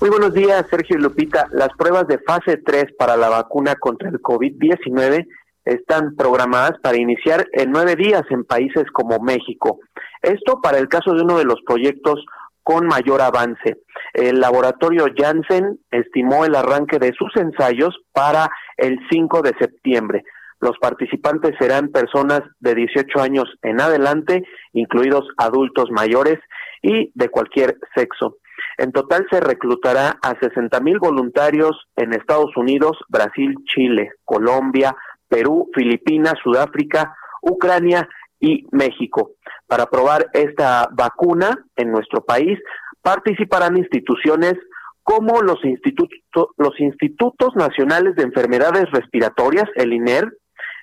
Muy 0.00 0.10
buenos 0.10 0.32
días, 0.32 0.64
Sergio 0.70 0.96
y 0.96 1.00
Lupita. 1.00 1.48
Las 1.50 1.70
pruebas 1.76 2.06
de 2.06 2.18
fase 2.18 2.56
3 2.56 2.92
para 2.96 3.16
la 3.16 3.30
vacuna 3.30 3.74
contra 3.74 4.10
el 4.10 4.22
COVID-19 4.22 5.26
están 5.64 6.14
programadas 6.16 6.72
para 6.82 6.98
iniciar 6.98 7.46
en 7.52 7.70
nueve 7.70 7.96
días 7.96 8.22
en 8.30 8.44
países 8.44 8.84
como 8.92 9.18
México. 9.20 9.78
Esto 10.22 10.60
para 10.62 10.78
el 10.78 10.88
caso 10.88 11.14
de 11.14 11.22
uno 11.22 11.38
de 11.38 11.44
los 11.44 11.60
proyectos 11.66 12.24
con 12.62 12.86
mayor 12.86 13.20
avance. 13.20 13.82
El 14.12 14.40
laboratorio 14.40 15.06
Janssen 15.14 15.78
estimó 15.90 16.44
el 16.44 16.54
arranque 16.54 16.98
de 16.98 17.12
sus 17.12 17.30
ensayos 17.36 17.94
para 18.12 18.48
el 18.76 18.98
5 19.10 19.42
de 19.42 19.52
septiembre. 19.58 20.24
Los 20.60 20.78
participantes 20.78 21.54
serán 21.58 21.88
personas 21.88 22.40
de 22.60 22.74
18 22.74 23.20
años 23.20 23.44
en 23.62 23.80
adelante, 23.80 24.44
incluidos 24.72 25.28
adultos 25.36 25.90
mayores 25.90 26.38
y 26.80 27.12
de 27.14 27.28
cualquier 27.28 27.76
sexo. 27.94 28.38
En 28.78 28.92
total 28.92 29.26
se 29.30 29.40
reclutará 29.40 30.16
a 30.22 30.38
60 30.40 30.80
mil 30.80 30.98
voluntarios 30.98 31.86
en 31.96 32.14
Estados 32.14 32.56
Unidos, 32.56 32.96
Brasil, 33.08 33.54
Chile, 33.66 34.10
Colombia, 34.24 34.96
Perú, 35.28 35.70
Filipinas, 35.74 36.34
Sudáfrica, 36.42 37.14
Ucrania 37.42 38.08
y 38.40 38.66
México. 38.72 39.32
Para 39.66 39.86
probar 39.86 40.26
esta 40.32 40.88
vacuna 40.92 41.56
en 41.76 41.90
nuestro 41.90 42.24
país 42.24 42.58
participarán 43.02 43.76
instituciones 43.76 44.54
como 45.02 45.42
los, 45.42 45.62
institutos, 45.64 46.48
los 46.56 46.80
Institutos 46.80 47.54
Nacionales 47.54 48.16
de 48.16 48.22
Enfermedades 48.22 48.90
Respiratorias, 48.90 49.66
el 49.76 49.92
INER, 49.92 50.32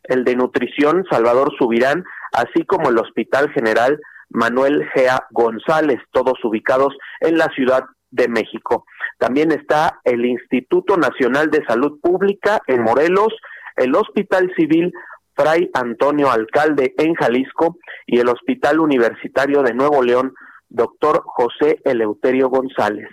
el 0.04 0.24
de 0.24 0.36
nutrición 0.36 1.04
Salvador 1.10 1.52
Subirán, 1.58 2.04
así 2.32 2.64
como 2.66 2.90
el 2.90 3.00
Hospital 3.00 3.52
General 3.52 4.00
Manuel 4.30 4.88
Gea 4.94 5.26
González, 5.32 6.00
todos 6.12 6.36
ubicados 6.44 6.96
en 7.20 7.38
la 7.38 7.48
Ciudad 7.56 7.84
de 8.12 8.28
México. 8.28 8.86
También 9.18 9.52
está 9.52 10.00
el 10.04 10.26
Instituto 10.26 10.98
Nacional 10.98 11.50
de 11.50 11.66
Salud 11.66 12.00
Pública 12.02 12.62
en 12.68 12.84
Morelos, 12.84 13.34
el 13.82 13.96
Hospital 13.96 14.52
Civil 14.56 14.92
Fray 15.36 15.70
Antonio 15.74 16.30
Alcalde 16.30 16.94
en 16.98 17.14
Jalisco 17.16 17.78
y 18.06 18.20
el 18.20 18.30
Hospital 18.30 18.80
Universitario 18.80 19.64
de 19.64 19.74
Nuevo 19.74 20.04
León, 20.04 20.34
doctor 20.70 21.24
José 21.26 21.80
Eleuterio 21.84 22.50
González. 22.50 23.08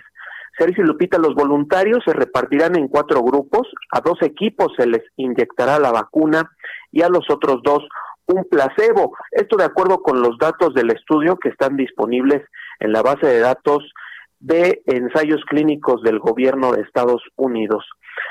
Sergio 0.57 0.83
Lupita, 0.83 1.17
los 1.17 1.35
voluntarios 1.35 2.03
se 2.05 2.13
repartirán 2.13 2.77
en 2.77 2.89
cuatro 2.89 3.21
grupos, 3.23 3.67
a 3.91 4.01
dos 4.01 4.21
equipos 4.21 4.73
se 4.77 4.85
les 4.87 5.03
inyectará 5.15 5.79
la 5.79 5.91
vacuna 5.91 6.51
y 6.91 7.01
a 7.01 7.09
los 7.09 7.29
otros 7.29 7.61
dos 7.63 7.87
un 8.25 8.43
placebo. 8.43 9.15
Esto 9.31 9.57
de 9.57 9.63
acuerdo 9.63 10.01
con 10.01 10.21
los 10.21 10.37
datos 10.37 10.73
del 10.73 10.91
estudio 10.91 11.37
que 11.37 11.49
están 11.49 11.77
disponibles 11.77 12.43
en 12.79 12.91
la 12.91 13.01
base 13.01 13.25
de 13.25 13.39
datos 13.39 13.91
de 14.39 14.81
ensayos 14.85 15.43
clínicos 15.45 16.01
del 16.03 16.19
gobierno 16.19 16.73
de 16.73 16.81
Estados 16.81 17.21
Unidos. 17.35 17.85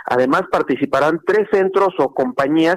Además 0.06 0.43
participarán 0.51 1.20
tres 1.27 1.48
centros 1.52 1.94
o 1.98 2.15
compañías 2.15 2.77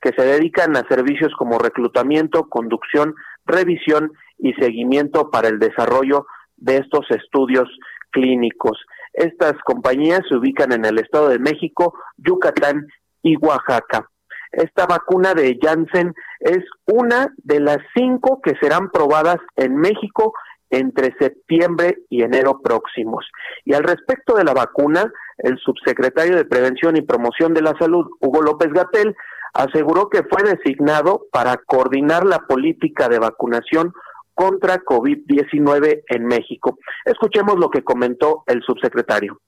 que 0.00 0.12
se 0.16 0.24
dedican 0.24 0.76
a 0.76 0.86
servicios 0.88 1.32
como 1.38 1.58
reclutamiento, 1.58 2.48
conducción, 2.48 3.14
revisión 3.44 4.12
y 4.38 4.52
seguimiento 4.54 5.30
para 5.30 5.48
el 5.48 5.58
desarrollo 5.58 6.26
de 6.56 6.78
estos 6.78 7.04
estudios 7.10 7.68
clínicos. 8.10 8.78
Estas 9.12 9.54
compañías 9.64 10.20
se 10.28 10.36
ubican 10.36 10.72
en 10.72 10.84
el 10.84 10.98
Estado 10.98 11.28
de 11.28 11.38
México, 11.38 11.94
Yucatán 12.16 12.86
y 13.22 13.36
Oaxaca. 13.36 14.08
Esta 14.52 14.86
vacuna 14.86 15.34
de 15.34 15.58
Janssen 15.60 16.12
es 16.40 16.64
una 16.86 17.32
de 17.38 17.60
las 17.60 17.78
cinco 17.94 18.40
que 18.42 18.56
serán 18.60 18.90
probadas 18.90 19.38
en 19.56 19.76
México 19.76 20.32
entre 20.70 21.14
septiembre 21.18 21.98
y 22.08 22.22
enero 22.22 22.60
próximos. 22.62 23.26
Y 23.64 23.74
al 23.74 23.82
respecto 23.82 24.34
de 24.34 24.44
la 24.44 24.54
vacuna, 24.54 25.12
el 25.42 25.58
subsecretario 25.58 26.36
de 26.36 26.44
Prevención 26.44 26.96
y 26.96 27.02
Promoción 27.02 27.54
de 27.54 27.62
la 27.62 27.74
Salud, 27.78 28.06
Hugo 28.20 28.42
López 28.42 28.72
Gatel, 28.72 29.14
aseguró 29.54 30.08
que 30.08 30.22
fue 30.22 30.42
designado 30.42 31.26
para 31.32 31.56
coordinar 31.56 32.24
la 32.24 32.40
política 32.40 33.08
de 33.08 33.18
vacunación 33.18 33.92
contra 34.34 34.82
COVID-19 34.82 36.02
en 36.08 36.26
México. 36.26 36.78
Escuchemos 37.04 37.58
lo 37.58 37.68
que 37.70 37.82
comentó 37.82 38.44
el 38.46 38.62
subsecretario. 38.62 39.38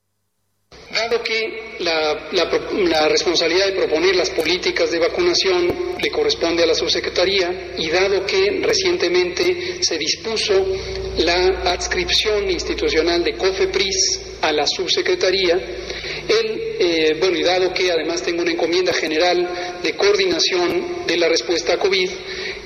Dado 0.92 1.22
que 1.22 1.76
la, 1.78 3.08
responsabilidad 3.08 3.68
de 3.68 3.72
proponer 3.72 4.14
las 4.14 4.28
políticas 4.28 4.90
de 4.90 4.98
vacunación 4.98 5.96
le 5.98 6.10
corresponde 6.10 6.62
a 6.62 6.66
la 6.66 6.74
subsecretaría 6.74 7.72
y 7.78 7.88
dado 7.88 8.26
que 8.26 8.60
recientemente 8.62 9.82
se 9.82 9.96
dispuso 9.96 10.52
la 11.18 11.62
adscripción 11.72 12.50
institucional 12.50 13.24
de 13.24 13.36
COFEPRIS 13.36 14.20
a 14.42 14.52
la 14.52 14.66
subsecretaría, 14.66 15.54
él, 15.54 16.60
eh, 16.78 17.16
bueno, 17.18 17.38
y 17.38 17.42
dado 17.42 17.72
que 17.72 17.90
además 17.90 18.22
tengo 18.22 18.42
una 18.42 18.52
encomienda 18.52 18.92
general 18.92 19.78
de 19.82 19.96
coordinación 19.96 21.06
de 21.06 21.16
la 21.16 21.28
respuesta 21.28 21.72
a 21.72 21.78
COVID, 21.78 22.10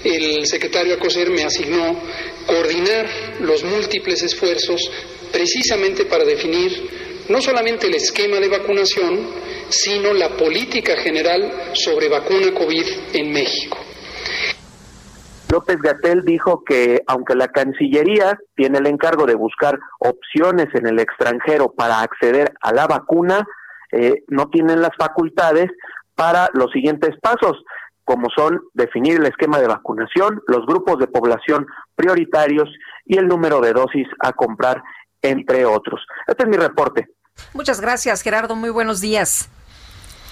el 0.02 0.46
secretario 0.46 0.94
Acoser 0.94 1.30
me 1.30 1.44
asignó 1.44 1.96
coordinar 2.44 3.38
los 3.40 3.62
múltiples 3.62 4.22
esfuerzos 4.22 4.90
precisamente 5.30 6.06
para 6.06 6.24
definir 6.24 7.05
no 7.28 7.40
solamente 7.40 7.86
el 7.86 7.94
esquema 7.94 8.36
de 8.36 8.48
vacunación, 8.48 9.28
sino 9.68 10.12
la 10.12 10.36
política 10.36 10.96
general 10.96 11.70
sobre 11.74 12.08
vacuna 12.08 12.52
COVID 12.54 12.86
en 13.14 13.32
México. 13.32 13.78
López 15.50 15.76
Gatel 15.78 16.22
dijo 16.24 16.64
que 16.64 17.02
aunque 17.06 17.34
la 17.34 17.48
Cancillería 17.48 18.38
tiene 18.56 18.78
el 18.78 18.86
encargo 18.86 19.26
de 19.26 19.36
buscar 19.36 19.78
opciones 20.00 20.66
en 20.74 20.86
el 20.86 20.98
extranjero 20.98 21.72
para 21.72 22.00
acceder 22.00 22.52
a 22.60 22.72
la 22.72 22.86
vacuna, 22.86 23.46
eh, 23.92 24.24
no 24.28 24.48
tienen 24.48 24.80
las 24.80 24.90
facultades 24.98 25.70
para 26.16 26.48
los 26.54 26.72
siguientes 26.72 27.10
pasos, 27.20 27.62
como 28.04 28.28
son 28.36 28.60
definir 28.74 29.16
el 29.16 29.26
esquema 29.26 29.58
de 29.58 29.68
vacunación, 29.68 30.42
los 30.48 30.66
grupos 30.66 30.98
de 30.98 31.06
población 31.06 31.66
prioritarios 31.94 32.68
y 33.04 33.16
el 33.16 33.28
número 33.28 33.60
de 33.60 33.72
dosis 33.72 34.06
a 34.20 34.32
comprar, 34.32 34.82
entre 35.22 35.64
otros. 35.64 36.00
Este 36.26 36.44
es 36.44 36.48
mi 36.48 36.56
reporte. 36.56 37.08
Muchas 37.52 37.80
gracias, 37.80 38.22
Gerardo. 38.22 38.56
Muy 38.56 38.70
buenos 38.70 39.00
días. 39.00 39.48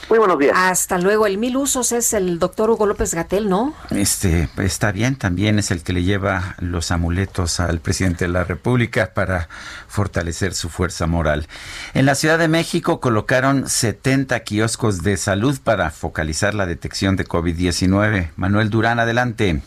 Muy 0.08 0.18
buenos 0.18 0.38
días. 0.38 0.52
Hasta 0.54 0.98
luego. 0.98 1.26
El 1.26 1.38
mil 1.38 1.56
usos 1.56 1.92
es 1.92 2.12
el 2.12 2.38
doctor 2.38 2.68
Hugo 2.70 2.86
López 2.86 3.14
Gatel, 3.14 3.48
¿no? 3.48 3.74
Este 3.90 4.48
está 4.58 4.92
bien, 4.92 5.16
también 5.16 5.58
es 5.58 5.70
el 5.70 5.82
que 5.82 5.94
le 5.94 6.02
lleva 6.02 6.56
los 6.58 6.90
amuletos 6.90 7.58
al 7.58 7.80
presidente 7.80 8.26
de 8.26 8.32
la 8.32 8.44
República 8.44 9.14
para 9.14 9.48
fortalecer 9.88 10.54
su 10.54 10.68
fuerza 10.68 11.06
moral. 11.06 11.48
En 11.94 12.04
la 12.04 12.14
Ciudad 12.14 12.38
de 12.38 12.48
México 12.48 13.00
colocaron 13.00 13.68
70 13.68 14.40
kioscos 14.40 15.02
de 15.02 15.16
salud 15.16 15.58
para 15.62 15.90
focalizar 15.90 16.54
la 16.54 16.66
detección 16.66 17.16
de 17.16 17.26
COVID-19. 17.26 18.30
Manuel 18.36 18.68
Durán, 18.68 19.00
adelante. 19.00 19.62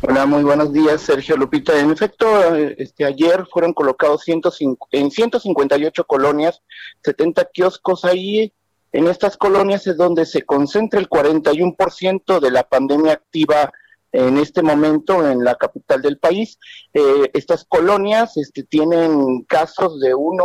Hola, 0.00 0.26
muy 0.26 0.42
buenos 0.42 0.72
días, 0.72 1.02
Sergio 1.02 1.36
Lupita. 1.36 1.78
En 1.78 1.90
efecto, 1.90 2.54
este, 2.54 3.04
ayer 3.04 3.46
fueron 3.50 3.72
colocados 3.72 4.24
en 4.28 5.10
158 5.10 6.04
colonias, 6.04 6.62
70 7.04 7.44
kioscos 7.52 8.04
ahí. 8.04 8.52
En 8.92 9.06
estas 9.06 9.36
colonias 9.36 9.86
es 9.86 9.96
donde 9.96 10.26
se 10.26 10.42
concentra 10.42 10.98
el 10.98 11.08
41% 11.08 12.40
de 12.40 12.50
la 12.50 12.64
pandemia 12.64 13.12
activa 13.12 13.70
en 14.10 14.38
este 14.38 14.62
momento 14.62 15.28
en 15.28 15.44
la 15.44 15.54
capital 15.54 16.02
del 16.02 16.18
país. 16.18 16.58
Eh, 16.94 17.30
estas 17.34 17.64
colonias 17.64 18.36
este, 18.36 18.64
tienen 18.64 19.42
casos 19.42 20.00
de 20.00 20.14
1 20.14 20.44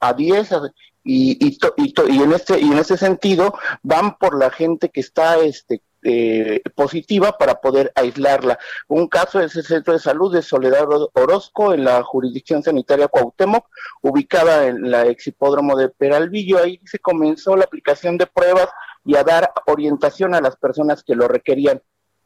a 0.00 0.12
10 0.12 0.50
y, 1.04 1.46
y, 1.46 1.58
y, 1.76 2.22
en 2.22 2.32
este 2.32 2.60
y 2.60 2.70
en 2.70 2.78
ese 2.78 2.96
sentido 2.96 3.54
van 3.82 4.16
por 4.16 4.38
la 4.38 4.50
gente 4.50 4.90
que 4.90 5.00
está 5.00 5.38
este 5.38 5.82
eh, 6.04 6.60
positiva 6.74 7.36
para 7.38 7.60
poder 7.60 7.90
aislarla. 7.94 8.58
Un 8.88 9.08
caso 9.08 9.40
es 9.40 9.56
el 9.56 9.64
Centro 9.64 9.94
de 9.94 9.98
Salud 9.98 10.32
de 10.32 10.42
Soledad 10.42 10.86
Orozco 11.14 11.72
en 11.72 11.84
la 11.84 12.02
jurisdicción 12.02 12.62
sanitaria 12.62 13.08
Cuauhtémoc, 13.08 13.66
ubicada 14.02 14.66
en 14.66 14.90
la 14.90 15.06
ex 15.06 15.26
hipódromo 15.26 15.76
de 15.76 15.88
Peralvillo. 15.88 16.62
Ahí 16.62 16.78
se 16.84 16.98
comenzó 16.98 17.56
la 17.56 17.64
aplicación 17.64 18.18
de 18.18 18.26
pruebas 18.26 18.68
y 19.04 19.16
a 19.16 19.24
dar 19.24 19.50
orientación 19.66 20.34
a 20.34 20.40
las 20.40 20.56
personas 20.56 21.02
que 21.02 21.14
lo 21.14 21.26
requerían. 21.26 21.82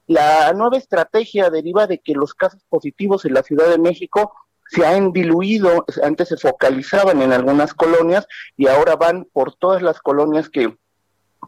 La 0.07 0.53
nueva 0.55 0.77
estrategia 0.77 1.51
deriva 1.51 1.87
de 1.87 1.99
que 1.99 2.15
los 2.15 2.35
casos 2.35 2.65
positivos 2.69 3.25
en 3.25 3.35
la 3.35 3.43
Ciudad 3.43 3.69
de 3.69 3.79
México 3.79 4.33
se 4.69 4.85
han 4.85 5.13
diluido, 5.13 5.85
antes 6.03 6.29
se 6.29 6.37
focalizaban 6.37 7.23
en 7.23 7.33
algunas 7.33 7.75
colonias 7.75 8.27
y 8.57 8.67
ahora 8.67 8.97
van 8.97 9.25
por 9.33 9.55
todas 9.55 9.83
las 9.83 10.01
colonias 10.01 10.49
que 10.49 10.77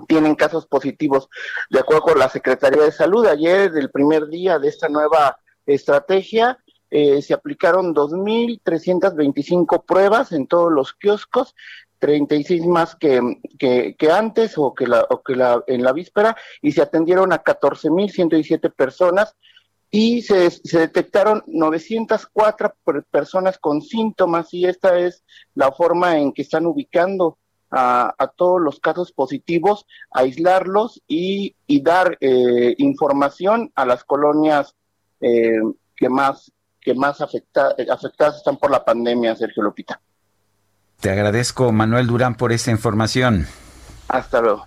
tienen 0.08 0.34
casos 0.34 0.66
positivos. 0.66 1.28
De 1.68 1.80
acuerdo 1.80 2.02
con 2.02 2.18
la 2.18 2.28
Secretaría 2.28 2.82
de 2.82 2.92
Salud, 2.92 3.26
ayer, 3.26 3.70
del 3.72 3.90
primer 3.90 4.28
día 4.28 4.58
de 4.58 4.68
esta 4.68 4.88
nueva 4.88 5.38
estrategia, 5.66 6.58
eh, 6.90 7.22
se 7.22 7.34
aplicaron 7.34 7.94
2.325 7.94 9.84
pruebas 9.84 10.32
en 10.32 10.46
todos 10.46 10.72
los 10.72 10.92
kioscos, 10.94 11.54
36 12.00 12.66
más 12.66 12.96
que, 12.96 13.20
que, 13.58 13.94
que 13.96 14.10
antes 14.10 14.54
o 14.56 14.74
que, 14.74 14.86
la, 14.86 15.06
o 15.10 15.22
que 15.22 15.36
la, 15.36 15.62
en 15.66 15.84
la 15.84 15.92
víspera, 15.92 16.36
y 16.62 16.72
se 16.72 16.82
atendieron 16.82 17.32
a 17.32 17.44
14.117 17.44 18.72
personas 18.74 19.36
y 19.90 20.22
se, 20.22 20.50
se, 20.50 20.78
detectaron 20.78 21.42
904 21.46 22.74
personas 23.10 23.58
con 23.58 23.82
síntomas 23.82 24.54
y 24.54 24.64
esta 24.64 24.98
es 24.98 25.24
la 25.54 25.72
forma 25.72 26.18
en 26.18 26.32
que 26.32 26.42
están 26.42 26.66
ubicando 26.66 27.38
a, 27.70 28.32
todos 28.36 28.60
los 28.60 28.80
casos 28.80 29.12
positivos, 29.12 29.86
aislarlos 30.10 31.02
y, 31.06 31.55
dar 31.82 32.18
eh, 32.20 32.74
información 32.78 33.72
a 33.74 33.86
las 33.86 34.05
colonias 34.05 34.74
eh, 35.20 35.60
que 35.97 36.09
más, 36.09 36.52
que 36.80 36.94
más 36.94 37.20
afecta, 37.20 37.74
afectadas 37.90 38.38
están 38.38 38.56
por 38.56 38.70
la 38.70 38.84
pandemia, 38.84 39.36
Sergio 39.36 39.62
Lupita. 39.62 40.01
Te 41.01 41.10
agradezco, 41.10 41.72
Manuel 41.72 42.06
Durán, 42.06 42.34
por 42.34 42.52
esta 42.52 42.70
información. 42.70 43.47
Hasta 44.09 44.40
luego. 44.40 44.66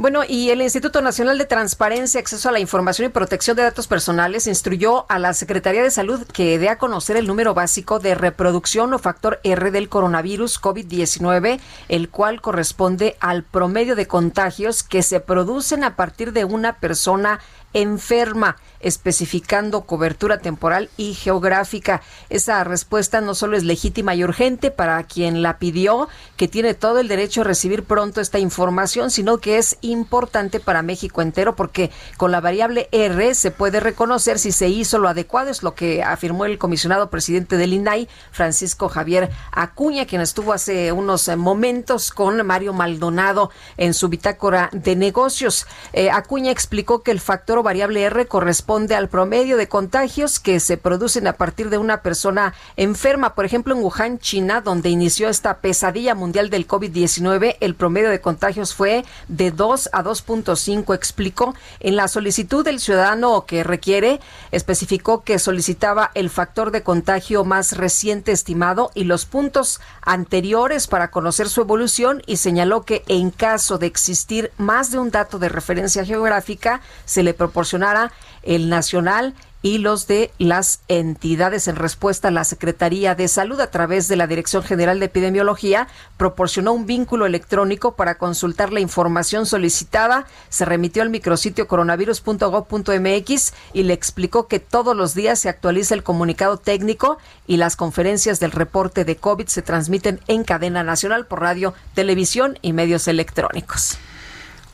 Bueno, 0.00 0.20
y 0.22 0.50
el 0.50 0.62
Instituto 0.62 1.02
Nacional 1.02 1.38
de 1.38 1.44
Transparencia, 1.44 2.20
Acceso 2.20 2.48
a 2.48 2.52
la 2.52 2.60
Información 2.60 3.06
y 3.06 3.12
Protección 3.12 3.56
de 3.56 3.64
Datos 3.64 3.88
Personales 3.88 4.46
instruyó 4.46 5.10
a 5.10 5.18
la 5.18 5.34
Secretaría 5.34 5.82
de 5.82 5.90
Salud 5.90 6.24
que 6.32 6.56
dé 6.60 6.68
a 6.68 6.78
conocer 6.78 7.16
el 7.16 7.26
número 7.26 7.52
básico 7.52 7.98
de 7.98 8.14
reproducción 8.14 8.94
o 8.94 9.00
factor 9.00 9.40
R 9.42 9.72
del 9.72 9.88
coronavirus 9.88 10.62
COVID-19, 10.62 11.58
el 11.88 12.10
cual 12.10 12.40
corresponde 12.40 13.16
al 13.18 13.42
promedio 13.42 13.96
de 13.96 14.06
contagios 14.06 14.84
que 14.84 15.02
se 15.02 15.18
producen 15.18 15.82
a 15.82 15.96
partir 15.96 16.32
de 16.32 16.44
una 16.44 16.78
persona 16.78 17.40
enferma 17.74 18.56
especificando 18.80 19.82
cobertura 19.82 20.38
temporal 20.38 20.90
y 20.96 21.14
geográfica. 21.14 22.02
Esa 22.30 22.62
respuesta 22.64 23.20
no 23.20 23.34
solo 23.34 23.56
es 23.56 23.64
legítima 23.64 24.14
y 24.14 24.24
urgente 24.24 24.70
para 24.70 25.02
quien 25.04 25.42
la 25.42 25.58
pidió, 25.58 26.08
que 26.36 26.48
tiene 26.48 26.74
todo 26.74 27.00
el 27.00 27.08
derecho 27.08 27.40
a 27.40 27.44
recibir 27.44 27.84
pronto 27.84 28.20
esta 28.20 28.38
información, 28.38 29.10
sino 29.10 29.38
que 29.38 29.58
es 29.58 29.78
importante 29.80 30.60
para 30.60 30.82
México 30.82 31.22
entero 31.22 31.56
porque 31.56 31.90
con 32.16 32.30
la 32.30 32.40
variable 32.40 32.88
R 32.92 33.34
se 33.34 33.50
puede 33.50 33.80
reconocer 33.80 34.38
si 34.38 34.52
se 34.52 34.68
hizo 34.68 34.98
lo 34.98 35.08
adecuado, 35.08 35.50
es 35.50 35.62
lo 35.62 35.74
que 35.74 36.02
afirmó 36.02 36.44
el 36.44 36.58
comisionado 36.58 37.10
presidente 37.10 37.56
del 37.56 37.72
INAI, 37.72 38.08
Francisco 38.30 38.88
Javier 38.88 39.30
Acuña, 39.50 40.06
quien 40.06 40.20
estuvo 40.20 40.52
hace 40.52 40.92
unos 40.92 41.28
momentos 41.36 42.10
con 42.10 42.44
Mario 42.46 42.72
Maldonado 42.72 43.50
en 43.76 43.94
su 43.94 44.08
bitácora 44.08 44.70
de 44.72 44.96
negocios. 44.96 45.66
Eh, 45.92 46.10
Acuña 46.10 46.50
explicó 46.50 47.02
que 47.02 47.10
el 47.10 47.20
factor 47.20 47.58
o 47.58 47.62
variable 47.62 48.02
R 48.02 48.26
corresponde 48.26 48.67
corresponde 48.68 48.96
al 48.96 49.08
promedio 49.08 49.56
de 49.56 49.66
contagios 49.66 50.38
que 50.38 50.60
se 50.60 50.76
producen 50.76 51.26
a 51.26 51.32
partir 51.32 51.70
de 51.70 51.78
una 51.78 52.02
persona 52.02 52.52
enferma. 52.76 53.34
Por 53.34 53.46
ejemplo, 53.46 53.74
en 53.74 53.82
Wuhan, 53.82 54.18
China, 54.18 54.60
donde 54.60 54.90
inició 54.90 55.30
esta 55.30 55.56
pesadilla 55.60 56.14
mundial 56.14 56.50
del 56.50 56.68
COVID-19, 56.68 57.56
el 57.60 57.74
promedio 57.74 58.10
de 58.10 58.20
contagios 58.20 58.74
fue 58.74 59.06
de 59.28 59.52
2 59.52 59.88
a 59.94 60.04
2.5, 60.04 60.94
explicó. 60.94 61.54
En 61.80 61.96
la 61.96 62.08
solicitud 62.08 62.62
del 62.62 62.78
ciudadano 62.78 63.46
que 63.46 63.64
requiere, 63.64 64.20
especificó 64.50 65.24
que 65.24 65.38
solicitaba 65.38 66.10
el 66.12 66.28
factor 66.28 66.70
de 66.70 66.82
contagio 66.82 67.44
más 67.44 67.74
reciente 67.74 68.32
estimado 68.32 68.90
y 68.94 69.04
los 69.04 69.24
puntos 69.24 69.80
anteriores 70.02 70.88
para 70.88 71.10
conocer 71.10 71.48
su 71.48 71.62
evolución 71.62 72.22
y 72.26 72.36
señaló 72.36 72.82
que 72.82 73.02
en 73.08 73.30
caso 73.30 73.78
de 73.78 73.86
existir 73.86 74.52
más 74.58 74.90
de 74.90 74.98
un 74.98 75.10
dato 75.10 75.38
de 75.38 75.48
referencia 75.48 76.04
geográfica, 76.04 76.82
se 77.06 77.22
le 77.22 77.32
proporcionará 77.32 78.12
el 78.42 78.68
nacional 78.68 79.34
y 79.60 79.78
los 79.78 80.06
de 80.06 80.30
las 80.38 80.80
entidades 80.88 81.66
en 81.66 81.76
respuesta 81.76 82.30
la 82.30 82.44
Secretaría 82.44 83.14
de 83.14 83.26
Salud 83.26 83.60
a 83.60 83.70
través 83.70 84.06
de 84.06 84.16
la 84.16 84.26
Dirección 84.26 84.62
General 84.62 85.00
de 85.00 85.06
Epidemiología 85.06 85.88
proporcionó 86.16 86.72
un 86.72 86.86
vínculo 86.86 87.26
electrónico 87.26 87.96
para 87.96 88.18
consultar 88.18 88.72
la 88.72 88.80
información 88.80 89.46
solicitada. 89.46 90.26
Se 90.48 90.64
remitió 90.64 91.02
al 91.02 91.10
micrositio 91.10 91.66
coronavirus.gov.mx 91.66 93.54
y 93.72 93.82
le 93.82 93.94
explicó 93.94 94.46
que 94.46 94.60
todos 94.60 94.96
los 94.96 95.14
días 95.14 95.40
se 95.40 95.48
actualiza 95.48 95.94
el 95.94 96.04
comunicado 96.04 96.58
técnico 96.58 97.18
y 97.46 97.56
las 97.56 97.74
conferencias 97.74 98.38
del 98.38 98.52
reporte 98.52 99.04
de 99.04 99.16
COVID 99.16 99.48
se 99.48 99.62
transmiten 99.62 100.20
en 100.28 100.44
cadena 100.44 100.84
nacional 100.84 101.26
por 101.26 101.40
radio, 101.40 101.74
televisión 101.94 102.58
y 102.62 102.72
medios 102.72 103.08
electrónicos. 103.08 103.98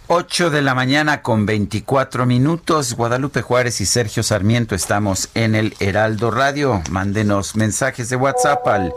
8 0.06 0.50
de 0.50 0.60
la 0.60 0.74
mañana 0.74 1.22
con 1.22 1.46
24 1.46 2.26
minutos. 2.26 2.92
Guadalupe 2.94 3.40
Juárez 3.40 3.80
y 3.80 3.86
Sergio 3.86 4.22
Sarmiento 4.22 4.74
estamos 4.74 5.30
en 5.34 5.54
el 5.54 5.74
Heraldo 5.80 6.30
Radio. 6.30 6.82
Mándenos 6.90 7.56
mensajes 7.56 8.10
de 8.10 8.16
WhatsApp 8.16 8.66
al 8.68 8.92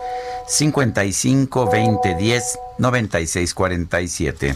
55 0.47 1.71
20 1.71 2.15
10 2.15 2.59
96 2.77 3.53
47. 3.53 4.55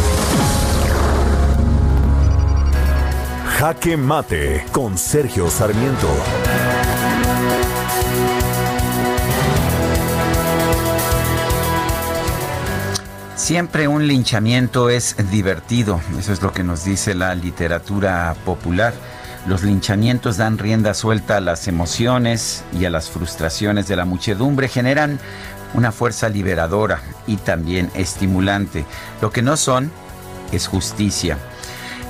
Jaque 3.61 3.95
Mate 3.95 4.65
con 4.71 4.97
Sergio 4.97 5.47
Sarmiento. 5.47 6.07
Siempre 13.35 13.87
un 13.87 14.07
linchamiento 14.07 14.89
es 14.89 15.15
divertido, 15.29 16.01
eso 16.17 16.33
es 16.33 16.41
lo 16.41 16.51
que 16.51 16.63
nos 16.63 16.85
dice 16.85 17.13
la 17.13 17.35
literatura 17.35 18.35
popular. 18.45 18.95
Los 19.45 19.61
linchamientos 19.61 20.37
dan 20.37 20.57
rienda 20.57 20.95
suelta 20.95 21.37
a 21.37 21.41
las 21.41 21.67
emociones 21.67 22.63
y 22.73 22.85
a 22.85 22.89
las 22.89 23.11
frustraciones 23.11 23.87
de 23.87 23.95
la 23.95 24.05
muchedumbre, 24.05 24.69
generan 24.69 25.19
una 25.75 25.91
fuerza 25.91 26.29
liberadora 26.29 26.99
y 27.27 27.37
también 27.37 27.91
estimulante. 27.93 28.85
Lo 29.21 29.29
que 29.29 29.43
no 29.43 29.55
son 29.55 29.91
es 30.51 30.65
justicia. 30.65 31.37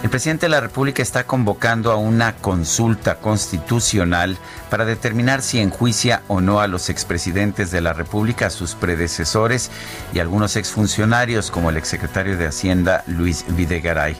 El 0.04 0.10
presidente 0.10 0.48
de 0.48 0.50
la 0.50 0.62
República 0.62 1.04
está 1.04 1.26
convocando 1.26 1.92
a 1.92 1.96
una 1.96 2.36
consulta 2.38 3.20
constitucional 3.20 4.36
para 4.72 4.84
determinar 4.84 5.44
si 5.44 5.60
enjuicia 5.60 6.24
o 6.28 6.42
no 6.42 6.60
a 6.60 6.66
los 6.66 6.90
expresidentes 6.90 7.70
de 7.70 7.82
la 7.82 7.94
República, 7.94 8.48
a 8.48 8.50
sus 8.50 8.74
predecesores 8.74 9.70
y 10.12 10.18
algunos 10.18 10.56
exfuncionarios 10.56 11.52
como 11.52 11.70
el 11.70 11.78
exsecretario 11.78 12.36
de 12.36 12.48
Hacienda 12.48 13.04
Luis 13.06 13.46
Videgaray. 13.50 14.18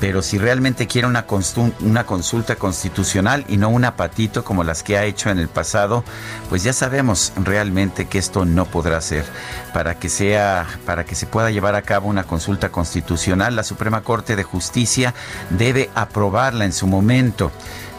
Pero 0.00 0.20
si 0.22 0.36
realmente 0.36 0.88
quiere 0.88 1.06
una, 1.06 1.26
consulta 1.26 2.56
constitucional 2.56 3.44
y 3.46 3.56
no 3.56 3.68
un 3.68 3.84
apatito 3.84 4.42
como 4.42 4.64
las 4.64 4.82
que 4.82 4.98
ha 4.98 5.04
hecho 5.04 5.30
en 5.30 5.38
el 5.38 5.46
pasado, 5.46 6.02
pues 6.48 6.64
ya 6.64 6.72
sabemos 6.72 7.32
realmente 7.36 8.08
que 8.08 8.18
esto 8.18 8.44
no 8.44 8.64
podrá 8.64 9.00
ser. 9.00 9.24
Para 9.72 10.00
que 10.00 10.08
sea, 10.08 10.66
para 10.86 11.04
que 11.04 11.14
se 11.14 11.26
pueda 11.26 11.52
llevar 11.52 11.76
a 11.76 11.82
cabo 11.82 12.08
una 12.08 12.24
consulta 12.24 12.70
constitucional, 12.70 13.54
la 13.54 13.62
Suprema 13.62 14.02
Corte 14.02 14.34
de 14.34 14.42
Justicia 14.42 15.11
debe 15.50 15.90
aprobarla 15.94 16.64
en 16.64 16.72
su 16.72 16.86
momento, 16.86 17.50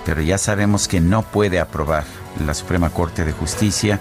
pero 0.05 0.21
ya 0.21 0.37
sabemos 0.37 0.87
que 0.87 0.99
no 0.99 1.21
puede 1.23 1.59
aprobar 1.59 2.03
la 2.45 2.53
Suprema 2.53 2.89
Corte 2.89 3.25
de 3.25 3.31
Justicia 3.31 3.99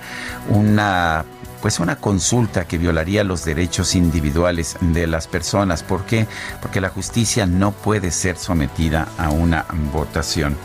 una 0.49 1.25
pues 1.63 1.79
una 1.79 1.95
consulta 1.95 2.67
que 2.67 2.77
violaría 2.77 3.23
los 3.23 3.45
derechos 3.45 3.95
individuales 3.95 4.77
de 4.81 5.07
las 5.07 5.29
personas. 5.29 5.85
¿Por 5.85 6.05
qué? 6.05 6.27
Porque 6.61 6.81
la 6.81 6.89
justicia 6.89 7.47
no 7.47 7.71
puede 7.71 8.11
ser 8.11 8.37
sometida 8.37 9.07
a 9.17 9.31
una 9.31 9.65
votación. 9.93 10.57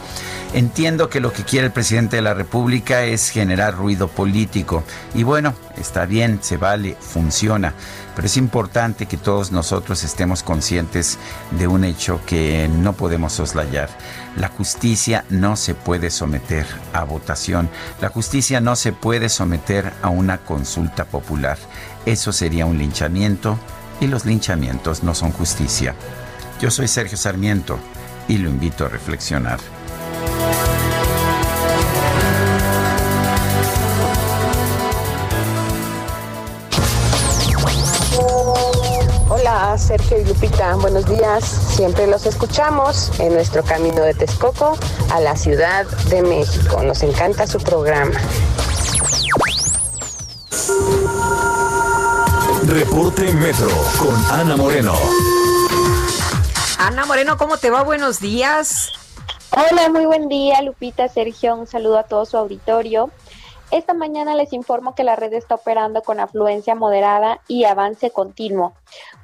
Entiendo 0.57 1.07
que 1.07 1.19
lo 1.19 1.31
que 1.31 1.43
quiere 1.43 1.67
el 1.67 1.71
presidente 1.71 2.15
de 2.15 2.23
la 2.23 2.33
República 2.33 3.03
es 3.03 3.29
generar 3.29 3.75
ruido 3.75 4.07
político. 4.07 4.83
Y 5.13 5.21
bueno, 5.21 5.53
está 5.77 6.07
bien, 6.07 6.39
se 6.41 6.57
vale, 6.57 6.97
funciona. 6.99 7.75
Pero 8.15 8.25
es 8.25 8.37
importante 8.37 9.05
que 9.05 9.17
todos 9.17 9.51
nosotros 9.51 10.03
estemos 10.03 10.41
conscientes 10.41 11.19
de 11.51 11.67
un 11.67 11.83
hecho 11.83 12.21
que 12.25 12.67
no 12.73 12.93
podemos 12.93 13.33
soslayar. 13.33 13.87
La 14.35 14.47
justicia 14.47 15.25
no 15.29 15.57
se 15.57 15.75
puede 15.75 16.09
someter 16.09 16.65
a 16.91 17.03
votación. 17.03 17.69
La 18.01 18.09
justicia 18.09 18.59
no 18.59 18.75
se 18.75 18.93
puede 18.93 19.29
someter 19.29 19.93
a 20.01 20.09
una 20.09 20.39
consulta 20.39 21.05
popular. 21.05 21.59
Eso 22.07 22.33
sería 22.33 22.65
un 22.65 22.79
linchamiento 22.79 23.59
y 24.01 24.07
los 24.07 24.25
linchamientos 24.25 25.03
no 25.03 25.13
son 25.13 25.31
justicia. 25.33 25.93
Yo 26.59 26.71
soy 26.71 26.87
Sergio 26.87 27.15
Sarmiento 27.15 27.77
y 28.27 28.39
lo 28.39 28.49
invito 28.49 28.87
a 28.87 28.89
reflexionar. 28.89 29.59
Sergio 39.87 40.19
y 40.19 40.25
Lupita, 40.25 40.75
buenos 40.75 41.05
días. 41.05 41.45
Siempre 41.45 42.07
los 42.07 42.25
escuchamos 42.25 43.17
en 43.21 43.33
nuestro 43.33 43.63
camino 43.63 44.01
de 44.01 44.13
Texcoco 44.13 44.77
a 45.13 45.21
la 45.21 45.37
Ciudad 45.37 45.85
de 46.09 46.21
México. 46.23 46.83
Nos 46.83 47.03
encanta 47.03 47.47
su 47.47 47.57
programa. 47.57 48.19
Reporte 52.65 53.31
Metro 53.31 53.69
con 53.97 54.37
Ana 54.37 54.57
Moreno. 54.57 54.93
Ana 56.79 57.05
Moreno, 57.05 57.37
¿cómo 57.37 57.55
te 57.55 57.69
va? 57.69 57.81
Buenos 57.83 58.19
días. 58.19 58.91
Hola, 59.51 59.87
muy 59.87 60.05
buen 60.05 60.27
día, 60.27 60.61
Lupita, 60.63 61.07
Sergio. 61.07 61.55
Un 61.55 61.65
saludo 61.65 61.97
a 61.99 62.03
todo 62.03 62.25
su 62.25 62.35
auditorio. 62.35 63.09
Esta 63.71 63.93
mañana 63.93 64.35
les 64.35 64.51
informo 64.51 64.95
que 64.95 65.05
la 65.05 65.15
red 65.15 65.31
está 65.31 65.55
operando 65.55 66.01
con 66.01 66.19
afluencia 66.19 66.75
moderada 66.75 67.39
y 67.47 67.63
avance 67.63 68.11
continuo 68.11 68.73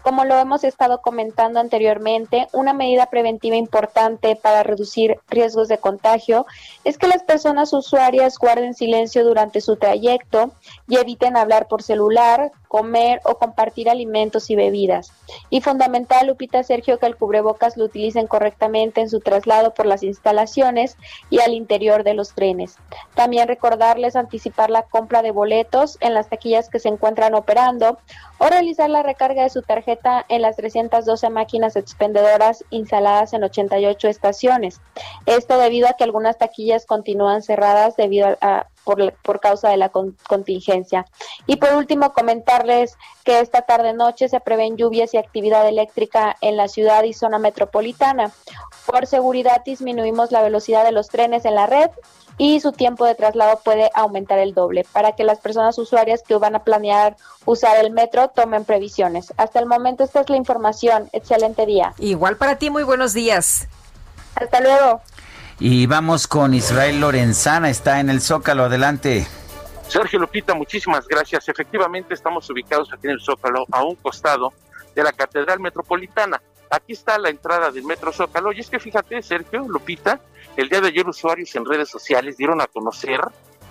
Como 0.02 0.26
lo 0.26 0.38
hemos 0.38 0.64
estado 0.64 1.02
comentando 1.02 1.60
anteriormente, 1.60 2.48
una 2.52 2.74
medida 2.74 3.06
preventiva 3.06 3.56
importante 3.56 4.36
para 4.36 4.64
reducir 4.64 5.20
riesgos 5.30 5.68
de 5.68 5.78
contagio 5.78 6.46
es 6.84 6.98
que 6.98 7.08
las 7.08 7.24
personas 7.24 7.72
usuarias 7.74 8.38
guarden 8.38 8.74
silencio 8.74 9.24
durante 9.24 9.62
su 9.62 9.78
trayecto 9.78 10.52
y 10.88 10.98
eviten 10.98 11.38
hablar 11.38 11.68
por 11.68 11.84
celular, 11.84 12.52
comer 12.68 13.22
o 13.24 13.38
compartir 13.38 13.90
alimentos 13.90 14.50
y 14.50 14.56
bebidas. 14.56 15.12
Y 15.50 15.62
fundamental, 15.62 16.28
Lupita 16.28 16.64
Sergio, 16.64 16.98
que 16.98 17.06
el 17.06 17.16
cubrebocas 17.16 17.78
lo 17.78 17.86
utilicen 17.86 18.28
correctamente 18.28 19.00
en 19.00 19.10
su 19.10 19.20
traslado 19.20 19.74
por 19.74 19.86
las 19.86 20.04
instalaciones 20.04 20.98
y 21.30 21.40
al 21.40 21.54
interior 21.54 22.04
de 22.04 22.16
los 22.16 22.34
trenes. 22.34 22.78
También 23.14 23.48
recordarles 23.48 24.16
anticipar 24.16 24.70
la 24.70 24.84
compra 24.84 25.22
de 25.22 25.32
boletos 25.32 25.98
en 26.02 26.14
las 26.14 26.30
taquillas 26.30 26.70
que 26.70 26.80
se 26.80 26.90
encuentran 26.90 27.36
operando 27.36 28.00
o 28.40 28.48
realizar 28.48 28.90
la 28.90 29.04
recarga 29.04 29.44
de 29.44 29.50
su 29.54 29.62
tarjeta 29.62 30.26
en 30.28 30.42
las 30.42 30.56
312 30.58 31.30
máquinas 31.30 31.76
expendedoras 31.76 32.66
instaladas 32.72 33.34
en 33.34 33.44
88 33.44 34.08
estaciones. 34.10 34.82
Esto 35.26 35.58
debido 35.58 35.88
a 35.88 35.94
que 35.94 36.04
algunas 36.04 36.38
taquillas 36.38 36.86
continúan 36.86 37.44
cerradas 37.44 37.96
debido 37.96 38.38
a, 38.42 38.68
por, 38.84 39.14
por, 39.24 39.40
causa 39.40 39.70
de 39.70 39.78
la 39.78 39.90
contingencia. 39.90 41.06
Y 41.48 41.56
por 41.58 41.74
último, 41.74 42.12
comentarles 42.14 42.98
que 43.24 43.40
esta 43.40 43.62
tarde-noche 43.62 44.28
se 44.28 44.40
prevén 44.40 44.76
lluvias 44.76 45.14
y 45.14 45.18
actividad 45.18 45.68
eléctrica 45.68 46.36
en 46.42 46.58
la 46.58 46.68
ciudad 46.68 47.04
y 47.04 47.14
zona 47.14 47.40
metropolitana. 47.40 48.32
Por 48.86 49.08
seguridad 49.08 49.64
disminuimos 49.64 50.32
la 50.32 50.42
velocidad 50.42 50.84
de 50.84 50.92
los 50.92 51.08
trenes 51.08 51.46
en 51.46 51.56
la 51.56 51.68
red 51.68 51.90
y 52.38 52.60
su 52.60 52.72
tiempo 52.72 53.06
de 53.06 53.16
traslado 53.16 53.60
puede 53.64 53.90
aumentar 53.94 54.40
el 54.40 54.54
doble 54.54 54.86
para 54.92 55.14
que 55.14 55.24
las 55.24 55.40
personas 55.40 55.78
usuarias 55.78 56.24
que 56.28 56.36
van 56.36 56.56
a 56.56 56.64
planear 56.64 57.16
usar 57.46 57.78
el 57.78 57.92
metro 57.92 58.30
tomen 58.30 58.66
previsiones. 58.66 59.34
Hasta 59.38 59.60
el 59.60 59.66
momento 59.66 60.04
esta 60.04 60.22
es 60.22 60.30
la 60.30 60.38
información. 60.38 61.10
Excelente 61.12 61.66
día. 61.66 61.94
Igual 62.00 62.38
para 62.38 62.58
ti, 62.58 62.70
muy 62.70 62.84
buenos 62.84 63.14
días. 63.14 63.68
Hasta 64.36 64.62
luego. 64.62 65.02
Y 65.60 65.86
vamos 65.86 66.28
con 66.28 66.54
Israel 66.54 67.00
Lorenzana, 67.00 67.70
está 67.70 68.00
en 68.00 68.10
el 68.10 68.22
Zócalo, 68.22 68.64
adelante. 68.64 69.28
Sergio 69.88 70.20
Lupita, 70.20 70.56
muchísimas 70.56 71.08
gracias. 71.08 71.48
Efectivamente 71.48 72.14
estamos 72.14 72.50
ubicados 72.50 72.92
aquí 72.92 73.08
en 73.08 73.12
el 73.12 73.22
Zócalo, 73.22 73.66
a 73.72 73.84
un 73.84 73.96
costado 73.96 74.52
de 74.96 75.04
la 75.04 75.12
Catedral 75.12 75.60
Metropolitana. 75.60 76.42
Aquí 76.74 76.94
está 76.94 77.20
la 77.20 77.30
entrada 77.30 77.70
del 77.70 77.84
Metro 77.84 78.12
Zócalo. 78.12 78.52
Y 78.52 78.60
es 78.60 78.68
que 78.68 78.80
fíjate, 78.80 79.22
Sergio, 79.22 79.64
Lupita, 79.68 80.20
el 80.58 80.70
día 80.70 80.82
de 80.82 80.88
ayer 80.88 81.08
usuarios 81.08 81.56
en 81.56 81.66
redes 81.66 81.88
sociales 81.88 82.36
dieron 82.36 82.62
a 82.62 82.66
conocer 82.66 83.22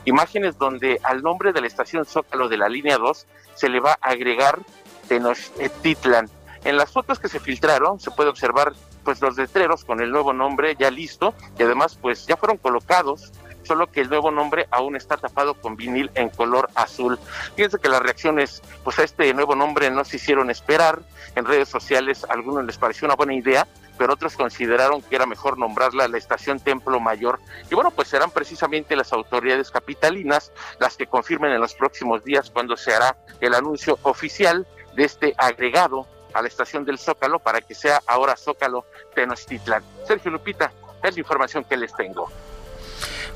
imágenes 0.05 0.57
donde 0.57 1.01
al 1.03 1.21
nombre 1.21 1.53
de 1.53 1.61
la 1.61 1.67
estación 1.67 2.05
Zócalo 2.05 2.49
de 2.49 2.59
la 2.59 2.69
línea 2.69 2.99
2 2.99 3.27
se 3.55 3.69
le 3.69 3.81
va 3.81 3.99
a 4.01 4.11
agregar 4.11 4.61
Tenochtitlan. 5.09 6.31
En 6.63 6.77
las 6.77 6.93
fotos 6.93 7.19
que 7.19 7.27
se 7.27 7.41
filtraron 7.41 7.99
se 7.99 8.13
puede 8.13 8.31
observar 8.31 8.73
pues 9.03 9.21
los 9.21 9.37
letreros 9.37 9.85
con 9.85 10.01
el 10.01 10.13
nuevo 10.13 10.33
nombre 10.33 10.77
ya 10.79 10.93
listo 10.93 11.35
y 11.59 11.65
además 11.65 11.99
pues 12.01 12.25
ya 12.29 12.37
fueron 12.37 12.57
colocados 12.57 13.33
solo 13.65 13.91
que 13.91 14.01
el 14.01 14.09
nuevo 14.09 14.31
nombre 14.31 14.67
aún 14.71 14.97
está 14.97 15.17
tapado 15.17 15.55
con 15.55 15.77
vinil 15.77 16.11
en 16.15 16.29
color 16.29 16.69
azul. 16.75 17.19
Fíjense 17.57 17.79
que 17.79 17.89
las 17.89 18.03
reacciones 18.03 18.63
pues 18.85 18.99
a 18.99 19.05
este 19.05 19.33
nuevo 19.35 19.55
nombre 19.55 19.91
no 19.91 20.05
se 20.05 20.17
hicieron 20.17 20.51
esperar. 20.51 21.01
En 21.35 21.45
redes 21.45 21.69
sociales 21.69 22.25
a 22.29 22.33
algunos 22.33 22.65
les 22.65 22.77
pareció 22.77 23.07
una 23.07 23.15
buena 23.15 23.35
idea, 23.35 23.67
pero 23.99 24.15
otros 24.15 24.37
consideraron 24.37 25.03
que 25.03 25.17
era 25.17 25.27
mejor 25.27 25.59
nombrarla 25.59 26.09
la 26.09 26.19
estación 26.19 26.61
Templo 26.61 27.01
Mayor. 27.01 27.41
Y 27.71 27.75
bueno, 27.75 27.91
pues 27.91 28.09
serán 28.09 28.31
precisamente 28.31 28.97
las 28.97 29.13
autoridades 29.13 29.71
capitalinas 29.71 30.53
las 30.79 30.97
que 30.97 31.07
confirmen 31.07 31.53
en 31.53 31.61
los 31.61 31.75
próximos 31.75 32.25
días 32.25 32.51
cuando 32.51 32.77
se 32.77 32.95
hará 32.95 33.17
el 33.41 33.55
anuncio 33.55 33.99
oficial 34.03 34.67
de 34.95 35.05
este 35.05 35.35
agregado 35.39 36.07
a 36.35 36.43
la 36.43 36.49
estación 36.49 36.85
del 36.85 36.99
Zócalo 36.99 37.39
para 37.39 37.61
que 37.61 37.75
sea 37.75 38.01
ahora 38.07 38.37
Zócalo 38.37 38.85
Tenochtitlan. 39.15 39.83
Sergio 40.07 40.31
Lupita, 40.31 40.73
es 41.03 41.15
la 41.15 41.21
información 41.21 41.65
que 41.65 41.77
les 41.77 41.95
tengo. 41.95 42.31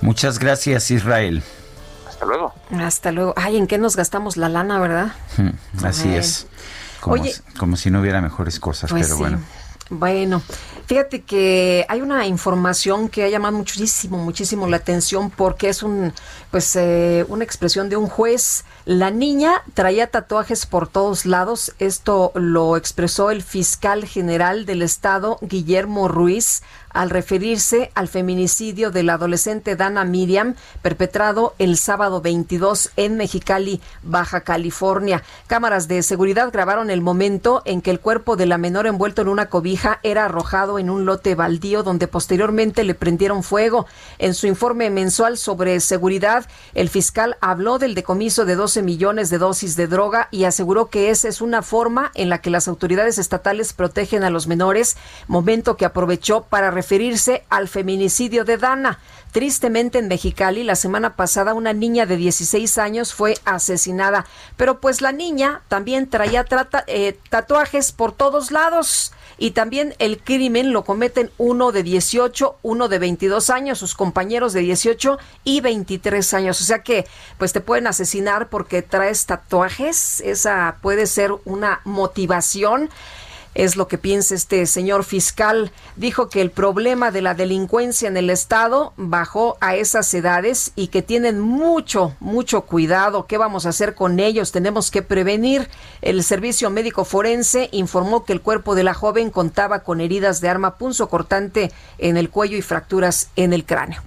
Muchas 0.00 0.38
gracias, 0.38 0.90
Israel. 0.90 1.42
Hasta 2.08 2.24
luego. 2.24 2.54
Hasta 2.78 3.12
luego. 3.12 3.34
Ay, 3.36 3.56
¿en 3.56 3.66
qué 3.66 3.78
nos 3.78 3.96
gastamos 3.96 4.36
la 4.36 4.48
lana, 4.48 4.78
verdad? 4.78 5.12
Hmm, 5.36 5.84
así 5.84 6.14
es. 6.14 6.46
Como, 7.00 7.22
si, 7.22 7.40
como 7.58 7.76
si 7.76 7.90
no 7.90 8.00
hubiera 8.00 8.20
mejores 8.20 8.58
cosas, 8.58 8.90
pues 8.90 9.06
pero 9.06 9.18
bueno. 9.18 9.40
Bueno, 9.88 10.42
fíjate 10.86 11.22
que 11.22 11.86
hay 11.88 12.00
una 12.00 12.26
información 12.26 13.08
que 13.08 13.22
ha 13.22 13.28
llamado 13.28 13.56
muchísimo, 13.56 14.18
muchísimo 14.18 14.66
la 14.66 14.78
atención 14.78 15.30
porque 15.30 15.68
es 15.68 15.84
un, 15.84 16.12
pues, 16.50 16.74
eh, 16.74 17.24
una 17.28 17.44
expresión 17.44 17.88
de 17.88 17.96
un 17.96 18.08
juez. 18.08 18.64
La 18.84 19.12
niña 19.12 19.62
traía 19.74 20.08
tatuajes 20.08 20.66
por 20.66 20.88
todos 20.88 21.24
lados. 21.24 21.72
Esto 21.78 22.32
lo 22.34 22.76
expresó 22.76 23.30
el 23.30 23.42
fiscal 23.42 24.04
general 24.06 24.66
del 24.66 24.82
estado, 24.82 25.38
Guillermo 25.40 26.08
Ruiz, 26.08 26.64
al 26.96 27.10
referirse 27.10 27.90
al 27.94 28.08
feminicidio 28.08 28.90
de 28.90 29.02
la 29.02 29.14
adolescente 29.14 29.76
Dana 29.76 30.04
Miriam, 30.04 30.54
perpetrado 30.80 31.54
el 31.58 31.76
sábado 31.76 32.22
22 32.22 32.90
en 32.96 33.18
Mexicali, 33.18 33.82
Baja 34.02 34.40
California. 34.40 35.22
Cámaras 35.46 35.88
de 35.88 36.02
seguridad 36.02 36.50
grabaron 36.50 36.88
el 36.88 37.02
momento 37.02 37.60
en 37.66 37.82
que 37.82 37.90
el 37.90 38.00
cuerpo 38.00 38.36
de 38.36 38.46
la 38.46 38.56
menor 38.56 38.86
envuelto 38.86 39.20
en 39.20 39.28
una 39.28 39.50
cobija 39.50 40.00
era 40.02 40.24
arrojado 40.24 40.78
en 40.78 40.88
un 40.88 41.04
lote 41.04 41.34
baldío 41.34 41.82
donde 41.82 42.08
posteriormente 42.08 42.82
le 42.82 42.94
prendieron 42.94 43.42
fuego. 43.42 43.86
En 44.16 44.32
su 44.32 44.46
informe 44.46 44.88
mensual 44.88 45.36
sobre 45.36 45.78
seguridad, 45.80 46.46
el 46.72 46.88
fiscal 46.88 47.36
habló 47.42 47.78
del 47.78 47.94
decomiso 47.94 48.46
de 48.46 48.54
12 48.54 48.82
millones 48.82 49.28
de 49.28 49.36
dosis 49.36 49.76
de 49.76 49.86
droga 49.86 50.28
y 50.30 50.44
aseguró 50.44 50.88
que 50.88 51.10
esa 51.10 51.28
es 51.28 51.42
una 51.42 51.60
forma 51.60 52.10
en 52.14 52.30
la 52.30 52.40
que 52.40 52.48
las 52.48 52.68
autoridades 52.68 53.18
estatales 53.18 53.74
protegen 53.74 54.24
a 54.24 54.30
los 54.30 54.46
menores, 54.46 54.96
momento 55.28 55.76
que 55.76 55.84
aprovechó 55.84 56.44
para 56.44 56.70
referirse 56.70 56.85
al 57.48 57.68
feminicidio 57.68 58.44
de 58.44 58.58
Dana. 58.58 58.98
Tristemente 59.32 59.98
en 59.98 60.08
Mexicali, 60.08 60.62
la 60.62 60.76
semana 60.76 61.14
pasada 61.14 61.52
una 61.52 61.72
niña 61.72 62.06
de 62.06 62.16
16 62.16 62.78
años 62.78 63.12
fue 63.12 63.34
asesinada, 63.44 64.24
pero 64.56 64.80
pues 64.80 65.02
la 65.02 65.12
niña 65.12 65.60
también 65.68 66.08
traía 66.08 66.46
eh, 66.86 67.18
tatuajes 67.28 67.92
por 67.92 68.12
todos 68.12 68.50
lados 68.50 69.12
y 69.36 69.50
también 69.50 69.94
el 69.98 70.18
crimen 70.18 70.72
lo 70.72 70.84
cometen 70.84 71.30
uno 71.36 71.70
de 71.70 71.82
18, 71.82 72.56
uno 72.62 72.88
de 72.88 72.98
22 72.98 73.50
años, 73.50 73.78
sus 73.78 73.94
compañeros 73.94 74.54
de 74.54 74.60
18 74.60 75.18
y 75.44 75.60
23 75.60 76.32
años. 76.32 76.60
O 76.60 76.64
sea 76.64 76.82
que 76.82 77.06
pues 77.36 77.52
te 77.52 77.60
pueden 77.60 77.86
asesinar 77.86 78.48
porque 78.48 78.80
traes 78.80 79.26
tatuajes, 79.26 80.20
esa 80.20 80.78
puede 80.80 81.06
ser 81.06 81.32
una 81.44 81.80
motivación 81.84 82.88
es 83.56 83.76
lo 83.76 83.88
que 83.88 83.96
piensa 83.96 84.34
este 84.34 84.66
señor 84.66 85.02
fiscal. 85.02 85.72
Dijo 85.96 86.28
que 86.28 86.42
el 86.42 86.50
problema 86.50 87.10
de 87.10 87.22
la 87.22 87.34
delincuencia 87.34 88.06
en 88.06 88.18
el 88.18 88.28
Estado 88.28 88.92
bajó 88.98 89.56
a 89.60 89.74
esas 89.74 90.12
edades 90.12 90.72
y 90.76 90.88
que 90.88 91.00
tienen 91.00 91.40
mucho, 91.40 92.14
mucho 92.20 92.62
cuidado. 92.62 93.26
¿Qué 93.26 93.38
vamos 93.38 93.64
a 93.64 93.70
hacer 93.70 93.94
con 93.94 94.20
ellos? 94.20 94.52
Tenemos 94.52 94.90
que 94.90 95.00
prevenir. 95.00 95.70
El 96.02 96.22
Servicio 96.22 96.68
Médico 96.68 97.06
Forense 97.06 97.70
informó 97.72 98.26
que 98.26 98.34
el 98.34 98.42
cuerpo 98.42 98.74
de 98.74 98.84
la 98.84 98.92
joven 98.92 99.30
contaba 99.30 99.78
con 99.78 100.02
heridas 100.02 100.42
de 100.42 100.50
arma 100.50 100.76
punzo 100.76 101.08
cortante 101.08 101.72
en 101.96 102.18
el 102.18 102.28
cuello 102.28 102.58
y 102.58 102.62
fracturas 102.62 103.30
en 103.36 103.54
el 103.54 103.64
cráneo. 103.64 104.02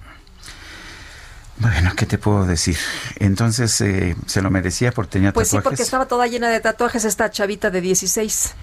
Bueno, 1.56 1.92
¿qué 1.96 2.06
te 2.06 2.18
puedo 2.18 2.46
decir? 2.46 2.78
Entonces, 3.16 3.80
eh, 3.80 4.16
¿se 4.26 4.42
lo 4.42 4.50
merecía 4.50 4.92
por 4.92 5.08
tenía 5.08 5.32
pues 5.32 5.48
tatuajes? 5.48 5.62
Pues 5.62 5.62
sí, 5.62 5.64
porque 5.64 5.82
estaba 5.82 6.06
toda 6.06 6.28
llena 6.28 6.48
de 6.48 6.60
tatuajes 6.60 7.04
esta 7.04 7.30
chavita 7.32 7.68
de 7.68 7.80
16. 7.80 8.54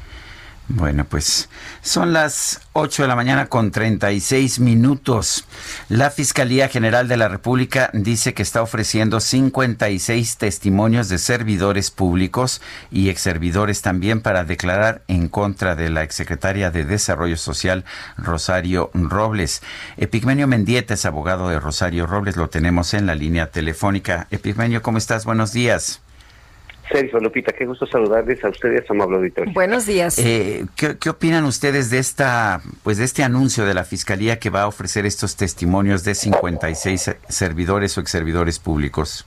Bueno, 0.69 1.05
pues 1.05 1.47
son 1.81 2.11
las 2.11 2.59
8 2.73 3.03
de 3.03 3.07
la 3.07 3.15
mañana 3.15 3.45
con 3.45 3.71
36 3.71 4.59
minutos. 4.59 5.45
La 5.87 6.11
Fiscalía 6.11 6.67
General 6.67 7.07
de 7.07 7.15
la 7.15 7.29
República 7.29 7.89
dice 7.93 8.33
que 8.33 8.43
está 8.43 8.61
ofreciendo 8.61 9.21
56 9.21 10.35
testimonios 10.35 11.07
de 11.07 11.19
servidores 11.19 11.89
públicos 11.89 12.61
y 12.91 13.07
exservidores 13.07 13.81
también 13.81 14.19
para 14.19 14.43
declarar 14.43 15.03
en 15.07 15.29
contra 15.29 15.75
de 15.75 15.89
la 15.89 16.03
exsecretaria 16.03 16.69
de 16.69 16.83
Desarrollo 16.83 17.37
Social, 17.37 17.85
Rosario 18.17 18.91
Robles. 18.93 19.61
Epigmenio 19.95 20.47
Mendieta 20.47 20.95
es 20.95 21.05
abogado 21.05 21.47
de 21.47 21.61
Rosario 21.61 22.07
Robles, 22.07 22.35
lo 22.35 22.49
tenemos 22.49 22.93
en 22.93 23.05
la 23.05 23.15
línea 23.15 23.51
telefónica. 23.51 24.27
Epigmenio, 24.31 24.81
¿cómo 24.81 24.97
estás? 24.97 25.23
Buenos 25.23 25.53
días. 25.53 26.01
Sergio 26.91 27.19
Lupita, 27.19 27.51
qué 27.51 27.65
gusto 27.65 27.85
saludarles 27.85 28.43
a 28.43 28.49
ustedes, 28.49 28.89
amable 28.89 29.17
auditorio. 29.17 29.53
Buenos 29.53 29.85
días. 29.85 30.17
Eh, 30.19 30.65
¿qué, 30.75 30.97
¿qué, 30.97 31.09
opinan 31.09 31.45
ustedes 31.45 31.89
de 31.89 31.99
esta, 31.99 32.61
pues 32.83 32.97
de 32.97 33.03
este 33.03 33.23
anuncio 33.23 33.65
de 33.65 33.73
la 33.73 33.83
fiscalía 33.83 34.39
que 34.39 34.49
va 34.49 34.63
a 34.63 34.67
ofrecer 34.67 35.05
estos 35.05 35.35
testimonios 35.35 36.03
de 36.03 36.15
56 36.15 37.15
servidores 37.27 37.97
o 37.97 38.01
exservidores 38.01 38.59
públicos? 38.59 39.25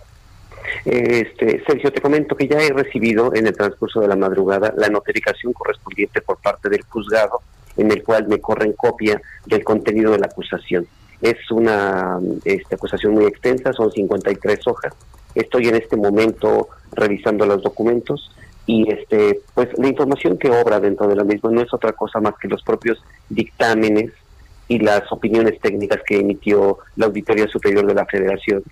Este, 0.84 1.62
Sergio, 1.66 1.92
te 1.92 2.00
comento 2.00 2.36
que 2.36 2.48
ya 2.48 2.58
he 2.58 2.70
recibido 2.70 3.34
en 3.34 3.46
el 3.46 3.56
transcurso 3.56 4.00
de 4.00 4.08
la 4.08 4.16
madrugada 4.16 4.72
la 4.76 4.88
notificación 4.88 5.52
correspondiente 5.52 6.20
por 6.20 6.38
parte 6.38 6.68
del 6.68 6.82
juzgado, 6.82 7.40
en 7.76 7.90
el 7.90 8.02
cual 8.02 8.28
me 8.28 8.40
corren 8.40 8.72
copia 8.72 9.20
del 9.46 9.64
contenido 9.64 10.12
de 10.12 10.18
la 10.18 10.26
acusación. 10.26 10.86
Es 11.20 11.50
una 11.50 12.18
este, 12.44 12.74
acusación 12.74 13.12
muy 13.12 13.26
extensa, 13.26 13.72
son 13.72 13.92
53 13.92 14.66
hojas. 14.66 14.94
Estoy 15.34 15.68
en 15.68 15.76
este 15.76 15.96
momento 15.96 16.68
revisando 16.92 17.46
los 17.46 17.62
documentos 17.62 18.30
y 18.66 18.90
este 18.92 19.40
pues 19.54 19.68
la 19.78 19.88
información 19.88 20.38
que 20.38 20.50
obra 20.50 20.80
dentro 20.80 21.08
de 21.08 21.16
la 21.16 21.24
misma 21.24 21.50
no 21.50 21.60
es 21.60 21.72
otra 21.72 21.92
cosa 21.92 22.20
más 22.20 22.34
que 22.40 22.48
los 22.48 22.62
propios 22.62 23.02
dictámenes 23.28 24.12
y 24.68 24.78
las 24.78 25.10
opiniones 25.10 25.58
técnicas 25.60 26.00
que 26.06 26.20
emitió 26.20 26.78
la 26.96 27.06
Auditoría 27.06 27.48
Superior 27.48 27.86
de 27.86 27.94
la 27.94 28.06
Federación 28.06 28.62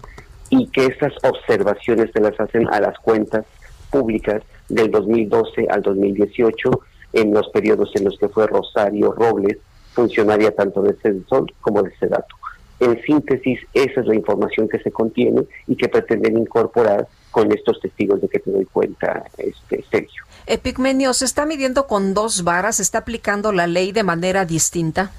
y 0.50 0.68
que 0.68 0.86
estas 0.86 1.12
observaciones 1.24 2.10
se 2.12 2.20
las 2.20 2.38
hacen 2.38 2.68
a 2.68 2.80
las 2.80 2.98
cuentas 3.00 3.44
públicas 3.90 4.42
del 4.68 4.90
2012 4.90 5.66
al 5.68 5.82
2018 5.82 6.70
en 7.14 7.34
los 7.34 7.48
periodos 7.48 7.90
en 7.96 8.04
los 8.04 8.18
que 8.18 8.28
fue 8.28 8.46
Rosario 8.46 9.12
Robles 9.12 9.58
funcionaria 9.92 10.54
tanto 10.54 10.82
de 10.82 10.94
CEDSOL 10.94 11.52
como 11.60 11.82
de 11.82 11.92
dato 12.02 12.37
En 12.80 13.00
síntesis, 13.02 13.60
esa 13.74 14.00
es 14.00 14.06
la 14.06 14.14
información 14.14 14.68
que 14.68 14.78
se 14.78 14.90
contiene 14.90 15.42
y 15.66 15.76
que 15.76 15.88
pretenden 15.88 16.38
incorporar 16.38 17.08
con 17.30 17.52
estos 17.52 17.80
testigos 17.80 18.20
de 18.20 18.28
que 18.28 18.38
te 18.38 18.50
doy 18.50 18.64
cuenta, 18.66 19.24
este 19.36 19.84
Sergio. 19.90 20.24
Epigmenio, 20.46 21.12
¿se 21.12 21.24
está 21.24 21.44
midiendo 21.44 21.86
con 21.86 22.14
dos 22.14 22.44
varas? 22.44 22.76
¿Se 22.76 22.82
está 22.82 22.98
aplicando 22.98 23.52
la 23.52 23.66
ley 23.66 23.92
de 23.92 24.02
manera 24.02 24.44
distinta? 24.44 25.10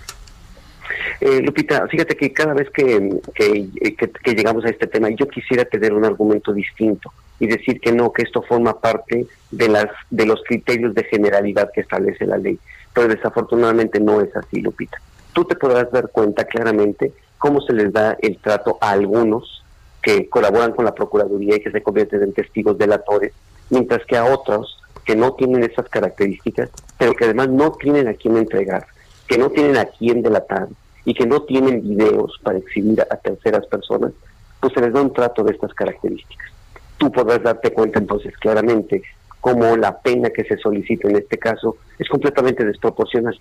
Eh, 1.21 1.41
Lupita, 1.41 1.87
fíjate 1.87 2.15
que 2.15 2.31
cada 2.31 2.53
vez 2.53 2.69
que, 2.71 3.19
que, 3.35 4.33
llegamos 4.33 4.65
a 4.65 4.69
este 4.69 4.87
tema, 4.87 5.09
yo 5.09 5.27
quisiera 5.27 5.65
tener 5.65 5.93
un 5.93 6.05
argumento 6.05 6.53
distinto 6.53 7.11
y 7.39 7.47
decir 7.47 7.79
que 7.79 7.91
no, 7.91 8.11
que 8.11 8.23
esto 8.23 8.41
forma 8.41 8.79
parte 8.79 9.27
de, 9.51 9.69
las, 9.69 9.87
de 10.09 10.25
los 10.25 10.41
criterios 10.43 10.93
de 10.95 11.03
generalidad 11.03 11.71
que 11.73 11.81
establece 11.81 12.25
la 12.25 12.37
ley. 12.37 12.57
Pero 12.93 13.07
desafortunadamente 13.07 13.99
no 13.99 14.21
es 14.21 14.35
así, 14.35 14.61
Lupita. 14.61 14.99
Tú 15.33 15.45
te 15.45 15.55
podrás 15.55 15.91
dar 15.91 16.09
cuenta 16.09 16.45
claramente 16.45 17.13
cómo 17.39 17.61
se 17.61 17.73
les 17.73 17.91
da 17.91 18.15
el 18.21 18.37
trato 18.37 18.77
a 18.79 18.91
algunos 18.91 19.63
que 20.03 20.29
colaboran 20.29 20.73
con 20.73 20.85
la 20.85 20.93
Procuraduría 20.93 21.55
y 21.55 21.61
que 21.61 21.71
se 21.71 21.81
convierten 21.81 22.21
en 22.21 22.33
testigos 22.33 22.77
delatores, 22.77 23.33
mientras 23.69 24.05
que 24.05 24.17
a 24.17 24.25
otros 24.25 24.77
que 25.05 25.15
no 25.15 25.33
tienen 25.33 25.63
esas 25.63 25.89
características, 25.89 26.69
pero 26.97 27.13
que 27.13 27.25
además 27.25 27.49
no 27.49 27.71
tienen 27.71 28.07
a 28.07 28.13
quién 28.13 28.37
entregar, 28.37 28.85
que 29.27 29.37
no 29.37 29.49
tienen 29.49 29.77
a 29.77 29.85
quién 29.85 30.21
delatar 30.21 30.67
y 31.05 31.13
que 31.13 31.25
no 31.25 31.41
tienen 31.43 31.81
videos 31.81 32.39
para 32.43 32.59
exhibir 32.59 33.01
a 33.01 33.15
terceras 33.15 33.65
personas, 33.65 34.11
pues 34.59 34.73
se 34.73 34.81
les 34.81 34.93
da 34.93 35.01
un 35.01 35.13
trato 35.13 35.43
de 35.43 35.53
estas 35.53 35.73
características. 35.73 36.51
Tú 36.97 37.11
podrás 37.11 37.41
darte 37.41 37.71
cuenta 37.71 37.99
entonces 37.99 38.35
claramente 38.37 39.01
cómo 39.39 39.77
la 39.77 39.99
pena 39.99 40.29
que 40.29 40.43
se 40.43 40.57
solicita 40.57 41.09
en 41.09 41.15
este 41.15 41.37
caso 41.37 41.77
es 41.97 42.07
completamente 42.09 42.65
desproporcional, 42.65 43.39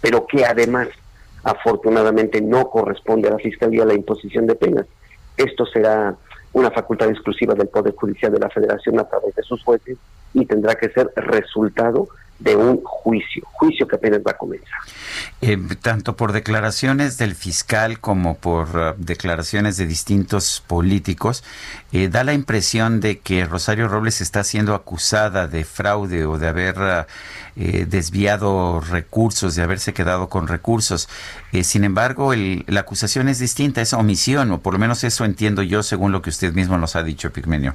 pero 0.00 0.26
que 0.26 0.44
además 0.44 0.88
afortunadamente 1.44 2.40
no 2.40 2.68
corresponde 2.68 3.28
a 3.28 3.32
la 3.32 3.38
Fiscalía 3.38 3.84
la 3.84 3.94
imposición 3.94 4.46
de 4.46 4.54
penas. 4.54 4.86
Esto 5.36 5.64
será 5.66 6.16
una 6.52 6.70
facultad 6.70 7.08
exclusiva 7.08 7.54
del 7.54 7.68
Poder 7.68 7.94
Judicial 7.94 8.32
de 8.32 8.40
la 8.40 8.50
Federación 8.50 8.98
a 8.98 9.08
través 9.08 9.34
de 9.34 9.42
sus 9.42 9.62
jueces 9.62 9.96
y 10.34 10.44
tendrá 10.46 10.74
que 10.74 10.90
ser 10.90 11.12
resultado 11.16 12.08
de 12.40 12.56
un 12.56 12.80
juicio, 12.82 13.42
juicio 13.52 13.86
que 13.86 13.96
apenas 13.96 14.20
va 14.26 14.32
a 14.32 14.36
comenzar. 14.36 14.78
Eh, 15.42 15.58
tanto 15.80 16.16
por 16.16 16.32
declaraciones 16.32 17.18
del 17.18 17.34
fiscal 17.34 18.00
como 18.00 18.36
por 18.36 18.68
uh, 18.76 18.94
declaraciones 18.96 19.76
de 19.76 19.86
distintos 19.86 20.62
políticos, 20.66 21.44
eh, 21.92 22.08
da 22.08 22.24
la 22.24 22.32
impresión 22.32 23.00
de 23.00 23.18
que 23.18 23.44
Rosario 23.44 23.88
Robles 23.88 24.22
está 24.22 24.42
siendo 24.42 24.74
acusada 24.74 25.48
de 25.48 25.64
fraude 25.64 26.24
o 26.24 26.38
de 26.38 26.48
haber 26.48 27.06
eh, 27.56 27.86
desviado 27.88 28.80
recursos, 28.80 29.54
de 29.54 29.62
haberse 29.62 29.92
quedado 29.92 30.28
con 30.28 30.48
recursos. 30.48 31.08
sin 31.62 31.84
embargo, 31.84 32.32
la 32.34 32.80
acusación 32.80 33.28
es 33.28 33.38
distinta, 33.38 33.82
es 33.82 33.92
omisión, 33.92 34.50
o 34.52 34.60
por 34.60 34.72
lo 34.72 34.78
menos 34.78 35.04
eso 35.04 35.24
entiendo 35.24 35.62
yo 35.62 35.82
según 35.82 36.12
lo 36.12 36.22
que 36.22 36.30
usted 36.30 36.54
mismo 36.54 36.78
nos 36.78 36.96
ha 36.96 37.02
dicho, 37.02 37.32
Pigmenio 37.32 37.74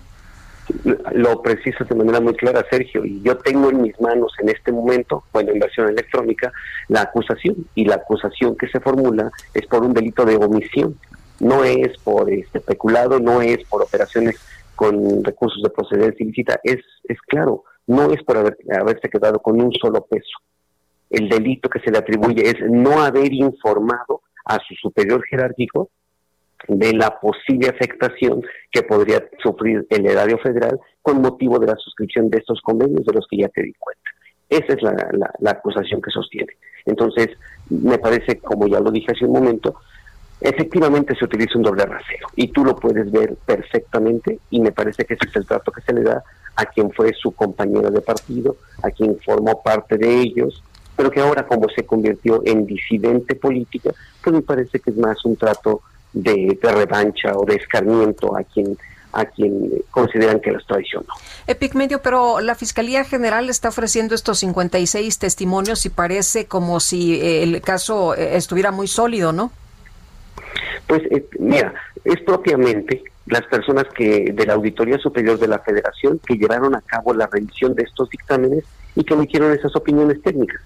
lo 1.14 1.42
preciso 1.42 1.84
de 1.84 1.96
manera 1.96 2.20
muy 2.20 2.34
clara, 2.34 2.66
Sergio, 2.70 3.06
y 3.06 3.22
yo 3.22 3.38
tengo 3.38 3.70
en 3.70 3.82
mis 3.82 4.00
manos 4.00 4.34
en 4.40 4.50
este 4.50 4.72
momento, 4.72 5.24
bueno, 5.32 5.52
en 5.52 5.60
versión 5.60 5.90
electrónica, 5.90 6.52
la 6.88 7.02
acusación, 7.02 7.56
y 7.76 7.86
la 7.86 7.96
acusación 7.96 8.56
que 8.58 8.68
se 8.68 8.80
formula 8.80 9.32
es 9.54 9.66
por 9.68 9.84
un 9.84 9.94
delito 9.94 10.26
de 10.26 10.38
omisión, 10.38 10.98
no 11.40 11.64
es 11.64 11.98
por 12.00 12.32
este 12.32 12.60
peculado, 12.60 13.20
no 13.20 13.42
es 13.42 13.64
por 13.66 13.84
operaciones 13.84 14.40
con 14.76 15.24
recursos 15.24 15.62
de 15.62 15.70
procedencia 15.70 16.24
ilícita, 16.24 16.60
es, 16.64 16.80
es 17.04 17.20
claro, 17.28 17.64
no 17.88 18.12
es 18.12 18.24
por 18.24 18.38
haber, 18.38 18.58
haberse 18.80 19.10
quedado 19.10 19.40
con 19.40 19.62
un 19.62 19.72
solo 19.74 20.06
peso. 20.06 20.38
El 21.10 21.30
delito 21.30 21.70
que 21.70 21.80
se 21.80 21.92
le 21.92 22.00
atribuye 22.00 22.50
es 22.50 22.56
no 22.70 23.04
haber 23.04 23.32
informado 23.32 24.22
a 24.46 24.58
su 24.60 24.76
superior 24.76 25.24
jerárquico 25.30 25.90
de 26.68 26.94
la 26.94 27.20
posible 27.20 27.70
afectación 27.70 28.42
que 28.72 28.84
podría 28.84 29.24
sufrir 29.42 29.86
el 29.90 30.06
erario 30.06 30.38
federal 30.40 30.80
con 31.02 31.22
motivo 31.22 31.60
de 31.60 31.68
la 31.68 31.76
suscripción 31.76 32.30
de 32.30 32.40
estos 32.40 32.62
convenios 32.62 33.06
de 33.06 33.14
los 33.14 33.28
que 33.30 33.38
ya 33.38 33.50
te 33.50 33.64
di 33.64 33.74
cuenta. 33.74 34.10
Esa 34.50 34.74
es 34.74 34.82
la, 34.82 35.52
acusación 35.52 36.02
que 36.02 36.12
sostiene. 36.12 36.54
Entonces, 36.86 37.30
me 37.70 37.98
parece, 37.98 38.40
como 38.40 38.68
ya 38.68 38.80
lo 38.80 38.92
dije 38.92 39.12
hace 39.12 39.26
un 39.26 39.34
momento, 39.34 39.76
efectivamente 40.40 41.16
se 41.16 41.26
utiliza 41.26 41.58
un 41.58 41.64
doble 41.64 41.86
rasero 41.86 42.28
y 42.36 42.50
tú 42.50 42.64
lo 42.64 42.76
puedes 42.76 43.12
ver 43.12 43.36
perfectamente 43.46 44.40
y 44.50 44.60
me 44.60 44.72
parece 44.72 45.06
que 45.06 45.16
ese 45.16 45.28
es 45.28 45.36
el 45.36 45.48
trato 45.48 45.72
que 45.72 45.82
se 45.82 45.94
le 45.94 46.04
da 46.04 46.24
a 46.56 46.66
quien 46.66 46.92
fue 46.92 47.14
su 47.14 47.32
compañero 47.32 47.90
de 47.90 48.02
partido, 48.02 48.58
a 48.84 48.92
quien 48.92 49.18
formó 49.26 49.62
parte 49.64 49.98
de 49.98 50.22
ellos, 50.22 50.64
pero 50.96 51.10
que 51.12 51.22
ahora 51.22 51.48
como 51.48 51.68
se 51.70 51.86
convirtió 51.86 52.42
en 52.46 52.66
disidente 52.66 53.36
política, 53.36 53.92
pues 54.24 54.36
me 54.36 54.42
parece 54.42 54.80
que 54.80 54.92
es 54.92 54.98
más 54.98 55.24
un 55.26 55.36
trato 55.36 55.82
de, 56.16 56.58
revancha 56.62 57.34
o 57.36 57.46
de 57.46 57.56
escarmiento 57.56 58.36
a 58.36 58.44
quien 58.44 58.78
a 59.14 59.24
quien 59.24 59.72
consideran 59.92 60.42
que 60.42 60.52
los 60.52 60.68
traicionó. 60.68 61.08
Epigmenio, 61.48 62.02
pero 62.02 62.42
la 62.42 62.54
Fiscalía 62.54 63.06
General 63.06 63.50
está 63.50 63.70
ofreciendo 63.70 64.14
estos 64.14 64.40
56 64.40 65.18
testimonios 65.20 65.86
y 65.86 65.90
parece 65.90 66.48
como 66.48 66.82
si 66.82 67.16
eh, 67.22 67.44
el 67.44 67.62
caso 67.62 68.14
eh, 68.14 68.36
estuviera 68.36 68.72
muy 68.72 68.88
sólido, 68.88 69.32
¿no? 69.32 69.54
Pues 70.86 71.02
eh, 71.12 71.26
mira, 71.40 71.74
es 72.04 72.20
propiamente 72.24 73.04
las 73.28 73.44
personas 73.44 73.86
que 73.96 74.34
de 74.34 74.46
la 74.46 74.56
Auditoría 74.56 74.98
Superior 74.98 75.40
de 75.40 75.48
la 75.48 75.60
Federación 75.60 76.20
que 76.20 76.36
llevaron 76.36 76.76
a 76.76 76.82
cabo 76.82 77.14
la 77.14 77.28
revisión 77.28 77.74
de 77.74 77.84
estos 77.84 78.10
dictámenes 78.10 78.66
y 78.96 79.06
que 79.06 79.14
emitieron 79.14 79.54
esas 79.54 79.74
opiniones 79.78 80.22
técnicas. 80.22 80.62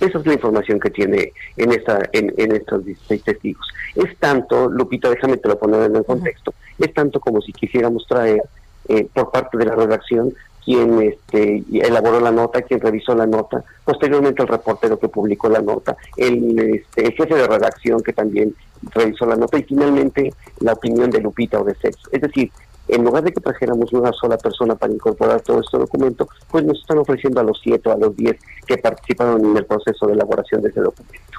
Esa 0.00 0.18
es 0.18 0.26
la 0.26 0.32
información 0.32 0.80
que 0.80 0.90
tiene 0.90 1.32
en, 1.56 1.72
esta, 1.72 2.00
en, 2.12 2.52
estos 2.52 2.84
16 2.84 3.22
testigos. 3.22 3.66
Es 3.94 4.16
tanto, 4.18 4.68
Lupita, 4.68 5.10
déjame 5.10 5.36
te 5.36 5.48
lo 5.48 5.58
poner 5.58 5.82
en 5.82 5.96
el 5.96 6.04
contexto, 6.04 6.54
es 6.78 6.92
tanto 6.94 7.20
como 7.20 7.40
si 7.42 7.52
quisiéramos 7.52 8.06
traer 8.06 8.42
eh, 8.88 9.06
por 9.12 9.30
parte 9.30 9.58
de 9.58 9.66
la 9.66 9.74
redacción 9.74 10.32
quien 10.64 11.00
este, 11.02 11.64
elaboró 11.72 12.20
la 12.20 12.30
nota, 12.30 12.62
quien 12.62 12.80
revisó 12.80 13.14
la 13.14 13.26
nota, 13.26 13.64
posteriormente 13.84 14.42
el 14.42 14.48
reportero 14.48 14.98
que 14.98 15.08
publicó 15.08 15.48
la 15.48 15.60
nota, 15.60 15.96
el, 16.16 16.58
este, 16.58 17.06
el 17.06 17.12
jefe 17.12 17.34
de 17.34 17.46
redacción 17.46 18.02
que 18.02 18.12
también 18.12 18.54
revisó 18.90 19.26
la 19.26 19.36
nota 19.36 19.58
y 19.58 19.64
finalmente 19.64 20.32
la 20.60 20.74
opinión 20.74 21.10
de 21.10 21.20
Lupita 21.20 21.60
o 21.60 21.64
de 21.64 21.74
Sexo. 21.76 22.08
Es 22.12 22.20
decir, 22.20 22.50
en 22.92 23.04
lugar 23.04 23.24
de 23.24 23.32
que 23.32 23.40
trajéramos 23.40 23.92
una 23.92 24.12
sola 24.12 24.36
persona 24.36 24.74
para 24.74 24.92
incorporar 24.92 25.40
todo 25.40 25.60
este 25.60 25.78
documento, 25.78 26.28
pues 26.50 26.64
nos 26.64 26.78
están 26.78 26.98
ofreciendo 26.98 27.40
a 27.40 27.44
los 27.44 27.60
siete 27.62 27.88
o 27.88 27.92
a 27.92 27.96
los 27.96 28.16
diez 28.16 28.36
que 28.66 28.78
participaron 28.78 29.44
en 29.44 29.56
el 29.56 29.66
proceso 29.66 30.06
de 30.06 30.14
elaboración 30.14 30.62
de 30.62 30.70
ese 30.70 30.80
documento. 30.80 31.38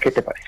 ¿Qué 0.00 0.10
te 0.10 0.22
parece? 0.22 0.46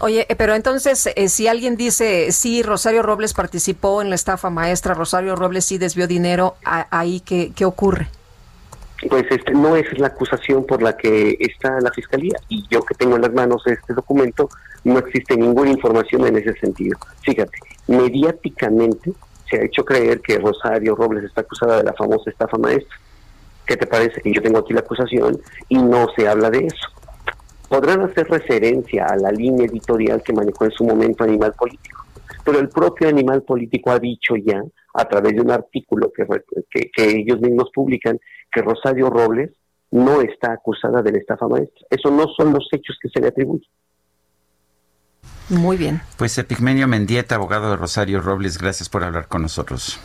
Oye, 0.00 0.26
eh, 0.28 0.36
pero 0.36 0.54
entonces, 0.54 1.08
eh, 1.14 1.28
si 1.28 1.48
alguien 1.48 1.76
dice, 1.76 2.32
sí, 2.32 2.62
Rosario 2.62 3.02
Robles 3.02 3.34
participó 3.34 4.02
en 4.02 4.10
la 4.10 4.16
estafa 4.16 4.50
maestra, 4.50 4.94
Rosario 4.94 5.36
Robles 5.36 5.64
sí 5.64 5.78
desvió 5.78 6.06
dinero, 6.06 6.56
¿ahí 6.64 7.20
qué, 7.20 7.52
qué 7.54 7.64
ocurre? 7.64 8.08
Pues 9.08 9.26
este, 9.30 9.52
no 9.52 9.76
es 9.76 9.86
la 9.98 10.08
acusación 10.08 10.64
por 10.64 10.82
la 10.82 10.96
que 10.96 11.36
está 11.38 11.80
la 11.80 11.92
Fiscalía. 11.92 12.36
Y 12.48 12.66
yo 12.68 12.82
que 12.82 12.94
tengo 12.94 13.14
en 13.14 13.22
las 13.22 13.32
manos 13.32 13.62
este 13.66 13.94
documento, 13.94 14.48
no 14.82 14.98
existe 14.98 15.36
ninguna 15.36 15.70
información 15.70 16.26
en 16.26 16.36
ese 16.36 16.54
sentido. 16.54 16.98
Fíjate, 17.22 17.58
mediáticamente 17.86 19.12
se 19.48 19.58
ha 19.58 19.64
hecho 19.64 19.84
creer 19.84 20.20
que 20.20 20.38
Rosario 20.38 20.94
Robles 20.94 21.24
está 21.24 21.42
acusada 21.42 21.78
de 21.78 21.84
la 21.84 21.92
famosa 21.94 22.30
estafa 22.30 22.58
maestra. 22.58 22.96
¿Qué 23.66 23.76
te 23.76 23.86
parece? 23.86 24.20
Que 24.20 24.32
yo 24.32 24.42
tengo 24.42 24.58
aquí 24.58 24.72
la 24.72 24.80
acusación 24.80 25.40
y 25.68 25.76
no 25.76 26.06
se 26.16 26.26
habla 26.26 26.50
de 26.50 26.66
eso. 26.66 26.88
Podrán 27.68 28.00
hacer 28.00 28.28
referencia 28.28 29.04
a 29.04 29.16
la 29.16 29.30
línea 29.30 29.66
editorial 29.66 30.22
que 30.22 30.32
manejó 30.32 30.64
en 30.64 30.70
su 30.70 30.84
momento 30.84 31.24
Animal 31.24 31.52
Político, 31.52 32.06
pero 32.44 32.60
el 32.60 32.70
propio 32.70 33.08
Animal 33.08 33.42
Político 33.42 33.90
ha 33.90 33.98
dicho 33.98 34.36
ya, 34.36 34.62
a 34.94 35.04
través 35.04 35.34
de 35.34 35.42
un 35.42 35.50
artículo 35.50 36.10
que, 36.10 36.26
que, 36.90 37.04
ellos 37.04 37.40
mismos 37.40 37.70
publican, 37.74 38.18
que 38.50 38.62
Rosario 38.62 39.10
Robles 39.10 39.50
no 39.90 40.22
está 40.22 40.52
acusada 40.52 41.02
de 41.02 41.12
la 41.12 41.18
estafa 41.18 41.46
maestra. 41.46 41.86
Eso 41.90 42.10
no 42.10 42.26
son 42.36 42.54
los 42.54 42.66
hechos 42.72 42.96
que 43.00 43.10
se 43.10 43.20
le 43.20 43.28
atribuyen. 43.28 43.68
Muy 45.48 45.76
bien. 45.76 46.00
Pues 46.16 46.36
Epigmenio 46.38 46.86
Mendieta, 46.88 47.36
abogado 47.36 47.70
de 47.70 47.76
Rosario 47.76 48.20
Robles, 48.20 48.58
gracias 48.58 48.88
por 48.88 49.04
hablar 49.04 49.28
con 49.28 49.42
nosotros. 49.42 49.98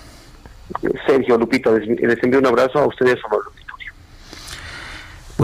Sergio 1.05 1.37
Lupito, 1.37 1.77
les, 1.77 2.23
envío 2.23 2.39
un 2.39 2.45
abrazo 2.45 2.79
a 2.79 2.87
ustedes, 2.87 3.15
a 3.15 3.62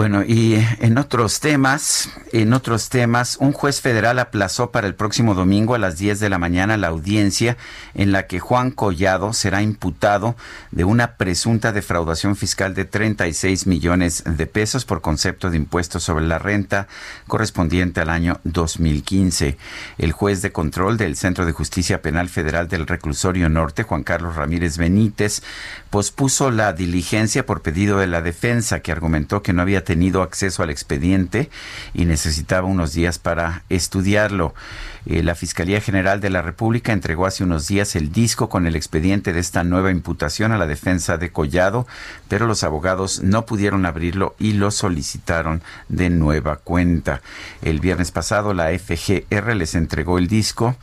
Bueno, 0.00 0.24
y 0.26 0.54
en 0.78 0.96
otros 0.96 1.40
temas, 1.40 2.08
en 2.32 2.54
otros 2.54 2.88
temas, 2.88 3.36
un 3.38 3.52
juez 3.52 3.82
federal 3.82 4.18
aplazó 4.18 4.70
para 4.70 4.86
el 4.86 4.94
próximo 4.94 5.34
domingo 5.34 5.74
a 5.74 5.78
las 5.78 5.98
10 5.98 6.20
de 6.20 6.30
la 6.30 6.38
mañana 6.38 6.78
la 6.78 6.88
audiencia 6.88 7.58
en 7.92 8.10
la 8.10 8.26
que 8.26 8.40
Juan 8.40 8.70
Collado 8.70 9.34
será 9.34 9.60
imputado 9.60 10.36
de 10.70 10.84
una 10.84 11.16
presunta 11.16 11.72
defraudación 11.72 12.34
fiscal 12.34 12.72
de 12.72 12.86
36 12.86 13.66
millones 13.66 14.24
de 14.24 14.46
pesos 14.46 14.86
por 14.86 15.02
concepto 15.02 15.50
de 15.50 15.58
impuestos 15.58 16.02
sobre 16.02 16.26
la 16.26 16.38
renta 16.38 16.88
correspondiente 17.26 18.00
al 18.00 18.08
año 18.08 18.40
2015. 18.44 19.58
El 19.98 20.12
juez 20.12 20.40
de 20.40 20.50
control 20.50 20.96
del 20.96 21.14
Centro 21.14 21.44
de 21.44 21.52
Justicia 21.52 22.00
Penal 22.00 22.30
Federal 22.30 22.68
del 22.68 22.86
Reclusorio 22.86 23.50
Norte, 23.50 23.82
Juan 23.82 24.02
Carlos 24.02 24.36
Ramírez 24.36 24.78
Benítez, 24.78 25.42
pospuso 25.90 26.52
la 26.52 26.72
diligencia 26.72 27.44
por 27.44 27.62
pedido 27.62 27.98
de 27.98 28.06
la 28.06 28.22
defensa 28.22 28.80
que 28.80 28.92
argumentó 28.92 29.42
que 29.42 29.52
no 29.52 29.60
había 29.60 29.84
tenido 29.84 30.22
acceso 30.22 30.62
al 30.62 30.70
expediente 30.70 31.50
y 31.94 32.04
necesitaba 32.04 32.66
unos 32.66 32.92
días 32.92 33.18
para 33.18 33.64
estudiarlo. 33.68 34.54
Eh, 35.06 35.22
la 35.22 35.34
Fiscalía 35.34 35.80
General 35.80 36.20
de 36.20 36.30
la 36.30 36.42
República 36.42 36.92
entregó 36.92 37.26
hace 37.26 37.44
unos 37.44 37.66
días 37.66 37.96
el 37.96 38.12
disco 38.12 38.48
con 38.48 38.66
el 38.66 38.76
expediente 38.76 39.32
de 39.32 39.40
esta 39.40 39.64
nueva 39.64 39.90
imputación 39.90 40.52
a 40.52 40.58
la 40.58 40.66
defensa 40.66 41.16
de 41.16 41.32
Collado, 41.32 41.86
pero 42.28 42.46
los 42.46 42.64
abogados 42.64 43.22
no 43.22 43.46
pudieron 43.46 43.86
abrirlo 43.86 44.34
y 44.38 44.52
lo 44.52 44.70
solicitaron 44.70 45.62
de 45.88 46.10
nueva 46.10 46.56
cuenta. 46.56 47.22
El 47.62 47.80
viernes 47.80 48.10
pasado 48.10 48.52
la 48.54 48.68
FGR 48.78 49.54
les 49.54 49.74
entregó 49.74 50.18
el 50.18 50.28
disco 50.28 50.76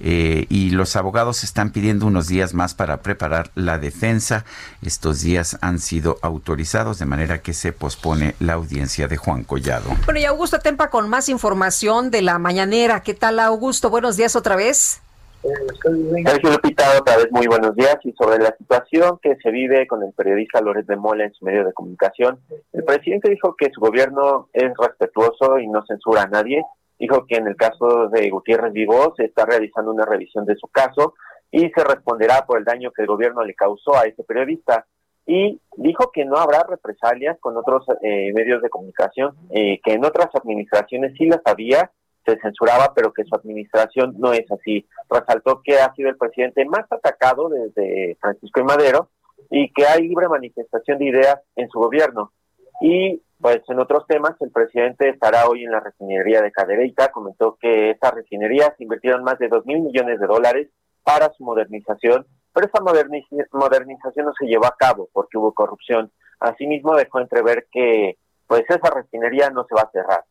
eh, 0.00 0.46
y 0.48 0.70
los 0.70 0.96
abogados 0.96 1.44
están 1.44 1.70
pidiendo 1.70 2.06
unos 2.06 2.26
días 2.26 2.54
más 2.54 2.74
para 2.74 3.02
preparar 3.02 3.50
la 3.54 3.78
defensa. 3.78 4.44
Estos 4.82 5.20
días 5.20 5.58
han 5.60 5.78
sido 5.78 6.18
autorizados 6.22 6.98
de 6.98 7.06
manera 7.06 7.42
que 7.42 7.52
se 7.52 7.72
pospone 7.72 8.34
la 8.40 8.54
audiencia 8.54 9.08
de 9.08 9.16
Juan 9.16 9.44
Collado. 9.44 9.90
Bueno, 10.06 10.20
y 10.20 10.24
Augusto 10.24 10.58
Tempa 10.58 10.90
con 10.90 11.08
más 11.08 11.28
información 11.28 12.10
de 12.10 12.22
la 12.22 12.38
mañanera. 12.38 13.02
¿Qué 13.02 13.14
tal, 13.14 13.38
Augusto? 13.38 13.59
Buenos 13.60 14.16
días 14.16 14.36
otra 14.36 14.56
vez. 14.56 15.02
Sergio 15.42 16.50
Lupita, 16.50 16.84
otra 16.98 17.16
vez 17.16 17.28
muy 17.30 17.46
buenos 17.46 17.74
días 17.74 17.96
y 18.04 18.12
sobre 18.12 18.38
la 18.38 18.54
situación 18.58 19.18
que 19.22 19.36
se 19.36 19.50
vive 19.50 19.86
con 19.86 20.02
el 20.02 20.12
periodista 20.12 20.60
Loret 20.60 20.86
de 20.86 20.96
Mola 20.96 21.24
en 21.24 21.32
su 21.32 21.44
medio 21.44 21.64
de 21.64 21.72
comunicación. 21.72 22.40
El 22.72 22.84
presidente 22.84 23.30
dijo 23.30 23.54
que 23.56 23.70
su 23.72 23.80
gobierno 23.80 24.48
es 24.52 24.70
respetuoso 24.76 25.58
y 25.58 25.68
no 25.68 25.84
censura 25.86 26.22
a 26.22 26.26
nadie 26.26 26.62
dijo 27.00 27.26
que 27.26 27.36
en 27.36 27.48
el 27.48 27.56
caso 27.56 28.08
de 28.08 28.28
Gutiérrez 28.28 28.72
Vivó 28.72 29.14
se 29.16 29.24
está 29.24 29.46
realizando 29.46 29.90
una 29.90 30.04
revisión 30.04 30.44
de 30.44 30.54
su 30.56 30.68
caso 30.68 31.14
y 31.50 31.70
se 31.70 31.82
responderá 31.82 32.44
por 32.46 32.58
el 32.58 32.64
daño 32.64 32.92
que 32.92 33.02
el 33.02 33.08
gobierno 33.08 33.42
le 33.42 33.54
causó 33.54 33.96
a 33.96 34.02
ese 34.02 34.22
periodista. 34.22 34.86
Y 35.26 35.60
dijo 35.76 36.10
que 36.12 36.24
no 36.24 36.36
habrá 36.36 36.64
represalias 36.68 37.38
con 37.40 37.56
otros 37.56 37.84
eh, 38.02 38.32
medios 38.34 38.62
de 38.62 38.68
comunicación, 38.68 39.34
eh, 39.50 39.80
que 39.82 39.94
en 39.94 40.04
otras 40.04 40.28
administraciones 40.34 41.14
sí 41.16 41.26
las 41.26 41.40
había, 41.44 41.90
se 42.24 42.38
censuraba, 42.40 42.92
pero 42.94 43.12
que 43.12 43.24
su 43.24 43.34
administración 43.34 44.14
no 44.18 44.32
es 44.32 44.50
así. 44.50 44.86
Resaltó 45.08 45.62
que 45.62 45.78
ha 45.78 45.92
sido 45.94 46.08
el 46.08 46.16
presidente 46.16 46.64
más 46.64 46.90
atacado 46.90 47.48
desde 47.48 48.16
Francisco 48.20 48.60
y 48.60 48.64
Madero 48.64 49.08
y 49.50 49.72
que 49.72 49.86
hay 49.86 50.08
libre 50.08 50.28
manifestación 50.28 50.98
de 50.98 51.06
ideas 51.06 51.40
en 51.56 51.68
su 51.68 51.78
gobierno. 51.78 52.32
Y 52.80 53.22
pues 53.40 53.60
en 53.68 53.78
otros 53.78 54.06
temas, 54.06 54.32
el 54.40 54.50
presidente 54.50 55.08
estará 55.08 55.48
hoy 55.48 55.64
en 55.64 55.72
la 55.72 55.80
refinería 55.80 56.42
de 56.42 56.52
Cadereyta. 56.52 57.10
Comentó 57.10 57.56
que 57.60 57.90
esta 57.90 58.10
refinería 58.10 58.74
se 58.76 58.84
invirtieron 58.84 59.24
más 59.24 59.38
de 59.38 59.48
dos 59.48 59.64
mil 59.64 59.80
millones 59.80 60.20
de 60.20 60.26
dólares 60.26 60.68
para 61.02 61.32
su 61.32 61.44
modernización, 61.44 62.26
pero 62.52 62.66
esa 62.66 62.82
modernización 62.82 64.26
no 64.26 64.32
se 64.38 64.46
llevó 64.46 64.66
a 64.66 64.76
cabo 64.78 65.08
porque 65.12 65.38
hubo 65.38 65.52
corrupción. 65.52 66.12
Asimismo, 66.38 66.94
dejó 66.96 67.20
entrever 67.20 67.66
que 67.72 68.16
pues 68.46 68.64
esa 68.68 68.90
refinería 68.90 69.50
no 69.50 69.64
se 69.64 69.74
va 69.74 69.82
a 69.82 69.90
cerrar. 69.90 70.24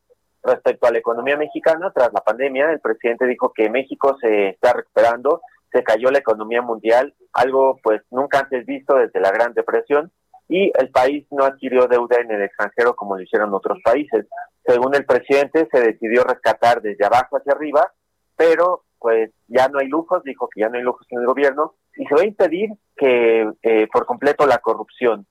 Respecto 0.43 0.87
a 0.87 0.91
la 0.91 0.99
economía 0.99 1.37
mexicana, 1.37 1.91
tras 1.93 2.13
la 2.13 2.21
pandemia, 2.21 2.71
el 2.71 2.79
presidente 2.79 3.25
dijo 3.25 3.51
que 3.53 3.69
México 3.69 4.17
se 4.21 4.49
está 4.49 4.73
recuperando, 4.73 5.41
se 5.71 5.83
cayó 5.83 6.09
la 6.11 6.19
economía 6.19 6.61
mundial, 6.61 7.13
algo 7.33 7.77
pues 7.83 8.01
nunca 8.09 8.39
antes 8.39 8.65
visto 8.65 8.95
desde 8.95 9.19
la 9.19 9.31
Gran 9.31 9.53
Depresión, 9.53 10.11
y 10.47 10.71
el 10.79 10.89
país 10.89 11.27
no 11.29 11.43
adquirió 11.43 11.87
deuda 11.87 12.17
en 12.21 12.31
el 12.31 12.41
extranjero 12.41 12.95
como 12.95 13.15
lo 13.15 13.21
hicieron 13.21 13.53
otros 13.53 13.77
países. 13.83 14.25
Según 14.65 14.95
el 14.95 15.05
presidente, 15.05 15.67
se 15.71 15.79
decidió 15.79 16.23
rescatar 16.23 16.81
desde 16.81 17.05
abajo 17.05 17.37
hacia 17.37 17.53
arriba, 17.53 17.91
pero 18.35 18.83
pues 18.97 19.31
ya 19.47 19.67
no 19.67 19.79
hay 19.79 19.87
lujos, 19.87 20.23
dijo 20.23 20.49
que 20.49 20.61
ya 20.61 20.69
no 20.69 20.77
hay 20.77 20.83
lujos 20.83 21.05
en 21.09 21.19
el 21.19 21.25
gobierno, 21.25 21.75
y 21.95 22.05
se 22.05 22.15
va 22.15 22.21
a 22.21 22.25
impedir 22.25 22.69
que 22.95 23.49
eh, 23.61 23.87
por 23.91 24.05
completo 24.05 24.45
la 24.45 24.57
corrupción. 24.57 25.25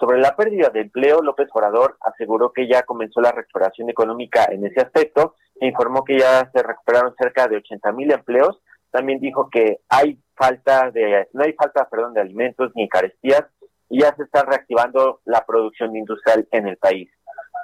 Sobre 0.00 0.18
la 0.18 0.34
pérdida 0.34 0.70
de 0.70 0.80
empleo, 0.80 1.20
López 1.20 1.50
Obrador 1.52 1.98
aseguró 2.00 2.54
que 2.54 2.66
ya 2.66 2.84
comenzó 2.84 3.20
la 3.20 3.32
recuperación 3.32 3.90
económica 3.90 4.46
en 4.50 4.64
ese 4.64 4.80
aspecto, 4.80 5.34
e 5.60 5.66
informó 5.66 6.04
que 6.04 6.18
ya 6.18 6.50
se 6.54 6.62
recuperaron 6.62 7.14
cerca 7.18 7.46
de 7.46 7.58
80 7.58 7.92
mil 7.92 8.10
empleos. 8.10 8.62
También 8.90 9.20
dijo 9.20 9.50
que 9.50 9.80
hay 9.90 10.18
falta 10.34 10.90
de, 10.90 11.28
no 11.34 11.44
hay 11.44 11.52
falta, 11.52 11.86
perdón, 11.90 12.14
de 12.14 12.22
alimentos 12.22 12.72
ni 12.74 12.88
carestías, 12.88 13.44
y 13.90 14.00
ya 14.00 14.14
se 14.16 14.22
está 14.22 14.42
reactivando 14.42 15.20
la 15.26 15.44
producción 15.44 15.94
industrial 15.94 16.48
en 16.50 16.66
el 16.66 16.78
país. 16.78 17.10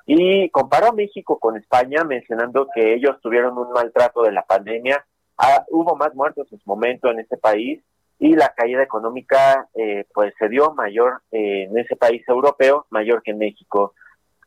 Y 0.05 0.51
comparó 0.51 0.89
a 0.89 0.93
México 0.93 1.39
con 1.39 1.57
España 1.57 2.05
mencionando 2.05 2.69
que 2.75 2.93
ellos 2.95 3.19
tuvieron 3.23 3.57
un 3.57 3.73
maltrato 3.73 4.23
de 4.23 4.33
la 4.33 4.43
pandemia, 4.43 5.07
ah, 5.39 5.65
hubo 5.71 5.97
más 5.97 6.15
muertos 6.15 6.53
en 6.53 6.59
su 6.59 6.69
momento 6.69 7.11
en 7.11 7.21
ese 7.21 7.39
país 7.39 7.83
y 8.19 8.35
la 8.35 8.53
caída 8.57 8.83
económica 8.83 9.69
eh, 9.75 10.07
pues 10.13 10.33
se 10.39 10.49
dio 10.49 10.73
mayor 10.73 11.23
eh, 11.33 11.65
en 11.65 11.79
ese 11.79 11.97
país 11.97 12.23
europeo, 12.29 12.87
mayor 12.91 13.23
que 13.23 13.33
en 13.33 13.39
México. 13.39 13.95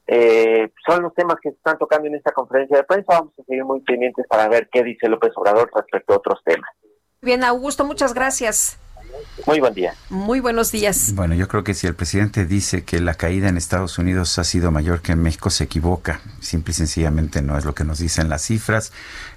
Eh, 0.07 0.71
son 0.87 1.03
los 1.03 1.13
temas 1.13 1.35
que 1.41 1.51
se 1.51 1.57
están 1.57 1.77
tocando 1.77 2.07
en 2.07 2.15
esta 2.15 2.31
conferencia 2.31 2.77
de 2.77 2.83
prensa. 2.83 3.19
Vamos 3.19 3.33
a 3.39 3.43
seguir 3.43 3.63
muy 3.63 3.81
pendientes 3.81 4.25
para 4.27 4.47
ver 4.47 4.67
qué 4.71 4.83
dice 4.83 5.07
López 5.07 5.31
Obrador 5.35 5.69
respecto 5.73 6.13
a 6.13 6.17
otros 6.17 6.39
temas. 6.43 6.69
Bien, 7.21 7.43
Augusto, 7.43 7.85
muchas 7.85 8.13
gracias. 8.13 8.79
Muy 9.45 9.59
buen 9.59 9.73
día. 9.73 9.93
Muy 10.09 10.39
buenos 10.41 10.71
días. 10.71 11.13
Bueno, 11.15 11.33
yo 11.33 11.47
creo 11.47 11.63
que 11.63 11.73
si 11.73 11.87
el 11.87 11.95
presidente 11.95 12.45
dice 12.45 12.83
que 12.83 12.99
la 12.99 13.15
caída 13.15 13.49
en 13.49 13.57
Estados 13.57 13.97
Unidos 13.97 14.37
ha 14.37 14.43
sido 14.43 14.69
mayor 14.71 15.01
que 15.01 15.13
en 15.13 15.21
México, 15.21 15.49
se 15.49 15.63
equivoca. 15.63 16.21
Simple 16.39 16.71
y 16.71 16.75
sencillamente 16.75 17.41
no 17.41 17.57
es 17.57 17.65
lo 17.65 17.73
que 17.73 17.83
nos 17.83 17.99
dicen 17.99 18.29
las 18.29 18.43
cifras, 18.43 18.91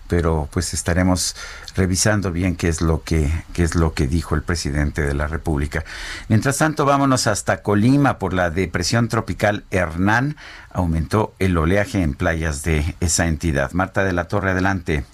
pero 0.08 0.48
pues 0.52 0.74
estaremos 0.74 1.36
revisando 1.76 2.32
bien 2.32 2.56
qué 2.56 2.68
es 2.68 2.82
lo 2.82 3.02
que 3.02 3.30
qué 3.54 3.62
es 3.62 3.74
lo 3.74 3.94
que 3.94 4.06
dijo 4.06 4.34
el 4.34 4.42
presidente 4.42 5.02
de 5.02 5.14
la 5.14 5.28
República. 5.28 5.84
Mientras 6.28 6.58
tanto, 6.58 6.84
vámonos 6.84 7.26
hasta 7.26 7.62
Colima 7.62 8.18
por 8.18 8.34
la 8.34 8.50
depresión 8.50 9.08
tropical 9.08 9.64
Hernán. 9.70 10.36
Aumentó 10.70 11.34
el 11.38 11.56
oleaje 11.56 12.02
en 12.02 12.14
playas 12.14 12.62
de 12.64 12.96
esa 13.00 13.26
entidad. 13.26 13.72
Marta 13.72 14.04
de 14.04 14.12
la 14.12 14.24
Torre, 14.24 14.50
adelante. 14.50 15.04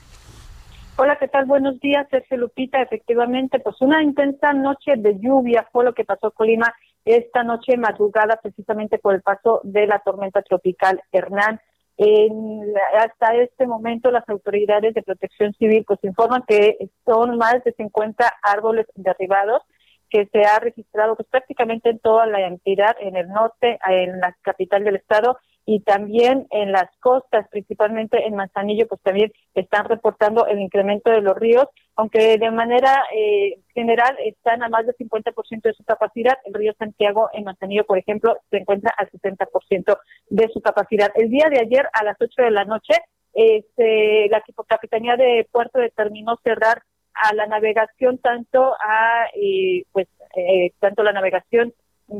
Hola, 1.00 1.16
¿qué 1.16 1.28
tal? 1.28 1.44
Buenos 1.44 1.78
días, 1.78 2.08
Sergio 2.10 2.38
Lupita. 2.38 2.82
Efectivamente, 2.82 3.60
pues 3.60 3.80
una 3.80 4.02
intensa 4.02 4.52
noche 4.52 4.94
de 4.96 5.16
lluvia 5.20 5.68
fue 5.70 5.84
lo 5.84 5.94
que 5.94 6.04
pasó 6.04 6.32
Colima 6.32 6.74
esta 7.04 7.44
noche 7.44 7.76
madrugada, 7.76 8.40
precisamente 8.42 8.98
por 8.98 9.14
el 9.14 9.22
paso 9.22 9.60
de 9.62 9.86
la 9.86 10.00
tormenta 10.00 10.42
tropical 10.42 11.00
Hernán. 11.12 11.60
En, 11.98 12.64
hasta 12.98 13.36
este 13.36 13.68
momento 13.68 14.10
las 14.10 14.28
autoridades 14.28 14.92
de 14.92 15.04
protección 15.04 15.52
civil 15.52 15.84
pues 15.86 16.00
informan 16.02 16.42
que 16.48 16.90
son 17.04 17.38
más 17.38 17.62
de 17.62 17.72
50 17.74 18.32
árboles 18.42 18.86
derribados 18.96 19.62
que 20.10 20.26
se 20.32 20.42
ha 20.46 20.58
registrado 20.58 21.14
pues 21.14 21.28
prácticamente 21.28 21.90
en 21.90 22.00
toda 22.00 22.26
la 22.26 22.44
entidad, 22.44 22.96
en 22.98 23.14
el 23.14 23.28
norte, 23.28 23.78
en 23.86 24.18
la 24.18 24.36
capital 24.42 24.82
del 24.82 24.96
estado 24.96 25.38
y 25.70 25.80
también 25.80 26.46
en 26.48 26.72
las 26.72 26.88
costas, 26.98 27.46
principalmente 27.50 28.26
en 28.26 28.34
Manzanillo, 28.34 28.88
pues 28.88 29.02
también 29.02 29.30
están 29.52 29.84
reportando 29.84 30.46
el 30.46 30.60
incremento 30.60 31.10
de 31.10 31.20
los 31.20 31.36
ríos, 31.36 31.66
aunque 31.94 32.38
de 32.38 32.50
manera 32.50 33.04
eh, 33.14 33.60
general 33.74 34.16
están 34.24 34.62
a 34.62 34.70
más 34.70 34.86
del 34.86 34.96
50% 34.96 35.60
de 35.60 35.74
su 35.74 35.84
capacidad. 35.84 36.38
El 36.46 36.54
río 36.54 36.72
Santiago 36.78 37.28
en 37.34 37.44
Manzanillo, 37.44 37.84
por 37.84 37.98
ejemplo, 37.98 38.38
se 38.50 38.56
encuentra 38.56 38.94
al 38.96 39.10
60% 39.10 39.98
de 40.30 40.48
su 40.54 40.62
capacidad. 40.62 41.10
El 41.14 41.28
día 41.28 41.50
de 41.50 41.60
ayer 41.60 41.86
a 41.92 42.02
las 42.02 42.16
8 42.18 42.44
de 42.44 42.50
la 42.50 42.64
noche, 42.64 42.94
este, 43.34 44.30
la 44.30 44.42
Capitanía 44.66 45.16
de 45.16 45.46
Puerto 45.52 45.80
determinó 45.80 46.38
cerrar 46.42 46.82
a 47.12 47.34
la 47.34 47.46
navegación 47.46 48.16
tanto 48.16 48.72
a 48.80 49.26
eh, 49.34 49.84
pues 49.92 50.08
eh, 50.34 50.72
tanto 50.78 51.02
la 51.02 51.12
navegación 51.12 51.74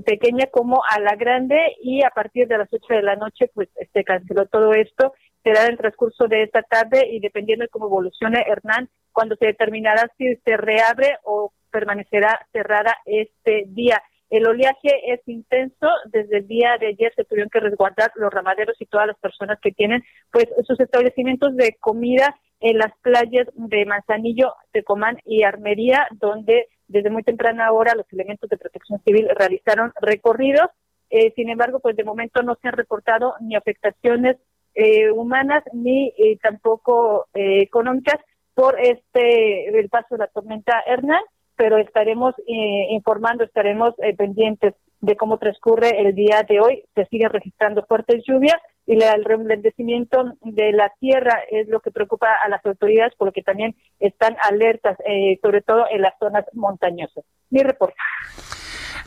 pequeña 0.05 0.47
como 0.47 0.82
a 0.89 1.01
la 1.01 1.16
grande 1.16 1.77
y 1.82 2.02
a 2.05 2.10
partir 2.10 2.47
de 2.47 2.59
las 2.59 2.69
8 2.73 2.94
de 2.94 3.02
la 3.02 3.16
noche 3.16 3.51
pues 3.55 3.69
se 3.74 3.85
este, 3.85 4.05
canceló 4.05 4.47
todo 4.47 4.73
esto. 4.73 5.15
Será 5.43 5.65
en 5.65 5.73
el 5.73 5.78
transcurso 5.78 6.27
de 6.28 6.43
esta 6.43 6.62
tarde 6.62 7.09
y 7.10 7.20
dependiendo 7.20 7.65
de 7.65 7.69
cómo 7.69 7.86
evolucione 7.86 8.44
Hernán, 8.47 8.89
cuando 9.12 9.36
se 9.36 9.47
determinará 9.47 10.10
si 10.19 10.36
se 10.44 10.56
reabre 10.56 11.16
o 11.24 11.52
permanecerá 11.70 12.47
cerrada 12.52 12.97
este 13.06 13.65
día. 13.69 14.02
El 14.31 14.47
oleaje 14.47 15.13
es 15.13 15.21
intenso. 15.27 15.89
Desde 16.07 16.39
el 16.39 16.47
día 16.47 16.77
de 16.79 16.89
ayer 16.89 17.13
se 17.15 17.25
tuvieron 17.25 17.51
que 17.51 17.61
resguardar 17.61 18.13
los 18.17 18.33
ramaderos 18.33 18.77
y 18.81 18.87
todas 18.87 19.07
las 19.07 19.19
personas 19.19 19.59
que 19.61 19.73
tienen 19.73 20.03
pues 20.31 20.47
sus 20.67 20.79
establecimientos 20.81 21.57
de 21.57 21.77
comida 21.81 22.37
en 22.61 22.79
las 22.79 22.93
playas 23.03 23.47
de 23.55 23.87
Manzanillo, 23.87 24.55
Tecomán 24.73 25.19
y 25.25 25.45
Armería, 25.45 26.09
donde 26.13 26.69
desde 26.89 27.11
muy 27.11 27.23
temprana 27.23 27.71
hora 27.73 27.95
los 27.95 28.13
elementos 28.13 28.51
de 28.51 28.57
protección 28.57 29.01
civil 29.05 29.29
realizaron 29.37 29.93
recorridos 30.01 30.69
Eh, 31.11 31.33
sin 31.37 31.49
embargo, 31.49 31.81
pues 31.81 31.97
de 31.97 32.05
momento 32.05 32.43
no 32.43 32.55
se 32.61 32.69
han 32.69 32.75
reportado 32.77 33.35
ni 33.41 33.57
afectaciones 33.57 34.37
eh, 34.75 35.11
humanas 35.11 35.65
ni 35.73 36.13
eh, 36.19 36.37
tampoco 36.43 37.27
económicas 37.33 38.21
por 38.55 38.79
este 38.79 39.69
el 39.69 39.89
paso 39.89 40.17
de 40.17 40.19
la 40.19 40.27
tormenta 40.27 40.83
Hernán, 40.87 41.23
pero 41.59 41.77
estaremos 41.77 42.35
informando, 42.47 43.45
estaremos 43.45 43.95
pendientes 44.17 44.75
de 45.01 45.17
cómo 45.17 45.39
transcurre 45.39 46.01
el 46.01 46.15
día 46.15 46.45
de 46.49 46.61
hoy. 46.61 46.85
Se 46.95 47.05
sigue 47.07 47.29
registrando 47.29 47.85
fuertes 47.85 48.25
lluvias 48.27 48.57
y 48.87 49.03
el 49.03 49.25
reblandecimiento 49.25 50.33
de 50.41 50.73
la 50.73 50.91
tierra 50.99 51.41
es 51.51 51.69
lo 51.69 51.81
que 51.81 51.91
preocupa 51.91 52.29
a 52.43 52.49
las 52.49 52.65
autoridades, 52.65 53.15
por 53.17 53.27
lo 53.27 53.33
que 53.33 53.43
también 53.43 53.77
están 54.01 54.37
alertas, 54.41 54.97
sobre 55.43 55.61
todo 55.61 55.85
en 55.91 56.01
las 56.03 56.15
zonas 56.19 56.45
montañosas. 56.55 57.25
Mi 57.51 57.63
reporte. 57.63 57.97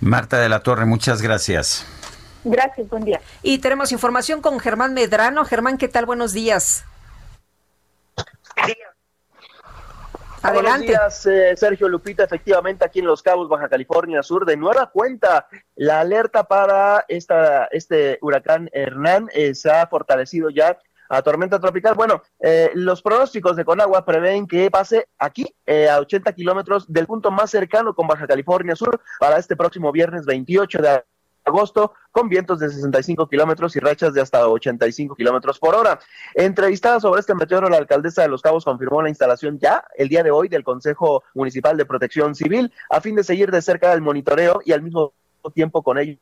Marta 0.02 0.40
de 0.40 0.50
la 0.50 0.62
Torre, 0.62 0.86
muchas 0.86 1.22
gracias. 1.22 1.88
Gracias, 2.44 2.90
buen 2.90 3.06
día. 3.06 3.22
Y 3.44 3.60
tenemos 3.60 3.92
información 3.92 4.42
con 4.42 4.60
Germán 4.60 4.94
Medrano. 4.94 5.46
Germán, 5.46 5.78
¿qué 5.78 5.88
tal? 5.88 6.06
Buenos 6.06 6.34
días. 6.34 6.86
Adelante. 10.44 10.88
Buenos 10.88 11.24
días, 11.24 11.26
eh, 11.28 11.56
Sergio 11.56 11.88
Lupita. 11.88 12.24
Efectivamente, 12.24 12.84
aquí 12.84 13.00
en 13.00 13.06
Los 13.06 13.22
Cabos, 13.22 13.48
Baja 13.48 13.70
California 13.70 14.24
Sur, 14.24 14.46
de 14.46 14.58
nueva 14.58 14.90
cuenta, 14.90 15.48
la 15.76 16.00
alerta 16.00 16.46
para 16.46 17.06
esta, 17.08 17.66
este 17.66 18.18
huracán 18.22 18.70
Hernán 18.74 19.30
eh, 19.34 19.54
se 19.54 19.70
ha 19.70 19.86
fortalecido 19.86 20.50
ya 20.50 20.78
a 21.10 21.22
tormenta 21.22 21.60
tropical. 21.60 21.94
Bueno, 21.94 22.24
eh, 22.40 22.72
los 22.74 23.02
pronósticos 23.02 23.56
de 23.56 23.66
Conagua 23.66 24.04
prevén 24.04 24.48
que 24.48 24.72
pase 24.72 25.08
aquí 25.20 25.46
a 25.90 26.00
80 26.00 26.34
kilómetros 26.34 26.92
del 26.92 27.06
punto 27.06 27.30
más 27.32 27.52
cercano 27.52 27.94
con 27.94 28.08
Baja 28.08 28.26
California 28.26 28.76
Sur 28.76 29.00
para 29.20 29.38
este 29.38 29.56
próximo 29.56 29.92
viernes 29.92 30.26
28 30.26 30.82
de 30.82 31.04
agosto 31.46 31.94
con 32.12 32.30
vientos 32.30 32.60
de 32.60 32.70
65 32.70 33.28
kilómetros 33.28 33.76
y 33.76 33.80
rachas 33.80 34.14
de 34.14 34.22
hasta 34.22 34.48
85 34.48 35.16
kilómetros 35.16 35.60
por 35.60 35.76
hora. 35.76 36.00
Entrevistada 36.34 37.00
sobre 37.00 37.22
este 37.22 37.36
meteoro, 37.36 37.70
la 37.70 37.78
alcaldesa 37.78 38.22
de 38.22 38.28
Los 38.28 38.42
Cabos 38.42 38.66
confirmó 38.66 39.02
la 39.02 39.10
instalación 39.10 39.60
ya 39.60 39.84
el 39.96 40.10
día 40.10 40.24
de 40.24 40.32
hoy 40.32 40.48
del 40.48 40.64
Consejo 40.64 41.24
Municipal 41.34 41.78
de 41.78 41.86
Protección 41.86 42.36
Civil 42.36 42.72
a 42.90 43.02
fin 43.02 43.16
de 43.16 43.24
seguir 43.24 43.52
de 43.52 43.62
cerca 43.62 43.94
el 43.94 44.02
monitoreo 44.02 44.62
y 44.66 44.74
al 44.74 44.82
mismo 44.82 45.14
tiempo 45.54 45.82
con 45.84 45.98
ello 45.98 46.18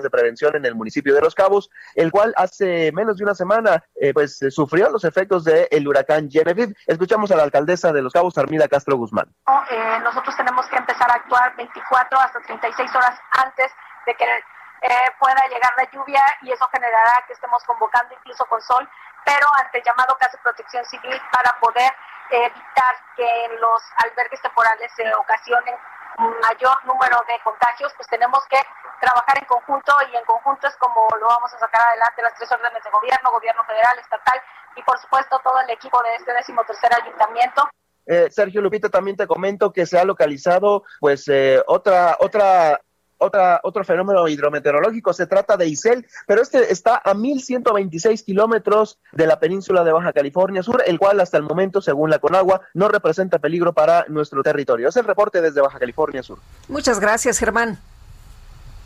de 0.00 0.10
prevención 0.10 0.56
en 0.56 0.64
el 0.64 0.74
municipio 0.74 1.14
de 1.14 1.20
Los 1.20 1.34
Cabos, 1.34 1.70
el 1.94 2.10
cual 2.10 2.32
hace 2.36 2.92
menos 2.92 3.16
de 3.16 3.24
una 3.24 3.34
semana 3.34 3.84
eh, 3.96 4.14
pues 4.14 4.38
sufrió 4.50 4.88
los 4.90 5.04
efectos 5.04 5.44
del 5.44 5.86
huracán 5.86 6.30
Genevieve. 6.30 6.74
Escuchamos 6.86 7.30
a 7.32 7.36
la 7.36 7.42
alcaldesa 7.42 7.92
de 7.92 8.02
Los 8.02 8.12
Cabos, 8.12 8.38
Armida 8.38 8.68
Castro 8.68 8.96
Guzmán. 8.96 9.26
Eh, 9.70 9.98
nosotros 10.02 10.36
tenemos 10.36 10.66
que 10.66 10.76
empezar 10.76 11.10
a 11.10 11.14
actuar 11.14 11.54
24 11.56 12.18
hasta 12.18 12.40
36 12.40 12.94
horas 12.94 13.18
antes 13.44 13.70
de 14.06 14.14
que 14.14 14.24
eh, 14.24 15.10
pueda 15.18 15.46
llegar 15.48 15.72
la 15.76 15.90
lluvia 15.90 16.22
y 16.42 16.50
eso 16.52 16.68
generará 16.72 17.24
que 17.26 17.34
estemos 17.34 17.62
convocando 17.64 18.14
incluso 18.14 18.44
con 18.46 18.60
sol, 18.62 18.88
pero 19.24 19.46
ante 19.60 19.78
el 19.78 19.84
llamado 19.84 20.16
caso 20.18 20.36
de 20.36 20.42
protección 20.42 20.84
civil 20.86 21.20
para 21.30 21.58
poder 21.60 21.92
evitar 22.30 22.94
que 23.16 23.58
los 23.60 23.82
albergues 24.04 24.40
temporales 24.40 24.90
se 24.96 25.14
ocasionen 25.14 25.74
mayor 26.18 26.76
número 26.84 27.16
de 27.26 27.40
contagios, 27.44 27.92
pues 27.96 28.08
tenemos 28.08 28.40
que 28.48 28.58
trabajar 29.00 29.38
en 29.38 29.44
conjunto 29.46 29.92
y 30.12 30.16
en 30.16 30.24
conjunto 30.24 30.66
es 30.66 30.76
como 30.76 31.08
lo 31.20 31.26
vamos 31.26 31.52
a 31.54 31.58
sacar 31.58 31.80
adelante 31.88 32.22
las 32.22 32.34
tres 32.34 32.50
órdenes 32.52 32.82
de 32.84 32.90
gobierno, 32.90 33.32
gobierno 33.32 33.64
federal, 33.64 33.98
estatal 33.98 34.40
y 34.76 34.82
por 34.82 34.98
supuesto 34.98 35.40
todo 35.42 35.60
el 35.60 35.70
equipo 35.70 36.00
de 36.02 36.14
este 36.14 36.32
décimo 36.32 36.62
tercer 36.64 36.90
ayuntamiento. 36.94 37.68
Eh, 38.06 38.28
Sergio 38.30 38.60
Lupita, 38.60 38.88
también 38.88 39.16
te 39.16 39.26
comento 39.26 39.72
que 39.72 39.86
se 39.86 39.98
ha 39.98 40.04
localizado 40.04 40.84
pues 40.98 41.28
eh, 41.28 41.62
otra 41.66 42.16
otra 42.18 42.80
otra, 43.22 43.60
otro 43.62 43.84
fenómeno 43.84 44.28
hidrometeorológico, 44.28 45.12
se 45.12 45.26
trata 45.26 45.56
de 45.56 45.66
Isel, 45.68 46.06
pero 46.26 46.42
este 46.42 46.72
está 46.72 47.00
a 47.04 47.14
1126 47.14 48.22
kilómetros 48.22 48.98
de 49.12 49.26
la 49.26 49.38
península 49.38 49.84
de 49.84 49.92
Baja 49.92 50.12
California 50.12 50.62
Sur, 50.62 50.82
el 50.86 50.98
cual 50.98 51.20
hasta 51.20 51.36
el 51.36 51.42
momento, 51.44 51.80
según 51.80 52.10
la 52.10 52.18
Conagua, 52.18 52.62
no 52.74 52.88
representa 52.88 53.38
peligro 53.38 53.72
para 53.72 54.04
nuestro 54.08 54.42
territorio. 54.42 54.88
Es 54.88 54.96
el 54.96 55.04
reporte 55.04 55.40
desde 55.40 55.60
Baja 55.60 55.78
California 55.78 56.22
Sur. 56.22 56.38
Muchas 56.68 57.00
gracias, 57.00 57.38
Germán. 57.38 57.78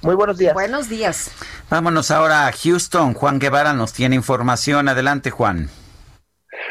Muy 0.03 0.15
buenos 0.15 0.39
días. 0.39 0.55
Buenos 0.55 0.89
días. 0.89 1.33
Vámonos 1.71 2.11
ahora 2.11 2.47
a 2.47 2.53
Houston. 2.53 3.15
Juan 3.15 3.39
Guevara 3.39 3.73
nos 3.73 3.93
tiene 3.93 4.15
información. 4.15 4.89
Adelante, 4.89 5.31
Juan. 5.31 5.69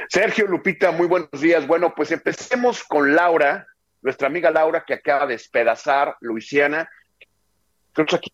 Sergio 0.09 0.47
Lupita, 0.47 0.91
muy 0.91 1.07
buenos 1.07 1.41
días. 1.41 1.65
Bueno, 1.65 1.93
pues 1.95 2.11
empecemos 2.11 2.83
con 2.83 3.15
Laura, 3.15 3.67
nuestra 4.01 4.27
amiga 4.27 4.51
Laura, 4.51 4.83
que 4.85 4.93
acaba 4.93 5.25
de 5.25 5.33
despedazar 5.33 6.15
Luisiana 6.21 6.87
nosotros 7.95 8.19
aquí 8.19 8.31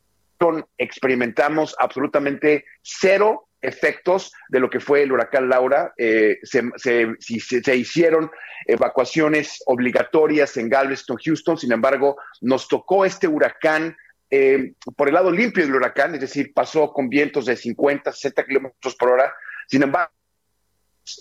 experimentamos 0.78 1.76
absolutamente 1.78 2.66
cero 2.82 3.48
efectos 3.62 4.34
de 4.50 4.60
lo 4.60 4.70
que 4.70 4.80
fue 4.80 5.04
el 5.04 5.12
huracán 5.12 5.50
Laura. 5.50 5.94
Eh, 5.98 6.40
se, 6.42 6.64
se, 6.78 7.76
hicieron 7.76 8.32
evacuaciones 8.66 9.62
obligatorias 9.68 10.58
en 10.58 10.70
Galveston, 10.70 11.18
Houston, 11.24 11.58
sin 11.58 11.72
embargo, 11.72 12.18
nos 12.42 12.68
tocó 12.68 13.06
este 13.06 13.28
huracán 13.28 13.96
eh, 14.32 14.74
por 14.96 15.10
el 15.10 15.14
lado 15.14 15.30
limpio 15.30 15.64
del 15.64 15.76
huracán, 15.76 16.16
es 16.16 16.22
decir, 16.22 16.54
pasó 16.54 16.92
con 16.92 17.10
vientos 17.10 17.46
de 17.46 17.56
50, 17.56 18.12
60 18.12 18.46
kilómetros 18.46 18.96
por 18.96 19.10
hora. 19.10 19.34
Sin 19.68 19.84
embargo, 19.84 20.12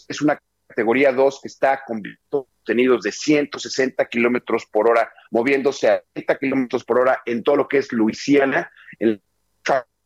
es 0.09 0.23
una 0.23 0.41
categoría 0.71 1.13
2 1.13 1.41
que 1.43 1.49
está 1.49 1.83
con 1.85 2.01
vientos 2.01 2.47
tenidos 2.65 3.03
de 3.03 3.11
160 3.11 4.05
kilómetros 4.07 4.67
por 4.71 4.89
hora, 4.89 5.13
moviéndose 5.31 5.89
a 5.89 6.03
30 6.13 6.39
kilómetros 6.39 6.85
por 6.85 7.01
hora 7.01 7.21
en 7.27 7.43
todo 7.43 7.57
lo 7.57 7.69
que 7.69 7.79
es 7.79 7.93
Luisiana, 7.93 8.71
en 8.99 9.21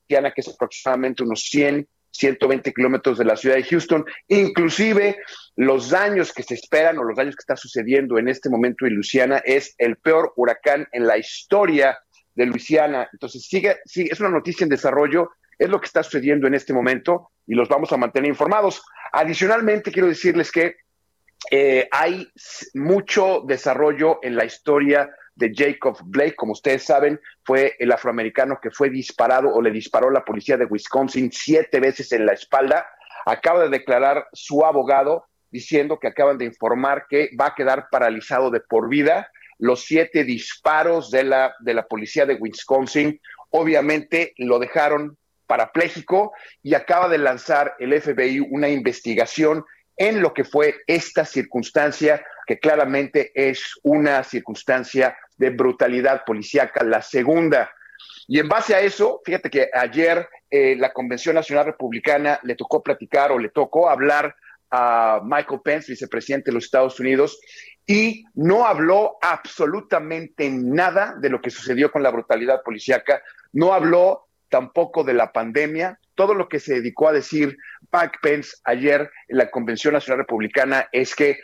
Luisiana, 0.08 0.32
que 0.32 0.40
es 0.40 0.48
aproximadamente 0.48 1.22
unos 1.22 1.42
100, 1.42 1.86
120 2.10 2.72
kilómetros 2.72 3.18
de 3.18 3.24
la 3.24 3.36
ciudad 3.36 3.56
de 3.56 3.64
Houston. 3.64 4.04
Inclusive 4.28 5.18
los 5.56 5.90
daños 5.90 6.32
que 6.32 6.42
se 6.42 6.54
esperan 6.54 6.98
o 6.98 7.04
los 7.04 7.16
daños 7.16 7.36
que 7.36 7.42
está 7.42 7.56
sucediendo 7.56 8.18
en 8.18 8.28
este 8.28 8.48
momento 8.48 8.86
en 8.86 8.94
Luisiana 8.94 9.42
es 9.44 9.74
el 9.78 9.96
peor 9.96 10.32
huracán 10.36 10.88
en 10.92 11.06
la 11.06 11.18
historia 11.18 11.98
de 12.34 12.46
Luisiana. 12.46 13.08
Entonces, 13.12 13.46
sigue, 13.46 13.76
sigue, 13.84 14.12
es 14.12 14.20
una 14.20 14.30
noticia 14.30 14.64
en 14.64 14.70
desarrollo, 14.70 15.30
es 15.58 15.68
lo 15.68 15.80
que 15.80 15.86
está 15.86 16.02
sucediendo 16.02 16.46
en 16.46 16.54
este 16.54 16.72
momento 16.72 17.30
y 17.46 17.54
los 17.54 17.68
vamos 17.68 17.92
a 17.92 17.96
mantener 17.96 18.28
informados. 18.28 18.82
Adicionalmente, 19.12 19.92
quiero 19.92 20.08
decirles 20.08 20.50
que 20.50 20.76
eh, 21.50 21.88
hay 21.90 22.28
mucho 22.74 23.42
desarrollo 23.46 24.18
en 24.22 24.36
la 24.36 24.44
historia 24.44 25.10
de 25.34 25.52
Jacob 25.54 25.98
Blake. 26.04 26.36
Como 26.36 26.52
ustedes 26.52 26.84
saben, 26.84 27.20
fue 27.44 27.76
el 27.78 27.92
afroamericano 27.92 28.58
que 28.62 28.70
fue 28.70 28.90
disparado 28.90 29.52
o 29.52 29.60
le 29.60 29.70
disparó 29.70 30.10
la 30.10 30.24
policía 30.24 30.56
de 30.56 30.64
Wisconsin 30.64 31.30
siete 31.32 31.80
veces 31.80 32.12
en 32.12 32.26
la 32.26 32.32
espalda. 32.32 32.86
Acaba 33.26 33.62
de 33.62 33.68
declarar 33.68 34.26
su 34.32 34.64
abogado 34.64 35.26
diciendo 35.50 35.98
que 35.98 36.08
acaban 36.08 36.38
de 36.38 36.46
informar 36.46 37.06
que 37.08 37.30
va 37.38 37.48
a 37.48 37.54
quedar 37.54 37.88
paralizado 37.90 38.50
de 38.50 38.60
por 38.60 38.88
vida. 38.88 39.28
Los 39.58 39.84
siete 39.84 40.24
disparos 40.24 41.10
de 41.10 41.24
la, 41.24 41.54
de 41.60 41.74
la 41.74 41.86
policía 41.86 42.26
de 42.26 42.34
Wisconsin 42.34 43.20
obviamente 43.50 44.34
lo 44.36 44.58
dejaron 44.58 45.16
parapléjico 45.46 46.32
y 46.62 46.74
acaba 46.74 47.08
de 47.08 47.18
lanzar 47.18 47.74
el 47.78 48.00
FBI 48.00 48.40
una 48.50 48.68
investigación 48.68 49.64
en 49.96 50.20
lo 50.20 50.34
que 50.34 50.44
fue 50.44 50.76
esta 50.86 51.24
circunstancia, 51.24 52.24
que 52.46 52.58
claramente 52.58 53.30
es 53.34 53.78
una 53.82 54.24
circunstancia 54.24 55.16
de 55.36 55.50
brutalidad 55.50 56.24
policíaca, 56.24 56.84
la 56.84 57.02
segunda. 57.02 57.70
Y 58.26 58.38
en 58.38 58.48
base 58.48 58.74
a 58.74 58.80
eso, 58.80 59.20
fíjate 59.24 59.50
que 59.50 59.70
ayer 59.72 60.28
eh, 60.50 60.76
la 60.76 60.92
Convención 60.92 61.34
Nacional 61.34 61.66
Republicana 61.66 62.40
le 62.42 62.56
tocó 62.56 62.82
platicar 62.82 63.32
o 63.32 63.38
le 63.38 63.50
tocó 63.50 63.88
hablar 63.88 64.34
a 64.70 65.20
Michael 65.22 65.60
Pence, 65.62 65.92
vicepresidente 65.92 66.50
de 66.50 66.54
los 66.54 66.64
Estados 66.64 66.98
Unidos, 66.98 67.38
y 67.86 68.24
no 68.34 68.66
habló 68.66 69.18
absolutamente 69.20 70.48
nada 70.50 71.14
de 71.20 71.28
lo 71.28 71.40
que 71.40 71.50
sucedió 71.50 71.92
con 71.92 72.02
la 72.02 72.10
brutalidad 72.10 72.62
policíaca, 72.62 73.22
no 73.52 73.74
habló 73.74 74.26
tampoco 74.54 75.02
de 75.02 75.14
la 75.14 75.32
pandemia, 75.32 75.98
todo 76.14 76.32
lo 76.32 76.48
que 76.48 76.60
se 76.60 76.74
dedicó 76.74 77.08
a 77.08 77.12
decir 77.12 77.58
Mike 77.92 78.18
Pence 78.22 78.56
ayer 78.62 79.10
en 79.26 79.38
la 79.38 79.50
Convención 79.50 79.94
Nacional 79.94 80.20
Republicana 80.20 80.88
es 80.92 81.16
que 81.16 81.40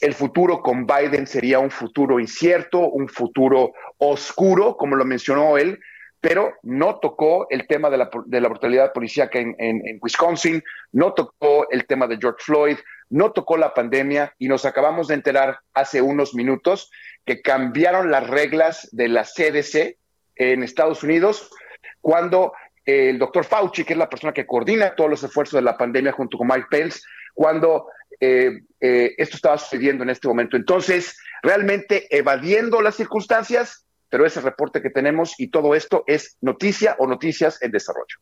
el 0.00 0.12
futuro 0.12 0.60
con 0.60 0.84
Biden 0.84 1.28
sería 1.28 1.60
un 1.60 1.70
futuro 1.70 2.18
incierto, 2.18 2.80
un 2.80 3.08
futuro 3.08 3.74
oscuro, 3.98 4.76
como 4.76 4.96
lo 4.96 5.04
mencionó 5.04 5.56
él, 5.56 5.78
pero 6.20 6.52
no 6.64 6.98
tocó 6.98 7.46
el 7.48 7.68
tema 7.68 7.90
de 7.90 7.98
la, 7.98 8.48
brutalidad 8.48 8.92
policíaca 8.92 9.38
en, 9.38 10.00
Wisconsin, 10.02 10.60
no 10.90 11.14
tocó 11.14 11.70
el 11.70 11.86
tema 11.86 12.08
de 12.08 12.18
George 12.20 12.42
Floyd, 12.44 12.78
no 13.08 13.30
tocó 13.30 13.56
la 13.56 13.72
pandemia 13.72 14.34
y 14.40 14.48
nos 14.48 14.64
acabamos 14.64 15.06
de 15.06 15.14
enterar 15.14 15.60
hace 15.74 16.02
unos 16.02 16.34
minutos 16.34 16.90
que 17.24 17.40
cambiaron 17.40 18.10
las 18.10 18.26
reglas 18.26 18.88
de 18.90 19.06
la 19.06 19.22
CDC 19.22 19.96
en 20.34 20.64
Estados 20.64 21.04
Unidos 21.04 21.52
cuando 22.00 22.52
el 22.84 23.18
doctor 23.18 23.44
Fauci, 23.44 23.84
que 23.84 23.92
es 23.92 23.98
la 23.98 24.08
persona 24.08 24.32
que 24.32 24.46
coordina 24.46 24.94
todos 24.94 25.10
los 25.10 25.22
esfuerzos 25.22 25.58
de 25.58 25.62
la 25.62 25.76
pandemia 25.76 26.12
junto 26.12 26.38
con 26.38 26.46
Mike 26.46 26.68
Pence, 26.70 27.00
cuando 27.34 27.88
eh, 28.20 28.62
eh, 28.80 29.14
esto 29.18 29.36
estaba 29.36 29.58
sucediendo 29.58 30.02
en 30.04 30.10
este 30.10 30.26
momento. 30.26 30.56
Entonces, 30.56 31.18
realmente 31.42 32.06
evadiendo 32.10 32.80
las 32.80 32.96
circunstancias, 32.96 33.84
pero 34.08 34.24
ese 34.24 34.40
reporte 34.40 34.80
que 34.80 34.90
tenemos 34.90 35.34
y 35.38 35.50
todo 35.50 35.74
esto 35.74 36.04
es 36.06 36.36
noticia 36.40 36.96
o 36.98 37.06
noticias 37.06 37.60
en 37.62 37.72
desarrollo. 37.72 38.16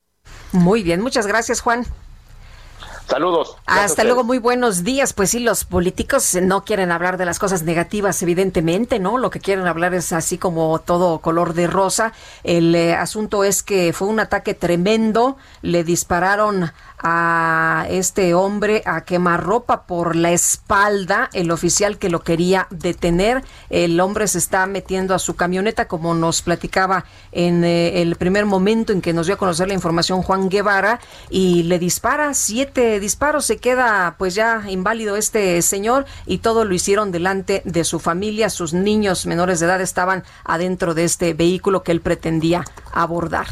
Muy 0.52 0.82
bien, 0.82 1.00
muchas 1.00 1.26
gracias 1.26 1.60
Juan. 1.60 1.84
Saludos. 3.08 3.56
Hasta 3.66 4.02
luego, 4.02 4.24
muy 4.24 4.38
buenos 4.38 4.82
días. 4.82 5.12
Pues 5.12 5.30
sí, 5.30 5.38
los 5.38 5.64
políticos 5.64 6.36
no 6.42 6.64
quieren 6.64 6.90
hablar 6.90 7.18
de 7.18 7.24
las 7.24 7.38
cosas 7.38 7.62
negativas, 7.62 8.20
evidentemente, 8.20 8.98
¿no? 8.98 9.16
Lo 9.16 9.30
que 9.30 9.38
quieren 9.38 9.68
hablar 9.68 9.94
es 9.94 10.12
así 10.12 10.38
como 10.38 10.80
todo 10.80 11.20
color 11.20 11.54
de 11.54 11.68
rosa. 11.68 12.12
El 12.42 12.74
eh, 12.74 12.94
asunto 12.94 13.44
es 13.44 13.62
que 13.62 13.92
fue 13.92 14.08
un 14.08 14.18
ataque 14.18 14.54
tremendo, 14.54 15.36
le 15.62 15.84
dispararon 15.84 16.72
a 17.08 17.86
este 17.88 18.34
hombre 18.34 18.82
a 18.84 19.04
quemarropa 19.04 19.86
por 19.86 20.16
la 20.16 20.32
espalda, 20.32 21.30
el 21.34 21.52
oficial 21.52 21.98
que 21.98 22.10
lo 22.10 22.24
quería 22.24 22.66
detener. 22.70 23.44
El 23.70 24.00
hombre 24.00 24.26
se 24.26 24.38
está 24.38 24.66
metiendo 24.66 25.14
a 25.14 25.20
su 25.20 25.36
camioneta, 25.36 25.86
como 25.86 26.14
nos 26.14 26.42
platicaba 26.42 27.04
en 27.30 27.62
eh, 27.62 28.02
el 28.02 28.16
primer 28.16 28.44
momento 28.44 28.92
en 28.92 29.02
que 29.02 29.12
nos 29.12 29.26
dio 29.26 29.36
a 29.36 29.38
conocer 29.38 29.68
la 29.68 29.74
información 29.74 30.22
Juan 30.22 30.48
Guevara, 30.48 30.98
y 31.30 31.62
le 31.62 31.78
dispara 31.78 32.34
siete 32.34 32.98
disparos. 32.98 33.44
Se 33.44 33.58
queda 33.58 34.16
pues 34.18 34.34
ya 34.34 34.64
inválido 34.68 35.14
este 35.14 35.62
señor 35.62 36.06
y 36.26 36.38
todo 36.38 36.64
lo 36.64 36.74
hicieron 36.74 37.12
delante 37.12 37.62
de 37.64 37.84
su 37.84 38.00
familia. 38.00 38.50
Sus 38.50 38.72
niños 38.72 39.26
menores 39.26 39.60
de 39.60 39.66
edad 39.66 39.80
estaban 39.80 40.24
adentro 40.42 40.92
de 40.92 41.04
este 41.04 41.34
vehículo 41.34 41.84
que 41.84 41.92
él 41.92 42.00
pretendía 42.00 42.64
abordar. 42.92 43.46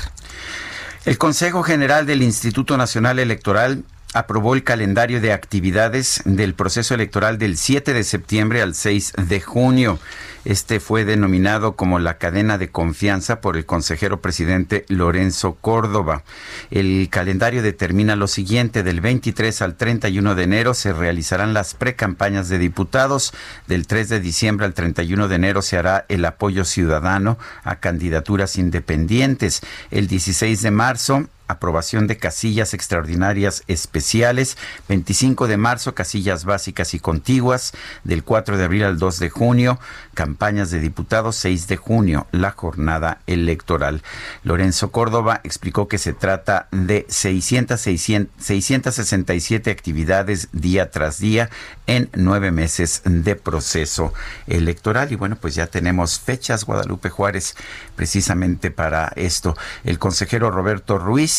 El 1.04 1.18
Consejo 1.18 1.62
General 1.62 2.06
del 2.06 2.22
Instituto 2.22 2.78
Nacional 2.78 3.18
Electoral 3.18 3.84
aprobó 4.14 4.54
el 4.54 4.64
calendario 4.64 5.20
de 5.20 5.34
actividades 5.34 6.22
del 6.24 6.54
proceso 6.54 6.94
electoral 6.94 7.36
del 7.36 7.58
7 7.58 7.92
de 7.92 8.04
septiembre 8.04 8.62
al 8.62 8.74
6 8.74 9.12
de 9.28 9.40
junio. 9.42 9.98
Este 10.44 10.78
fue 10.78 11.04
denominado 11.04 11.74
como 11.74 11.98
la 11.98 12.18
cadena 12.18 12.58
de 12.58 12.70
confianza 12.70 13.40
por 13.40 13.56
el 13.56 13.64
consejero 13.64 14.20
presidente 14.20 14.84
Lorenzo 14.88 15.54
Córdoba. 15.54 16.22
El 16.70 17.08
calendario 17.10 17.62
determina 17.62 18.14
lo 18.14 18.28
siguiente, 18.28 18.82
del 18.82 19.00
23 19.00 19.62
al 19.62 19.76
31 19.76 20.34
de 20.34 20.42
enero 20.42 20.74
se 20.74 20.92
realizarán 20.92 21.54
las 21.54 21.74
precampañas 21.74 22.48
de 22.48 22.58
diputados, 22.58 23.32
del 23.66 23.86
3 23.86 24.08
de 24.10 24.20
diciembre 24.20 24.66
al 24.66 24.74
31 24.74 25.28
de 25.28 25.34
enero 25.34 25.62
se 25.62 25.78
hará 25.78 26.04
el 26.08 26.24
apoyo 26.24 26.64
ciudadano 26.64 27.38
a 27.62 27.76
candidaturas 27.76 28.56
independientes, 28.56 29.62
el 29.90 30.08
16 30.08 30.60
de 30.60 30.70
marzo 30.70 31.28
aprobación 31.46 32.06
de 32.06 32.16
casillas 32.16 32.74
extraordinarias 32.74 33.62
especiales, 33.66 34.56
25 34.88 35.46
de 35.46 35.56
marzo 35.56 35.94
casillas 35.94 36.44
básicas 36.44 36.94
y 36.94 37.00
contiguas, 37.00 37.72
del 38.04 38.24
4 38.24 38.56
de 38.56 38.64
abril 38.64 38.84
al 38.84 38.98
2 38.98 39.18
de 39.18 39.30
junio, 39.30 39.78
campañas 40.14 40.70
de 40.70 40.80
diputados, 40.80 41.36
6 41.36 41.66
de 41.68 41.76
junio, 41.76 42.26
la 42.32 42.52
jornada 42.52 43.20
electoral. 43.26 44.02
Lorenzo 44.42 44.90
Córdoba 44.90 45.40
explicó 45.44 45.88
que 45.88 45.98
se 45.98 46.12
trata 46.12 46.68
de 46.70 47.06
600, 47.08 47.80
667 47.80 49.70
actividades 49.70 50.48
día 50.52 50.90
tras 50.90 51.18
día 51.18 51.50
en 51.86 52.08
nueve 52.14 52.50
meses 52.50 53.02
de 53.04 53.36
proceso 53.36 54.12
electoral. 54.46 55.12
Y 55.12 55.16
bueno, 55.16 55.36
pues 55.36 55.54
ya 55.54 55.66
tenemos 55.66 56.20
fechas, 56.20 56.64
Guadalupe 56.64 57.10
Juárez, 57.10 57.54
precisamente 57.96 58.70
para 58.70 59.12
esto. 59.16 59.56
El 59.84 59.98
consejero 59.98 60.50
Roberto 60.50 60.98
Ruiz 60.98 61.33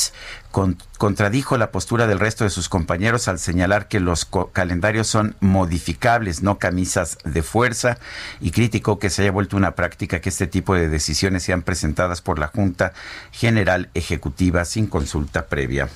contradijo 0.97 1.57
la 1.57 1.71
postura 1.71 2.07
del 2.07 2.19
resto 2.19 2.45
de 2.45 2.49
sus 2.49 2.69
compañeros 2.69 3.27
al 3.27 3.39
señalar 3.39 3.87
que 3.87 3.99
los 3.99 4.27
calendarios 4.53 5.07
son 5.07 5.35
modificables, 5.41 6.41
no 6.43 6.59
camisas 6.59 7.17
de 7.25 7.43
fuerza, 7.43 7.97
y 8.39 8.51
criticó 8.51 8.97
que 8.97 9.09
se 9.09 9.23
haya 9.23 9.31
vuelto 9.31 9.57
una 9.57 9.75
práctica 9.75 10.21
que 10.21 10.29
este 10.29 10.47
tipo 10.47 10.75
de 10.75 10.87
decisiones 10.87 11.43
sean 11.43 11.61
presentadas 11.61 12.21
por 12.21 12.39
la 12.39 12.47
Junta 12.47 12.93
General 13.31 13.89
Ejecutiva 13.93 14.63
sin 14.65 14.87
consulta 14.87 15.47
previa. 15.47 15.89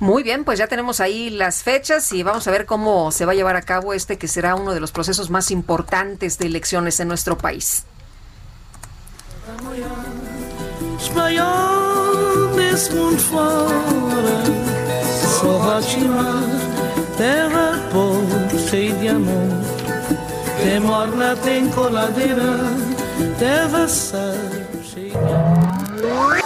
Muy 0.00 0.22
bien, 0.22 0.44
pues 0.44 0.58
ya 0.58 0.66
tenemos 0.66 1.00
ahí 1.00 1.30
las 1.30 1.62
fechas 1.62 2.12
y 2.12 2.22
vamos 2.22 2.46
a 2.46 2.50
ver 2.50 2.66
cómo 2.66 3.10
se 3.12 3.24
va 3.24 3.32
a 3.32 3.34
llevar 3.34 3.56
a 3.56 3.62
cabo 3.62 3.94
este 3.94 4.18
que 4.18 4.28
será 4.28 4.54
uno 4.54 4.74
de 4.74 4.80
los 4.80 4.92
procesos 4.92 5.30
más 5.30 5.50
importantes 5.50 6.38
de 6.38 6.46
elecciones 6.46 7.00
en 7.00 7.08
nuestro 7.08 7.38
país. 7.38 7.84
Desse 12.56 12.92
mundo 12.92 13.18
fora 13.18 14.42
Só 15.38 15.58
Rotimar, 15.58 16.42
terra 17.16 17.78
pobre, 17.92 18.58
cheia 18.68 18.92
de 18.94 19.08
amor. 19.08 19.62
Tem 20.62 20.80
morna, 20.80 21.36
tem 21.36 21.68
coladeira, 21.70 22.58
terra 23.38 23.86
sal, 23.86 24.34
cheia 24.82 25.10
de 25.10 25.16
amor 25.16 26.45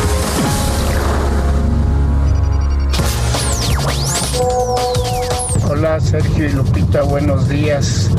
Hola 5.81 5.99
Sergio 5.99 6.45
y 6.45 6.51
Lupita, 6.51 7.01
buenos 7.01 7.49
días. 7.49 8.11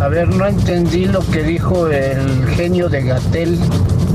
A 0.00 0.08
ver, 0.08 0.26
no 0.26 0.44
entendí 0.44 1.04
lo 1.04 1.20
que 1.20 1.44
dijo 1.44 1.86
el 1.86 2.48
genio 2.48 2.88
de 2.88 3.00
Gatel. 3.04 3.60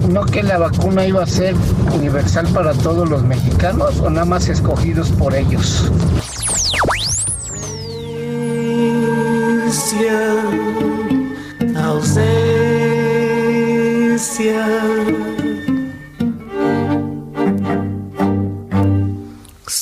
¿No 0.10 0.26
que 0.26 0.44
la 0.44 0.58
vacuna 0.58 1.06
iba 1.06 1.24
a 1.24 1.26
ser 1.26 1.56
universal 1.96 2.46
para 2.54 2.74
todos 2.74 3.10
los 3.10 3.24
mexicanos 3.24 3.98
o 4.02 4.10
nada 4.10 4.26
más 4.26 4.50
escogidos 4.50 5.10
por 5.12 5.34
ellos? 5.34 5.90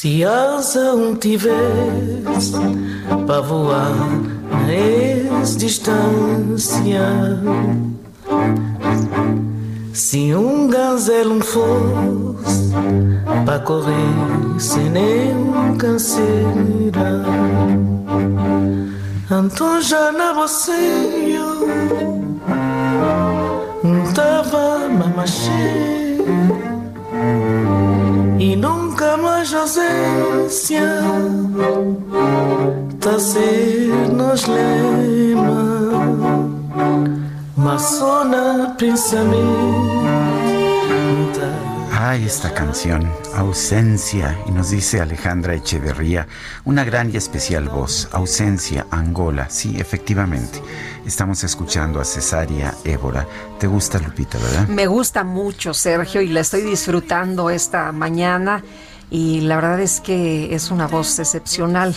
Se 0.01 0.23
asa 0.23 0.95
um 0.95 1.13
tivesse 1.13 2.53
para 3.27 3.41
voar 3.41 3.93
na 4.49 5.43
distância, 5.57 7.01
se 9.93 10.33
um 10.33 10.69
gazelo 10.69 11.41
fosse 11.41 12.71
para 13.45 13.59
correr 13.59 14.57
sem 14.57 14.89
nenhum 14.89 15.75
canseira, 15.77 17.25
então 19.29 19.81
já 19.81 20.13
na 20.13 20.31
você 20.31 20.71
eu 21.27 21.67
tava 24.15 24.87
mamachê 24.87 25.99
e 28.39 28.55
nunca 28.55 29.17
mais 29.17 29.53
ausência 29.53 30.81
ser 33.19 33.89
nos 34.13 34.45
lema. 34.45 35.89
Mas 37.57 37.81
só 37.81 38.23
na 38.23 38.69
pensamento 38.77 40.28
Ay, 42.11 42.25
esta 42.25 42.51
canción, 42.55 43.07
Ausencia, 43.35 44.35
y 44.47 44.51
nos 44.51 44.71
dice 44.71 44.99
Alejandra 44.99 45.53
Echeverría, 45.53 46.27
una 46.65 46.83
gran 46.83 47.13
y 47.13 47.17
especial 47.17 47.69
voz, 47.69 48.09
Ausencia, 48.11 48.87
Angola, 48.89 49.47
sí, 49.51 49.75
efectivamente. 49.77 50.59
Estamos 51.05 51.43
escuchando 51.43 52.01
a 52.01 52.05
Cesaria 52.05 52.73
Évora. 52.83 53.27
¿Te 53.59 53.67
gusta, 53.67 53.99
Lupita, 53.99 54.39
verdad? 54.39 54.67
Me 54.69 54.87
gusta 54.87 55.23
mucho, 55.23 55.75
Sergio, 55.75 56.19
y 56.21 56.29
la 56.29 56.39
estoy 56.39 56.63
disfrutando 56.63 57.51
esta 57.51 57.91
mañana, 57.91 58.63
y 59.11 59.41
la 59.41 59.57
verdad 59.57 59.79
es 59.79 60.01
que 60.01 60.55
es 60.55 60.71
una 60.71 60.87
voz 60.87 61.19
excepcional. 61.19 61.95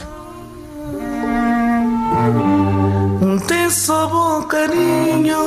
Un 3.23 3.43
teso 3.47 4.47
cariño 4.47 5.39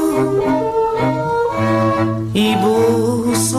y 2.33 2.55
vos 2.55 3.53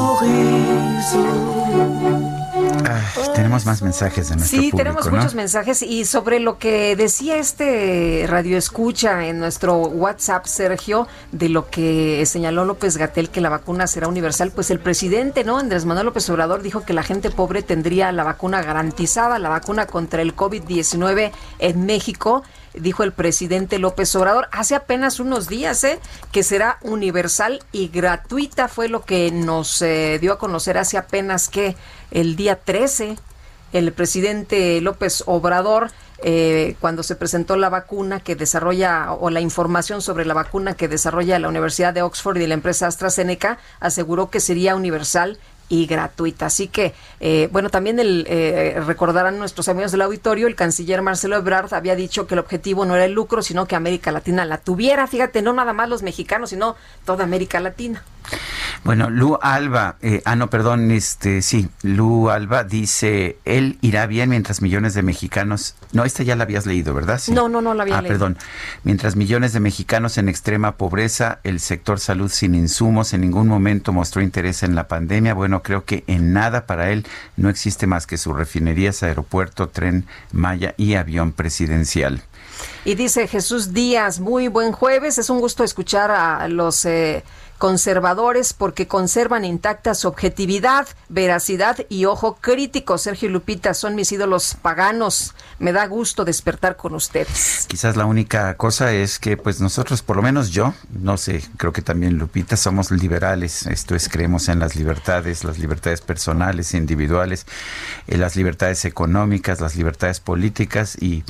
sorriso. 1.07 2.37
Tenemos 3.35 3.67
más 3.67 3.83
mensajes 3.83 4.29
de 4.29 4.37
nuestro 4.37 4.59
Sí, 4.59 4.71
público, 4.71 4.77
tenemos 4.79 5.07
¿no? 5.07 5.13
muchos 5.13 5.35
mensajes 5.35 5.83
y 5.83 6.05
sobre 6.05 6.41
lo 6.41 6.59
que 6.59 6.97
decía 6.97 7.37
este 7.37 8.25
radio 8.29 8.57
escucha 8.57 9.27
en 9.27 9.39
nuestro 9.39 9.77
WhatsApp, 9.77 10.47
Sergio, 10.47 11.07
de 11.33 11.49
lo 11.49 11.69
que 11.69 12.25
señaló 12.27 12.65
López 12.65 12.97
Gatel 12.97 13.29
que 13.31 13.41
la 13.41 13.49
vacuna 13.51 13.87
será 13.87 14.09
universal, 14.09 14.53
pues 14.55 14.71
el 14.71 14.79
presidente, 14.81 15.45
¿no? 15.45 15.59
Andrés 15.59 15.85
Manuel 15.85 16.07
López 16.07 16.29
Obrador 16.31 16.63
dijo 16.63 16.83
que 16.83 16.93
la 16.93 17.03
gente 17.03 17.31
pobre 17.31 17.63
tendría 17.63 18.11
la 18.13 18.25
vacuna 18.25 18.63
garantizada, 18.63 19.39
la 19.39 19.49
vacuna 19.51 19.87
contra 19.87 20.23
el 20.23 20.35
COVID-19 20.35 21.31
en 21.59 21.87
México 21.87 22.43
dijo 22.81 23.03
el 23.03 23.13
presidente 23.13 23.79
López 23.79 24.15
Obrador 24.17 24.49
hace 24.53 24.75
apenas 24.75 25.21
unos 25.21 25.49
días, 25.49 25.83
¿eh? 25.85 25.99
que 26.33 26.43
será 26.43 26.79
universal 26.83 27.63
y 27.73 27.89
gratuita, 27.89 28.69
fue 28.69 28.89
lo 28.89 29.05
que 29.05 29.31
nos 29.31 29.81
eh, 29.83 30.19
dio 30.21 30.33
a 30.33 30.39
conocer 30.39 30.79
hace 30.79 30.99
apenas 30.99 31.49
que 31.49 31.77
el 32.11 32.37
día 32.37 32.57
13, 32.57 33.17
el 33.73 33.93
presidente 33.93 34.81
López 34.81 35.23
Obrador. 35.27 35.91
Eh, 36.23 36.77
cuando 36.81 37.03
se 37.03 37.15
presentó 37.15 37.59
la 37.59 37.69
vacuna 37.69 38.21
que 38.21 38.37
desarrolla 38.37 39.13
o 39.13 39.29
la 39.29 39.43
información 39.43 40.01
sobre 40.01 40.25
la 40.25 40.33
vacuna 40.33 40.73
que 40.73 40.89
desarrolla 40.89 41.39
la 41.39 41.49
Universidad 41.49 41.93
de 41.93 42.01
Oxford 42.01 42.39
y 42.39 42.47
la 42.47 42.55
empresa 42.55 42.87
AstraZeneca, 42.87 43.59
aseguró 43.81 44.31
que 44.31 44.41
sería 44.41 44.77
universal 44.77 45.39
y 45.69 45.87
gratuita. 45.87 46.47
Así 46.47 46.69
que, 46.69 46.95
eh, 47.21 47.49
bueno, 47.53 47.71
también 47.71 47.99
el, 47.99 48.27
eh, 48.29 48.81
recordarán 48.87 49.39
nuestros 49.39 49.69
amigos 49.69 49.93
del 49.93 50.03
auditorio, 50.03 50.47
el 50.47 50.55
canciller 50.55 51.03
Marcelo 51.03 51.37
Ebrard 51.37 51.75
había 51.75 51.97
dicho 51.97 52.27
que 52.27 52.35
el 52.35 52.41
objetivo 52.41 52.85
no 52.85 52.95
era 52.95 53.05
el 53.05 53.13
lucro, 53.13 53.43
sino 53.43 53.67
que 53.67 53.77
América 53.77 54.13
Latina 54.13 54.45
la 54.45 54.59
tuviera. 54.59 55.07
Fíjate, 55.07 55.43
no 55.43 55.53
nada 55.53 55.73
más 55.73 55.89
los 55.89 56.03
mexicanos, 56.03 56.51
sino 56.51 56.77
toda 57.05 57.25
América 57.25 57.61
Latina. 57.61 58.05
Bueno, 58.85 59.11
Lu 59.11 59.39
Alba, 59.43 59.97
eh, 60.01 60.23
ah, 60.25 60.37
no, 60.37 60.49
perdón, 60.49 60.91
este, 60.91 61.43
sí, 61.43 61.69
Lu 61.83 62.31
Alba 62.31 62.63
dice, 62.65 63.39
él 63.45 63.79
irá 63.81 64.07
bien 64.07 64.31
mientras 64.31 64.63
millones 64.63 64.95
de 64.95 65.03
mexicanos, 65.03 65.75
no, 65.93 66.05
esta 66.05 66.23
ya 66.23 66.37
la 66.37 66.45
habías 66.45 66.67
leído, 66.67 66.95
¿verdad? 66.95 67.19
Sí. 67.19 67.33
No, 67.33 67.49
no, 67.49 67.61
no 67.61 67.75
la 67.75 67.83
había 67.83 67.99
ah, 67.99 68.03
leído. 68.03 68.15
perdón, 68.15 68.39
mientras 68.85 69.17
millones 69.17 69.53
de 69.53 69.61
mexicanos 69.61 70.19
en 70.19 70.29
extrema 70.29 70.77
pobreza, 70.77 71.41
el 71.43 71.59
sector 71.61 71.99
salud 71.99 72.31
sin 72.31 72.55
insumos 72.55 73.13
en 73.13 73.23
ningún 73.23 73.49
momento 73.49 73.93
mostró 73.93 74.23
interés 74.23 74.63
en 74.63 74.75
la 74.75 74.87
pandemia, 74.87 75.35
bueno, 75.35 75.63
creo 75.63 75.85
que 75.85 76.05
en 76.07 76.33
nada 76.33 76.67
para 76.67 76.91
él 76.91 77.07
no 77.37 77.49
existe 77.49 77.87
más 77.87 78.07
que 78.07 78.19
sus 78.19 78.37
refinerías, 78.37 79.03
aeropuerto, 79.03 79.69
tren 79.69 80.07
Maya 80.33 80.75
y 80.77 80.95
avión 80.95 81.33
presidencial. 81.33 82.23
Y 82.85 82.95
dice 82.95 83.27
Jesús 83.27 83.73
Díaz, 83.73 84.21
muy 84.21 84.49
buen 84.49 84.73
jueves, 84.73 85.19
es 85.19 85.29
un 85.29 85.41
gusto 85.41 85.65
escuchar 85.65 86.11
a 86.11 86.47
los... 86.49 86.85
Eh, 86.85 87.25
conservadores 87.59 88.53
porque 88.53 88.87
conservan 88.87 89.45
intacta 89.45 89.95
su 89.95 90.09
objetividad, 90.09 90.87
veracidad 91.09 91.79
y 91.89 92.05
ojo 92.05 92.37
crítico. 92.41 92.99
Sergio 92.99 93.29
Lupita 93.29 93.75
son 93.75 93.95
mis 93.95 94.13
ídolos 94.13 94.57
paganos. 94.61 95.35
Me 95.59 95.73
da 95.73 95.87
gusto 95.87 96.25
despertar 96.25 96.77
con 96.77 96.95
ustedes. 96.95 97.67
Quizás 97.69 97.97
la 97.97 98.05
única 98.05 98.57
cosa 98.57 98.93
es 98.93 99.19
que 99.19 99.37
pues 99.37 99.61
nosotros, 99.61 100.03
por 100.03 100.17
lo 100.17 100.23
menos 100.23 100.51
yo, 100.51 100.75
no 100.91 101.17
sé, 101.17 101.43
creo 101.57 101.73
que 101.73 101.83
también 101.83 102.19
Lupita, 102.19 102.57
somos 102.57 102.91
liberales. 102.91 103.67
Esto 103.67 103.95
es, 103.95 104.09
creemos 104.09 104.49
en 104.49 104.59
las 104.59 104.77
libertades, 104.77 105.45
las 105.45 105.59
libertades 105.59 106.01
personales, 106.01 106.75
individuales, 106.75 107.47
en 108.07 108.21
las 108.21 108.37
libertades 108.37 108.85
económicas, 108.85 109.61
las 109.61 109.77
libertades 109.77 110.21
políticas 110.21 110.97
y 111.01 111.25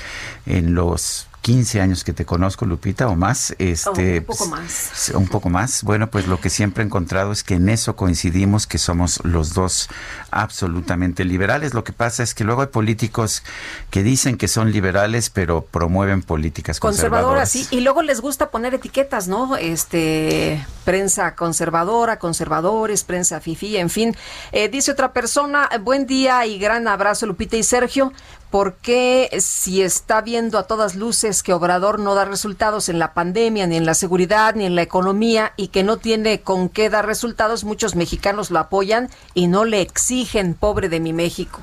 en 0.47 0.75
los 0.75 1.29
15 1.47 1.81
años 1.81 2.03
que 2.03 2.13
te 2.13 2.25
conozco, 2.25 2.67
Lupita, 2.67 3.07
o 3.07 3.15
más. 3.15 3.55
Este, 3.61 4.17
oh, 4.17 4.19
un 4.19 4.25
poco 4.25 4.47
más. 4.47 5.13
Un 5.15 5.29
poco 5.29 5.49
más. 5.49 5.85
Bueno, 5.85 6.11
pues 6.11 6.27
lo 6.27 6.41
que 6.41 6.51
siempre 6.51 6.83
he 6.83 6.87
encontrado 6.87 7.31
es 7.31 7.45
que 7.45 7.55
en 7.55 7.69
eso 7.69 7.95
coincidimos, 7.95 8.67
que 8.67 8.79
somos 8.79 9.25
los 9.25 9.55
dos 9.55 9.89
absolutamente 10.33 11.25
liberales. 11.25 11.73
Lo 11.73 11.85
que 11.85 11.93
pasa 11.93 12.25
es 12.25 12.35
que 12.35 12.43
luego 12.43 12.63
hay 12.63 12.67
políticos 12.67 13.45
que 13.91 14.03
dicen 14.03 14.39
que 14.39 14.49
son 14.49 14.73
liberales, 14.73 15.31
pero 15.31 15.65
promueven 15.65 16.23
políticas 16.23 16.81
conservadoras. 16.81 17.49
Conservadoras, 17.49 17.71
sí. 17.71 17.77
Y 17.77 17.83
luego 17.83 18.03
les 18.03 18.21
gusta 18.21 18.51
poner 18.51 18.75
etiquetas, 18.75 19.29
¿no? 19.29 19.57
Este, 19.57 20.67
prensa 20.85 21.37
conservadora, 21.37 22.19
conservadores, 22.19 23.05
prensa 23.05 23.41
fifi, 23.41 23.77
en 23.77 23.91
fin. 23.91 24.17
Eh, 24.51 24.69
dice 24.69 24.91
otra 24.91 25.13
persona, 25.13 25.69
buen 25.81 26.07
día 26.09 26.45
y 26.45 26.59
gran 26.59 26.89
abrazo, 26.89 27.25
Lupita 27.25 27.57
y 27.57 27.63
Sergio. 27.63 28.13
¿Por 28.51 28.75
qué 28.75 29.29
si 29.41 29.83
está 29.83 30.21
viendo 30.21 30.59
a 30.59 30.65
todas 30.65 30.95
luces 30.95 31.43
que 31.43 31.53
Obrador 31.53 31.99
no 31.99 32.15
da 32.15 32.25
resultados 32.25 32.89
en 32.89 32.99
la 32.99 33.13
pandemia, 33.13 33.67
ni 33.67 33.77
en 33.77 33.87
la 33.87 33.95
seguridad, 33.95 34.55
ni 34.55 34.65
en 34.67 34.77
la 34.77 34.83
economía, 34.83 35.53
y 35.57 35.69
que 35.69 35.83
no 35.83 35.97
tiene 35.97 36.41
con 36.41 36.69
qué 36.69 36.89
dar 36.89 37.07
resultados, 37.07 37.65
muchos 37.65 37.97
mexicanos 37.97 38.51
lo 38.51 38.61
apoyan 38.61 39.11
y 39.35 39.49
no 39.49 39.65
le 39.65 39.81
exigen, 39.81 40.55
pobre 40.55 40.89
de 40.89 41.01
mi 41.01 41.13
México? 41.13 41.61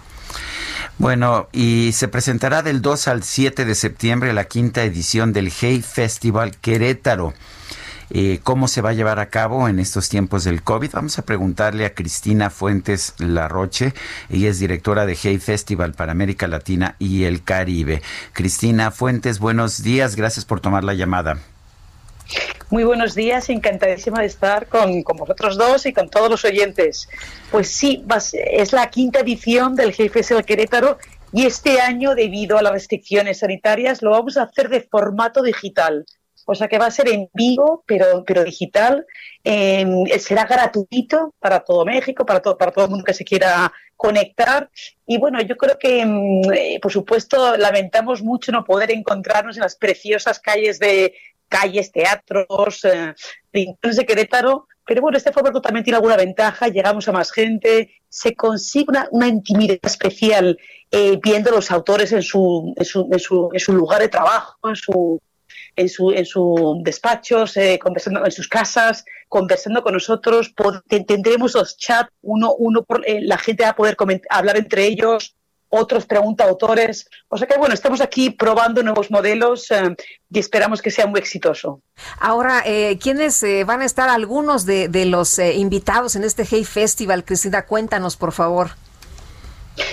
Bueno, 0.98 1.48
y 1.52 1.92
se 1.94 2.08
presentará 2.08 2.62
del 2.62 2.82
2 2.82 3.08
al 3.08 3.24
7 3.24 3.66
de 3.66 3.76
septiembre 3.76 4.34
la 4.34 4.46
quinta 4.46 4.84
edición 4.84 5.34
del 5.34 5.52
Hey 5.52 5.82
Festival 5.82 6.56
Querétaro. 6.58 7.34
Eh, 8.16 8.40
cómo 8.44 8.68
se 8.68 8.82
va 8.82 8.92
a 8.92 8.94
llevar 8.94 9.20
a 9.20 9.30
cabo 9.30 9.68
en 9.68 9.80
estos 9.80 10.08
tiempos 10.08 10.44
del 10.44 10.62
COVID. 10.62 10.92
Vamos 10.92 11.18
a 11.18 11.24
preguntarle 11.24 11.86
a 11.86 11.96
Cristina 11.96 12.52
Fuentes 12.52 13.16
Larroche. 13.18 13.94
Ella 14.30 14.50
es 14.50 14.60
directora 14.60 15.08
de 15.08 15.18
Hey 15.20 15.40
Festival 15.40 15.94
para 15.94 16.12
América 16.12 16.48
Latina 16.48 16.96
y 17.00 17.24
el 17.24 17.44
Caribe. 17.44 18.04
Cristina 18.34 18.92
Fuentes, 18.92 19.40
buenos 19.40 19.82
días. 19.82 20.16
Gracias 20.16 20.46
por 20.46 20.60
tomar 20.60 20.84
la 20.84 20.94
llamada. 20.94 21.40
Muy 22.70 22.84
buenos 22.84 23.16
días, 23.16 23.50
encantadísima 23.50 24.22
de 24.22 24.28
estar 24.28 24.68
con, 24.68 25.02
con, 25.02 25.18
vosotros 25.18 25.58
dos 25.58 25.88
y 25.88 25.94
con 25.94 26.10
todos 26.10 26.30
los 26.30 26.46
oyentes. 26.46 27.10
Pues 27.50 27.68
sí, 27.70 28.06
es 28.52 28.74
la 28.74 28.92
quinta 28.92 29.22
edición 29.22 29.76
del 29.76 29.92
Festival 29.92 30.46
Querétaro 30.46 31.00
y 31.32 31.48
este 31.48 31.82
año, 31.82 32.14
debido 32.14 32.60
a 32.60 32.62
las 32.62 32.74
restricciones 32.74 33.40
sanitarias, 33.40 34.04
lo 34.04 34.12
vamos 34.12 34.38
a 34.38 34.44
hacer 34.44 34.70
de 34.70 34.82
formato 34.82 35.42
digital 35.42 36.06
o 36.46 36.56
sea 36.56 36.68
que 36.68 36.78
va 36.78 36.88
a 36.88 36.92
ser 36.92 37.10
en 37.10 37.30
vivo, 37.34 37.84
pero, 37.86 38.24
pero 38.26 38.44
digital. 38.44 39.06
Eh, 39.44 39.86
será 40.20 40.46
gratuito 40.46 41.34
para 41.40 41.62
todo 41.62 41.86
México, 41.86 42.26
para 42.26 42.42
todo, 42.42 42.58
para 42.58 42.72
todo 42.72 42.86
el 42.86 42.92
mundo 42.92 43.06
que 43.06 43.14
se 43.14 43.26
quiera 43.26 43.72
conectar. 43.96 44.70
Y 45.06 45.18
bueno, 45.18 45.42
yo 45.42 45.56
creo 45.58 45.78
que, 45.78 46.02
eh, 46.02 46.80
por 46.82 46.92
supuesto, 46.92 47.58
lamentamos 47.58 48.22
mucho 48.22 48.52
no 48.52 48.64
poder 48.64 48.92
encontrarnos 48.92 49.58
en 49.58 49.64
las 49.64 49.76
preciosas 49.76 50.40
calles 50.40 50.80
de 50.80 51.14
calles, 51.48 51.92
teatros, 51.92 52.84
eh, 52.86 53.14
de 53.52 54.06
Querétaro. 54.06 54.68
Pero 54.86 55.02
bueno, 55.02 55.18
este 55.18 55.32
formato 55.32 55.62
también 55.62 55.84
tiene 55.84 55.96
alguna 55.96 56.18
ventaja, 56.18 56.68
llegamos 56.68 57.08
a 57.08 57.14
más 57.14 57.32
gente, 57.32 57.94
se 58.10 58.36
consigue 58.36 58.88
una, 58.90 59.08
una 59.12 59.28
intimidad 59.28 59.78
especial 59.82 60.58
eh, 60.92 61.18
viendo 61.24 61.52
a 61.52 61.54
los 61.54 61.72
autores 61.72 62.12
en 62.12 62.22
su, 62.22 62.74
en 62.76 62.84
su, 62.84 63.08
en, 63.10 63.20
su, 63.20 63.50
en 63.54 63.60
su 63.62 63.72
lugar 63.74 64.02
de 64.02 64.10
trabajo, 64.10 64.58
en 64.68 64.76
su, 64.76 65.22
en 65.76 65.90
su, 65.90 66.12
en 66.12 66.26
su 66.26 66.82
despachos, 66.84 67.58
eh, 67.58 67.80
conversando 67.82 68.24
en 68.26 68.32
sus 68.32 68.48
casas, 68.48 69.06
conversando 69.28 69.82
con 69.82 69.94
nosotros. 69.94 70.54
tendremos 70.88 71.56
los 71.56 71.78
chats, 71.78 72.12
uno, 72.22 72.54
uno 72.54 72.84
por, 72.84 73.08
eh, 73.08 73.22
la 73.22 73.38
gente 73.38 73.64
va 73.64 73.70
a 73.70 73.76
poder 73.76 73.98
hablar 74.30 74.58
entre 74.58 74.86
ellos, 74.86 75.36
otros 75.70 76.06
pregunta 76.06 76.44
autores. 76.44 77.10
O 77.30 77.38
sea 77.38 77.48
que 77.48 77.58
bueno, 77.58 77.74
estamos 77.74 78.00
aquí 78.02 78.30
probando 78.30 78.84
nuevos 78.84 79.10
modelos 79.10 79.72
eh, 79.72 79.96
y 80.30 80.40
esperamos 80.40 80.82
que 80.82 80.92
sea 80.92 81.08
muy 81.08 81.20
exitoso. 81.20 81.82
Ahora, 82.20 82.62
eh, 82.66 83.00
¿quiénes 83.02 83.44
van 83.66 83.82
a 83.82 83.86
estar 83.86 84.10
algunos 84.10 84.66
de, 84.66 84.88
de 84.88 85.06
los 85.06 85.40
invitados 85.40 86.16
en 86.16 86.24
este 86.24 86.46
Hey 86.50 86.64
Festival? 86.64 87.26
Cristina, 87.26 87.66
cuéntanos, 87.66 88.16
por 88.16 88.34
favor. 88.34 88.72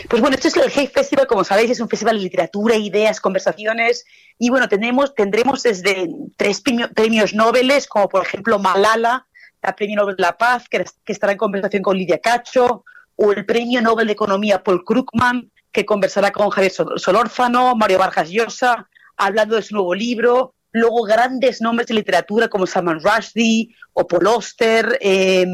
Pues 0.09 0.21
bueno, 0.21 0.35
este 0.35 0.49
es 0.49 0.57
el 0.57 0.71
Hey 0.71 0.91
Festival, 0.93 1.27
como 1.27 1.45
sabéis, 1.45 1.71
es 1.71 1.81
un 1.81 1.89
festival 1.89 2.17
de 2.17 2.25
literatura, 2.25 2.77
ideas, 2.77 3.21
conversaciones. 3.21 4.05
Y 4.39 4.51
bueno, 4.51 4.69
tenemos, 4.69 5.15
tendremos 5.15 5.63
desde 5.63 6.09
tres 6.37 6.63
premios 6.95 7.35
Nobel, 7.35 7.73
como 7.89 8.09
por 8.09 8.27
ejemplo 8.27 8.59
Malala, 8.59 9.27
la 9.63 9.77
Premio 9.77 9.97
Nobel 9.97 10.17
de 10.17 10.23
la 10.23 10.37
Paz, 10.37 10.69
que, 10.69 10.85
estará 11.07 11.33
en 11.33 11.39
conversación 11.39 11.83
con 11.83 11.97
Lidia 11.97 12.19
Cacho, 12.19 12.85
o 13.17 13.33
el 13.33 13.47
Premio 13.47 13.81
Nobel 13.81 14.07
de 14.07 14.15
Economía 14.15 14.63
Paul 14.63 14.85
Krugman, 14.85 15.51
que 15.73 15.87
conversará 15.87 16.31
con 16.31 16.51
Javier 16.51 16.73
Solórzano, 16.73 17.75
Mario 17.77 17.99
Vargas 17.99 18.31
Llosa, 18.31 18.89
hablando 19.17 19.57
de 19.57 19.63
su 19.63 19.75
nuevo 19.75 19.95
libro. 19.95 20.55
Luego 20.73 21.03
grandes 21.03 21.61
nombres 21.61 21.89
de 21.89 21.95
literatura 21.95 22.49
como 22.49 22.67
Salman 22.67 23.01
Rushdie 23.01 23.75
o 23.93 24.07
Paul 24.07 24.27
Auster, 24.29 24.99
eh, 25.01 25.47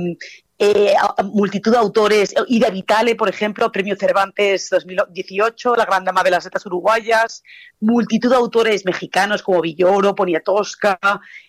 eh, 0.58 0.94
multitud 1.24 1.70
de 1.72 1.78
autores, 1.78 2.34
Ida 2.48 2.70
Vitale, 2.70 3.14
por 3.14 3.28
ejemplo, 3.28 3.70
Premio 3.70 3.94
Cervantes 3.96 4.70
2018, 4.70 5.76
La 5.76 5.84
Gran 5.84 6.04
Dama 6.04 6.22
de 6.22 6.30
las 6.30 6.44
Letras 6.44 6.64
Uruguayas, 6.64 7.42
multitud 7.80 8.30
de 8.30 8.36
autores 8.36 8.84
mexicanos 8.86 9.42
como 9.42 9.60
Villoro, 9.60 10.14
Poniatowska, 10.14 10.98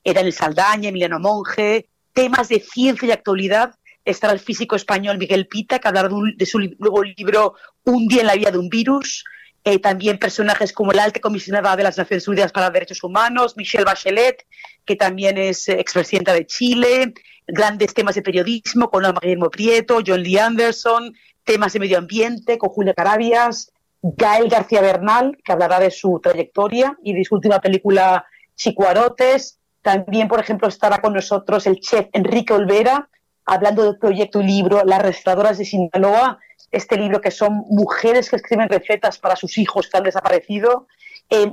el 0.04 0.34
Saldaña, 0.34 0.90
Emiliano 0.90 1.20
Monge, 1.20 1.90
temas 2.12 2.50
de 2.50 2.60
ciencia 2.60 3.08
y 3.08 3.12
actualidad. 3.12 3.76
Estará 4.04 4.34
el 4.34 4.40
físico 4.40 4.76
español 4.76 5.18
Miguel 5.18 5.48
Pita, 5.48 5.80
que 5.80 5.88
hablará 5.88 6.10
de, 6.10 6.16
de 6.36 6.46
su 6.46 6.60
nuevo 6.60 7.04
libro 7.04 7.56
Un 7.84 8.08
día 8.08 8.22
en 8.22 8.28
la 8.28 8.36
vida 8.36 8.52
de 8.52 8.58
un 8.58 8.70
virus. 8.70 9.24
Eh, 9.70 9.80
también 9.80 10.18
personajes 10.18 10.72
como 10.72 10.94
la 10.94 11.04
alta 11.04 11.20
comisionada 11.20 11.76
de 11.76 11.84
las 11.84 11.98
Naciones 11.98 12.26
Unidas 12.26 12.54
para 12.54 12.68
los 12.68 12.74
Derechos 12.74 13.04
Humanos, 13.04 13.58
Michelle 13.58 13.84
Bachelet, 13.84 14.46
que 14.86 14.96
también 14.96 15.38
es 15.38 15.68
eh, 15.68 15.74
expresidenta 15.78 16.32
de 16.32 16.46
Chile, 16.46 17.14
grandes 17.46 17.94
temas 17.94 18.16
de 18.16 18.22
periodismo 18.22 18.90
con 18.90 19.04
Guillermo 19.22 19.50
Prieto, 19.50 20.00
John 20.08 20.24
Lee 20.24 20.38
Anderson, 20.38 21.14
temas 21.44 21.74
de 21.74 21.80
medio 21.80 21.98
ambiente 21.98 22.58
con 22.58 22.70
Julia 22.70 22.94
Carabias, 22.94 23.74
Gael 24.02 24.48
García 24.48 24.80
Bernal, 24.80 25.38
que 25.44 25.52
hablará 25.52 25.82
de 25.82 25.92
su 25.92 26.18
trayectoria 26.24 26.98
y 27.04 27.12
de 27.14 27.26
su 27.26 27.36
última 27.36 27.60
película 27.60 28.26
Chicuarotes. 28.56 29.60
También, 29.82 30.30
por 30.30 30.40
ejemplo, 30.40 30.70
estará 30.70 31.00
con 31.00 31.12
nosotros 31.12 31.68
el 31.68 31.82
chef 31.82 32.08
Enrique 32.14 32.54
Olvera, 32.54 33.10
hablando 33.44 33.84
del 33.84 34.00
proyecto 34.00 34.40
y 34.40 34.46
libro 34.46 34.84
Las 34.86 35.02
restauradoras 35.02 35.58
de 35.58 35.66
Sinaloa, 35.66 36.40
este 36.72 36.98
libro 36.98 37.22
que 37.22 37.32
son 37.32 37.66
mujeres 37.70 38.30
que 38.30 38.36
escriben 38.36 38.70
recetas 38.70 39.18
para 39.18 39.36
sus 39.36 39.58
hijos 39.58 39.88
que 39.88 39.98
han 39.98 40.04
desaparecido, 40.04 40.88
eh, 41.30 41.52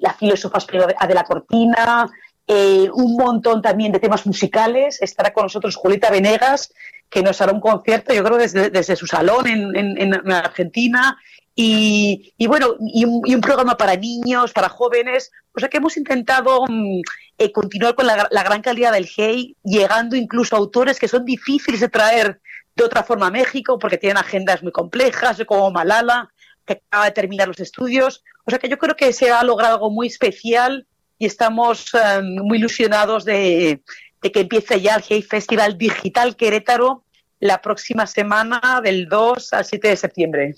la 0.00 0.14
filósofa 0.14 0.58
de 1.06 1.14
la 1.14 1.24
Cortina, 1.24 2.08
eh, 2.50 2.88
un 2.94 3.14
montón 3.16 3.60
también 3.60 3.92
de 3.92 4.00
temas 4.00 4.24
musicales. 4.26 5.02
Estará 5.02 5.32
con 5.34 5.44
nosotros 5.44 5.76
Julieta 5.76 6.10
Venegas, 6.10 6.72
que 7.10 7.22
nos 7.22 7.40
hará 7.40 7.52
un 7.52 7.60
concierto, 7.60 8.14
yo 8.14 8.24
creo, 8.24 8.38
desde, 8.38 8.70
desde 8.70 8.96
su 8.96 9.06
salón 9.06 9.46
en, 9.46 9.76
en, 9.76 10.32
Argentina. 10.32 11.18
Y, 11.54 12.32
bueno, 12.46 12.76
y 12.80 13.04
un, 13.04 13.40
programa 13.40 13.76
para 13.76 13.96
niños, 13.96 14.52
para 14.52 14.68
jóvenes. 14.68 15.30
O 15.54 15.60
sea 15.60 15.68
que 15.68 15.78
hemos 15.78 15.96
intentado 15.96 16.64
mm, 16.68 17.00
eh, 17.36 17.52
continuar 17.52 17.96
con 17.96 18.06
la, 18.06 18.28
la, 18.30 18.42
gran 18.44 18.62
calidad 18.62 18.92
del 18.92 19.08
GEI, 19.08 19.56
llegando 19.64 20.14
incluso 20.14 20.54
a 20.54 20.60
autores 20.60 21.00
que 21.00 21.08
son 21.08 21.24
difíciles 21.24 21.80
de 21.80 21.88
traer 21.88 22.40
de 22.78 22.84
otra 22.84 23.02
forma 23.02 23.30
México, 23.30 23.78
porque 23.78 23.98
tienen 23.98 24.16
agendas 24.16 24.62
muy 24.62 24.72
complejas, 24.72 25.42
como 25.46 25.70
Malala, 25.70 26.30
que 26.64 26.74
acaba 26.74 27.06
de 27.06 27.10
terminar 27.10 27.48
los 27.48 27.60
estudios. 27.60 28.22
O 28.44 28.50
sea 28.50 28.58
que 28.58 28.68
yo 28.68 28.78
creo 28.78 28.96
que 28.96 29.12
se 29.12 29.30
ha 29.30 29.42
logrado 29.42 29.74
algo 29.74 29.90
muy 29.90 30.06
especial 30.06 30.86
y 31.18 31.26
estamos 31.26 31.92
em, 31.94 32.36
muy 32.36 32.58
ilusionados 32.58 33.24
de, 33.24 33.82
que 34.22 34.40
empiece 34.40 34.80
ya 34.80 34.94
el 34.94 35.04
Hey 35.06 35.22
Festival 35.22 35.76
Digital 35.76 36.36
Querétaro 36.36 37.04
la 37.40 37.60
próxima 37.60 38.06
semana 38.06 38.80
del 38.82 39.08
2 39.08 39.52
al 39.52 39.64
7 39.64 39.88
de 39.88 39.96
septiembre. 39.96 40.54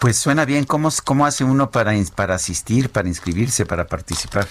Pues 0.00 0.16
suena 0.16 0.44
bien. 0.44 0.64
¿Cómo, 0.64 0.90
cómo 1.04 1.26
hace 1.26 1.42
uno 1.42 1.70
para, 1.70 1.92
para 2.14 2.34
asistir, 2.34 2.90
para 2.90 3.08
inscribirse, 3.08 3.66
para 3.66 3.86
participar? 3.86 4.46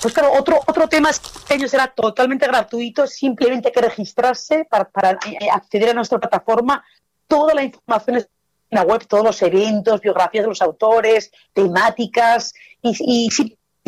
Pues 0.00 0.14
claro, 0.14 0.32
otro, 0.32 0.60
otro 0.66 0.88
tema 0.88 1.10
que 1.48 1.68
será 1.68 1.88
totalmente 1.88 2.46
gratuito, 2.46 3.06
simplemente 3.06 3.68
hay 3.68 3.72
que 3.72 3.80
registrarse 3.80 4.64
para, 4.64 4.88
para 4.88 5.18
eh, 5.26 5.50
acceder 5.52 5.90
a 5.90 5.94
nuestra 5.94 6.18
plataforma. 6.18 6.82
Toda 7.26 7.54
la 7.54 7.64
información 7.64 8.16
es 8.16 8.28
en 8.70 8.78
la 8.78 8.84
web, 8.84 9.06
todos 9.06 9.24
los 9.24 9.42
eventos, 9.42 10.00
biografías 10.00 10.44
de 10.44 10.48
los 10.48 10.62
autores, 10.62 11.30
temáticas, 11.52 12.54
y, 12.82 12.96
y 13.00 13.28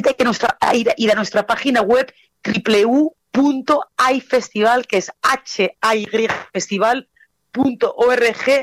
hay 0.05 0.15
que 0.15 0.25
nuestra, 0.25 0.59
ir, 0.73 0.93
ir, 0.97 1.13
a 1.13 1.15
nuestra 1.15 1.47
página 1.47 1.83
web 1.83 2.13
www.ifestival, 2.43 4.87
que 4.87 4.97
es 4.97 5.13
h 5.23 5.77
-I 5.81 6.31
festival 6.53 7.09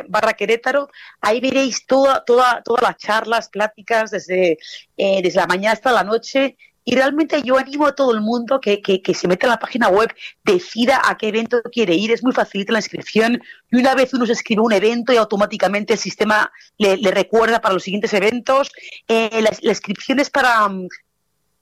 barra 0.08 0.34
Querétaro, 0.34 0.90
ahí 1.22 1.40
veréis 1.40 1.86
toda, 1.86 2.24
toda, 2.24 2.62
todas 2.64 2.82
las 2.82 2.98
charlas, 2.98 3.50
pláticas 3.50 4.12
desde, 4.12 4.58
eh, 4.96 5.22
desde 5.22 5.40
la 5.40 5.48
mañana 5.48 5.74
hasta 5.74 5.92
la 5.92 6.04
noche 6.04 6.58
y 6.90 6.96
realmente 6.96 7.42
yo 7.44 7.58
animo 7.58 7.86
a 7.86 7.94
todo 7.94 8.14
el 8.14 8.22
mundo 8.22 8.62
que, 8.62 8.82
que, 8.82 9.14
se 9.14 9.28
meta 9.28 9.46
en 9.46 9.52
la 9.52 9.60
página 9.60 9.90
web, 9.90 10.08
decida 10.46 11.02
a 11.04 11.18
qué 11.18 11.28
evento 11.28 11.62
quiere 11.70 11.94
ir, 11.96 12.14
es 12.14 12.24
muy 12.24 12.32
fácil 12.32 12.66
la 12.70 12.80
inscripción 12.80 13.44
y 13.70 13.76
una 13.76 13.94
vez 13.94 14.14
uno 14.14 14.26
se 14.26 14.32
escribe 14.32 14.62
un 14.62 14.72
evento 14.72 15.12
y 15.12 15.18
automáticamente 15.18 15.92
el 15.92 16.00
sistema 16.00 16.50
le, 16.78 16.96
recuerda 17.12 17.60
para 17.60 17.74
los 17.74 17.84
siguientes 17.84 18.14
eventos. 18.14 18.72
Eh, 19.06 19.42
la, 19.42 19.70
inscripción 19.70 20.22
es 20.22 20.30
para, 20.30 20.72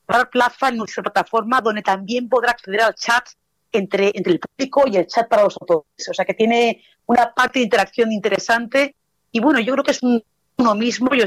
para 0.06 0.30
Plaza 0.30 0.70
en 0.70 0.78
nuestra 0.78 1.02
plataforma 1.02 1.60
donde 1.60 1.82
también 1.82 2.30
podrá 2.30 2.52
acceder 2.52 2.82
al 2.82 2.94
chat 2.94 3.28
entre, 3.72 4.12
entre 4.14 4.34
el 4.34 4.40
público 4.40 4.84
y 4.86 4.98
el 4.98 5.08
chat 5.08 5.28
para 5.28 5.46
los 5.46 5.58
autores. 5.60 6.08
O 6.08 6.14
sea 6.14 6.24
que 6.24 6.36
tiene 6.36 6.84
una 7.08 7.34
parte 7.34 7.58
de 7.58 7.66
interacción 7.66 8.12
interesante 8.12 8.96
y 9.32 9.40
bueno, 9.40 9.60
yo 9.60 9.74
creo 9.74 9.84
que 9.86 9.92
es 9.92 10.04
uno 10.04 10.76
mismo, 10.76 11.16
yo 11.16 11.26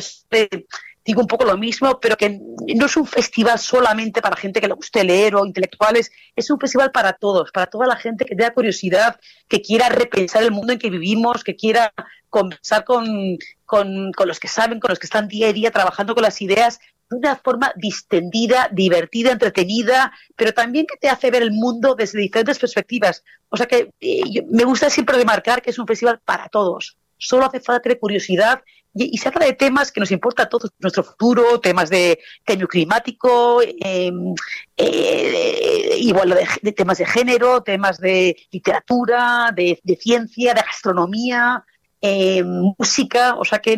digo 1.08 1.22
un 1.22 1.26
poco 1.26 1.46
lo 1.46 1.56
mismo, 1.56 1.98
pero 2.00 2.18
que 2.18 2.38
no 2.76 2.84
es 2.84 2.96
un 2.98 3.06
festival 3.06 3.58
solamente 3.58 4.20
para 4.20 4.36
gente 4.36 4.60
que 4.60 4.68
le 4.68 4.74
guste 4.74 5.02
leer 5.02 5.36
o 5.36 5.46
intelectuales, 5.46 6.12
es 6.36 6.50
un 6.50 6.60
festival 6.60 6.92
para 6.92 7.14
todos, 7.14 7.50
para 7.50 7.64
toda 7.64 7.86
la 7.86 7.96
gente 7.96 8.26
que 8.26 8.36
tenga 8.36 8.52
curiosidad, 8.52 9.18
que 9.48 9.62
quiera 9.62 9.88
repensar 9.88 10.42
el 10.42 10.50
mundo 10.50 10.74
en 10.74 10.78
que 10.78 10.90
vivimos, 10.90 11.44
que 11.44 11.56
quiera 11.56 11.94
conversar 12.28 12.84
con, 12.84 13.38
con, 13.64 14.12
los 14.26 14.38
que 14.38 14.48
saben, 14.48 14.80
con 14.80 14.90
los 14.90 14.98
que 14.98 15.06
están 15.06 15.28
día 15.28 15.48
a 15.48 15.54
día 15.54 15.70
trabajando 15.70 16.14
con 16.14 16.24
las 16.24 16.42
ideas 16.42 16.78
de 17.08 17.16
una 17.16 17.36
forma 17.36 17.72
distendida, 17.76 18.68
divertida, 18.70 19.32
entretenida, 19.32 20.12
pero 20.36 20.52
también 20.52 20.84
que 20.84 20.98
te 20.98 21.08
hace 21.08 21.30
ver 21.30 21.40
el 21.40 21.52
mundo 21.52 21.94
desde 21.94 22.20
diferentes 22.20 22.58
perspectivas. 22.58 23.24
O 23.48 23.56
sea 23.56 23.64
que 23.64 23.92
eh, 23.98 24.44
me 24.50 24.64
gusta 24.64 24.90
siempre 24.90 25.16
remarcar 25.16 25.62
que 25.62 25.70
es 25.70 25.78
un 25.78 25.86
festival 25.86 26.20
para 26.22 26.50
todos. 26.50 26.98
Solo 27.16 27.46
hace 27.46 27.60
falta 27.60 27.80
tener 27.80 27.98
curiosidad 27.98 28.60
y, 28.94 29.18
se 29.18 29.28
habla 29.28 29.46
de 29.46 29.52
temas 29.52 29.92
que 29.92 30.00
nos 30.00 30.10
importa 30.10 30.44
a 30.44 30.48
todos, 30.48 30.72
nuestro 30.78 31.02
futuro, 31.02 31.60
temas 31.60 31.90
de 31.90 32.18
cambio 32.44 32.68
climático, 32.68 33.60
em, 33.62 34.34
eh, 34.76 35.96
igual 35.98 36.38
de, 36.62 36.72
temas 36.72 36.98
de 36.98 37.06
género, 37.06 37.62
temas 37.62 37.98
de 37.98 38.36
literatura, 38.50 39.52
de, 39.54 39.80
ciencia, 40.00 40.54
de 40.54 40.62
gastronomía, 40.62 41.64
em, 42.00 42.72
música, 42.78 43.34
o 43.36 43.44
sea 43.44 43.58
que 43.58 43.76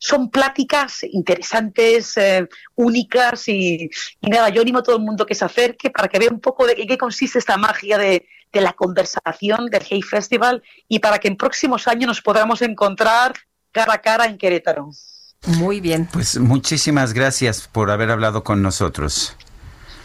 son 0.00 0.30
pláticas 0.30 1.04
interesantes, 1.04 2.16
eh, 2.16 2.48
únicas 2.74 3.48
y, 3.48 3.88
nada, 4.20 4.48
yo 4.50 4.62
animo 4.62 4.78
a 4.78 4.82
todo 4.82 4.96
el 4.96 5.02
mundo 5.02 5.26
que 5.26 5.34
se 5.34 5.44
acerque 5.44 5.90
para 5.90 6.08
que 6.08 6.18
vea 6.18 6.30
un 6.30 6.40
poco 6.40 6.66
de 6.66 6.74
qué 6.74 6.98
consiste 6.98 7.38
esta 7.38 7.56
magia 7.56 7.96
de, 7.98 8.26
de 8.52 8.60
la 8.60 8.72
conversación 8.72 9.66
del 9.66 9.82
Hey 9.88 10.02
Festival 10.02 10.62
y 10.88 10.98
para 10.98 11.18
que 11.18 11.28
en 11.28 11.36
próximos 11.36 11.86
años 11.86 12.08
nos 12.08 12.22
podamos 12.22 12.62
encontrar 12.62 13.34
cara 13.72 13.94
a 13.94 13.98
cara 13.98 14.26
en 14.26 14.38
Querétaro. 14.38 14.90
Muy 15.46 15.80
bien. 15.80 16.08
Pues 16.12 16.38
muchísimas 16.38 17.12
gracias 17.12 17.68
por 17.68 17.90
haber 17.90 18.10
hablado 18.10 18.42
con 18.42 18.62
nosotros. 18.62 19.36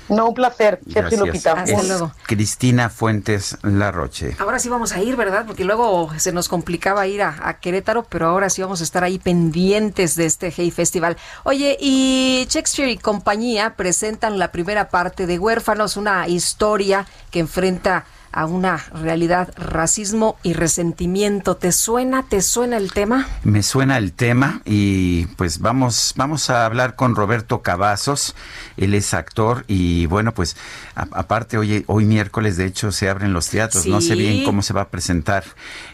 No, 0.09 0.27
un 0.27 0.33
placer, 0.33 0.79
Sergio 0.91 1.25
Lupita. 1.25 1.53
Hasta 1.53 1.81
luego. 1.81 2.11
Cristina 2.23 2.89
Fuentes 2.89 3.57
Larroche. 3.63 4.35
Ahora 4.39 4.59
sí 4.59 4.69
vamos 4.69 4.91
a 4.91 5.01
ir, 5.01 5.15
¿verdad? 5.15 5.45
Porque 5.47 5.63
luego 5.63 6.11
se 6.17 6.33
nos 6.33 6.49
complicaba 6.49 7.07
ir 7.07 7.21
a, 7.21 7.57
Querétaro, 7.61 8.03
pero 8.03 8.27
ahora 8.27 8.49
sí 8.49 8.61
vamos 8.61 8.81
a 8.81 8.83
estar 8.83 9.03
ahí 9.03 9.17
pendientes 9.17 10.15
de 10.15 10.25
este 10.25 10.53
Hey 10.55 10.71
Festival. 10.71 11.17
Oye, 11.43 11.77
y 11.79 12.45
Shakespeare 12.49 12.89
y 12.89 12.97
compañía 12.97 13.75
presentan 13.75 14.37
la 14.37 14.51
primera 14.51 14.89
parte 14.89 15.25
de 15.25 15.39
Huérfanos, 15.39 15.95
una 15.95 16.27
historia 16.27 17.07
que 17.31 17.39
enfrenta 17.39 18.05
a 18.33 18.45
una 18.45 18.77
realidad 18.77 19.53
racismo 19.55 20.37
y 20.43 20.53
resentimiento. 20.53 21.55
¿Te 21.55 21.71
suena? 21.71 22.23
¿Te 22.23 22.41
suena 22.41 22.77
el 22.77 22.91
tema? 22.91 23.27
Me 23.43 23.63
suena 23.63 23.97
el 23.97 24.11
tema 24.11 24.61
y 24.65 25.27
pues 25.37 25.59
vamos 25.59 26.13
vamos 26.17 26.49
a 26.49 26.65
hablar 26.65 26.95
con 26.95 27.15
Roberto 27.15 27.61
Cavazos. 27.61 28.35
Él 28.75 28.93
es 28.93 29.13
actor 29.13 29.63
y 29.67 30.07
bueno, 30.07 30.33
pues 30.33 30.57
aparte 30.95 31.57
hoy 31.57 31.85
hoy 31.87 32.05
miércoles 32.05 32.57
de 32.57 32.65
hecho 32.65 32.91
se 32.91 33.09
abren 33.09 33.33
los 33.33 33.49
teatros. 33.49 33.85
No 33.85 34.01
sé 34.01 34.15
bien 34.15 34.43
cómo 34.43 34.61
se 34.61 34.73
va 34.73 34.81
a 34.81 34.89
presentar 34.89 35.43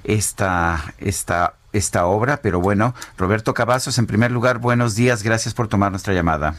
esta 0.04 0.94
esta 0.98 1.54
esta 1.72 2.06
obra, 2.06 2.42
pero 2.42 2.60
bueno, 2.60 2.96
Roberto 3.18 3.54
Cavazos, 3.54 4.00
en 4.00 4.08
primer 4.08 4.32
lugar, 4.32 4.58
buenos 4.58 4.96
días, 4.96 5.22
gracias 5.22 5.54
por 5.54 5.68
tomar 5.68 5.92
nuestra 5.92 6.14
llamada. 6.14 6.56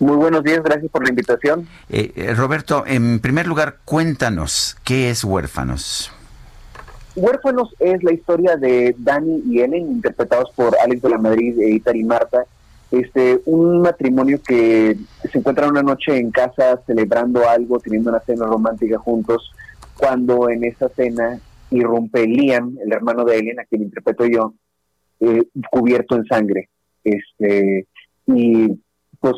Muy 0.00 0.16
buenos 0.16 0.44
días, 0.44 0.62
gracias 0.62 0.90
por 0.92 1.02
la 1.02 1.10
invitación. 1.10 1.66
Eh, 1.88 2.12
eh, 2.14 2.34
Roberto, 2.34 2.84
en 2.86 3.18
primer 3.18 3.48
lugar, 3.48 3.78
cuéntanos, 3.84 4.76
¿qué 4.84 5.10
es 5.10 5.24
Huérfanos? 5.24 6.12
Huérfanos 7.16 7.74
es 7.80 8.02
la 8.04 8.12
historia 8.12 8.56
de 8.56 8.94
Dani 8.96 9.42
y 9.48 9.60
Ellen, 9.60 9.90
interpretados 9.90 10.52
por 10.54 10.76
Alex 10.78 11.02
de 11.02 11.10
la 11.10 11.18
Madrid 11.18 11.58
e 11.58 11.70
Itari 11.70 12.04
Marta. 12.04 12.44
Este, 12.92 13.40
un 13.46 13.82
matrimonio 13.82 14.40
que 14.40 14.96
se 15.30 15.38
encuentra 15.38 15.66
una 15.66 15.82
noche 15.82 16.16
en 16.16 16.30
casa 16.30 16.80
celebrando 16.86 17.48
algo, 17.48 17.80
teniendo 17.80 18.10
una 18.10 18.20
cena 18.20 18.46
romántica 18.46 18.98
juntos, 18.98 19.50
cuando 19.96 20.48
en 20.48 20.62
esa 20.62 20.88
cena 20.90 21.40
irrumpe 21.70 22.24
Liam, 22.24 22.76
el 22.82 22.92
hermano 22.92 23.24
de 23.24 23.36
Ellen, 23.36 23.58
a 23.58 23.64
quien 23.64 23.82
interpreto 23.82 24.24
yo, 24.26 24.54
eh, 25.18 25.42
cubierto 25.72 26.14
en 26.14 26.24
sangre. 26.26 26.68
Este, 27.02 27.88
y 28.26 28.78
pues 29.20 29.34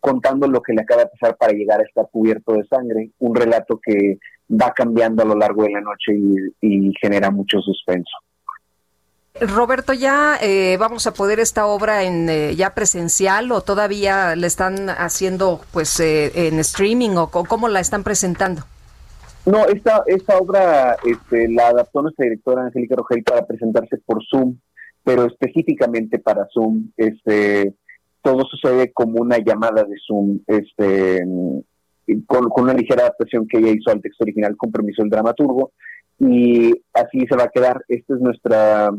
contando 0.00 0.46
lo 0.46 0.62
que 0.62 0.72
le 0.72 0.82
acaba 0.82 1.02
de 1.02 1.10
pasar 1.10 1.36
para 1.36 1.52
llegar 1.52 1.80
a 1.80 1.84
estar 1.84 2.08
cubierto 2.10 2.52
de 2.52 2.64
sangre, 2.66 3.10
un 3.18 3.34
relato 3.34 3.80
que 3.82 4.18
va 4.50 4.72
cambiando 4.72 5.22
a 5.22 5.26
lo 5.26 5.34
largo 5.34 5.62
de 5.64 5.70
la 5.70 5.80
noche 5.80 6.14
y, 6.60 6.92
genera 7.00 7.30
mucho 7.30 7.60
suspenso. 7.60 8.10
Roberto, 9.40 9.92
¿ya 9.92 10.36
eh, 10.42 10.76
vamos 10.78 11.06
a 11.06 11.12
poder 11.12 11.38
esta 11.38 11.66
obra 11.66 12.02
en 12.02 12.28
eh, 12.28 12.56
ya 12.56 12.74
presencial 12.74 13.52
o 13.52 13.60
todavía 13.60 14.34
la 14.34 14.46
están 14.46 14.88
haciendo 14.88 15.60
pues 15.72 16.00
eh, 16.00 16.48
en 16.48 16.58
streaming 16.58 17.10
o, 17.10 17.30
cómo 17.30 17.68
la 17.68 17.78
están 17.78 18.02
presentando? 18.02 18.62
No, 19.46 19.64
esta, 19.66 20.02
esta 20.06 20.38
obra 20.38 20.96
este, 21.04 21.48
la 21.48 21.68
adaptó 21.68 22.02
nuestra 22.02 22.24
directora 22.24 22.64
Angélica 22.64 22.96
Rogel 22.96 23.22
para 23.22 23.46
presentarse 23.46 23.98
por 23.98 24.24
Zoom, 24.28 24.58
pero 25.04 25.26
específicamente 25.26 26.18
para 26.18 26.46
Zoom. 26.52 26.90
Este, 26.96 27.74
todo 28.28 28.44
sucede 28.50 28.92
como 28.92 29.22
una 29.22 29.38
llamada 29.38 29.84
de 29.84 29.96
Zoom, 30.06 30.40
este, 30.46 31.24
con, 32.26 32.48
una 32.56 32.74
ligera 32.74 33.04
adaptación 33.04 33.48
que 33.48 33.58
ella 33.58 33.70
hizo 33.70 33.90
al 33.90 34.02
texto 34.02 34.24
original 34.24 34.54
con 34.54 34.70
permiso 34.70 35.00
del 35.02 35.10
dramaturgo. 35.10 35.72
y 36.18 36.72
así 36.92 37.24
se 37.26 37.36
va 37.36 37.44
a 37.44 37.48
quedar. 37.48 37.82
Este 37.88 38.12
es 38.12 38.20
nuestra, 38.20 38.90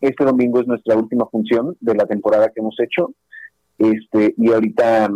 este 0.00 0.24
domingo 0.24 0.60
es 0.60 0.66
nuestra 0.66 0.96
última 0.96 1.26
función 1.26 1.76
de 1.80 1.94
la 1.94 2.06
temporada 2.06 2.48
que 2.48 2.60
hemos 2.60 2.76
hecho. 2.80 3.12
Este, 3.76 4.34
y 4.38 4.50
ahorita, 4.50 5.10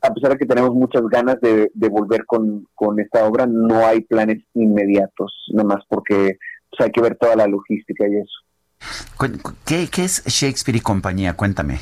a 0.00 0.14
pesar 0.14 0.32
de 0.32 0.38
que 0.38 0.46
tenemos 0.46 0.74
muchas 0.74 1.02
ganas 1.10 1.36
de, 1.42 1.70
volver 1.90 2.24
con, 2.24 2.66
esta 2.98 3.26
obra, 3.26 3.46
no 3.46 3.84
hay 3.86 4.00
planes 4.00 4.42
inmediatos, 4.54 5.34
nada 5.52 5.68
más 5.68 5.84
porque 5.86 6.38
pues, 6.70 6.80
hay 6.80 6.90
que 6.92 7.02
ver 7.02 7.16
toda 7.16 7.36
la 7.36 7.46
logística 7.46 8.08
y 8.08 8.16
eso. 8.16 9.28
¿Qué, 9.66 9.88
qué 9.92 10.04
es 10.04 10.24
Shakespeare 10.24 10.78
y 10.78 10.80
compañía? 10.80 11.34
Cuéntame. 11.34 11.80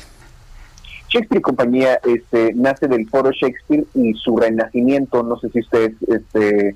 Shakespeare 1.11 1.39
y 1.39 1.41
compañía 1.41 1.99
este, 2.05 2.53
nace 2.53 2.87
del 2.87 3.07
foro 3.09 3.31
Shakespeare 3.31 3.85
y 3.93 4.13
su 4.13 4.37
renacimiento, 4.37 5.23
no 5.23 5.37
sé 5.37 5.49
si 5.49 5.59
ustedes 5.59 5.93
este, 6.07 6.75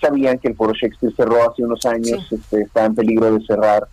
sabían 0.00 0.38
que 0.38 0.48
el 0.48 0.54
foro 0.54 0.72
Shakespeare 0.72 1.12
cerró 1.16 1.50
hace 1.50 1.64
unos 1.64 1.84
años, 1.84 2.30
este, 2.30 2.62
está 2.62 2.84
en 2.84 2.94
peligro 2.94 3.32
de 3.32 3.44
cerrar, 3.44 3.88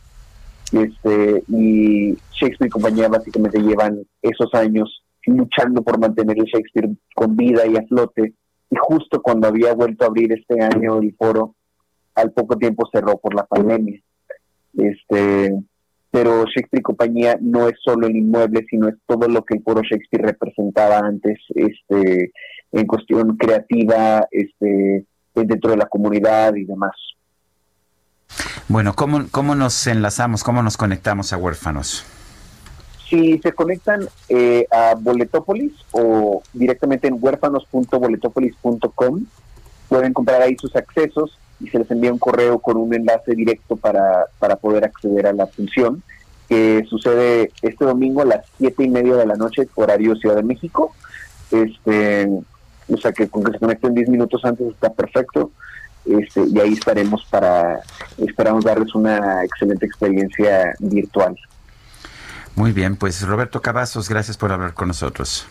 este, 0.72 1.44
y 1.48 2.16
Shakespeare 2.32 2.68
y 2.68 2.70
compañía 2.70 3.08
básicamente 3.08 3.60
llevan 3.60 4.06
esos 4.22 4.54
años 4.54 5.04
luchando 5.26 5.82
por 5.82 6.00
mantener 6.00 6.38
el 6.38 6.46
Shakespeare 6.46 6.90
con 7.16 7.36
vida 7.36 7.66
y 7.66 7.76
a 7.76 7.82
flote, 7.88 8.34
y 8.70 8.76
justo 8.80 9.22
cuando 9.24 9.48
había 9.48 9.74
vuelto 9.74 10.04
a 10.04 10.08
abrir 10.08 10.32
este 10.32 10.62
año 10.62 11.00
el 11.00 11.16
foro, 11.16 11.56
al 12.14 12.32
poco 12.32 12.58
tiempo 12.58 12.88
cerró 12.92 13.18
por 13.18 13.34
la 13.34 13.46
pandemia. 13.46 14.00
Este, 14.78 15.52
pero 16.12 16.46
Shakespeare 16.46 16.80
y 16.80 16.84
compañía 16.84 17.38
no 17.40 17.68
es 17.68 17.76
solo 17.84 18.08
el 18.08 18.16
inmueble, 18.16 18.66
sino 18.70 18.88
es 18.88 18.96
todo 19.06 19.28
lo 19.28 19.44
que 19.44 19.56
el 19.56 19.64
foro 19.64 19.82
Shakespeare 19.84 20.26
representaba 20.26 21.00
antes, 21.00 21.38
este, 21.54 22.32
en 22.72 22.88
cuestión 22.88 23.36
creativa, 23.38 24.26
este, 24.32 25.06
dentro 25.36 25.72
de 25.72 25.78
la 25.78 25.86
comunidad 25.86 26.56
y 26.56 26.66
demás. 26.66 26.96
Bueno, 28.68 28.94
¿cómo, 28.94 29.26
¿cómo 29.32 29.56
nos 29.56 29.88
enlazamos, 29.88 30.44
cómo 30.44 30.62
nos 30.62 30.76
conectamos 30.78 31.34
a 31.34 31.38
huérfanos? 31.38 32.06
Si 33.10 33.40
se 33.40 33.54
conectan 33.54 34.08
eh, 34.30 34.68
a 34.70 34.94
Boletópolis 34.96 35.74
o 35.92 36.44
directamente 36.54 37.08
en 37.08 37.18
huérfanos.boletopolis.com, 37.20 39.26
pueden 39.88 40.14
comprar 40.14 40.44
ahí 40.44 40.56
sus 40.60 40.76
accesos 40.76 41.40
y 41.60 41.68
se 41.68 41.80
les 41.80 41.92
envía 41.92 42.12
un 42.12 42.20
correo 42.20 42.60
con 42.60 42.78
un 42.78 42.94
enlace 42.94 43.36
directo 43.36 43.76
para, 43.76 44.26
para 44.40 44.56
poder 44.56 44.86
acceder 44.86 45.28
a 45.28 45.34
la 45.34 45.48
función, 45.48 46.04
que 46.48 46.84
sucede 46.90 47.52
este 47.62 47.86
domingo 47.86 48.22
a 48.22 48.26
las 48.26 48.46
siete 48.58 48.84
y 48.84 48.90
media 48.90 49.16
de 49.16 49.26
la 49.26 49.36
noche, 49.36 49.68
horario 49.76 50.16
Ciudad 50.16 50.36
de 50.36 50.44
México. 50.44 50.96
Este, 51.52 52.30
o 52.88 52.98
sea 52.98 53.12
que 53.12 53.28
con 53.28 53.44
que 53.44 53.52
se 53.52 53.60
conecten 53.60 53.94
10 53.94 54.10
minutos 54.10 54.44
antes 54.44 54.68
está 54.68 54.92
perfecto. 54.92 55.52
Este, 56.06 56.44
y 56.48 56.60
ahí 56.60 56.74
estaremos 56.74 57.26
para, 57.30 57.82
esperamos 58.18 58.64
darles 58.64 58.96
una 58.96 59.44
excelente 59.44 59.86
experiencia 59.86 60.74
virtual. 60.80 61.36
Muy 62.56 62.72
bien, 62.72 62.96
pues 62.96 63.22
Roberto 63.22 63.62
Cavazos, 63.62 64.10
gracias 64.10 64.38
por 64.38 64.52
hablar 64.52 64.74
con 64.74 64.88
nosotros. 64.88 65.48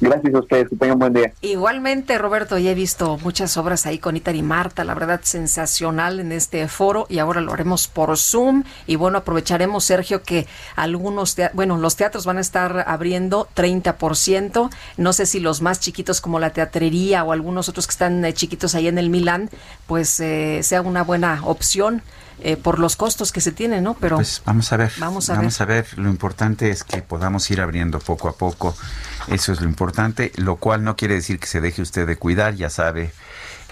Gracias 0.00 0.34
a 0.34 0.38
ustedes, 0.38 0.68
que 0.68 0.76
tengan 0.76 0.98
buen 0.98 1.12
día. 1.12 1.32
Igualmente, 1.40 2.18
Roberto, 2.18 2.56
ya 2.58 2.70
he 2.70 2.74
visto 2.74 3.18
muchas 3.18 3.56
obras 3.56 3.84
ahí 3.86 3.98
con 3.98 4.16
Itar 4.16 4.36
y 4.36 4.42
Marta, 4.42 4.84
la 4.84 4.94
verdad 4.94 5.20
sensacional 5.22 6.20
en 6.20 6.30
este 6.30 6.68
foro 6.68 7.06
y 7.08 7.18
ahora 7.18 7.40
lo 7.40 7.52
haremos 7.52 7.88
por 7.88 8.16
Zoom 8.16 8.62
y 8.86 8.96
bueno, 8.96 9.18
aprovecharemos, 9.18 9.84
Sergio, 9.84 10.22
que 10.22 10.46
algunos, 10.76 11.36
bueno, 11.52 11.78
los 11.78 11.96
teatros 11.96 12.26
van 12.26 12.38
a 12.38 12.40
estar 12.40 12.84
abriendo 12.86 13.48
30%, 13.56 14.70
no 14.96 15.12
sé 15.12 15.26
si 15.26 15.40
los 15.40 15.62
más 15.62 15.80
chiquitos 15.80 16.20
como 16.20 16.38
la 16.38 16.50
teatrería 16.50 17.24
o 17.24 17.32
algunos 17.32 17.68
otros 17.68 17.86
que 17.86 17.92
están 17.92 18.24
eh, 18.24 18.32
chiquitos 18.32 18.74
ahí 18.74 18.86
en 18.86 18.98
el 18.98 19.10
Milán, 19.10 19.50
pues 19.86 20.20
eh, 20.20 20.60
sea 20.62 20.80
una 20.82 21.02
buena 21.02 21.40
opción. 21.44 22.02
Eh, 22.40 22.56
por 22.56 22.78
los 22.78 22.94
costos 22.94 23.32
que 23.32 23.40
se 23.40 23.50
tienen, 23.50 23.82
¿no? 23.82 23.94
Pero 23.94 24.14
pues 24.14 24.42
vamos 24.44 24.72
a 24.72 24.76
ver, 24.76 24.92
vamos 24.98 25.28
a 25.28 25.34
vamos 25.34 25.60
a 25.60 25.64
ver. 25.64 25.86
Lo 25.98 26.08
importante 26.08 26.70
es 26.70 26.84
que 26.84 27.02
podamos 27.02 27.50
ir 27.50 27.60
abriendo 27.60 27.98
poco 27.98 28.28
a 28.28 28.32
poco 28.36 28.76
eso 29.30 29.52
es 29.52 29.60
lo 29.60 29.68
importante, 29.68 30.32
lo 30.36 30.56
cual 30.56 30.84
no 30.84 30.96
quiere 30.96 31.14
decir 31.14 31.38
que 31.38 31.46
se 31.46 31.60
deje 31.60 31.82
usted 31.82 32.06
de 32.06 32.16
cuidar, 32.16 32.54
ya 32.54 32.70
sabe. 32.70 33.12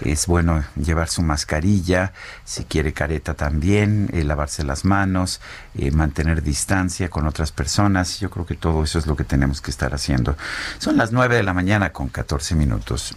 Es 0.01 0.27
bueno 0.27 0.63
llevar 0.75 1.09
su 1.09 1.23
mascarilla, 1.23 2.13
si 2.45 2.65
quiere 2.65 2.93
careta 2.93 3.33
también, 3.33 4.09
eh, 4.13 4.23
lavarse 4.23 4.63
las 4.63 4.85
manos, 4.85 5.41
eh, 5.73 5.89
mantener 5.89 6.43
distancia 6.43 7.09
con 7.09 7.25
otras 7.25 7.51
personas. 7.51 8.19
Yo 8.19 8.29
creo 8.29 8.45
que 8.45 8.55
todo 8.55 8.83
eso 8.83 8.99
es 8.99 9.07
lo 9.07 9.15
que 9.15 9.23
tenemos 9.23 9.59
que 9.59 9.71
estar 9.71 9.95
haciendo. 9.95 10.37
Son 10.77 10.97
las 10.97 11.11
9 11.11 11.35
de 11.35 11.43
la 11.43 11.53
mañana 11.53 11.91
con 11.91 12.09
14 12.09 12.53
minutos. 12.53 13.15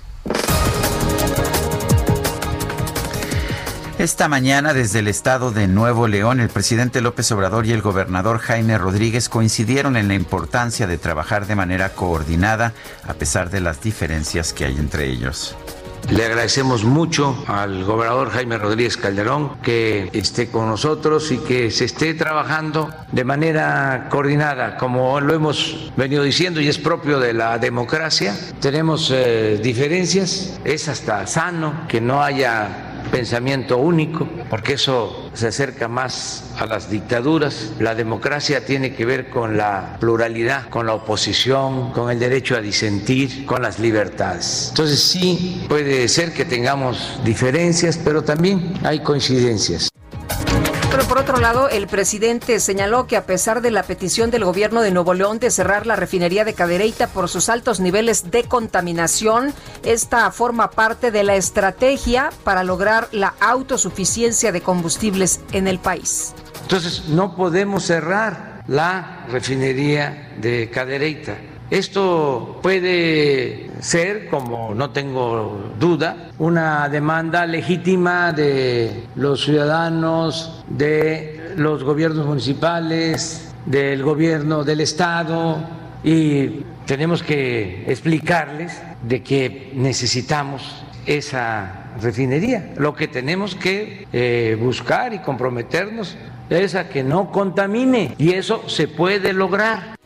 Esta 4.01 4.28
mañana 4.28 4.72
desde 4.72 5.01
el 5.01 5.09
estado 5.09 5.51
de 5.51 5.68
Nuevo 5.68 6.09
León, 6.09 6.40
el 6.40 6.48
presidente 6.48 7.02
López 7.02 7.31
Obrador 7.32 7.66
y 7.66 7.72
el 7.72 7.82
gobernador 7.82 8.39
Jaime 8.39 8.78
Rodríguez 8.78 9.28
coincidieron 9.28 9.94
en 9.94 10.09
la 10.09 10.14
importancia 10.14 10.86
de 10.86 10.97
trabajar 10.97 11.47
de 11.47 11.55
manera 11.55 11.90
coordinada 11.90 12.72
a 13.06 13.12
pesar 13.12 13.51
de 13.51 13.60
las 13.60 13.82
diferencias 13.82 14.55
que 14.55 14.64
hay 14.64 14.77
entre 14.78 15.10
ellos. 15.10 15.55
Le 16.09 16.24
agradecemos 16.24 16.82
mucho 16.82 17.44
al 17.47 17.85
gobernador 17.85 18.31
Jaime 18.31 18.56
Rodríguez 18.56 18.97
Calderón 18.97 19.59
que 19.59 20.09
esté 20.14 20.48
con 20.48 20.66
nosotros 20.66 21.31
y 21.31 21.36
que 21.36 21.70
se 21.70 21.85
esté 21.85 22.14
trabajando 22.14 22.90
de 23.12 23.24
manera 23.24 24.09
coordinada, 24.09 24.78
como 24.78 25.20
lo 25.20 25.35
hemos 25.35 25.93
venido 25.98 26.22
diciendo 26.22 26.62
y 26.62 26.68
es 26.68 26.78
propio 26.78 27.20
de 27.20 27.35
la 27.35 27.59
democracia. 27.59 28.35
Tenemos 28.60 29.10
eh, 29.12 29.60
diferencias, 29.62 30.59
es 30.64 30.89
hasta 30.89 31.27
sano 31.27 31.86
que 31.86 32.01
no 32.01 32.22
haya 32.22 32.89
pensamiento 33.10 33.78
único, 33.78 34.28
porque 34.48 34.74
eso 34.74 35.30
se 35.34 35.48
acerca 35.48 35.88
más 35.88 36.44
a 36.58 36.66
las 36.66 36.90
dictaduras. 36.90 37.72
La 37.78 37.94
democracia 37.94 38.64
tiene 38.64 38.94
que 38.94 39.04
ver 39.04 39.30
con 39.30 39.56
la 39.56 39.96
pluralidad, 40.00 40.68
con 40.68 40.86
la 40.86 40.94
oposición, 40.94 41.92
con 41.92 42.10
el 42.10 42.18
derecho 42.18 42.56
a 42.56 42.60
disentir, 42.60 43.46
con 43.46 43.62
las 43.62 43.78
libertades. 43.78 44.68
Entonces 44.70 45.00
sí 45.00 45.64
puede 45.68 46.08
ser 46.08 46.32
que 46.32 46.44
tengamos 46.44 47.20
diferencias, 47.24 47.98
pero 48.02 48.22
también 48.22 48.74
hay 48.82 49.00
coincidencias. 49.00 49.90
Pero 50.90 51.04
por 51.04 51.18
otro 51.18 51.38
lado, 51.38 51.68
el 51.68 51.86
presidente 51.86 52.58
señaló 52.58 53.06
que 53.06 53.16
a 53.16 53.24
pesar 53.24 53.62
de 53.62 53.70
la 53.70 53.84
petición 53.84 54.32
del 54.32 54.44
gobierno 54.44 54.82
de 54.82 54.90
Nuevo 54.90 55.14
León 55.14 55.38
de 55.38 55.52
cerrar 55.52 55.86
la 55.86 55.94
refinería 55.94 56.44
de 56.44 56.54
Cadereyta 56.54 57.06
por 57.06 57.28
sus 57.28 57.48
altos 57.48 57.78
niveles 57.78 58.32
de 58.32 58.42
contaminación, 58.42 59.54
esta 59.84 60.30
forma 60.32 60.72
parte 60.72 61.12
de 61.12 61.22
la 61.22 61.36
estrategia 61.36 62.30
para 62.42 62.64
lograr 62.64 63.08
la 63.12 63.34
autosuficiencia 63.40 64.50
de 64.50 64.62
combustibles 64.62 65.40
en 65.52 65.68
el 65.68 65.78
país. 65.78 66.34
Entonces, 66.62 67.04
no 67.08 67.36
podemos 67.36 67.84
cerrar 67.84 68.64
la 68.66 69.26
refinería 69.30 70.34
de 70.40 70.70
Cadereyta 70.70 71.36
esto 71.70 72.59
puede 72.62 73.70
ser, 73.80 74.28
como 74.28 74.74
no 74.74 74.90
tengo 74.90 75.70
duda, 75.78 76.30
una 76.38 76.88
demanda 76.88 77.47
legítima 77.47 78.32
de 78.32 79.05
los 79.14 79.44
ciudadanos, 79.44 80.64
de 80.68 81.52
los 81.56 81.84
gobiernos 81.84 82.26
municipales, 82.26 83.51
del 83.66 84.02
gobierno 84.02 84.64
del 84.64 84.80
Estado 84.80 85.59
y 86.02 86.64
tenemos 86.86 87.22
que 87.22 87.84
explicarles 87.86 88.80
de 89.02 89.22
que 89.22 89.72
necesitamos 89.74 90.84
esa 91.06 91.92
refinería. 92.01 92.72
Lo 92.76 92.94
que 92.94 93.09
tenemos 93.09 93.55
que 93.55 94.06
eh, 94.12 94.56
buscar 94.60 95.12
y 95.12 95.18
comprometernos 95.20 96.16
es 96.48 96.74
a 96.74 96.88
que 96.88 97.02
no 97.02 97.30
contamine 97.30 98.14
y 98.18 98.32
eso 98.32 98.68
se 98.68 98.88
puede 98.88 99.32
lograr. 99.32 99.97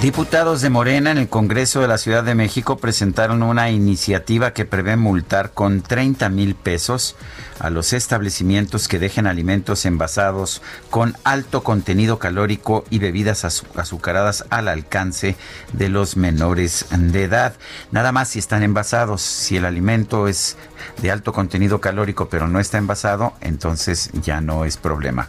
Diputados 0.00 0.62
de 0.62 0.70
Morena 0.70 1.10
en 1.10 1.18
el 1.18 1.28
Congreso 1.28 1.82
de 1.82 1.88
la 1.88 1.98
Ciudad 1.98 2.24
de 2.24 2.34
México 2.34 2.78
presentaron 2.78 3.42
una 3.42 3.68
iniciativa 3.68 4.54
que 4.54 4.64
prevé 4.64 4.96
multar 4.96 5.50
con 5.52 5.82
30 5.82 6.30
mil 6.30 6.54
pesos 6.54 7.16
a 7.58 7.68
los 7.68 7.92
establecimientos 7.92 8.88
que 8.88 8.98
dejen 8.98 9.26
alimentos 9.26 9.84
envasados 9.84 10.62
con 10.88 11.18
alto 11.22 11.62
contenido 11.62 12.18
calórico 12.18 12.86
y 12.88 12.98
bebidas 12.98 13.44
azucaradas 13.44 14.46
al 14.48 14.68
alcance 14.68 15.36
de 15.74 15.90
los 15.90 16.16
menores 16.16 16.86
de 16.96 17.24
edad. 17.24 17.52
Nada 17.90 18.10
más 18.10 18.30
si 18.30 18.38
están 18.38 18.62
envasados. 18.62 19.20
Si 19.20 19.58
el 19.58 19.66
alimento 19.66 20.28
es 20.28 20.56
de 21.02 21.10
alto 21.10 21.34
contenido 21.34 21.82
calórico 21.82 22.30
pero 22.30 22.48
no 22.48 22.58
está 22.58 22.78
envasado, 22.78 23.34
entonces 23.42 24.08
ya 24.22 24.40
no 24.40 24.64
es 24.64 24.78
problema. 24.78 25.28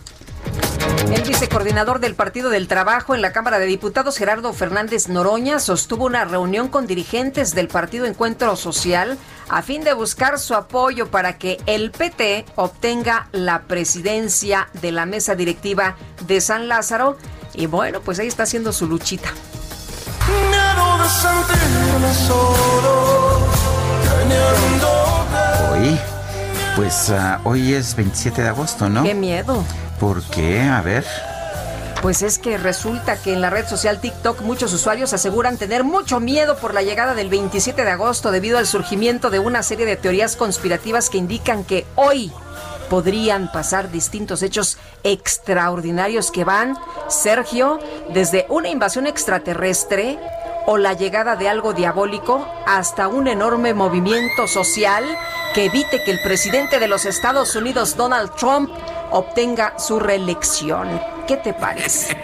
El 1.14 1.24
vicecoordinador 1.24 2.00
del 2.00 2.16
Partido 2.16 2.50
del 2.50 2.68
Trabajo 2.68 3.14
en 3.14 3.22
la 3.22 3.34
Cámara 3.34 3.60
de 3.60 3.66
Diputados, 3.66 4.18
Gerardo 4.18 4.54
Fernández 4.54 5.10
Noroña, 5.10 5.60
sostuvo 5.60 6.06
una 6.06 6.26
reunión 6.26 6.70
con 6.70 6.88
dirigentes 6.88 7.54
del 7.54 7.68
Partido 7.68 8.06
Encuentro 8.06 8.56
Social 8.56 9.18
a 9.50 9.62
fin 9.62 9.84
de 9.84 9.94
buscar 9.94 10.40
su 10.40 10.56
apoyo 10.56 11.12
para 11.12 11.38
que 11.38 11.60
el 11.66 11.92
PT 11.92 12.46
obtenga 12.56 13.28
la 13.34 13.64
presidencia 13.64 14.70
de 14.82 14.94
la 14.94 15.06
mesa 15.06 15.36
directiva 15.36 15.98
de 16.26 16.40
San 16.40 16.70
Lázaro. 16.70 17.18
Y 17.54 17.66
bueno, 17.66 18.00
pues 18.00 18.20
ahí 18.20 18.28
está 18.28 18.44
haciendo 18.44 18.72
su 18.72 18.88
luchita. 18.88 19.30
Hoy 25.72 26.00
Pues 26.78 27.10
uh, 27.10 27.50
hoy 27.50 27.74
es 27.74 27.96
27 27.96 28.42
de 28.42 28.48
agosto, 28.48 28.88
¿no? 28.88 29.04
Qué 29.04 29.14
miedo. 29.14 29.66
¿Por 30.02 30.24
qué? 30.24 30.60
A 30.62 30.82
ver. 30.82 31.06
Pues 32.02 32.24
es 32.24 32.40
que 32.40 32.58
resulta 32.58 33.22
que 33.22 33.34
en 33.34 33.40
la 33.40 33.52
red 33.52 33.68
social 33.68 34.02
TikTok 34.02 34.42
muchos 34.42 34.74
usuarios 34.74 35.14
aseguran 35.14 35.60
tener 35.60 35.84
mucho 35.84 36.20
miedo 36.20 36.58
por 36.58 36.74
la 36.74 36.82
llegada 36.82 37.14
del 37.14 37.30
27 37.30 37.86
de 37.86 37.92
agosto 37.92 38.32
debido 38.32 38.58
al 38.58 38.66
surgimiento 38.66 39.30
de 39.30 39.38
una 39.38 39.62
serie 39.62 39.86
de 39.86 39.98
teorías 39.98 40.36
conspirativas 40.36 41.12
que 41.12 41.20
indican 41.20 41.64
que 41.64 41.86
hoy 41.94 42.32
podrían 42.90 43.52
pasar 43.52 43.92
distintos 43.92 44.42
hechos 44.42 44.80
extraordinarios 45.04 46.32
que 46.32 46.46
van, 46.46 46.80
Sergio, 47.08 47.78
desde 48.12 48.48
una 48.50 48.70
invasión 48.70 49.06
extraterrestre 49.06 50.18
o 50.66 50.80
la 50.80 50.94
llegada 50.94 51.36
de 51.36 51.48
algo 51.48 51.74
diabólico 51.74 52.48
hasta 52.66 53.08
un 53.08 53.28
enorme 53.28 53.76
movimiento 53.76 54.48
social 54.48 55.06
que 55.54 55.66
evite 55.66 56.04
que 56.04 56.12
el 56.12 56.22
presidente 56.24 56.80
de 56.80 56.88
los 56.88 57.06
Estados 57.06 57.56
Unidos, 57.56 57.96
Donald 57.96 58.32
Trump, 58.36 58.72
obtenga 59.12 59.78
su 59.78 60.00
reelección. 60.00 61.00
¿Qué 61.28 61.38
te 61.38 61.54
parece? 61.54 62.18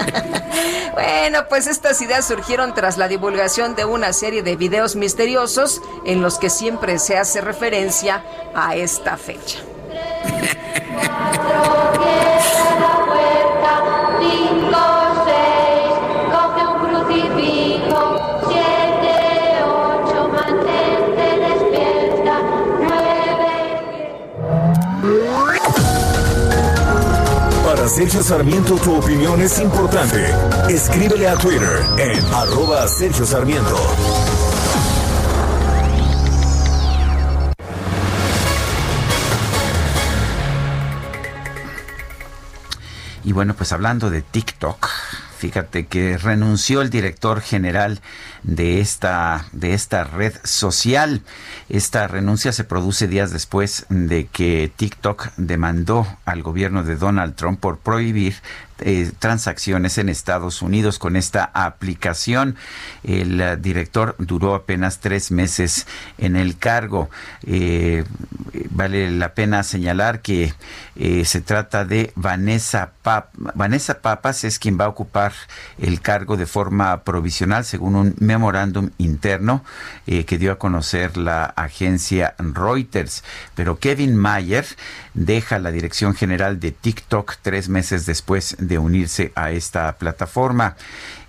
bueno, 0.94 1.40
pues 1.48 1.66
estas 1.66 2.00
ideas 2.00 2.26
surgieron 2.26 2.74
tras 2.74 2.96
la 2.96 3.08
divulgación 3.08 3.74
de 3.74 3.84
una 3.84 4.12
serie 4.12 4.42
de 4.42 4.56
videos 4.56 4.96
misteriosos 4.96 5.82
en 6.04 6.22
los 6.22 6.38
que 6.38 6.50
siempre 6.50 6.98
se 6.98 7.18
hace 7.18 7.40
referencia 7.40 8.24
a 8.54 8.74
esta 8.74 9.16
fecha. 9.16 9.58
Para 27.80 27.88
Sergio 27.88 28.22
Sarmiento 28.22 28.74
tu 28.76 28.94
opinión 28.94 29.40
es 29.40 29.58
importante. 29.58 30.22
Escríbele 30.68 31.26
a 31.26 31.34
Twitter 31.34 31.80
en 31.96 32.22
arroba 32.34 32.86
Sergio 32.86 33.24
Sarmiento. 33.24 33.74
Y 43.24 43.32
bueno, 43.32 43.54
pues 43.54 43.72
hablando 43.72 44.10
de 44.10 44.20
TikTok, 44.20 44.86
fíjate 45.38 45.86
que 45.86 46.18
renunció 46.18 46.82
el 46.82 46.90
director 46.90 47.40
general 47.40 48.02
de 48.42 48.80
esta, 48.80 49.46
de 49.52 49.74
esta 49.74 50.04
red 50.04 50.34
social. 50.44 51.22
Esta 51.68 52.08
renuncia 52.08 52.52
se 52.52 52.64
produce 52.64 53.08
días 53.08 53.30
después 53.30 53.86
de 53.88 54.26
que 54.26 54.72
TikTok 54.74 55.28
demandó 55.36 56.06
al 56.24 56.42
gobierno 56.42 56.82
de 56.82 56.96
Donald 56.96 57.34
Trump 57.34 57.60
por 57.60 57.78
prohibir 57.78 58.36
eh, 58.82 59.12
transacciones 59.18 59.98
en 59.98 60.08
Estados 60.08 60.62
Unidos 60.62 60.98
con 60.98 61.16
esta 61.16 61.50
aplicación. 61.52 62.56
El 63.02 63.40
uh, 63.40 63.60
director 63.60 64.14
duró 64.18 64.54
apenas 64.54 65.00
tres 65.00 65.30
meses 65.30 65.86
en 66.16 66.34
el 66.34 66.56
cargo. 66.56 67.10
Eh, 67.46 68.04
vale 68.70 69.10
la 69.10 69.34
pena 69.34 69.62
señalar 69.64 70.22
que 70.22 70.54
eh, 70.96 71.24
se 71.26 71.42
trata 71.42 71.84
de 71.84 72.12
Vanessa 72.16 72.92
Pap 73.02 73.28
Vanessa 73.54 74.00
Papas 74.00 74.44
es 74.44 74.58
quien 74.58 74.78
va 74.78 74.86
a 74.86 74.88
ocupar 74.88 75.32
el 75.78 76.00
cargo 76.00 76.36
de 76.36 76.46
forma 76.46 77.02
provisional 77.04 77.64
según 77.64 77.94
un 77.96 78.14
memorándum 78.30 78.90
interno 78.98 79.64
que 80.06 80.38
dio 80.38 80.52
a 80.52 80.58
conocer 80.58 81.16
la 81.16 81.44
agencia 81.44 82.34
Reuters. 82.38 83.24
Pero 83.54 83.78
Kevin 83.78 84.16
Mayer 84.16 84.66
deja 85.14 85.58
la 85.58 85.72
dirección 85.72 86.14
general 86.14 86.60
de 86.60 86.70
TikTok 86.70 87.36
tres 87.42 87.68
meses 87.68 88.06
después 88.06 88.56
de 88.58 88.78
unirse 88.78 89.32
a 89.34 89.50
esta 89.50 89.96
plataforma. 89.96 90.76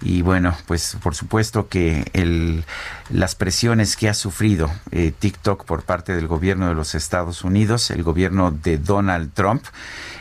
Y 0.01 0.21
bueno, 0.21 0.55
pues 0.65 0.97
por 1.01 1.15
supuesto 1.15 1.67
que 1.67 2.05
el, 2.13 2.63
las 3.09 3.35
presiones 3.35 3.95
que 3.95 4.09
ha 4.09 4.13
sufrido 4.13 4.71
eh, 4.91 5.11
TikTok 5.17 5.65
por 5.65 5.83
parte 5.83 6.15
del 6.15 6.27
gobierno 6.27 6.67
de 6.67 6.75
los 6.75 6.95
Estados 6.95 7.43
Unidos, 7.43 7.91
el 7.91 8.03
gobierno 8.03 8.51
de 8.51 8.77
Donald 8.77 9.31
Trump, 9.33 9.63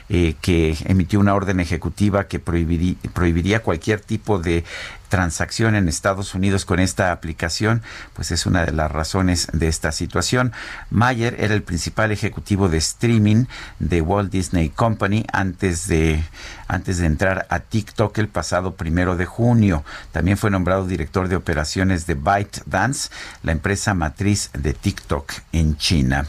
eh, 0.09 0.35
que 0.41 0.77
emitió 0.87 1.21
una 1.21 1.35
orden 1.35 1.61
ejecutiva 1.61 2.27
que 2.27 2.41
prohibiría 2.41 3.63
cualquier 3.63 4.01
tipo 4.01 4.39
de 4.39 4.65
transacción 5.11 5.75
en 5.75 5.89
Estados 5.89 6.35
Unidos 6.35 6.65
con 6.65 6.81
esta 6.81 7.13
aplicación, 7.13 7.83
pues 8.15 8.31
es 8.31 8.47
una 8.47 8.65
de 8.65 8.73
las 8.73 8.91
razones 8.91 9.49
de 9.53 9.69
esta 9.69 9.93
situación. 9.93 10.53
Mayer 10.89 11.37
era 11.39 11.53
el 11.53 11.63
principal 11.63 12.13
ejecutivo 12.13 12.71
de 12.71 12.79
streaming 12.79 13.45
de 13.79 14.01
Walt 14.01 14.33
Disney 14.33 14.71
Company 14.71 15.27
antes 15.33 15.87
de, 15.89 16.25
antes 16.69 16.97
de 16.99 17.07
entrar 17.07 17.47
a 17.51 17.61
TikTok 17.61 18.17
el 18.17 18.29
pasado 18.29 18.77
primero 18.77 19.17
de 19.17 19.27
junio. 19.27 19.85
También 20.13 20.39
fue 20.39 20.51
nombrado 20.51 20.87
director 20.87 21.29
de 21.29 21.37
operaciones 21.37 22.07
de 22.07 22.15
ByteDance, 22.15 23.11
la 23.43 23.53
empresa 23.53 23.93
matriz 23.93 24.51
de 24.55 24.73
TikTok 24.73 25.33
en 25.53 25.77
China. 25.77 26.27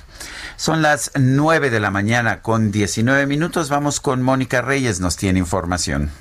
Son 0.58 0.82
las 0.82 1.12
9 1.16 1.70
de 1.70 1.80
la 1.80 1.92
mañana 1.92 2.42
con 2.42 2.72
19 2.72 3.28
minutos. 3.28 3.70
Vamos 3.70 4.00
con 4.00 4.22
Mónica 4.22 4.62
Reyes, 4.62 5.00
nos 5.00 5.18
tiene 5.18 5.40
información. 5.40 6.12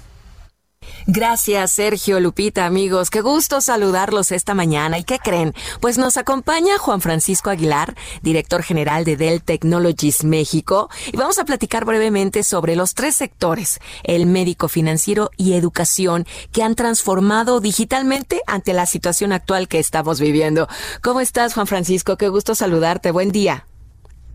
Gracias, 1.06 1.72
Sergio, 1.72 2.20
Lupita, 2.20 2.66
amigos. 2.66 3.10
Qué 3.10 3.20
gusto 3.20 3.60
saludarlos 3.60 4.32
esta 4.32 4.54
mañana. 4.54 4.98
¿Y 4.98 5.04
qué 5.04 5.18
creen? 5.18 5.54
Pues 5.80 5.98
nos 5.98 6.16
acompaña 6.16 6.78
Juan 6.78 7.00
Francisco 7.00 7.50
Aguilar, 7.50 7.96
director 8.22 8.62
general 8.62 9.04
de 9.04 9.16
Dell 9.16 9.42
Technologies 9.42 10.24
México, 10.24 10.90
y 11.12 11.16
vamos 11.16 11.38
a 11.38 11.44
platicar 11.44 11.84
brevemente 11.84 12.42
sobre 12.42 12.76
los 12.76 12.94
tres 12.94 13.16
sectores, 13.16 13.80
el 14.04 14.26
médico, 14.26 14.68
financiero 14.68 15.30
y 15.36 15.54
educación, 15.54 16.26
que 16.52 16.62
han 16.62 16.74
transformado 16.74 17.60
digitalmente 17.60 18.42
ante 18.46 18.72
la 18.72 18.86
situación 18.86 19.32
actual 19.32 19.68
que 19.68 19.78
estamos 19.78 20.20
viviendo. 20.20 20.68
¿Cómo 21.02 21.20
estás, 21.20 21.54
Juan 21.54 21.66
Francisco? 21.66 22.16
Qué 22.16 22.28
gusto 22.28 22.54
saludarte. 22.54 23.10
Buen 23.10 23.32
día. 23.32 23.69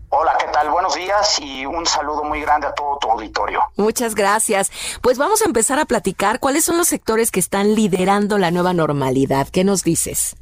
Hola, 0.08 0.36
¿qué 0.38 0.46
tal? 0.52 0.70
Buenos 0.70 0.94
días 0.94 1.40
y 1.40 1.66
un 1.66 1.84
saludo 1.84 2.22
muy 2.22 2.40
grande 2.40 2.68
a 2.68 2.74
todo 2.74 2.96
tu 2.98 3.10
auditorio. 3.10 3.60
Muchas 3.76 4.14
gracias. 4.14 4.70
Pues 5.02 5.18
vamos 5.18 5.42
a 5.42 5.46
empezar 5.46 5.80
a 5.80 5.84
platicar 5.84 6.38
cuáles 6.38 6.64
son 6.64 6.78
los 6.78 6.86
sectores 6.86 7.32
que 7.32 7.40
están 7.40 7.74
liderando 7.74 8.38
la 8.38 8.52
nueva 8.52 8.72
normalidad. 8.72 9.48
¿Qué 9.48 9.64
nos 9.64 9.82
dices? 9.82 10.36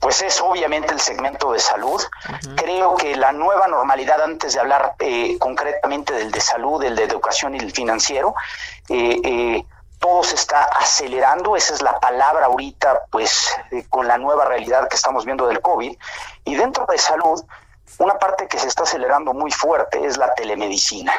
Pues 0.00 0.20
es 0.20 0.38
obviamente 0.42 0.92
el 0.92 1.00
segmento 1.00 1.52
de 1.52 1.60
salud. 1.60 2.02
Creo 2.56 2.94
que 2.96 3.16
la 3.16 3.32
nueva 3.32 3.68
normalidad, 3.68 4.20
antes 4.20 4.52
de 4.52 4.60
hablar 4.60 4.96
eh, 4.98 5.38
concretamente 5.38 6.12
del 6.12 6.30
de 6.30 6.40
salud, 6.40 6.82
el 6.84 6.94
de 6.94 7.04
educación 7.04 7.54
y 7.54 7.58
el 7.58 7.72
financiero, 7.72 8.34
eh, 8.90 9.18
eh, 9.24 9.64
todo 9.98 10.22
se 10.22 10.34
está 10.34 10.64
acelerando, 10.64 11.56
esa 11.56 11.72
es 11.72 11.80
la 11.80 11.98
palabra 11.98 12.46
ahorita, 12.46 13.04
pues 13.10 13.50
con 13.88 14.06
la 14.06 14.18
nueva 14.18 14.44
realidad 14.44 14.86
que 14.88 14.96
estamos 14.96 15.24
viendo 15.24 15.46
del 15.46 15.62
COVID. 15.62 15.96
Y 16.44 16.54
dentro 16.56 16.84
de 16.84 16.98
salud, 16.98 17.42
una 17.98 18.18
parte 18.18 18.48
que 18.48 18.58
se 18.58 18.68
está 18.68 18.82
acelerando 18.82 19.32
muy 19.32 19.50
fuerte 19.50 20.04
es 20.04 20.16
la 20.16 20.32
telemedicina. 20.34 21.12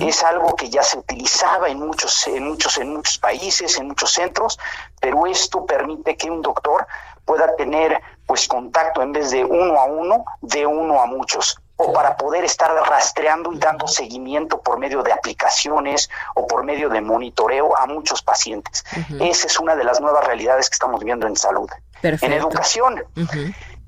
Es 0.00 0.22
algo 0.22 0.54
que 0.56 0.70
ya 0.70 0.82
se 0.82 0.98
utilizaba 0.98 1.68
en 1.68 1.78
muchos, 1.78 2.26
en 2.26 2.48
muchos, 2.48 2.78
en 2.78 2.94
muchos 2.94 3.18
países, 3.18 3.78
en 3.78 3.88
muchos 3.88 4.12
centros, 4.12 4.58
pero 5.00 5.26
esto 5.26 5.64
permite 5.66 6.16
que 6.16 6.30
un 6.30 6.42
doctor 6.42 6.86
pueda 7.24 7.54
tener 7.56 8.00
pues 8.26 8.48
contacto 8.48 9.02
en 9.02 9.12
vez 9.12 9.30
de 9.30 9.44
uno 9.44 9.78
a 9.78 9.84
uno, 9.84 10.24
de 10.40 10.66
uno 10.66 11.00
a 11.00 11.06
muchos 11.06 11.58
o 11.76 11.92
para 11.92 12.16
poder 12.16 12.44
estar 12.44 12.70
rastreando 12.88 13.52
y 13.52 13.58
dando 13.58 13.88
seguimiento 13.88 14.60
por 14.60 14.78
medio 14.78 15.02
de 15.02 15.12
aplicaciones 15.12 16.08
o 16.34 16.46
por 16.46 16.62
medio 16.62 16.88
de 16.88 17.00
monitoreo 17.00 17.76
a 17.76 17.86
muchos 17.86 18.22
pacientes. 18.22 18.84
Esa 19.20 19.46
es 19.48 19.58
una 19.58 19.74
de 19.74 19.84
las 19.84 20.00
nuevas 20.00 20.24
realidades 20.24 20.70
que 20.70 20.74
estamos 20.74 21.02
viendo 21.02 21.26
en 21.26 21.36
salud. 21.36 21.68
En 22.02 22.32
educación, 22.32 23.02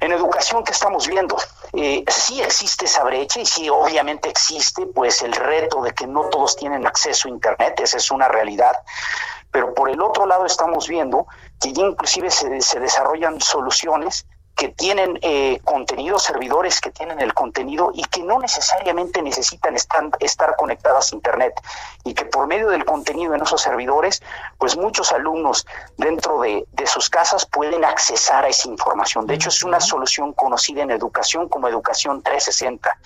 en 0.01 0.13
educación 0.13 0.63
que 0.65 0.73
estamos 0.73 1.07
viendo, 1.07 1.37
eh, 1.73 2.05
sí 2.09 2.41
existe 2.41 2.85
esa 2.85 3.05
brecha 3.05 3.41
y 3.41 3.47
sí 3.47 3.69
obviamente 3.69 4.29
existe 4.29 4.87
pues 4.87 5.23
el 5.23 5.33
reto 5.33 5.83
de 5.83 5.93
que 5.93 6.07
no 6.07 6.29
todos 6.29 6.57
tienen 6.57 6.87
acceso 6.87 7.29
a 7.29 7.31
Internet, 7.31 7.81
esa 7.81 7.97
es 7.97 8.11
una 8.11 8.29
realidad, 8.29 8.77
pero 9.51 9.75
por 9.75 9.89
el 9.89 10.01
otro 10.03 10.27
lado 10.27 10.45
estamos 10.45 10.89
viendo 10.89 11.27
que 11.61 11.73
ya 11.73 11.85
inclusive 11.85 12.31
se, 12.31 12.61
se 12.61 12.81
desarrollan 12.81 13.41
soluciones 13.41 14.27
que 14.57 14.69
tienen 14.69 15.19
eh, 15.21 15.61
contenido, 15.65 16.19
servidores 16.19 16.81
que 16.81 16.91
tienen 16.91 17.21
el 17.21 17.35
contenido 17.35 17.91
y 17.95 18.03
que 18.05 18.23
no 18.23 18.39
necesariamente 18.39 19.21
necesitan 19.21 19.77
estar, 19.77 20.09
estar 20.19 20.57
conectadas 20.57 21.13
a 21.13 21.15
Internet 21.15 21.61
y 22.05 22.15
que 22.15 22.25
por 22.25 22.47
medio 22.47 22.71
del 22.71 22.85
contenido 22.85 23.35
en 23.35 23.43
esos 23.43 23.61
servidores, 23.61 24.23
pues 24.59 24.77
muchos 24.77 25.13
alumnos 25.13 25.67
dentro 25.99 26.41
de, 26.41 26.67
de 26.73 26.87
sus 26.87 27.11
casas 27.11 27.45
pueden 27.45 27.85
accesar 27.85 28.45
a 28.45 28.49
esa 28.49 28.69
información. 28.69 29.27
De 29.27 29.35
hecho, 29.35 29.51
es 29.51 29.63
una 29.63 29.81
solución 29.81 30.33
conocida 30.33 30.83
en 30.83 30.91
educación 30.91 31.49
como 31.49 31.69
Educación 31.69 32.23
360. 32.23 32.99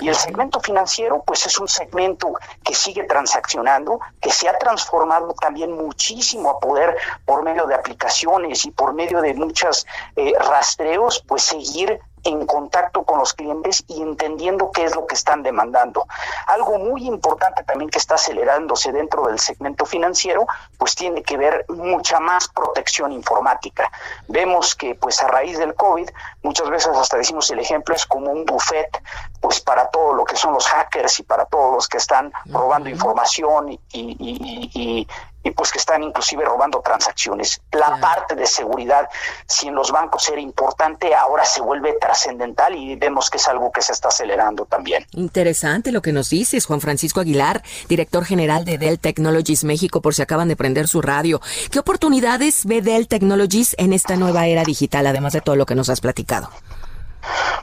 Y 0.00 0.08
el 0.08 0.14
segmento 0.14 0.60
financiero, 0.60 1.22
pues 1.26 1.44
es 1.46 1.58
un 1.58 1.68
segmento 1.68 2.32
que 2.64 2.74
sigue 2.74 3.04
transaccionando, 3.04 4.00
que 4.20 4.30
se 4.30 4.48
ha 4.48 4.56
transformado 4.58 5.34
también 5.40 5.72
muchísimo 5.72 6.50
a 6.50 6.60
poder 6.60 6.96
por 7.24 7.42
medio 7.42 7.66
de 7.66 7.74
aplicaciones 7.74 8.64
y 8.64 8.70
por 8.70 8.94
medio 8.94 9.20
de 9.20 9.34
muchas 9.34 9.86
eh, 10.16 10.32
rastreos, 10.38 10.85
pues 11.26 11.42
seguir 11.42 12.00
en 12.26 12.44
contacto 12.44 13.04
con 13.04 13.18
los 13.18 13.34
clientes 13.34 13.84
y 13.86 14.02
entendiendo 14.02 14.70
qué 14.72 14.84
es 14.84 14.94
lo 14.94 15.06
que 15.06 15.14
están 15.14 15.42
demandando. 15.42 16.06
Algo 16.46 16.78
muy 16.78 17.06
importante 17.06 17.62
también 17.62 17.88
que 17.88 17.98
está 17.98 18.16
acelerándose 18.16 18.92
dentro 18.92 19.26
del 19.26 19.38
segmento 19.38 19.86
financiero, 19.86 20.46
pues 20.76 20.94
tiene 20.94 21.22
que 21.22 21.36
ver 21.36 21.64
mucha 21.68 22.18
más 22.18 22.48
protección 22.48 23.12
informática. 23.12 23.90
Vemos 24.26 24.74
que 24.74 24.94
pues 24.96 25.22
a 25.22 25.28
raíz 25.28 25.58
del 25.58 25.74
COVID, 25.74 26.10
muchas 26.46 26.70
veces 26.70 26.96
hasta 26.96 27.16
decimos 27.16 27.50
el 27.50 27.58
ejemplo 27.58 27.94
es 27.94 28.06
como 28.06 28.30
un 28.30 28.44
buffet, 28.44 29.02
pues 29.40 29.60
para 29.60 29.88
todo 29.88 30.14
lo 30.14 30.24
que 30.24 30.36
son 30.36 30.54
los 30.54 30.66
hackers 30.68 31.18
y 31.18 31.24
para 31.24 31.44
todos 31.44 31.74
los 31.74 31.88
que 31.88 31.98
están 31.98 32.32
robando 32.46 32.88
información 32.88 33.72
y, 33.72 33.80
y, 33.92 35.06
y 35.46 35.50
pues 35.52 35.70
que 35.70 35.78
están 35.78 36.02
inclusive 36.02 36.44
robando 36.44 36.80
transacciones. 36.80 37.60
La 37.72 37.98
parte 38.00 38.34
de 38.34 38.46
seguridad, 38.46 39.08
si 39.46 39.68
en 39.68 39.74
los 39.74 39.92
bancos 39.92 40.28
era 40.28 40.40
importante, 40.40 41.14
ahora 41.14 41.44
se 41.44 41.60
vuelve 41.60 41.94
trascendental 42.00 42.74
y 42.74 42.96
vemos 42.96 43.30
que 43.30 43.36
es 43.36 43.46
algo 43.46 43.70
que 43.70 43.80
se 43.82 43.92
está 43.92 44.08
acelerando 44.08 44.64
también. 44.66 45.06
Interesante 45.12 45.92
lo 45.92 46.02
que 46.02 46.12
nos 46.12 46.30
dices, 46.30 46.66
Juan 46.66 46.80
Francisco 46.80 47.20
Aguilar, 47.20 47.62
director 47.88 48.24
general 48.24 48.64
de 48.64 48.78
Dell 48.78 48.98
Technologies 48.98 49.64
México, 49.64 50.00
por 50.00 50.14
si 50.14 50.22
acaban 50.22 50.48
de 50.48 50.56
prender 50.56 50.88
su 50.88 51.00
radio. 51.00 51.40
¿Qué 51.70 51.78
oportunidades 51.78 52.66
ve 52.66 52.82
Dell 52.82 53.08
Technologies 53.08 53.76
en 53.78 53.92
esta 53.92 54.16
nueva 54.16 54.46
era 54.46 54.64
digital, 54.64 55.06
además 55.06 55.32
de 55.32 55.40
todo 55.40 55.54
lo 55.56 55.66
que 55.66 55.74
nos 55.74 55.88
has 55.88 56.00
platicado? 56.00 56.35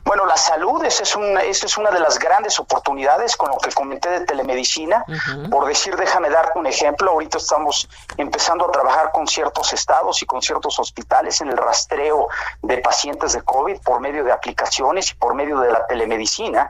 Bueno, 0.04 0.26
la 0.26 0.36
salud, 0.36 0.84
esa 0.84 1.04
es, 1.04 1.16
una, 1.16 1.42
esa 1.42 1.66
es 1.66 1.78
una 1.78 1.90
de 1.90 2.00
las 2.00 2.20
grandes 2.20 2.60
oportunidades 2.60 3.38
con 3.38 3.50
lo 3.50 3.58
que 3.58 3.72
comenté 3.72 4.10
de 4.10 4.22
telemedicina. 4.26 5.06
Por 5.50 5.66
decir, 5.66 5.96
déjame 5.96 6.30
darte 6.30 6.60
un 6.60 6.68
ejemplo. 6.68 7.12
Ahorita 7.12 7.38
estamos 7.38 7.88
empezando 8.18 8.68
a 8.68 8.72
trabajar 8.72 9.12
con 9.12 9.28
ciertos 9.28 9.72
estados 9.72 10.22
y 10.22 10.26
con 10.26 10.42
ciertos 10.42 10.78
hospitales 10.80 11.40
en 11.42 11.50
el 11.50 11.58
rastreo 11.58 12.28
de 12.62 12.78
pacientes 12.80 13.34
de 13.34 13.42
COVID 13.42 13.80
por 13.82 14.02
medio 14.02 14.24
de 14.24 14.32
aplicaciones 14.32 15.12
y 15.12 15.16
por 15.16 15.36
medio 15.36 15.60
de 15.60 15.72
la 15.72 15.88
telemedicina 15.88 16.70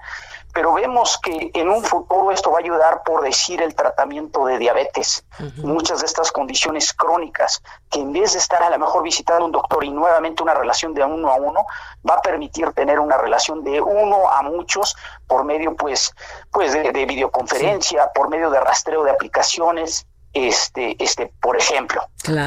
pero 0.54 0.74
vemos 0.74 1.18
que 1.18 1.50
en 1.54 1.68
un 1.68 1.84
futuro 1.84 2.32
esto 2.32 2.52
va 2.52 2.58
a 2.58 2.62
ayudar, 2.62 3.02
por 3.04 3.24
decir, 3.24 3.62
el 3.62 3.74
tratamiento 3.74 4.46
de 4.46 4.60
diabetes, 4.60 5.26
muchas 5.58 6.02
de 6.02 6.06
estas 6.06 6.32
condiciones 6.32 6.94
crónicas, 6.94 7.62
que 7.90 8.00
en 8.00 8.14
vez 8.14 8.34
de 8.34 8.40
estar 8.40 8.62
a 8.62 8.70
lo 8.70 8.78
mejor 8.78 9.04
visitando 9.04 9.46
un 9.46 9.52
doctor 9.52 9.84
y 9.84 9.90
nuevamente 9.90 10.44
una 10.44 10.54
relación 10.54 10.94
de 10.94 11.04
uno 11.04 11.32
a 11.32 11.36
uno, 11.36 11.66
va 12.08 12.16
a 12.16 12.22
permitir 12.22 12.72
tener 12.74 13.00
una 13.00 13.18
relación 13.18 13.64
de 13.64 13.82
uno 13.82 14.30
a 14.30 14.44
muchos 14.44 14.96
por 15.28 15.44
medio, 15.44 15.76
pues, 15.76 16.14
pues 16.52 16.72
de, 16.74 16.92
videoconferencia, 16.92 18.12
por 18.14 18.30
medio 18.30 18.52
de 18.52 18.60
rastreo 18.60 19.04
de 19.04 19.12
aplicaciones, 19.12 20.06
este, 20.34 20.96
este, 21.04 21.32
por 21.40 21.58
ejemplo. 21.58 22.02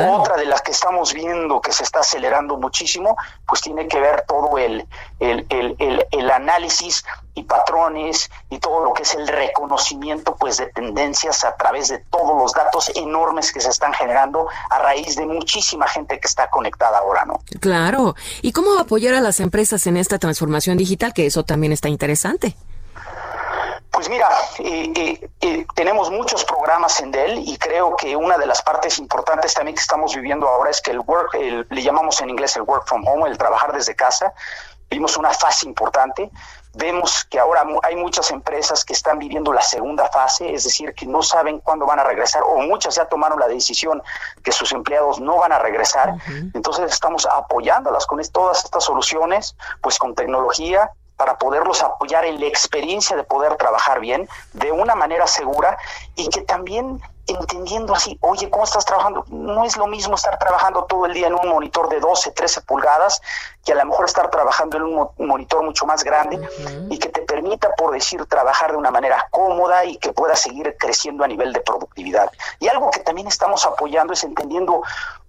Otra 0.09 0.37
de 0.37 0.47
las 0.47 0.63
que 0.63 0.73
estamos 0.73 1.13
viendo 1.13 1.61
que 1.61 1.71
se 1.71 1.85
está 1.85 2.01
acelerando 2.01 2.57
muchísimo, 2.57 3.17
pues 3.47 3.61
tiene 3.61 3.87
que 3.87 4.01
ver 4.01 4.25
todo 4.27 4.57
el, 4.59 4.87
el, 5.21 5.47
el, 5.51 6.07
el, 6.11 6.31
análisis 6.31 7.05
y 7.35 7.43
patrones 7.43 8.31
y 8.49 8.59
todo 8.59 8.83
lo 8.83 8.95
que 8.95 9.03
es 9.03 9.15
el 9.15 9.29
reconocimiento 9.29 10.35
pues 10.37 10.57
de 10.57 10.67
tendencias 10.69 11.45
a 11.45 11.55
través 11.57 11.89
de 11.89 11.99
todos 11.99 12.37
los 12.37 12.53
datos 12.53 12.91
enormes 12.97 13.53
que 13.53 13.61
se 13.61 13.69
están 13.69 13.93
generando 13.93 14.49
a 14.71 14.79
raíz 14.79 15.15
de 15.17 15.27
muchísima 15.27 15.87
gente 15.87 16.19
que 16.19 16.27
está 16.27 16.49
conectada 16.49 16.99
ahora, 16.99 17.27
¿no? 17.27 17.41
Claro. 17.61 18.17
¿Y 18.41 18.53
cómo 18.53 18.79
apoyar 18.79 19.15
a 19.15 19.21
las 19.21 19.41
empresas 19.41 19.87
en 19.87 19.99
esta 19.99 20.19
transformación 20.19 20.79
digital? 20.79 21.13
Que 21.13 21.27
eso 21.27 21.45
también 21.45 21.73
está 21.73 21.91
interesante. 21.91 22.57
Pues 23.97 24.11
mira, 24.11 24.29
eh, 24.59 24.93
eh, 24.95 25.31
eh, 25.41 25.67
tenemos 25.75 26.11
muchos 26.11 26.45
programas 26.45 27.01
en 27.01 27.11
Dell 27.11 27.39
y 27.39 27.57
creo 27.57 27.97
que 27.97 28.15
una 28.15 28.37
de 28.37 28.45
las 28.45 28.61
partes 28.61 28.99
importantes 28.99 29.55
también 29.55 29.75
que 29.75 29.81
estamos 29.81 30.15
viviendo 30.15 30.47
ahora 30.47 30.69
es 30.69 30.83
que 30.83 30.91
el 30.91 31.01
work, 31.01 31.33
le 31.33 31.83
llamamos 31.83 32.21
en 32.21 32.29
inglés 32.29 32.57
el 32.57 32.63
work 32.63 32.87
from 32.87 33.09
home, 33.09 33.27
el 33.27 33.39
trabajar 33.39 33.73
desde 33.73 33.97
casa, 33.97 34.35
vimos 34.91 35.17
una 35.17 35.33
fase 35.33 35.67
importante. 35.67 36.31
Vemos 36.75 37.25
que 37.25 37.39
ahora 37.39 37.65
hay 37.85 37.97
muchas 37.97 38.31
empresas 38.31 38.85
que 38.85 38.93
están 38.93 39.19
viviendo 39.19 39.51
la 39.51 39.63
segunda 39.63 40.11
fase, 40.11 40.53
es 40.53 40.65
decir, 40.65 40.93
que 40.93 41.07
no 41.07 41.23
saben 41.23 41.61
cuándo 41.61 41.87
van 41.87 41.99
a 41.99 42.05
regresar 42.05 42.43
o 42.43 42.59
muchas 42.59 42.97
ya 42.97 43.07
tomaron 43.07 43.41
la 43.41 43.49
decisión 43.49 44.03
que 44.45 44.53
sus 44.53 44.73
empleados 44.73 45.19
no 45.21 45.39
van 45.39 45.53
a 45.53 45.59
regresar. 45.59 46.17
Entonces 46.53 46.93
estamos 46.93 47.25
apoyándolas 47.25 48.07
con 48.07 48.21
todas 48.31 48.63
estas 48.63 48.85
soluciones, 48.85 49.57
pues 49.81 49.99
con 49.99 50.15
tecnología, 50.15 50.91
para 51.17 51.39
poderlos 51.39 51.83
apoyar 51.83 52.25
en 52.25 52.41
la 52.41 52.47
experiencia 52.47 53.17
de 53.17 53.25
poder 53.25 53.57
trabajar 53.57 54.01
bien, 54.01 54.29
de 54.53 54.73
una 54.73 54.95
manera 54.95 55.27
segura 55.27 55.79
y 56.15 56.29
que 56.29 56.43
también 56.43 57.01
entendiendo 57.27 57.93
así, 57.93 58.17
oye, 58.21 58.49
¿cómo 58.51 58.65
estás 58.65 58.85
trabajando? 58.85 59.25
No 59.29 59.65
es 59.65 59.77
lo 59.77 59.87
mismo 59.87 60.15
estar 60.15 60.39
trabajando 60.39 60.85
todo 60.85 61.07
el 61.07 61.13
día 61.13 61.27
en 61.27 61.35
un 61.35 61.49
monitor 61.49 61.89
de 61.89 61.99
12, 61.99 62.31
13 62.31 62.61
pulgadas 62.63 63.21
que 63.65 63.73
a 63.73 63.75
lo 63.75 63.85
mejor 63.85 64.05
estar 64.05 64.31
trabajando 64.31 64.77
en 64.77 64.85
un 64.85 65.09
monitor 65.19 65.65
mucho 65.65 65.87
más 65.87 66.05
grande 66.05 66.39
y 66.89 66.99
que 66.99 67.09
te 67.09 67.23
permita, 67.23 67.71
por 67.77 67.93
decir, 67.93 68.25
trabajar 68.27 68.71
de 68.71 68.77
una 68.77 68.93
manera 68.93 69.27
cómoda 69.31 69.85
y 69.85 69.97
que 69.97 70.13
puedas 70.13 70.41
seguir 70.41 70.77
creciendo 70.79 71.25
a 71.25 71.29
nivel 71.29 71.53
de 71.53 71.61
productividad. 71.61 72.31
Y 72.61 72.69
algo 72.69 72.91
que 72.91 73.01
también 73.01 73.27
estamos 73.27 73.67
apoyando 73.67 74.13
es 74.13 74.23
entendiendo 74.23 74.83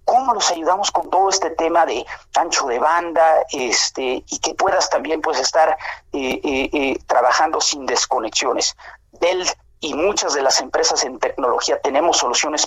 cómo 0.08 0.32
los 0.32 0.50
ayudamos 0.50 0.90
con 0.90 1.10
todo 1.10 1.28
este 1.28 1.50
tema 1.50 1.84
de 1.84 2.06
ancho 2.34 2.66
de 2.66 2.78
banda 2.78 3.44
este 3.52 4.24
y 4.26 4.38
que 4.38 4.54
puedas 4.54 4.88
también 4.88 5.20
pues 5.20 5.38
estar 5.38 5.76
eh, 6.14 6.40
eh, 6.42 6.70
eh, 6.72 6.98
trabajando 7.06 7.60
sin 7.60 7.84
desconexiones. 7.84 8.74
Dell 9.20 9.44
y 9.80 9.92
muchas 9.92 10.32
de 10.32 10.40
las 10.40 10.60
empresas 10.60 11.04
en 11.04 11.18
tecnología 11.18 11.78
tenemos 11.82 12.16
soluciones. 12.16 12.66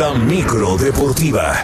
La 0.00 0.14
micro 0.14 0.78
deportiva. 0.78 1.62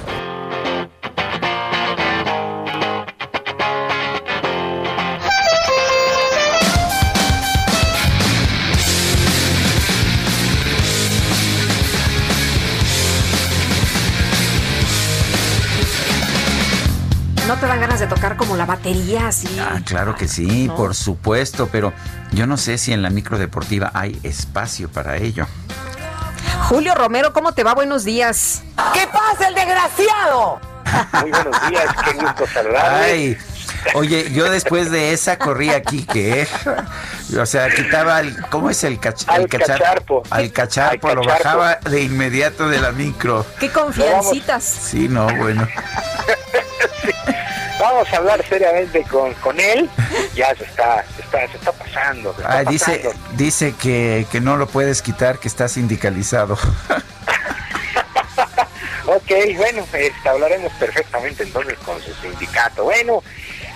¿No 17.49 17.57
te 17.57 17.67
dan 17.67 17.81
ganas 17.81 18.01
de 18.01 18.07
tocar 18.07 18.37
como 18.37 18.55
la 18.55 18.67
batería 18.67 19.29
así? 19.29 19.49
Ah, 19.59 19.81
claro 19.83 20.15
que 20.15 20.29
sí, 20.29 20.71
por 20.77 20.95
supuesto, 20.95 21.71
pero 21.73 21.95
yo 22.33 22.47
no 22.47 22.59
sé 22.59 22.77
si 22.77 22.93
en 22.93 23.01
la 23.01 23.09
micro 23.09 23.39
deportiva 23.39 23.93
hay 23.95 24.21
espacio 24.23 24.91
para 24.91 25.17
ello. 25.17 25.47
Julio 26.65 26.95
Romero, 26.95 27.33
¿cómo 27.33 27.53
te 27.53 27.63
va? 27.63 27.75
Buenos 27.75 28.05
días. 28.05 28.63
¿Qué 28.93 29.07
pasa, 29.07 29.49
el 29.49 29.55
desgraciado? 29.55 30.61
Muy 31.21 31.31
buenos 31.31 31.69
días, 31.69 31.85
qué 32.05 32.13
gusto 32.15 32.47
saludarle. 32.53 33.39
oye, 33.95 34.33
yo 34.33 34.51
después 34.51 34.91
de 34.91 35.13
esa 35.13 35.39
corrí 35.39 35.71
aquí, 35.71 36.05
que 36.05 36.49
o 37.39 37.47
sea, 37.47 37.69
quitaba 37.69 38.21
el, 38.21 38.41
¿cómo 38.49 38.71
es 38.71 38.85
el, 38.85 38.99
cach, 38.99 39.23
al 39.29 39.43
el 39.43 39.49
cacharpo? 39.49 40.23
Al 40.31 40.53
cacharpo, 40.53 41.15
lo 41.15 41.25
bajaba 41.25 41.77
de 41.77 42.03
inmediato 42.03 42.69
de 42.69 42.81
la 42.81 42.93
micro. 42.93 43.47
Qué 43.61 43.71
confiancitas. 43.71 44.65
Sí, 44.65 45.09
no, 45.09 45.27
bueno. 45.37 45.67
Vamos 47.89 48.13
a 48.13 48.17
hablar 48.17 48.45
seriamente 48.49 49.05
con, 49.05 49.33
con 49.35 49.61
él. 49.61 49.89
Ya 50.35 50.53
se 50.57 50.65
está, 50.65 51.05
está, 51.21 51.47
se 51.47 51.57
está 51.57 51.71
pasando. 51.71 52.35
ah, 52.45 52.65
dice, 52.65 53.09
dice 53.37 53.77
que, 53.81 54.27
que 54.33 54.41
no 54.41 54.57
lo 54.57 54.67
puedes 54.67 55.03
quitar, 55.03 55.39
que 55.39 55.47
está 55.47 55.69
sindicalizado. 55.69 56.55
ok, 59.07 59.31
bueno, 59.57 59.85
este, 59.93 60.29
hablaremos 60.29 60.73
perfectamente 60.73 61.45
entonces 61.45 61.79
con 61.79 62.03
su 62.03 62.13
sindicato. 62.15 62.83
Bueno, 62.83 63.23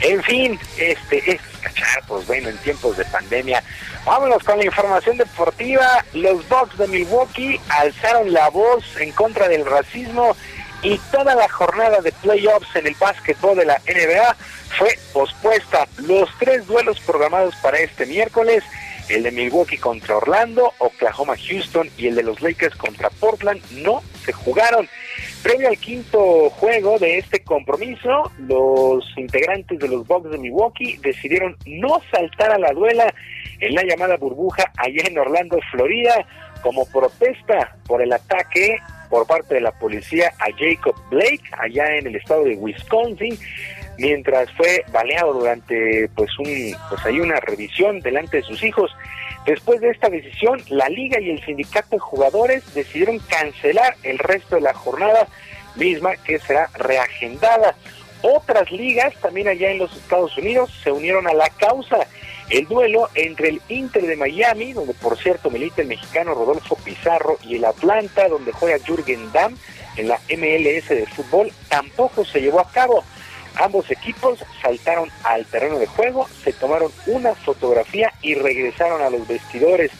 en 0.00 0.20
fin, 0.24 0.58
este, 0.76 1.30
es 1.30 1.40
cachar, 1.62 2.02
pues 2.08 2.26
bueno, 2.26 2.48
en 2.48 2.58
tiempos 2.58 2.96
de 2.96 3.04
pandemia. 3.04 3.62
Vámonos 4.04 4.42
con 4.42 4.58
la 4.58 4.64
información 4.64 5.18
deportiva. 5.18 6.04
Los 6.14 6.48
Bucks 6.48 6.76
de 6.78 6.88
Milwaukee 6.88 7.60
alzaron 7.68 8.32
la 8.32 8.50
voz 8.50 8.82
en 8.98 9.12
contra 9.12 9.46
del 9.46 9.64
racismo 9.64 10.36
y 10.82 10.98
toda 11.12 11.34
la 11.34 11.48
jornada 11.48 12.00
de 12.00 12.12
playoffs 12.12 12.74
en 12.76 12.86
el 12.86 12.94
básquetbol 12.94 13.56
de 13.56 13.66
la 13.66 13.80
NBA 13.86 14.36
fue 14.78 14.98
pospuesta. 15.12 15.86
Los 15.98 16.28
tres 16.38 16.66
duelos 16.66 17.00
programados 17.00 17.54
para 17.56 17.78
este 17.78 18.06
miércoles 18.06 18.64
el 19.10 19.24
de 19.24 19.32
Milwaukee 19.32 19.76
contra 19.76 20.16
Orlando, 20.16 20.72
Oklahoma 20.78 21.34
Houston 21.36 21.90
y 21.98 22.06
el 22.06 22.14
de 22.14 22.22
los 22.22 22.40
Lakers 22.40 22.76
contra 22.76 23.10
Portland 23.10 23.60
no 23.82 24.02
se 24.24 24.32
jugaron. 24.32 24.88
Previo 25.42 25.68
al 25.68 25.78
quinto 25.78 26.50
juego 26.50 26.98
de 26.98 27.18
este 27.18 27.42
compromiso, 27.42 28.30
los 28.38 29.04
integrantes 29.16 29.78
de 29.78 29.88
los 29.88 30.06
Bucks 30.06 30.30
de 30.30 30.38
Milwaukee 30.38 30.96
decidieron 30.98 31.56
no 31.66 32.00
saltar 32.10 32.52
a 32.52 32.58
la 32.58 32.72
duela 32.72 33.12
en 33.58 33.74
la 33.74 33.82
llamada 33.82 34.16
burbuja 34.16 34.70
allá 34.76 35.02
en 35.06 35.18
Orlando, 35.18 35.58
Florida, 35.72 36.24
como 36.62 36.86
protesta 36.86 37.76
por 37.86 38.02
el 38.02 38.12
ataque 38.12 38.78
por 39.10 39.26
parte 39.26 39.56
de 39.56 39.60
la 39.60 39.72
policía 39.72 40.32
a 40.38 40.46
Jacob 40.56 40.94
Blake 41.10 41.42
allá 41.58 41.96
en 41.96 42.06
el 42.06 42.16
estado 42.16 42.44
de 42.44 42.54
Wisconsin 42.54 43.38
mientras 43.98 44.50
fue 44.52 44.82
baleado 44.90 45.34
durante 45.34 46.08
pues 46.14 46.30
un 46.38 46.46
pues 46.88 47.04
hay 47.04 47.20
una 47.20 47.38
revisión 47.40 48.00
delante 48.00 48.38
de 48.38 48.42
sus 48.42 48.62
hijos. 48.62 48.90
Después 49.44 49.80
de 49.80 49.90
esta 49.90 50.08
decisión, 50.08 50.60
la 50.68 50.88
liga 50.88 51.20
y 51.20 51.30
el 51.30 51.44
sindicato 51.44 51.96
de 51.96 51.98
jugadores 51.98 52.74
decidieron 52.74 53.18
cancelar 53.18 53.94
el 54.02 54.18
resto 54.18 54.56
de 54.56 54.62
la 54.62 54.74
jornada 54.74 55.28
misma 55.76 56.16
que 56.16 56.38
será 56.38 56.68
reagendada. 56.74 57.74
Otras 58.22 58.70
ligas 58.70 59.14
también 59.20 59.48
allá 59.48 59.70
en 59.70 59.78
los 59.78 59.94
Estados 59.96 60.36
Unidos 60.36 60.70
se 60.82 60.92
unieron 60.92 61.26
a 61.26 61.34
la 61.34 61.48
causa. 61.50 62.06
El 62.50 62.66
duelo 62.66 63.08
entre 63.14 63.48
el 63.48 63.62
Inter 63.68 64.04
de 64.04 64.16
Miami, 64.16 64.72
donde 64.72 64.92
por 64.94 65.16
cierto 65.16 65.50
milita 65.50 65.82
el 65.82 65.88
mexicano 65.88 66.34
Rodolfo 66.34 66.74
Pizarro, 66.76 67.38
y 67.44 67.54
el 67.54 67.64
Atlanta, 67.64 68.28
donde 68.28 68.50
juega 68.50 68.84
Jürgen 68.84 69.30
Damm 69.32 69.56
en 69.96 70.08
la 70.08 70.18
MLS 70.30 70.88
de 70.88 71.06
fútbol, 71.06 71.52
tampoco 71.68 72.24
se 72.24 72.40
llevó 72.40 72.58
a 72.58 72.68
cabo. 72.68 73.04
Ambos 73.54 73.88
equipos 73.90 74.44
saltaron 74.62 75.08
al 75.22 75.46
terreno 75.46 75.78
de 75.78 75.86
juego, 75.86 76.28
se 76.42 76.52
tomaron 76.52 76.90
una 77.06 77.36
fotografía 77.36 78.12
y 78.20 78.34
regresaron 78.34 79.00
a 79.00 79.10
los 79.10 79.28
vestidores. 79.28 79.92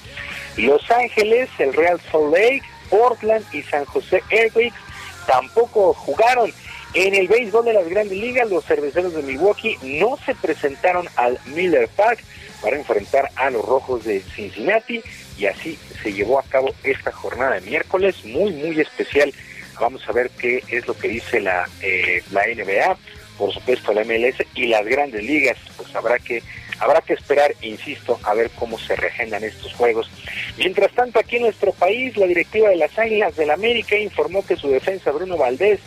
Los 0.57 0.91
Ángeles, 0.91 1.49
el 1.59 1.73
Real 1.73 2.01
Salt 2.11 2.33
Lake, 2.33 2.63
Portland 2.89 3.45
y 3.53 3.63
San 3.63 3.85
José 3.85 4.25
Airways 4.31 4.75
tampoco 5.27 5.95
jugaron. 5.95 6.53
En 6.93 7.15
el 7.15 7.29
béisbol 7.29 7.65
de 7.65 7.73
las 7.73 7.89
grandes 7.89 8.19
ligas, 8.19 8.51
los 8.51 8.65
cerveceros 8.65 9.15
de 9.15 9.23
Milwaukee 9.23 9.79
no 9.83 10.19
se 10.27 10.35
presentaron 10.35 11.09
al 11.15 11.39
Miller 11.47 11.89
Park 11.95 12.19
para 12.63 12.77
enfrentar 12.77 13.31
a 13.37 13.51
los 13.51 13.65
rojos 13.65 14.05
de 14.05 14.21
Cincinnati 14.21 15.03
y 15.39 15.47
así 15.47 15.79
se 16.03 16.13
llevó 16.13 16.39
a 16.39 16.45
cabo 16.45 16.75
esta 16.85 17.13
jornada 17.13 17.55
de 17.55 17.63
miércoles 17.63 18.25
muy 18.25 18.53
muy 18.53 18.81
especial. 18.81 19.33
Vamos 19.81 20.07
a 20.09 20.13
ver 20.13 20.31
qué 20.39 20.63
es 20.69 20.87
lo 20.87 20.95
que 20.95 21.09
dice 21.09 21.41
la, 21.41 21.67
eh, 21.81 22.23
la 22.31 22.43
NBA 22.47 22.99
por 23.41 23.55
supuesto 23.55 23.95
la 23.95 24.05
MLS 24.05 24.37
y 24.55 24.67
las 24.67 24.85
grandes 24.85 25.25
ligas, 25.25 25.57
pues 25.79 25.95
habrá 25.97 26.19
que 26.19 26.43
habrá 26.79 27.01
que 27.01 27.15
esperar, 27.15 27.55
insisto, 27.63 28.19
a 28.23 28.35
ver 28.35 28.51
cómo 28.59 28.79
se 28.79 28.97
regendan 28.97 29.45
estos 29.45 29.73
juegos. 29.75 30.11
Mientras 30.59 30.93
tanto, 30.93 31.19
aquí 31.19 31.37
en 31.37 31.43
nuestro 31.43 31.73
país, 31.73 32.17
la 32.17 32.27
directiva 32.27 32.71
de 32.71 32.77
las 32.77 32.99
Águilas 32.99 33.37
del 33.37 33.51
América 33.51 33.97
informó 33.97 34.45
que 34.45 34.57
su 34.57 34.69
defensa 34.71 35.11
Bruno 35.11 35.37
Valdés 35.37 35.81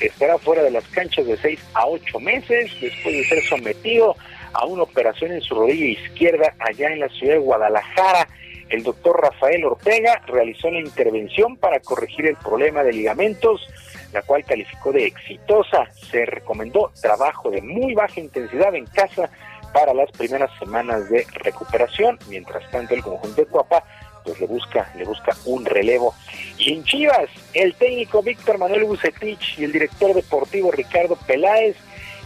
estará 0.00 0.38
fuera 0.38 0.62
de 0.62 0.70
las 0.70 0.84
canchas 0.88 1.26
de 1.26 1.36
seis 1.38 1.60
a 1.74 1.86
ocho 1.86 2.20
meses 2.20 2.70
después 2.80 3.14
de 3.14 3.24
ser 3.24 3.42
sometido 3.44 4.16
a 4.52 4.66
una 4.66 4.82
operación 4.82 5.32
en 5.32 5.40
su 5.40 5.54
rodilla 5.54 5.86
izquierda 5.86 6.54
allá 6.58 6.90
en 6.90 7.00
la 7.00 7.08
ciudad 7.08 7.34
de 7.34 7.40
Guadalajara. 7.40 8.28
El 8.68 8.82
doctor 8.82 9.20
Rafael 9.20 9.64
Ortega 9.64 10.22
realizó 10.26 10.70
la 10.70 10.80
intervención 10.80 11.56
para 11.56 11.80
corregir 11.80 12.26
el 12.26 12.36
problema 12.36 12.82
de 12.82 12.92
ligamentos 12.92 13.66
la 14.12 14.22
cual 14.22 14.44
calificó 14.44 14.92
de 14.92 15.06
exitosa. 15.06 15.86
Se 16.10 16.24
recomendó 16.24 16.92
trabajo 17.00 17.50
de 17.50 17.62
muy 17.62 17.94
baja 17.94 18.20
intensidad 18.20 18.74
en 18.74 18.86
casa 18.86 19.30
para 19.72 19.92
las 19.92 20.10
primeras 20.12 20.50
semanas 20.58 21.08
de 21.10 21.26
recuperación. 21.34 22.18
Mientras 22.28 22.68
tanto, 22.70 22.94
el 22.94 23.02
conjunto 23.02 23.42
de 23.42 23.46
Cuapa 23.46 23.84
pues 24.24 24.40
le 24.40 24.46
busca, 24.46 24.90
le 24.96 25.04
busca 25.04 25.36
un 25.44 25.64
relevo. 25.64 26.14
Y 26.58 26.74
en 26.74 26.84
Chivas, 26.84 27.28
el 27.54 27.74
técnico 27.74 28.22
Víctor 28.22 28.58
Manuel 28.58 28.84
Bucetich 28.84 29.58
y 29.58 29.64
el 29.64 29.72
director 29.72 30.14
deportivo 30.14 30.70
Ricardo 30.70 31.16
Peláez 31.26 31.76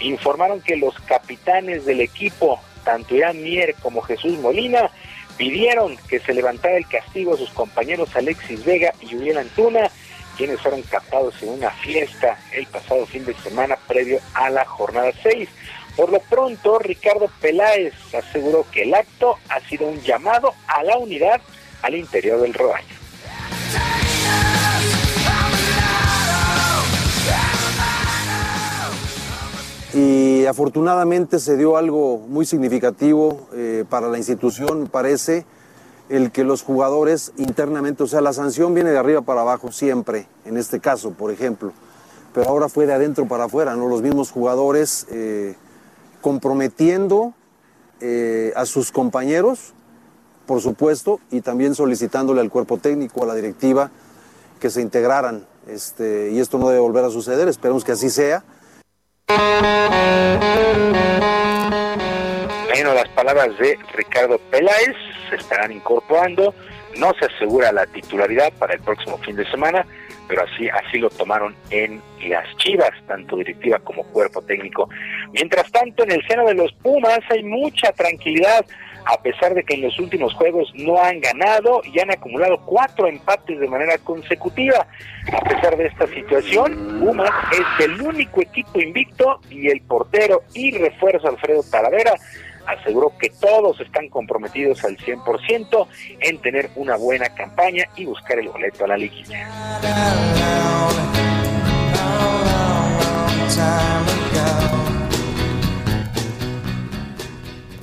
informaron 0.09 0.61
que 0.61 0.77
los 0.77 0.99
capitanes 1.01 1.85
del 1.85 2.01
equipo, 2.01 2.61
tanto 2.85 3.15
Irán 3.15 3.43
Mier 3.43 3.75
como 3.83 4.03
Jesús 4.03 4.39
Molina, 4.39 4.91
pidieron 5.37 5.97
que 6.09 6.21
se 6.21 6.35
levantara 6.35 6.77
el 6.77 6.87
castigo 6.87 7.35
a 7.35 7.39
sus 7.39 7.51
compañeros 7.51 8.15
Alexis 8.15 8.65
Vega 8.65 8.93
y 9.01 9.07
Julián 9.07 9.39
Antuna 9.39 9.91
quienes 10.37 10.61
fueron 10.61 10.83
captados 10.83 11.43
en 11.43 11.51
una 11.51 11.71
fiesta 11.71 12.39
el 12.53 12.67
pasado 12.67 13.07
fin 13.07 13.25
de 13.25 13.35
semana 13.35 13.77
previo 13.87 14.19
a 14.35 14.51
la 14.51 14.65
jornada 14.65 15.13
6. 15.23 15.49
Por 15.97 16.11
lo 16.11 16.21
pronto, 16.21 16.79
Ricardo 16.79 17.31
Peláez 17.41 17.93
aseguró 18.15 18.67
que 18.73 18.83
el 18.83 18.95
acto 18.95 19.39
ha 19.49 19.61
sido 19.61 19.87
un 19.87 20.01
llamado 20.01 20.55
a 20.67 20.83
la 20.83 20.97
unidad 20.97 21.41
al 21.83 21.95
interior 21.95 22.41
del 22.41 22.55
rebaño. 22.55 22.87
Y 29.95 30.47
afortunadamente 30.47 31.39
se 31.39 31.57
dio 31.59 31.77
algo 31.77 32.17
muy 32.17 32.47
significativo 32.47 33.47
eh, 33.53 33.85
para 33.89 34.09
la 34.09 34.17
institución, 34.17 34.89
parece, 34.91 35.45
el 36.09 36.33
que 36.33 36.45
los 36.45 36.63
jugadores 36.63 37.33
internamente, 37.37 38.03
o 38.03 38.07
sea, 38.07 38.23
la 38.23 38.33
sanción 38.33 38.73
viene 38.73 38.91
de 38.91 38.99
arriba 38.99 39.21
para 39.21 39.43
abajo 39.43 39.71
siempre, 39.71 40.27
en 40.47 40.57
este 40.57 40.81
caso, 40.81 41.11
por 41.11 41.31
ejemplo, 41.31 41.73
pero 42.33 42.49
ahora 42.49 42.71
fue 42.71 42.87
de 42.87 42.95
adentro 42.95 43.29
para 43.29 43.45
afuera, 43.45 43.77
¿no? 43.77 43.87
Los 43.87 44.01
mismos 44.01 44.31
jugadores 44.31 45.07
eh, 45.11 45.57
comprometiendo 46.23 47.35
eh, 48.01 48.53
a 48.57 48.65
sus 48.65 48.93
compañeros, 48.93 49.75
por 50.47 50.63
supuesto, 50.63 51.21
y 51.31 51.43
también 51.43 51.75
solicitándole 51.75 52.41
al 52.41 52.49
cuerpo 52.49 52.79
técnico, 52.79 53.25
a 53.25 53.27
la 53.27 53.35
directiva, 53.35 53.91
que 54.59 54.71
se 54.71 54.81
integraran. 54.81 55.47
Este, 55.67 56.31
y 56.33 56.41
esto 56.41 56.57
no 56.57 56.69
debe 56.69 56.81
volver 56.81 57.05
a 57.05 57.11
suceder, 57.11 57.47
esperemos 57.49 57.85
que 57.85 57.93
así 57.93 58.09
sea. 58.09 58.43
Bueno, 62.69 62.95
las 62.95 63.09
palabras 63.11 63.57
de 63.59 63.79
Ricardo 63.95 64.39
Peláez 64.51 64.97
se 65.31 65.37
estarán 65.37 65.73
incorporando. 65.73 66.55
No 66.99 67.13
se 67.19 67.27
asegura 67.27 67.73
la 67.73 67.87
titularidad 67.87 68.53
para 68.59 68.75
el 68.75 68.81
próximo 68.81 69.17
fin 69.19 69.37
de 69.37 69.51
semana, 69.51 69.87
pero 70.29 70.43
así, 70.43 70.69
así 70.69 70.99
lo 70.99 71.09
tomaron 71.09 71.55
en 71.71 72.03
las 72.29 72.45
Chivas, 72.59 72.91
tanto 73.07 73.37
directiva 73.37 73.79
como 73.79 74.05
cuerpo 74.05 74.43
técnico. 74.43 74.89
Mientras 75.33 75.71
tanto, 75.73 76.05
en 76.05 76.13
el 76.13 76.27
seno 76.29 76.45
de 76.47 76.55
los 76.55 76.73
Pumas 76.83 77.21
hay 77.31 77.43
mucha 77.45 77.93
tranquilidad, 77.93 78.67
a 79.05 79.21
pesar 79.23 79.55
de 79.55 79.65
que 79.65 79.75
en 79.75 79.83
los 79.83 79.99
últimos 79.99 80.35
juegos 80.35 80.73
no 80.75 81.03
han 81.03 81.21
ganado 81.21 81.83
y 81.85 81.99
han 82.01 82.11
acumulado 82.11 82.59
cuatro 82.65 83.07
empates 83.07 83.59
de 83.59 83.69
manera 83.69 83.99
consecutiva. 83.99 84.87
A 85.33 85.41
pesar 85.49 85.77
de 85.77 85.87
esta 85.87 86.07
situación, 86.09 87.01
Pumas 87.01 87.31
es 87.53 87.87
el 87.87 88.01
único 88.01 88.43
equipo 88.43 88.81
invicto 88.81 89.41
y 89.51 89.69
el 89.69 89.81
portero 89.83 90.43
y 90.55 90.77
refuerzo 90.79 91.29
Alfredo 91.29 91.63
Talavera 91.71 92.15
aseguró 92.67 93.13
que 93.19 93.31
todos 93.31 93.81
están 93.81 94.09
comprometidos 94.09 94.85
al 94.85 94.97
100% 94.97 95.87
en 96.21 96.39
tener 96.39 96.71
una 96.77 96.97
buena 96.97 97.29
campaña 97.35 97.85
y 97.97 98.05
buscar 98.05 98.39
el 98.39 98.49
boleto 98.49 98.85
a 98.85 98.89
la 98.89 98.97
liguilla. 98.97 99.49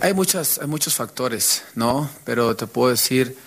Hay, 0.01 0.13
muchas, 0.13 0.59
hay 0.59 0.67
muchos 0.67 0.95
factores, 0.95 1.63
¿no? 1.75 2.09
Pero 2.23 2.55
te 2.55 2.67
puedo 2.67 2.89
decir 2.89 3.37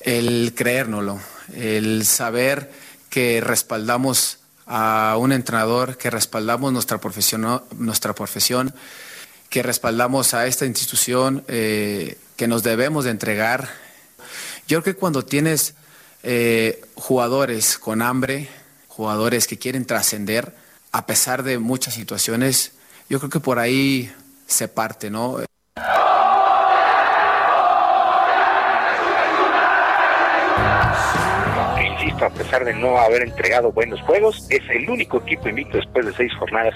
el 0.00 0.52
creérnoslo, 0.56 1.20
el 1.54 2.04
saber 2.04 2.70
que 3.10 3.40
respaldamos 3.40 4.38
a 4.66 5.16
un 5.18 5.32
entrenador, 5.32 5.96
que 5.96 6.10
respaldamos 6.10 6.72
nuestra 6.72 6.98
profesión, 6.98 7.62
nuestra 7.76 8.12
profesión 8.14 8.74
que 9.48 9.62
respaldamos 9.62 10.34
a 10.34 10.46
esta 10.46 10.66
institución, 10.66 11.44
eh, 11.48 12.18
que 12.36 12.48
nos 12.48 12.62
debemos 12.62 13.04
de 13.04 13.10
entregar. 13.12 13.68
Yo 14.66 14.82
creo 14.82 14.94
que 14.94 15.00
cuando 15.00 15.24
tienes 15.24 15.74
eh, 16.22 16.84
jugadores 16.94 17.78
con 17.78 18.02
hambre, 18.02 18.48
jugadores 18.88 19.46
que 19.46 19.58
quieren 19.58 19.86
trascender, 19.86 20.54
a 20.92 21.06
pesar 21.06 21.42
de 21.44 21.58
muchas 21.58 21.94
situaciones, 21.94 22.72
yo 23.08 23.18
creo 23.20 23.30
que 23.30 23.40
por 23.40 23.58
ahí 23.58 24.12
se 24.46 24.68
parte, 24.68 25.10
¿no? 25.10 25.38
A 32.24 32.30
pesar 32.30 32.64
de 32.64 32.74
no 32.74 32.98
haber 32.98 33.22
entregado 33.22 33.72
buenos 33.72 34.00
juegos, 34.02 34.46
es 34.50 34.62
el 34.70 34.88
único 34.88 35.18
equipo 35.18 35.48
invicto 35.48 35.76
después 35.76 36.06
de 36.06 36.12
seis 36.12 36.32
jornadas 36.34 36.74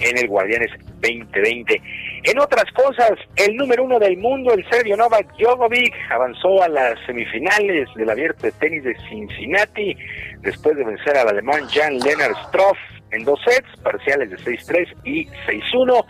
en 0.00 0.18
el 0.18 0.28
Guardianes 0.28 0.70
2020. 1.00 1.80
En 2.24 2.38
otras 2.38 2.64
cosas, 2.72 3.12
el 3.36 3.56
número 3.56 3.84
uno 3.84 3.98
del 3.98 4.16
mundo, 4.18 4.52
el 4.52 4.68
serbio 4.68 4.96
Novak 4.96 5.26
Djokovic, 5.38 5.94
avanzó 6.10 6.62
a 6.62 6.68
las 6.68 6.98
semifinales 7.06 7.88
del 7.96 8.10
abierto 8.10 8.46
de 8.46 8.52
tenis 8.52 8.84
de 8.84 8.96
Cincinnati 9.08 9.96
después 10.40 10.76
de 10.76 10.84
vencer 10.84 11.16
al 11.16 11.28
alemán 11.28 11.66
Jan 11.68 11.98
Lennart 11.98 12.36
Stroff 12.48 12.78
en 13.12 13.24
dos 13.24 13.40
sets, 13.44 13.68
parciales 13.82 14.30
de 14.30 14.38
6-3 14.38 14.94
y 15.04 15.26
6-1. 15.46 16.04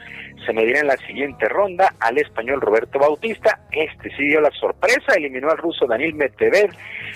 Se 0.44 0.52
medirá 0.52 0.80
en 0.80 0.86
la 0.88 0.96
siguiente 0.96 1.48
ronda 1.48 1.94
al 2.00 2.18
español 2.18 2.60
Roberto 2.60 2.98
Bautista. 2.98 3.60
Este 3.70 4.10
sí 4.16 4.28
dio 4.28 4.40
la 4.40 4.50
sorpresa, 4.52 5.14
eliminó 5.16 5.50
al 5.50 5.58
ruso 5.58 5.86
Daniel 5.86 6.14
Medvedev, 6.14 6.70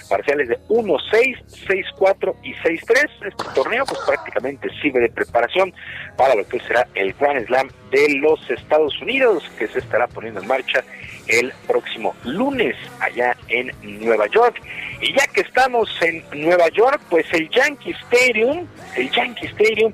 parciales 0.08 0.48
de 0.48 0.58
1-6, 0.68 1.36
6-4 1.96 2.34
y 2.42 2.54
6-3. 2.54 3.10
Este 3.26 3.44
torneo 3.54 3.84
pues 3.84 4.00
prácticamente 4.06 4.68
sirve 4.80 5.00
de 5.00 5.08
preparación 5.08 5.72
para 6.16 6.34
lo 6.34 6.46
que 6.48 6.60
será 6.60 6.86
el 6.94 7.12
Grand 7.14 7.46
Slam 7.46 7.68
de 7.90 8.14
los 8.18 8.50
Estados 8.50 9.00
Unidos, 9.00 9.44
que 9.58 9.68
se 9.68 9.78
estará 9.78 10.06
poniendo 10.06 10.40
en 10.40 10.48
marcha 10.48 10.84
el 11.28 11.52
próximo 11.66 12.14
lunes 12.24 12.76
allá 13.00 13.36
en 13.48 13.72
Nueva 13.82 14.26
York. 14.28 14.60
Y 15.00 15.12
ya 15.14 15.26
que 15.26 15.42
estamos 15.42 15.90
en 16.02 16.24
Nueva 16.32 16.68
York, 16.68 17.00
pues 17.10 17.26
el 17.32 17.48
Yankee 17.50 17.94
Stadium, 18.04 18.66
el 18.96 19.10
Yankee 19.10 19.46
Stadium 19.46 19.92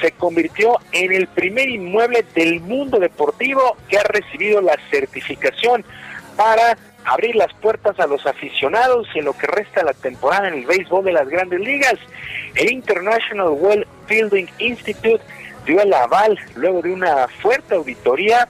se 0.00 0.12
convirtió 0.12 0.78
en 0.92 1.12
el 1.12 1.26
primer 1.28 1.68
inmueble 1.68 2.24
del 2.34 2.60
mundo 2.60 2.98
deportivo 2.98 3.76
que 3.88 3.98
ha 3.98 4.02
recibido 4.02 4.60
la 4.60 4.76
certificación 4.90 5.84
para 6.36 6.76
abrir 7.04 7.34
las 7.36 7.52
puertas 7.54 7.98
a 7.98 8.06
los 8.06 8.26
aficionados 8.26 9.08
en 9.14 9.24
lo 9.24 9.32
que 9.32 9.46
resta 9.46 9.82
la 9.82 9.94
temporada 9.94 10.48
en 10.48 10.54
el 10.54 10.66
béisbol 10.66 11.04
de 11.04 11.12
las 11.12 11.28
grandes 11.28 11.60
ligas. 11.60 11.94
El 12.54 12.72
International 12.72 13.48
World 13.48 13.86
Fielding 14.06 14.48
Institute 14.58 15.20
dio 15.66 15.80
el 15.80 15.92
aval 15.92 16.38
luego 16.56 16.82
de 16.82 16.92
una 16.92 17.28
fuerte 17.28 17.74
auditoría 17.74 18.48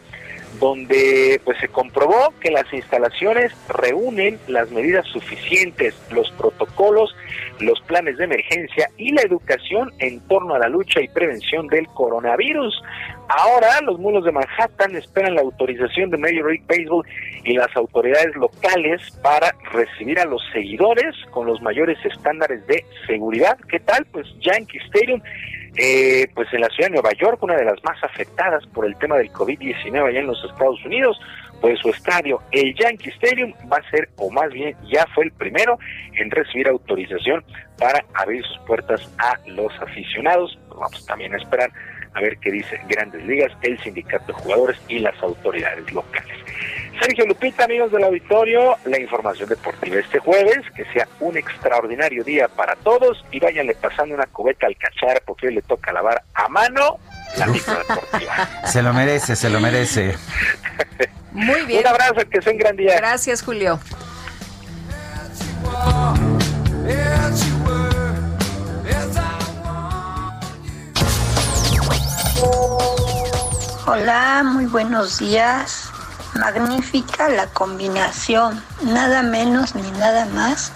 donde 0.58 1.40
pues 1.44 1.58
se 1.58 1.68
comprobó 1.68 2.34
que 2.40 2.50
las 2.50 2.70
instalaciones 2.72 3.52
reúnen 3.68 4.38
las 4.46 4.70
medidas 4.70 5.06
suficientes, 5.06 5.94
los 6.10 6.30
protocolos, 6.32 7.14
los 7.60 7.80
planes 7.82 8.16
de 8.16 8.24
emergencia 8.24 8.88
y 8.96 9.12
la 9.12 9.22
educación 9.22 9.92
en 9.98 10.20
torno 10.28 10.54
a 10.54 10.58
la 10.58 10.68
lucha 10.68 11.00
y 11.00 11.08
prevención 11.08 11.66
del 11.66 11.86
coronavirus. 11.88 12.82
Ahora 13.28 13.80
los 13.82 13.98
mulos 13.98 14.24
de 14.24 14.32
Manhattan 14.32 14.96
esperan 14.96 15.34
la 15.34 15.42
autorización 15.42 16.10
de 16.10 16.18
Major 16.18 16.46
League 16.46 16.64
Baseball 16.66 17.06
y 17.44 17.54
las 17.54 17.74
autoridades 17.76 18.34
locales 18.36 19.00
para 19.22 19.54
recibir 19.72 20.18
a 20.18 20.24
los 20.24 20.42
seguidores 20.52 21.14
con 21.30 21.46
los 21.46 21.60
mayores 21.62 21.98
estándares 22.04 22.66
de 22.66 22.84
seguridad. 23.06 23.56
¿Qué 23.68 23.80
tal? 23.80 24.06
Pues 24.12 24.26
Yankee 24.40 24.78
Stadium 24.86 25.20
eh, 25.76 26.28
pues 26.34 26.52
en 26.52 26.60
la 26.60 26.68
ciudad 26.68 26.88
de 26.88 26.94
Nueva 26.94 27.12
York, 27.12 27.42
una 27.42 27.56
de 27.56 27.64
las 27.64 27.82
más 27.84 28.02
afectadas 28.02 28.66
por 28.68 28.86
el 28.86 28.96
tema 28.96 29.16
del 29.16 29.30
COVID-19 29.32 30.08
allá 30.08 30.20
en 30.20 30.26
los 30.26 30.44
Estados 30.44 30.84
Unidos, 30.84 31.18
pues 31.60 31.78
su 31.80 31.90
estadio, 31.90 32.40
el 32.52 32.74
Yankee 32.74 33.10
Stadium, 33.10 33.52
va 33.70 33.76
a 33.76 33.90
ser, 33.90 34.08
o 34.16 34.30
más 34.30 34.50
bien 34.50 34.74
ya 34.90 35.06
fue 35.14 35.24
el 35.24 35.32
primero 35.32 35.78
en 36.14 36.30
recibir 36.30 36.68
autorización 36.68 37.44
para 37.78 38.04
abrir 38.14 38.42
sus 38.44 38.58
puertas 38.66 39.08
a 39.18 39.38
los 39.46 39.72
aficionados. 39.80 40.58
Vamos 40.70 41.04
también 41.06 41.34
a 41.34 41.36
esperar 41.36 41.70
a 42.14 42.20
ver 42.20 42.38
qué 42.38 42.50
dice 42.50 42.80
Grandes 42.88 43.24
Ligas, 43.24 43.52
el 43.62 43.78
sindicato 43.80 44.26
de 44.28 44.32
jugadores 44.34 44.78
y 44.88 44.98
las 44.98 45.20
autoridades 45.22 45.92
locales. 45.92 46.36
Sergio 47.00 47.26
Lupita, 47.26 47.64
amigos 47.64 47.90
del 47.92 48.04
auditorio, 48.04 48.76
la 48.84 49.00
información 49.00 49.48
deportiva 49.48 49.98
este 49.98 50.18
jueves, 50.18 50.58
que 50.74 50.84
sea 50.92 51.08
un 51.20 51.36
extraordinario 51.36 52.22
día 52.24 52.48
para 52.48 52.76
todos 52.76 53.24
y 53.30 53.40
váyanle 53.40 53.74
pasando 53.74 54.14
una 54.14 54.26
cubeta 54.26 54.66
al 54.66 54.76
cachar 54.76 55.22
porque 55.24 55.46
hoy 55.46 55.54
le 55.54 55.62
toca 55.62 55.92
lavar 55.92 56.22
a 56.34 56.48
mano 56.48 56.98
la 57.38 57.46
micro 57.46 57.78
deportiva. 57.78 58.48
Se 58.66 58.82
lo 58.82 58.92
merece, 58.92 59.36
se 59.36 59.48
lo 59.48 59.60
merece. 59.60 60.16
Muy 61.32 61.62
bien. 61.62 61.80
Un 61.80 61.86
abrazo, 61.86 62.28
que 62.28 62.42
sea 62.42 62.52
un 62.52 62.58
gran 62.58 62.76
día. 62.76 62.96
Gracias, 62.96 63.42
Julio. 63.42 63.78
Hola, 73.86 74.42
muy 74.44 74.66
buenos 74.66 75.18
días. 75.18 75.90
Magnífica 76.34 77.28
la 77.28 77.46
combinación, 77.48 78.62
nada 78.82 79.22
menos 79.22 79.74
ni 79.74 79.90
nada 79.92 80.26
más 80.26 80.72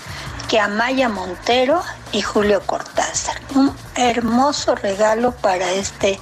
que 0.49 0.59
Amaya 0.59 1.09
Montero 1.09 1.81
y 2.12 2.23
Julio 2.23 2.61
Cortázar. 2.66 3.41
Un 3.55 3.74
hermoso 3.95 4.74
regalo 4.74 5.32
para 5.32 5.70
este 5.73 6.19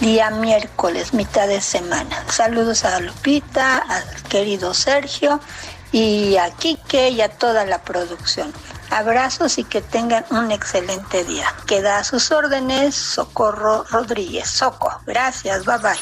día 0.00 0.30
miércoles, 0.30 1.14
mitad 1.14 1.48
de 1.48 1.60
semana. 1.60 2.24
Saludos 2.28 2.84
a 2.84 3.00
Lupita, 3.00 3.78
al 3.78 4.22
querido 4.28 4.74
Sergio 4.74 5.40
y 5.92 6.36
a 6.36 6.50
Quique 6.50 7.10
y 7.10 7.20
a 7.20 7.28
toda 7.28 7.64
la 7.64 7.82
producción. 7.82 8.52
Abrazos 8.90 9.58
y 9.58 9.64
que 9.64 9.80
tengan 9.80 10.24
un 10.30 10.50
excelente 10.50 11.24
día. 11.24 11.46
Queda 11.66 11.98
a 11.98 12.04
sus 12.04 12.32
órdenes 12.32 12.94
Socorro 12.94 13.84
Rodríguez. 13.90 14.48
Soco, 14.48 14.90
gracias, 15.06 15.64
bye 15.64 15.78
bye. 15.78 15.94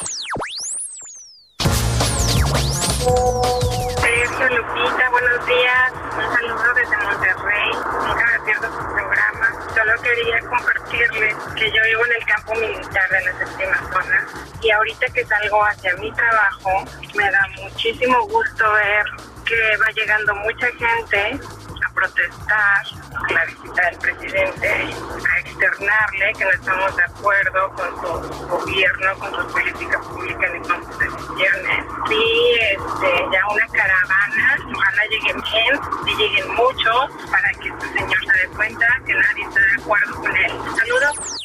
Sergio 4.00 4.48
Lupita, 4.48 5.10
buenos 5.10 5.46
días. 5.46 5.92
Un 6.16 6.34
saludo 6.34 6.74
desde 6.74 6.96
Monterrey. 6.96 7.70
Nunca 7.74 8.26
me 8.32 8.44
pierdo 8.46 8.66
su 8.68 8.94
programa. 8.94 9.52
Solo 9.74 10.02
quería 10.02 10.40
compartirles 10.40 11.36
que 11.56 11.70
yo 11.70 11.82
vivo 11.84 12.06
en 12.06 12.12
el 12.12 12.26
campo 12.26 12.54
militar 12.54 13.10
de 13.10 13.24
la 13.24 13.38
séptima 13.38 13.78
zona 13.92 14.26
y 14.62 14.70
ahorita 14.70 15.06
que 15.12 15.24
salgo 15.26 15.62
hacia 15.64 15.94
mi 15.96 16.10
trabajo 16.12 16.84
me 17.14 17.30
da 17.30 17.46
muchísimo 17.62 18.26
gusto 18.28 18.72
ver 18.72 19.04
que 19.44 19.76
va 19.76 19.90
llegando 19.94 20.34
mucha 20.36 20.66
gente 20.66 21.40
a 21.84 21.92
protestar 21.94 22.86
la 23.30 23.44
visita 23.44 23.82
del 23.90 23.98
presidente, 23.98 24.68
a 24.68 25.38
externarle 25.40 26.32
que 26.36 26.44
no 26.44 26.50
estamos 26.50 26.96
de 26.96 27.02
acuerdo 27.02 27.72
con 27.74 28.00
su 28.00 28.46
gobierno, 28.48 29.18
con 29.18 29.34
sus 29.34 29.52
políticas 29.52 30.06
públicas 30.06 30.50
ni 30.52 30.68
con 30.68 30.84
sus 30.84 30.98
decisiones. 30.98 31.84
Sí, 32.08 32.58
este, 32.60 33.26
ya 33.32 33.46
una 33.48 33.66
caravana, 33.72 34.58
ojalá 34.74 35.02
lleguen 35.10 35.42
bien 35.42 35.80
y 36.06 36.14
lleguen 36.16 36.54
muchos 36.54 37.30
para 37.30 37.50
que 37.60 37.68
este 37.68 37.92
señor 37.92 38.18
se 38.24 38.38
dé 38.40 38.48
cuenta 38.54 38.86
que 39.06 39.14
nadie 39.14 39.44
está 39.44 39.60
de 39.60 39.82
acuerdo 39.82 40.14
con 40.16 40.36
él. 40.36 40.52
Saludos. 40.76 41.38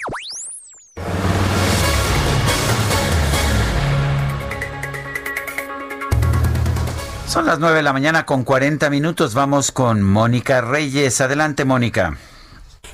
Son 7.33 7.47
las 7.47 7.57
9 7.57 7.77
de 7.77 7.81
la 7.81 7.93
mañana 7.93 8.27
con 8.27 8.43
40 8.43 8.91
minutos. 8.91 9.33
Vamos 9.33 9.71
con 9.71 10.03
Mónica 10.03 10.61
Reyes. 10.61 11.19
Adelante, 11.19 11.65
Mónica. 11.65 12.15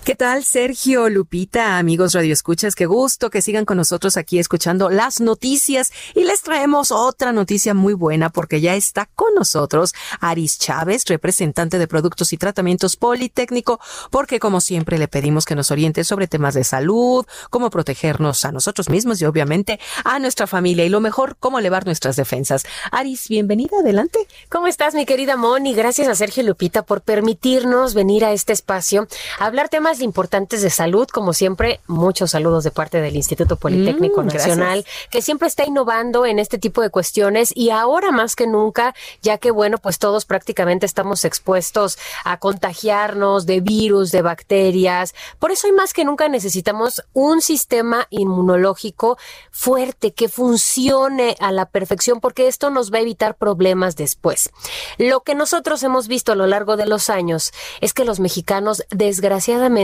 ¿Qué 0.03 0.15
tal, 0.15 0.43
Sergio, 0.43 1.07
Lupita, 1.07 1.77
amigos 1.77 2.13
radioescuchas? 2.13 2.73
Qué 2.73 2.87
gusto 2.87 3.29
que 3.29 3.43
sigan 3.43 3.65
con 3.65 3.77
nosotros 3.77 4.17
aquí 4.17 4.39
escuchando 4.39 4.89
las 4.89 5.19
noticias 5.19 5.91
y 6.15 6.23
les 6.23 6.41
traemos 6.41 6.91
otra 6.91 7.31
noticia 7.31 7.75
muy 7.75 7.93
buena 7.93 8.29
porque 8.29 8.59
ya 8.59 8.75
está 8.75 9.07
con 9.13 9.35
nosotros 9.35 9.93
Aris 10.19 10.57
Chávez, 10.57 11.03
representante 11.05 11.77
de 11.77 11.87
Productos 11.87 12.33
y 12.33 12.37
Tratamientos 12.37 12.95
Politécnico, 12.95 13.79
porque 14.09 14.39
como 14.39 14.61
siempre 14.61 14.97
le 14.97 15.07
pedimos 15.07 15.45
que 15.45 15.53
nos 15.53 15.69
oriente 15.69 16.03
sobre 16.03 16.27
temas 16.27 16.55
de 16.55 16.63
salud, 16.63 17.25
cómo 17.51 17.69
protegernos 17.69 18.45
a 18.45 18.51
nosotros 18.51 18.89
mismos 18.89 19.21
y 19.21 19.25
obviamente 19.25 19.79
a 20.05 20.17
nuestra 20.17 20.47
familia 20.47 20.85
y 20.85 20.89
lo 20.89 21.01
mejor, 21.01 21.37
cómo 21.39 21.59
elevar 21.59 21.85
nuestras 21.85 22.15
defensas. 22.15 22.65
Aris, 22.91 23.27
bienvenida, 23.27 23.77
adelante. 23.81 24.19
¿Cómo 24.49 24.65
estás, 24.67 24.95
mi 24.95 25.05
querida 25.05 25.35
Moni? 25.35 25.75
Gracias 25.75 26.07
a 26.07 26.15
Sergio 26.15 26.43
Lupita 26.43 26.83
por 26.83 27.01
permitirnos 27.01 27.93
venir 27.93 28.25
a 28.25 28.31
este 28.31 28.53
espacio 28.53 29.07
a 29.39 29.45
hablar 29.45 29.69
temas 29.69 29.88
importantes 30.01 30.61
de 30.61 30.69
salud, 30.69 31.07
como 31.07 31.33
siempre, 31.33 31.79
muchos 31.87 32.31
saludos 32.31 32.63
de 32.63 32.71
parte 32.71 33.01
del 33.01 33.15
Instituto 33.15 33.55
Politécnico 33.55 34.21
Mm, 34.23 34.27
Nacional, 34.27 34.85
que 35.09 35.21
siempre 35.21 35.47
está 35.47 35.65
innovando 35.65 36.25
en 36.25 36.39
este 36.39 36.57
tipo 36.57 36.81
de 36.81 36.89
cuestiones 36.89 37.51
y 37.55 37.69
ahora 37.69 38.11
más 38.11 38.35
que 38.35 38.47
nunca, 38.47 38.95
ya 39.21 39.37
que 39.37 39.51
bueno, 39.51 39.77
pues 39.77 39.99
todos 39.99 40.25
prácticamente 40.25 40.85
estamos 40.85 41.25
expuestos 41.25 41.97
a 42.23 42.37
contagiarnos 42.37 43.45
de 43.45 43.61
virus, 43.61 44.11
de 44.11 44.21
bacterias. 44.21 45.13
Por 45.39 45.51
eso 45.51 45.67
hoy 45.67 45.73
más 45.73 45.93
que 45.93 46.05
nunca 46.05 46.27
necesitamos 46.29 47.03
un 47.13 47.41
sistema 47.41 48.07
inmunológico 48.09 49.17
fuerte 49.51 50.13
que 50.13 50.29
funcione 50.29 51.35
a 51.39 51.51
la 51.51 51.65
perfección 51.65 52.19
porque 52.19 52.47
esto 52.47 52.69
nos 52.69 52.93
va 52.93 52.97
a 52.97 53.01
evitar 53.01 53.35
problemas 53.35 53.95
después. 53.95 54.49
Lo 54.97 55.21
que 55.21 55.35
nosotros 55.35 55.83
hemos 55.83 56.07
visto 56.07 56.31
a 56.31 56.35
lo 56.35 56.47
largo 56.47 56.77
de 56.77 56.85
los 56.85 57.09
años 57.09 57.51
es 57.81 57.93
que 57.93 58.05
los 58.05 58.19
mexicanos 58.19 58.83
desgraciadamente 58.89 59.78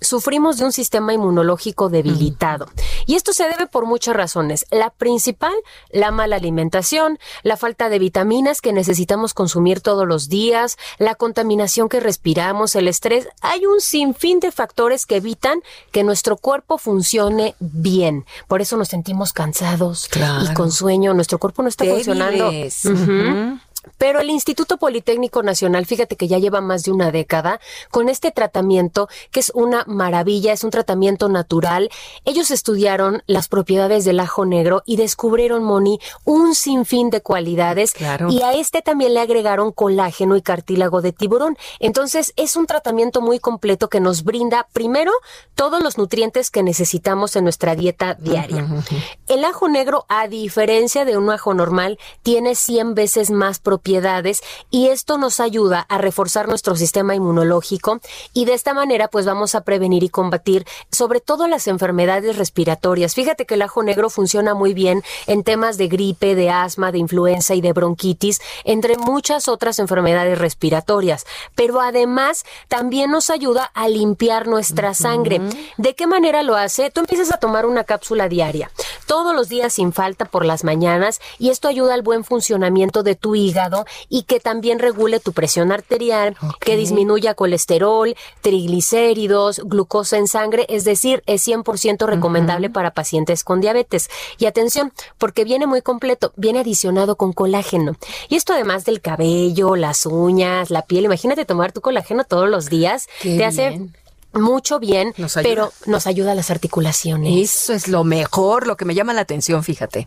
sufrimos 0.00 0.58
de 0.58 0.64
un 0.64 0.72
sistema 0.72 1.12
inmunológico 1.12 1.88
debilitado. 1.88 2.66
Y 3.06 3.14
esto 3.14 3.32
se 3.32 3.48
debe 3.48 3.66
por 3.66 3.86
muchas 3.86 4.16
razones. 4.16 4.66
La 4.70 4.90
principal, 4.90 5.54
la 5.90 6.10
mala 6.10 6.36
alimentación, 6.36 7.18
la 7.42 7.56
falta 7.56 7.88
de 7.88 7.98
vitaminas 7.98 8.60
que 8.60 8.72
necesitamos 8.72 9.34
consumir 9.34 9.80
todos 9.80 10.06
los 10.06 10.28
días, 10.28 10.76
la 10.98 11.14
contaminación 11.14 11.88
que 11.88 12.00
respiramos, 12.00 12.74
el 12.74 12.88
estrés. 12.88 13.28
Hay 13.40 13.66
un 13.66 13.80
sinfín 13.80 14.40
de 14.40 14.52
factores 14.52 15.06
que 15.06 15.16
evitan 15.16 15.60
que 15.92 16.04
nuestro 16.04 16.36
cuerpo 16.36 16.78
funcione 16.78 17.54
bien. 17.60 18.24
Por 18.48 18.60
eso 18.60 18.76
nos 18.76 18.88
sentimos 18.88 19.32
cansados 19.32 20.08
Claro. 20.08 20.44
y 20.50 20.54
con 20.54 20.70
sueño. 20.72 21.14
Nuestro 21.14 21.38
cuerpo 21.38 21.62
no 21.62 21.68
está 21.68 21.84
funcionando. 21.84 22.50
Pero 23.98 24.20
el 24.20 24.30
Instituto 24.30 24.76
Politécnico 24.76 25.42
Nacional, 25.42 25.86
fíjate 25.86 26.16
que 26.16 26.28
ya 26.28 26.38
lleva 26.38 26.60
más 26.60 26.84
de 26.84 26.92
una 26.92 27.10
década 27.10 27.60
con 27.90 28.08
este 28.08 28.30
tratamiento, 28.30 29.08
que 29.30 29.40
es 29.40 29.50
una 29.54 29.84
maravilla, 29.86 30.52
es 30.52 30.64
un 30.64 30.70
tratamiento 30.70 31.28
natural. 31.28 31.90
Ellos 32.24 32.50
estudiaron 32.50 33.22
las 33.26 33.48
propiedades 33.48 34.04
del 34.04 34.20
ajo 34.20 34.44
negro 34.44 34.82
y 34.86 34.96
descubrieron, 34.96 35.64
Moni, 35.64 35.98
un 36.24 36.54
sinfín 36.54 37.10
de 37.10 37.20
cualidades. 37.20 37.92
Claro. 37.92 38.28
Y 38.30 38.42
a 38.42 38.52
este 38.52 38.82
también 38.82 39.14
le 39.14 39.20
agregaron 39.20 39.72
colágeno 39.72 40.36
y 40.36 40.42
cartílago 40.42 41.00
de 41.00 41.12
tiburón. 41.12 41.56
Entonces, 41.80 42.32
es 42.36 42.56
un 42.56 42.66
tratamiento 42.66 43.20
muy 43.20 43.38
completo 43.38 43.88
que 43.88 44.00
nos 44.00 44.24
brinda, 44.24 44.68
primero, 44.72 45.12
todos 45.54 45.82
los 45.82 45.98
nutrientes 45.98 46.50
que 46.50 46.62
necesitamos 46.62 47.36
en 47.36 47.44
nuestra 47.44 47.74
dieta 47.74 48.14
diaria. 48.14 48.66
El 49.26 49.44
ajo 49.44 49.68
negro, 49.68 50.04
a 50.08 50.28
diferencia 50.28 51.04
de 51.04 51.16
un 51.16 51.30
ajo 51.30 51.54
normal, 51.54 51.98
tiene 52.22 52.54
100 52.54 52.94
veces 52.94 53.30
más 53.30 53.58
propiedades 53.76 54.42
y 54.70 54.88
esto 54.88 55.18
nos 55.18 55.38
ayuda 55.38 55.84
a 55.90 55.98
reforzar 55.98 56.48
nuestro 56.48 56.76
sistema 56.76 57.14
inmunológico 57.14 58.00
y 58.32 58.46
de 58.46 58.54
esta 58.54 58.72
manera 58.72 59.08
pues 59.08 59.26
vamos 59.26 59.54
a 59.54 59.60
prevenir 59.64 60.02
y 60.02 60.08
combatir 60.08 60.66
sobre 60.90 61.20
todo 61.20 61.46
las 61.46 61.68
enfermedades 61.68 62.38
respiratorias. 62.38 63.14
Fíjate 63.14 63.44
que 63.44 63.52
el 63.52 63.60
ajo 63.60 63.82
negro 63.82 64.08
funciona 64.08 64.54
muy 64.54 64.72
bien 64.72 65.02
en 65.26 65.44
temas 65.44 65.76
de 65.76 65.88
gripe, 65.88 66.34
de 66.34 66.48
asma, 66.48 66.90
de 66.90 66.96
influenza 66.96 67.54
y 67.54 67.60
de 67.60 67.74
bronquitis, 67.74 68.40
entre 68.64 68.96
muchas 68.96 69.46
otras 69.46 69.78
enfermedades 69.78 70.38
respiratorias, 70.38 71.26
pero 71.54 71.82
además 71.82 72.46
también 72.68 73.10
nos 73.10 73.28
ayuda 73.28 73.70
a 73.74 73.88
limpiar 73.88 74.46
nuestra 74.46 74.94
sangre. 74.94 75.42
¿De 75.76 75.94
qué 75.94 76.06
manera 76.06 76.42
lo 76.42 76.56
hace? 76.56 76.90
Tú 76.90 77.00
empiezas 77.00 77.30
a 77.30 77.36
tomar 77.36 77.66
una 77.66 77.84
cápsula 77.84 78.26
diaria, 78.30 78.70
todos 79.06 79.36
los 79.36 79.50
días 79.50 79.74
sin 79.74 79.92
falta 79.92 80.24
por 80.24 80.46
las 80.46 80.64
mañanas 80.64 81.20
y 81.38 81.50
esto 81.50 81.68
ayuda 81.68 81.92
al 81.92 82.00
buen 82.00 82.24
funcionamiento 82.24 83.02
de 83.02 83.16
tu 83.16 83.34
hígado 83.34 83.65
y 84.08 84.22
que 84.24 84.40
también 84.40 84.78
regule 84.78 85.20
tu 85.20 85.32
presión 85.32 85.72
arterial, 85.72 86.36
que 86.60 86.76
disminuya 86.76 87.34
colesterol, 87.34 88.14
triglicéridos, 88.40 89.60
glucosa 89.64 90.16
en 90.16 90.28
sangre, 90.28 90.66
es 90.68 90.84
decir, 90.84 91.22
es 91.26 91.46
100% 91.46 92.06
recomendable 92.06 92.70
para 92.70 92.92
pacientes 92.92 93.44
con 93.44 93.60
diabetes. 93.60 94.08
Y 94.38 94.46
atención, 94.46 94.92
porque 95.18 95.44
viene 95.44 95.66
muy 95.66 95.82
completo, 95.82 96.32
viene 96.36 96.60
adicionado 96.60 97.16
con 97.16 97.32
colágeno. 97.32 97.96
Y 98.28 98.36
esto 98.36 98.52
además 98.52 98.84
del 98.84 99.00
cabello, 99.00 99.76
las 99.76 100.06
uñas, 100.06 100.70
la 100.70 100.82
piel, 100.82 101.04
imagínate 101.04 101.44
tomar 101.44 101.72
tu 101.72 101.80
colágeno 101.80 102.24
todos 102.24 102.48
los 102.48 102.68
días, 102.68 103.08
Qué 103.20 103.36
te 103.36 103.44
hace 103.44 103.80
mucho 104.32 104.78
bien, 104.78 105.14
Nos 105.16 105.34
pero 105.34 105.72
nos 105.86 106.06
ayuda 106.06 106.32
a 106.32 106.34
las 106.34 106.50
articulaciones. 106.50 107.50
Eso 107.50 107.72
es 107.72 107.88
lo 107.88 108.04
mejor, 108.04 108.66
lo 108.66 108.76
que 108.76 108.84
me 108.84 108.94
llama 108.94 109.12
la 109.12 109.22
atención, 109.22 109.64
fíjate. 109.64 110.06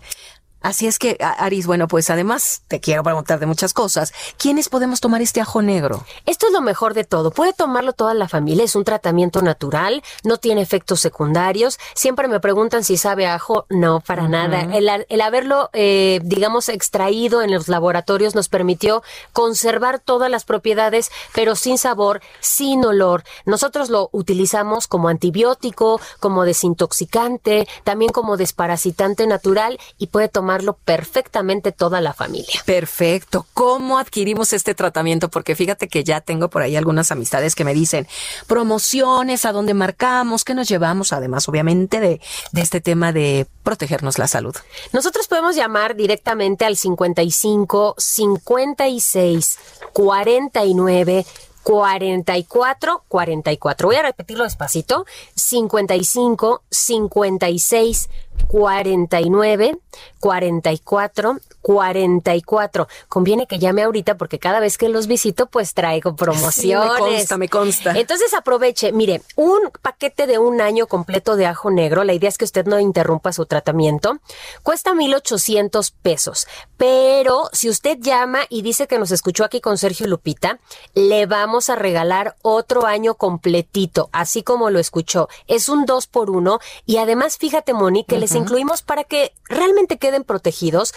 Así 0.61 0.88
es 0.88 0.99
que, 0.99 1.17
Aris, 1.19 1.67
bueno, 1.67 1.88
pues 1.88 2.09
además 2.09 2.63
te 2.67 2.79
quiero 2.79 3.03
preguntar 3.03 3.39
de 3.39 3.45
muchas 3.45 3.73
cosas. 3.73 4.13
¿Quiénes 4.38 4.69
podemos 4.69 4.99
tomar 4.99 5.21
este 5.21 5.41
ajo 5.41 5.61
negro? 5.61 6.05
Esto 6.25 6.47
es 6.47 6.53
lo 6.53 6.61
mejor 6.61 6.93
de 6.93 7.05
todo. 7.05 7.31
Puede 7.31 7.53
tomarlo 7.53 7.93
toda 7.93 8.13
la 8.13 8.27
familia. 8.27 8.63
Es 8.65 8.75
un 8.75 8.83
tratamiento 8.83 9.41
natural. 9.41 10.03
No 10.23 10.38
tiene 10.38 10.61
efectos 10.61 10.99
secundarios. 10.99 11.79
Siempre 11.95 12.27
me 12.27 12.39
preguntan 12.39 12.83
si 12.83 12.97
sabe 12.97 13.25
a 13.25 13.35
ajo. 13.35 13.65
No, 13.69 14.01
para 14.01 14.27
nada. 14.27 14.61
El, 14.73 14.89
el 15.07 15.21
haberlo, 15.21 15.69
eh, 15.73 16.19
digamos, 16.23 16.69
extraído 16.69 17.41
en 17.41 17.51
los 17.53 17.67
laboratorios 17.67 18.35
nos 18.35 18.49
permitió 18.49 19.01
conservar 19.33 19.99
todas 19.99 20.29
las 20.29 20.43
propiedades, 20.43 21.11
pero 21.33 21.55
sin 21.55 21.77
sabor, 21.77 22.21
sin 22.41 22.83
olor. 22.83 23.23
Nosotros 23.45 23.89
lo 23.89 24.09
utilizamos 24.11 24.88
como 24.88 25.07
antibiótico, 25.07 26.01
como 26.19 26.43
desintoxicante, 26.43 27.67
también 27.83 28.11
como 28.11 28.38
desparasitante 28.38 29.27
natural 29.27 29.79
y 29.97 30.07
puede 30.07 30.27
tomarlo 30.49 30.79
perfectamente 30.83 31.71
toda 31.71 32.01
la 32.01 32.11
familia. 32.11 32.59
Perfecto. 32.65 33.45
¿Cómo 33.53 33.99
adquirimos 33.99 34.51
este 34.51 34.73
tratamiento? 34.73 35.29
Porque 35.29 35.55
fíjate 35.55 35.87
que 35.87 36.03
ya 36.03 36.21
tengo 36.21 36.49
por 36.49 36.63
ahí 36.63 36.75
algunas 36.75 37.11
amistades 37.11 37.53
que 37.53 37.63
me 37.63 37.75
dicen 37.75 38.07
promociones, 38.47 39.45
a 39.45 39.51
dónde 39.51 39.75
marcamos, 39.75 40.43
qué 40.43 40.55
nos 40.55 40.67
llevamos, 40.67 41.13
además, 41.13 41.47
obviamente, 41.47 41.99
de, 41.99 42.19
de 42.51 42.61
este 42.61 42.81
tema 42.81 43.13
de 43.13 43.45
protegernos 43.61 44.17
la 44.17 44.27
salud. 44.27 44.55
Nosotros 44.91 45.27
podemos 45.27 45.55
llamar 45.55 45.95
directamente 45.95 46.65
al 46.65 46.77
55 46.77 47.93
56 47.99 49.59
49 49.93 51.25
44 51.61 53.03
44. 53.07 53.87
Voy 53.87 53.95
a 53.97 54.01
repetirlo 54.01 54.45
despacito. 54.45 55.05
55 55.35 56.63
56 56.71 58.09
49 58.47 59.79
44 60.19 61.39
44. 61.61 62.87
Conviene 63.07 63.47
que 63.47 63.59
llame 63.59 63.83
ahorita 63.83 64.17
porque 64.17 64.39
cada 64.39 64.59
vez 64.59 64.77
que 64.77 64.89
los 64.89 65.07
visito 65.07 65.47
pues 65.47 65.73
traigo 65.73 66.15
promociones. 66.15 66.49
Sí, 66.59 66.65
me 66.65 66.99
consta, 66.99 67.37
me 67.37 67.49
consta. 67.49 67.91
Entonces 67.95 68.33
aproveche, 68.33 68.91
mire, 68.91 69.21
un 69.35 69.71
paquete 69.81 70.27
de 70.27 70.39
un 70.39 70.61
año 70.61 70.87
completo 70.87 71.35
de 71.35 71.45
ajo 71.45 71.71
negro, 71.71 72.03
la 72.03 72.13
idea 72.13 72.29
es 72.29 72.37
que 72.37 72.45
usted 72.45 72.65
no 72.65 72.79
interrumpa 72.79 73.33
su 73.33 73.45
tratamiento, 73.45 74.19
cuesta 74.63 74.93
1,800 74.93 75.91
pesos. 75.91 76.47
Pero 76.77 77.49
si 77.53 77.69
usted 77.69 77.97
llama 77.99 78.39
y 78.49 78.61
dice 78.61 78.87
que 78.87 78.99
nos 78.99 79.11
escuchó 79.11 79.43
aquí 79.43 79.61
con 79.61 79.77
Sergio 79.77 80.07
Lupita, 80.07 80.59
le 80.93 81.25
vamos 81.25 81.69
a 81.69 81.75
regalar 81.75 82.35
otro 82.41 82.85
año 82.85 83.15
completito, 83.15 84.09
así 84.11 84.43
como 84.43 84.69
lo 84.69 84.79
escuchó. 84.79 85.27
Es 85.47 85.69
un 85.69 85.85
2 85.85 86.07
por 86.07 86.29
1 86.29 86.59
y 86.85 86.97
además 86.97 87.37
fíjate, 87.37 87.73
Moni, 87.73 88.03
que 88.03 88.17
les 88.30 88.35
incluimos 88.35 88.82
para 88.82 89.03
que 89.03 89.33
realmente 89.45 89.98
queden 89.98 90.24
protegidos 90.24 90.93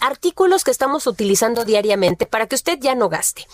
artículos 0.00 0.64
que 0.64 0.70
estamos 0.70 1.06
utilizando 1.06 1.64
diariamente 1.64 2.26
para 2.26 2.46
que 2.46 2.56
usted 2.56 2.78
ya 2.78 2.94
no 2.94 3.08
gaste. 3.08 3.46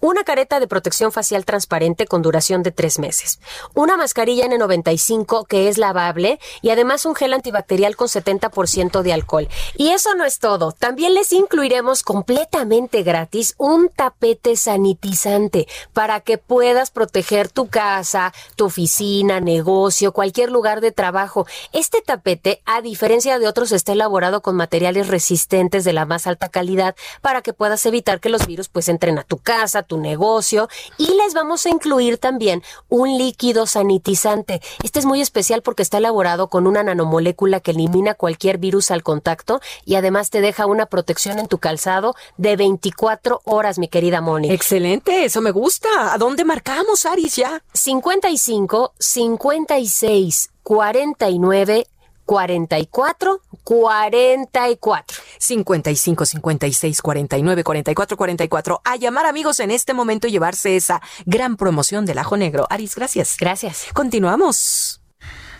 Una 0.00 0.24
careta 0.24 0.60
de 0.60 0.68
protección 0.68 1.10
facial 1.10 1.46
transparente 1.46 2.06
con 2.06 2.20
duración 2.20 2.62
de 2.62 2.70
tres 2.70 2.98
meses. 2.98 3.40
Una 3.74 3.96
mascarilla 3.96 4.46
N95 4.46 5.46
que 5.46 5.68
es 5.68 5.78
lavable 5.78 6.38
y 6.60 6.70
además 6.70 7.06
un 7.06 7.14
gel 7.14 7.32
antibacterial 7.32 7.96
con 7.96 8.08
70% 8.08 9.02
de 9.02 9.12
alcohol. 9.14 9.48
Y 9.76 9.88
eso 9.88 10.14
no 10.14 10.24
es 10.24 10.38
todo. 10.38 10.72
También 10.72 11.14
les 11.14 11.32
incluiremos 11.32 12.02
completamente 12.02 13.02
gratis 13.02 13.54
un 13.56 13.88
tapete 13.88 14.56
sanitizante 14.56 15.66
para 15.94 16.20
que 16.20 16.36
puedas 16.36 16.90
proteger 16.90 17.48
tu 17.48 17.68
casa, 17.68 18.34
tu 18.54 18.66
oficina, 18.66 19.40
negocio, 19.40 20.12
cualquier 20.12 20.50
lugar 20.50 20.80
de 20.82 20.92
trabajo. 20.92 21.46
Este 21.72 22.02
tapete, 22.02 22.60
a 22.66 22.82
diferencia 22.82 23.38
de 23.38 23.48
otros, 23.48 23.72
está 23.72 23.92
elaborado 23.92 24.42
con 24.42 24.56
materiales 24.56 25.08
resistentes 25.08 25.84
de 25.84 25.92
la 25.94 26.04
más 26.04 26.26
alta 26.26 26.50
calidad 26.50 26.94
para 27.22 27.40
que 27.40 27.54
puedas 27.54 27.86
evitar 27.86 28.20
que 28.20 28.28
los 28.28 28.46
virus 28.46 28.68
pues 28.68 28.88
entren 28.88 29.18
a 29.18 29.24
tu 29.24 29.38
casa, 29.38 29.85
tu 29.86 29.98
negocio 29.98 30.68
y 30.98 31.06
les 31.14 31.34
vamos 31.34 31.64
a 31.64 31.70
incluir 31.70 32.18
también 32.18 32.62
un 32.88 33.16
líquido 33.16 33.66
sanitizante. 33.66 34.60
Este 34.82 34.98
es 34.98 35.06
muy 35.06 35.20
especial 35.20 35.62
porque 35.62 35.82
está 35.82 35.98
elaborado 35.98 36.48
con 36.48 36.66
una 36.66 36.82
nanomolécula 36.82 37.60
que 37.60 37.70
elimina 37.70 38.14
cualquier 38.14 38.58
virus 38.58 38.90
al 38.90 39.02
contacto 39.02 39.60
y 39.84 39.94
además 39.94 40.30
te 40.30 40.40
deja 40.40 40.66
una 40.66 40.86
protección 40.86 41.38
en 41.38 41.48
tu 41.48 41.58
calzado 41.58 42.14
de 42.36 42.56
24 42.56 43.40
horas, 43.44 43.78
mi 43.78 43.88
querida 43.88 44.20
Moni. 44.20 44.50
Excelente, 44.50 45.24
eso 45.24 45.40
me 45.40 45.50
gusta. 45.50 46.12
¿A 46.12 46.18
dónde 46.18 46.44
marcamos, 46.44 47.06
Aris, 47.06 47.36
ya? 47.36 47.62
55 47.72 48.92
56 48.98 50.50
49 50.62 51.86
44 52.26 53.40
44. 53.64 55.18
55 55.38 56.26
56 56.26 57.02
49 57.02 57.64
44 57.64 58.16
44. 58.16 58.80
A 58.84 58.96
llamar 58.96 59.26
amigos 59.26 59.60
en 59.60 59.70
este 59.70 59.94
momento 59.94 60.26
y 60.26 60.32
llevarse 60.32 60.76
esa 60.76 61.00
gran 61.24 61.56
promoción 61.56 62.04
del 62.04 62.18
ajo 62.18 62.36
negro. 62.36 62.66
Aris, 62.68 62.94
gracias. 62.94 63.36
Gracias. 63.38 63.86
Continuamos. 63.94 65.00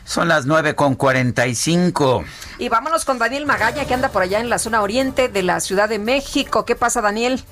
Son 0.05 0.29
las 0.29 0.47
9 0.47 0.77
con 0.77 0.95
45. 0.95 2.25
Y 2.59 2.69
vámonos 2.69 3.05
con 3.05 3.19
Daniel 3.19 3.45
Magaña, 3.45 3.87
que 3.87 3.95
anda 3.95 4.11
por 4.11 4.23
allá 4.23 4.39
en 4.39 4.49
la 4.49 4.59
zona 4.59 4.83
oriente 4.83 5.29
de 5.29 5.43
la 5.43 5.59
Ciudad 5.59 5.89
de 5.89 5.99
México. 5.99 6.65
¿Qué 6.65 6.77
pasa, 6.77 7.01
Daniel? 7.01 7.43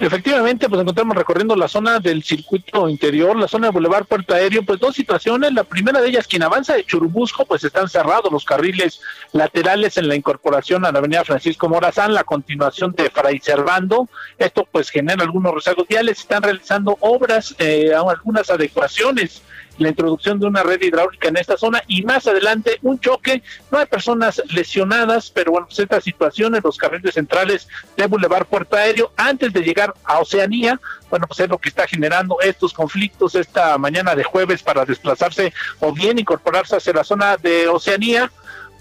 Efectivamente, 0.00 0.68
pues 0.68 0.80
encontramos 0.80 1.16
recorriendo 1.16 1.56
la 1.56 1.66
zona 1.66 1.98
del 1.98 2.22
circuito 2.22 2.88
interior, 2.88 3.36
la 3.36 3.48
zona 3.48 3.66
de 3.66 3.72
Boulevard 3.72 4.04
Puerto 4.04 4.32
Aéreo, 4.32 4.62
pues 4.62 4.78
dos 4.78 4.94
situaciones. 4.94 5.52
La 5.52 5.64
primera 5.64 6.00
de 6.00 6.08
ellas, 6.08 6.28
quien 6.28 6.44
avanza 6.44 6.74
de 6.74 6.84
Churubusco, 6.84 7.44
pues 7.44 7.64
están 7.64 7.88
cerrados 7.88 8.30
los 8.30 8.44
carriles 8.44 9.00
laterales 9.32 9.96
en 9.96 10.06
la 10.06 10.14
incorporación 10.14 10.84
a 10.84 10.92
la 10.92 11.00
avenida 11.00 11.24
Francisco 11.24 11.68
Morazán, 11.68 12.14
la 12.14 12.22
continuación 12.22 12.92
de 12.92 13.10
Fray 13.10 13.40
Servando. 13.40 14.08
Esto 14.38 14.68
pues 14.70 14.90
genera 14.90 15.24
algunos 15.24 15.52
rezagos 15.52 15.88
viales, 15.88 16.20
están 16.20 16.44
realizando 16.44 16.96
obras, 17.00 17.56
eh, 17.58 17.90
algunas 17.92 18.50
adecuaciones 18.50 19.42
la 19.78 19.88
introducción 19.88 20.38
de 20.38 20.46
una 20.46 20.62
red 20.62 20.80
hidráulica 20.80 21.28
en 21.28 21.36
esta 21.36 21.56
zona 21.56 21.82
y 21.86 22.02
más 22.02 22.26
adelante 22.26 22.78
un 22.82 22.98
choque. 22.98 23.42
No 23.70 23.78
hay 23.78 23.86
personas 23.86 24.42
lesionadas, 24.50 25.30
pero 25.30 25.52
bueno, 25.52 25.66
pues 25.66 25.78
esta 25.78 26.00
situación 26.00 26.54
en 26.54 26.62
los 26.62 26.76
carriles 26.76 27.14
centrales 27.14 27.68
de 27.96 28.06
Boulevard 28.06 28.46
Puerto 28.46 28.76
Aéreo 28.76 29.12
antes 29.16 29.52
de 29.52 29.62
llegar 29.62 29.94
a 30.04 30.18
Oceanía, 30.20 30.80
bueno, 31.10 31.26
pues 31.26 31.40
es 31.40 31.48
lo 31.48 31.58
que 31.58 31.68
está 31.68 31.86
generando 31.86 32.38
estos 32.40 32.72
conflictos 32.72 33.34
esta 33.34 33.78
mañana 33.78 34.14
de 34.14 34.24
jueves 34.24 34.62
para 34.62 34.84
desplazarse 34.84 35.52
o 35.80 35.92
bien 35.92 36.18
incorporarse 36.18 36.76
hacia 36.76 36.92
la 36.92 37.04
zona 37.04 37.36
de 37.36 37.68
Oceanía 37.68 38.30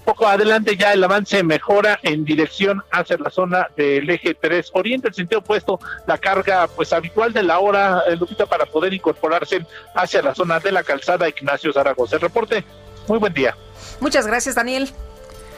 Poco 0.08 0.26
adelante 0.26 0.78
ya 0.78 0.94
el 0.94 1.04
avance 1.04 1.44
mejora 1.44 2.00
en 2.02 2.24
dirección 2.24 2.82
hacia 2.92 3.18
la 3.18 3.30
zona 3.30 3.68
del 3.76 4.10
eje 4.10 4.36
3 4.36 4.72
oriente, 4.74 5.10
el 5.10 5.14
sentido 5.14 5.40
opuesto, 5.40 5.82
la 6.08 6.18
carga 6.18 6.66
pues 6.70 6.94
habitual 6.94 7.34
de 7.34 7.44
la 7.44 7.60
hora, 7.60 8.04
eh, 8.08 8.16
Lupita, 8.16 8.46
para 8.46 8.66
poder 8.66 8.94
incorporarse 8.94 9.66
hacia 9.94 10.22
la 10.22 10.34
zona 10.34 10.62
de 10.62 10.72
la 10.72 10.84
calzada 10.84 11.28
Ignacio 11.28 11.74
Zaragoza. 11.74 12.16
El 12.16 12.22
reporte, 12.22 12.64
muy 13.10 13.20
buen 13.20 13.34
día. 13.34 13.58
Muchas 14.00 14.26
gracias, 14.26 14.56
Daniel. 14.56 14.90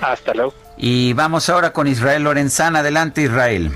Hasta 0.01 0.33
luego. 0.33 0.55
Y 0.77 1.13
vamos 1.13 1.47
ahora 1.47 1.71
con 1.71 1.85
Israel 1.85 2.23
Lorenzana. 2.23 2.79
Adelante, 2.79 3.21
Israel. 3.21 3.71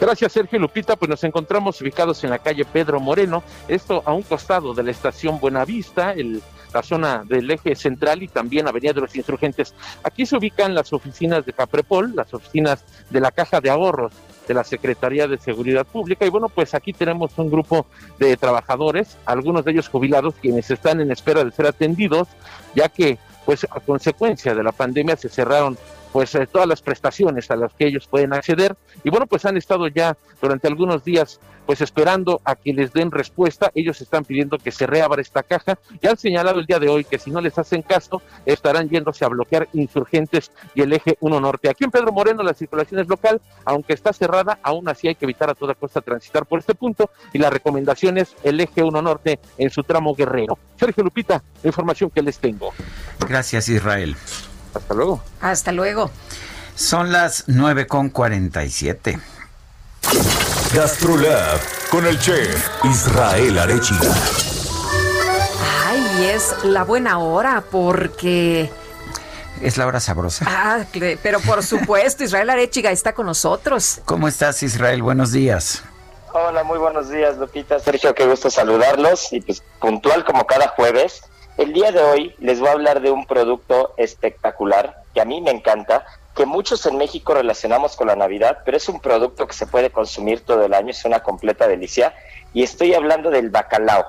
Gracias, 0.00 0.32
Sergio 0.32 0.58
Lupita. 0.58 0.96
Pues 0.96 1.08
nos 1.08 1.22
encontramos 1.22 1.80
ubicados 1.80 2.24
en 2.24 2.30
la 2.30 2.40
calle 2.40 2.64
Pedro 2.64 2.98
Moreno, 2.98 3.44
esto 3.68 4.02
a 4.04 4.12
un 4.12 4.22
costado 4.22 4.74
de 4.74 4.82
la 4.82 4.90
estación 4.90 5.38
Buenavista, 5.38 6.14
el 6.14 6.42
la 6.74 6.82
zona 6.82 7.22
del 7.24 7.50
eje 7.50 7.74
central 7.76 8.22
y 8.22 8.28
también 8.28 8.66
Avenida 8.66 8.92
de 8.92 9.02
los 9.02 9.14
Insurgentes. 9.14 9.74
Aquí 10.02 10.26
se 10.26 10.36
ubican 10.36 10.74
las 10.74 10.92
oficinas 10.92 11.46
de 11.46 11.52
Caprepol, 11.52 12.14
las 12.14 12.34
oficinas 12.34 12.84
de 13.10 13.20
la 13.20 13.30
Caja 13.30 13.60
de 13.60 13.70
Ahorros 13.70 14.12
de 14.46 14.54
la 14.54 14.64
Secretaría 14.64 15.26
de 15.26 15.38
Seguridad 15.38 15.86
Pública. 15.86 16.26
Y 16.26 16.28
bueno, 16.28 16.48
pues 16.48 16.74
aquí 16.74 16.92
tenemos 16.92 17.32
un 17.38 17.50
grupo 17.50 17.86
de 18.18 18.36
trabajadores, 18.36 19.16
algunos 19.24 19.64
de 19.64 19.72
ellos 19.72 19.88
jubilados, 19.88 20.34
quienes 20.34 20.70
están 20.70 21.00
en 21.00 21.10
espera 21.10 21.44
de 21.44 21.52
ser 21.52 21.66
atendidos, 21.66 22.28
ya 22.74 22.88
que 22.88 23.18
pues 23.46 23.64
a 23.64 23.80
consecuencia 23.80 24.54
de 24.54 24.62
la 24.62 24.72
pandemia 24.72 25.16
se 25.16 25.28
cerraron 25.28 25.78
pues 26.14 26.32
eh, 26.36 26.46
todas 26.46 26.68
las 26.68 26.80
prestaciones 26.80 27.50
a 27.50 27.56
las 27.56 27.74
que 27.74 27.88
ellos 27.88 28.06
pueden 28.06 28.32
acceder. 28.32 28.76
Y 29.02 29.10
bueno 29.10 29.26
pues 29.26 29.44
han 29.46 29.56
estado 29.56 29.88
ya 29.88 30.16
durante 30.40 30.68
algunos 30.68 31.02
días 31.02 31.40
pues 31.66 31.80
esperando 31.80 32.40
a 32.44 32.54
que 32.54 32.72
les 32.72 32.92
den 32.92 33.10
respuesta. 33.10 33.72
Ellos 33.74 34.00
están 34.00 34.24
pidiendo 34.24 34.58
que 34.58 34.70
se 34.70 34.86
reabra 34.86 35.20
esta 35.20 35.42
caja. 35.42 35.76
Y 36.00 36.06
han 36.06 36.16
señalado 36.16 36.60
el 36.60 36.66
día 36.66 36.78
de 36.78 36.88
hoy 36.88 37.02
que 37.04 37.18
si 37.18 37.32
no 37.32 37.40
les 37.40 37.58
hacen 37.58 37.82
caso 37.82 38.22
estarán 38.46 38.88
yéndose 38.88 39.24
a 39.24 39.28
bloquear 39.28 39.66
insurgentes 39.72 40.52
y 40.76 40.82
el 40.82 40.92
eje 40.92 41.16
1 41.18 41.40
norte. 41.40 41.68
Aquí 41.68 41.82
en 41.82 41.90
Pedro 41.90 42.12
Moreno 42.12 42.44
la 42.44 42.54
circulación 42.54 43.00
es 43.00 43.08
local 43.08 43.40
aunque 43.64 43.94
está 43.94 44.12
cerrada 44.12 44.60
aún 44.62 44.88
así 44.88 45.08
hay 45.08 45.16
que 45.16 45.24
evitar 45.24 45.50
a 45.50 45.54
toda 45.56 45.74
costa 45.74 46.00
transitar 46.00 46.46
por 46.46 46.60
este 46.60 46.76
punto. 46.76 47.10
Y 47.32 47.38
la 47.38 47.50
recomendación 47.50 48.18
es 48.18 48.36
el 48.44 48.60
eje 48.60 48.84
1 48.84 49.02
norte 49.02 49.40
en 49.58 49.70
su 49.70 49.82
tramo 49.82 50.14
guerrero. 50.14 50.56
Sergio 50.78 51.02
Lupita 51.02 51.42
la 51.64 51.68
información 51.68 52.08
que 52.10 52.22
les 52.22 52.38
tengo. 52.38 52.72
Gracias 53.18 53.68
Israel 53.68 54.14
hasta 54.78 54.94
luego. 54.94 55.22
Hasta 55.40 55.72
luego. 55.72 56.10
Son 56.74 57.12
las 57.12 57.44
9 57.46 57.86
con 57.86 58.10
47. 58.10 59.18
Gastrolab 60.74 61.60
con 61.90 62.06
el 62.06 62.18
chef 62.18 62.68
Israel 62.84 63.58
Arechiga. 63.58 64.12
Ay, 65.86 66.26
es 66.34 66.54
la 66.64 66.82
buena 66.84 67.18
hora 67.18 67.62
porque... 67.70 68.70
Es 69.62 69.76
la 69.78 69.86
hora 69.86 70.00
sabrosa. 70.00 70.44
Ah, 70.48 70.84
pero 71.22 71.38
por 71.40 71.62
supuesto, 71.62 72.24
Israel 72.24 72.50
Arechiga 72.50 72.90
está 72.90 73.12
con 73.12 73.26
nosotros. 73.26 74.00
¿Cómo 74.04 74.26
estás, 74.26 74.62
Israel? 74.64 75.02
Buenos 75.02 75.30
días. 75.30 75.84
Hola, 76.32 76.64
muy 76.64 76.78
buenos 76.78 77.08
días, 77.08 77.36
Lupita. 77.38 77.78
Sergio, 77.78 78.12
qué 78.12 78.26
gusto 78.26 78.50
saludarlos. 78.50 79.32
Y 79.32 79.40
pues 79.40 79.62
puntual 79.80 80.24
como 80.24 80.44
cada 80.44 80.68
jueves, 80.68 81.22
el 81.56 81.72
día 81.72 81.92
de 81.92 82.02
hoy 82.02 82.34
les 82.38 82.60
voy 82.60 82.68
a 82.68 82.72
hablar 82.72 83.00
de 83.00 83.10
un 83.10 83.26
producto 83.26 83.94
espectacular 83.96 85.02
que 85.14 85.20
a 85.20 85.24
mí 85.24 85.40
me 85.40 85.50
encanta, 85.50 86.04
que 86.34 86.46
muchos 86.46 86.84
en 86.86 86.98
México 86.98 87.34
relacionamos 87.34 87.94
con 87.94 88.08
la 88.08 88.16
Navidad, 88.16 88.58
pero 88.64 88.76
es 88.76 88.88
un 88.88 89.00
producto 89.00 89.46
que 89.46 89.54
se 89.54 89.66
puede 89.66 89.90
consumir 89.90 90.40
todo 90.40 90.64
el 90.64 90.74
año, 90.74 90.90
es 90.90 91.04
una 91.04 91.22
completa 91.22 91.68
delicia. 91.68 92.12
Y 92.52 92.64
estoy 92.64 92.94
hablando 92.94 93.30
del 93.30 93.50
bacalao, 93.50 94.06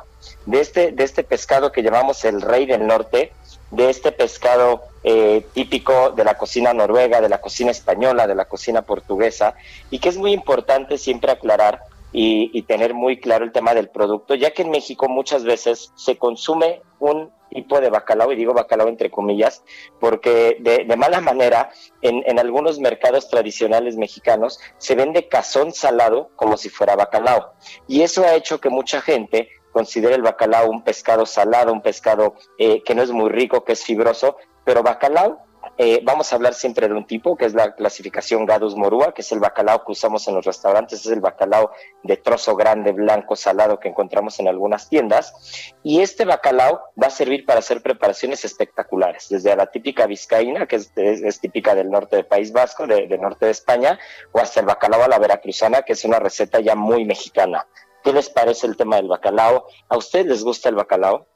de 0.47 0.59
este, 0.59 0.91
de 0.91 1.03
este 1.03 1.23
pescado 1.23 1.71
que 1.71 1.83
llamamos 1.83 2.25
el 2.25 2.41
rey 2.41 2.65
del 2.65 2.87
norte, 2.87 3.31
de 3.69 3.89
este 3.89 4.11
pescado 4.11 4.83
eh, 5.03 5.45
típico 5.53 6.11
de 6.11 6.23
la 6.23 6.37
cocina 6.37 6.73
noruega, 6.73 7.21
de 7.21 7.29
la 7.29 7.41
cocina 7.41 7.69
española, 7.69 8.25
de 8.25 8.35
la 8.35 8.45
cocina 8.45 8.81
portuguesa, 8.81 9.53
y 9.91 9.99
que 9.99 10.09
es 10.09 10.17
muy 10.17 10.33
importante 10.33 10.97
siempre 10.97 11.31
aclarar 11.31 11.81
y, 12.17 12.61
tener 12.61 12.93
muy 12.93 13.19
claro 13.19 13.43
el 13.43 13.51
tema 13.51 13.73
del 13.73 13.89
producto, 13.89 14.35
ya 14.35 14.51
que 14.51 14.61
en 14.61 14.71
México 14.71 15.09
muchas 15.09 15.43
veces 15.43 15.91
se 15.95 16.17
consume 16.17 16.81
un 16.99 17.29
tipo 17.49 17.81
de 17.81 17.89
bacalao, 17.89 18.31
y 18.31 18.37
digo 18.37 18.53
bacalao 18.53 18.87
entre 18.87 19.11
comillas, 19.11 19.63
porque 19.99 20.57
de, 20.61 20.95
mala 20.95 21.19
manera 21.19 21.71
en, 22.01 22.39
algunos 22.39 22.79
mercados 22.79 23.29
tradicionales 23.29 23.97
mexicanos 23.97 24.59
se 24.77 24.95
vende 24.95 25.27
cazón 25.27 25.73
salado 25.73 26.29
como 26.37 26.55
si 26.55 26.69
fuera 26.69 26.95
bacalao. 26.95 27.51
Y 27.85 28.01
eso 28.01 28.23
ha 28.23 28.35
hecho 28.35 28.61
que 28.61 28.69
mucha 28.69 29.01
gente 29.01 29.49
considere 29.73 30.15
el 30.15 30.21
bacalao 30.21 30.69
un 30.69 30.83
pescado 30.83 31.25
salado, 31.25 31.73
un 31.73 31.81
pescado 31.81 32.35
eh, 32.57 32.81
que 32.83 32.95
no 32.95 33.03
es 33.03 33.11
muy 33.11 33.29
rico, 33.29 33.65
que 33.65 33.73
es 33.73 33.83
fibroso, 33.83 34.37
pero 34.63 34.83
bacalao 34.83 35.44
eh, 35.77 36.01
vamos 36.03 36.31
a 36.31 36.37
hablar 36.37 36.53
siempre 36.53 36.87
de 36.87 36.93
un 36.93 37.05
tipo, 37.05 37.35
que 37.35 37.45
es 37.45 37.53
la 37.53 37.75
clasificación 37.75 38.45
Gadus 38.45 38.75
Morua, 38.75 39.13
que 39.13 39.21
es 39.21 39.31
el 39.33 39.39
bacalao 39.39 39.83
que 39.83 39.91
usamos 39.91 40.25
en 40.27 40.35
los 40.35 40.45
restaurantes, 40.45 41.05
es 41.05 41.11
el 41.11 41.19
bacalao 41.19 41.71
de 42.03 42.15
trozo 42.15 42.55
grande, 42.55 42.93
blanco, 42.93 43.35
salado 43.35 43.79
que 43.79 43.89
encontramos 43.89 44.39
en 44.39 44.47
algunas 44.47 44.87
tiendas. 44.87 45.73
Y 45.83 46.01
este 46.01 46.23
bacalao 46.23 46.79
va 47.01 47.07
a 47.07 47.09
servir 47.09 47.45
para 47.45 47.59
hacer 47.59 47.81
preparaciones 47.81 48.45
espectaculares, 48.45 49.27
desde 49.29 49.53
la 49.55 49.67
típica 49.67 50.05
vizcaína, 50.05 50.65
que 50.65 50.77
es, 50.77 51.39
típica 51.41 51.75
del 51.75 51.89
norte 51.89 52.15
del 52.15 52.25
País 52.25 52.53
Vasco, 52.53 52.87
del 52.87 53.09
de 53.09 53.17
norte 53.17 53.45
de 53.45 53.51
España, 53.51 53.99
o 54.31 54.39
hasta 54.39 54.61
el 54.61 54.65
bacalao 54.65 55.03
a 55.03 55.09
la 55.09 55.19
veracruzana, 55.19 55.81
que 55.81 55.93
es 55.93 56.05
una 56.05 56.19
receta 56.19 56.61
ya 56.61 56.75
muy 56.75 57.03
mexicana. 57.03 57.67
¿Qué 58.01 58.13
les 58.13 58.29
parece 58.29 58.67
el 58.67 58.77
tema 58.77 58.95
del 58.95 59.07
bacalao? 59.07 59.65
¿A 59.89 59.97
ustedes 59.97 60.27
les 60.27 60.43
gusta 60.43 60.69
el 60.69 60.75
bacalao? 60.75 61.27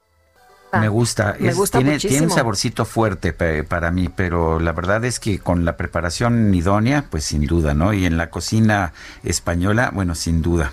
Me 0.72 0.88
gusta, 0.88 1.36
Me 1.38 1.52
gusta 1.52 1.78
tiene, 1.78 1.98
tiene, 1.98 2.22
un 2.22 2.30
saborcito 2.30 2.84
fuerte 2.84 3.32
para 3.32 3.90
mí, 3.90 4.08
pero 4.08 4.60
la 4.60 4.72
verdad 4.72 5.04
es 5.04 5.18
que 5.18 5.40
con 5.40 5.64
la 5.64 5.76
preparación 5.76 6.54
idónea, 6.54 7.06
pues 7.10 7.24
sin 7.24 7.46
duda, 7.46 7.74
¿no? 7.74 7.92
Y 7.92 8.06
en 8.06 8.16
la 8.16 8.30
cocina 8.30 8.92
española, 9.24 9.90
bueno, 9.92 10.14
sin 10.14 10.42
duda. 10.42 10.72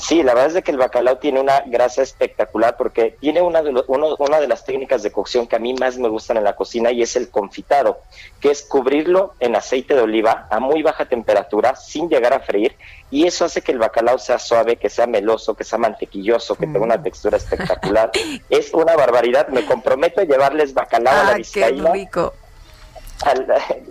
Sí, 0.00 0.22
la 0.22 0.34
verdad 0.34 0.56
es 0.56 0.64
que 0.64 0.70
el 0.70 0.78
bacalao 0.78 1.18
tiene 1.18 1.40
una 1.40 1.60
grasa 1.66 2.02
espectacular 2.02 2.76
porque 2.78 3.16
tiene 3.20 3.42
una 3.42 3.62
de, 3.62 3.84
una 3.86 4.40
de 4.40 4.48
las 4.48 4.64
técnicas 4.64 5.02
de 5.02 5.12
cocción 5.12 5.46
que 5.46 5.56
a 5.56 5.58
mí 5.58 5.74
más 5.74 5.98
me 5.98 6.08
gustan 6.08 6.38
en 6.38 6.44
la 6.44 6.56
cocina 6.56 6.90
y 6.90 7.02
es 7.02 7.16
el 7.16 7.28
confitado, 7.28 7.98
que 8.40 8.50
es 8.50 8.62
cubrirlo 8.62 9.34
en 9.40 9.56
aceite 9.56 9.94
de 9.94 10.00
oliva 10.00 10.46
a 10.50 10.58
muy 10.58 10.82
baja 10.82 11.04
temperatura 11.04 11.76
sin 11.76 12.08
llegar 12.08 12.32
a 12.32 12.40
freír 12.40 12.76
y 13.10 13.26
eso 13.26 13.44
hace 13.44 13.62
que 13.62 13.72
el 13.72 13.78
bacalao 13.78 14.18
sea 14.18 14.38
suave, 14.38 14.76
que 14.76 14.88
sea 14.88 15.06
meloso, 15.06 15.54
que 15.54 15.64
sea 15.64 15.78
mantequilloso, 15.78 16.54
que 16.54 16.66
tenga 16.66 16.80
una 16.80 16.96
mm. 16.96 17.02
textura 17.02 17.36
espectacular. 17.36 18.10
es 18.50 18.72
una 18.72 18.96
barbaridad, 18.96 19.48
me 19.48 19.66
comprometo 19.66 20.20
a 20.20 20.24
llevarles 20.24 20.74
bacalao 20.74 21.20
a 21.20 21.24
la 21.24 21.34
vizcaína. 21.34 21.92
Qué 21.92 21.98
rico. 21.98 22.34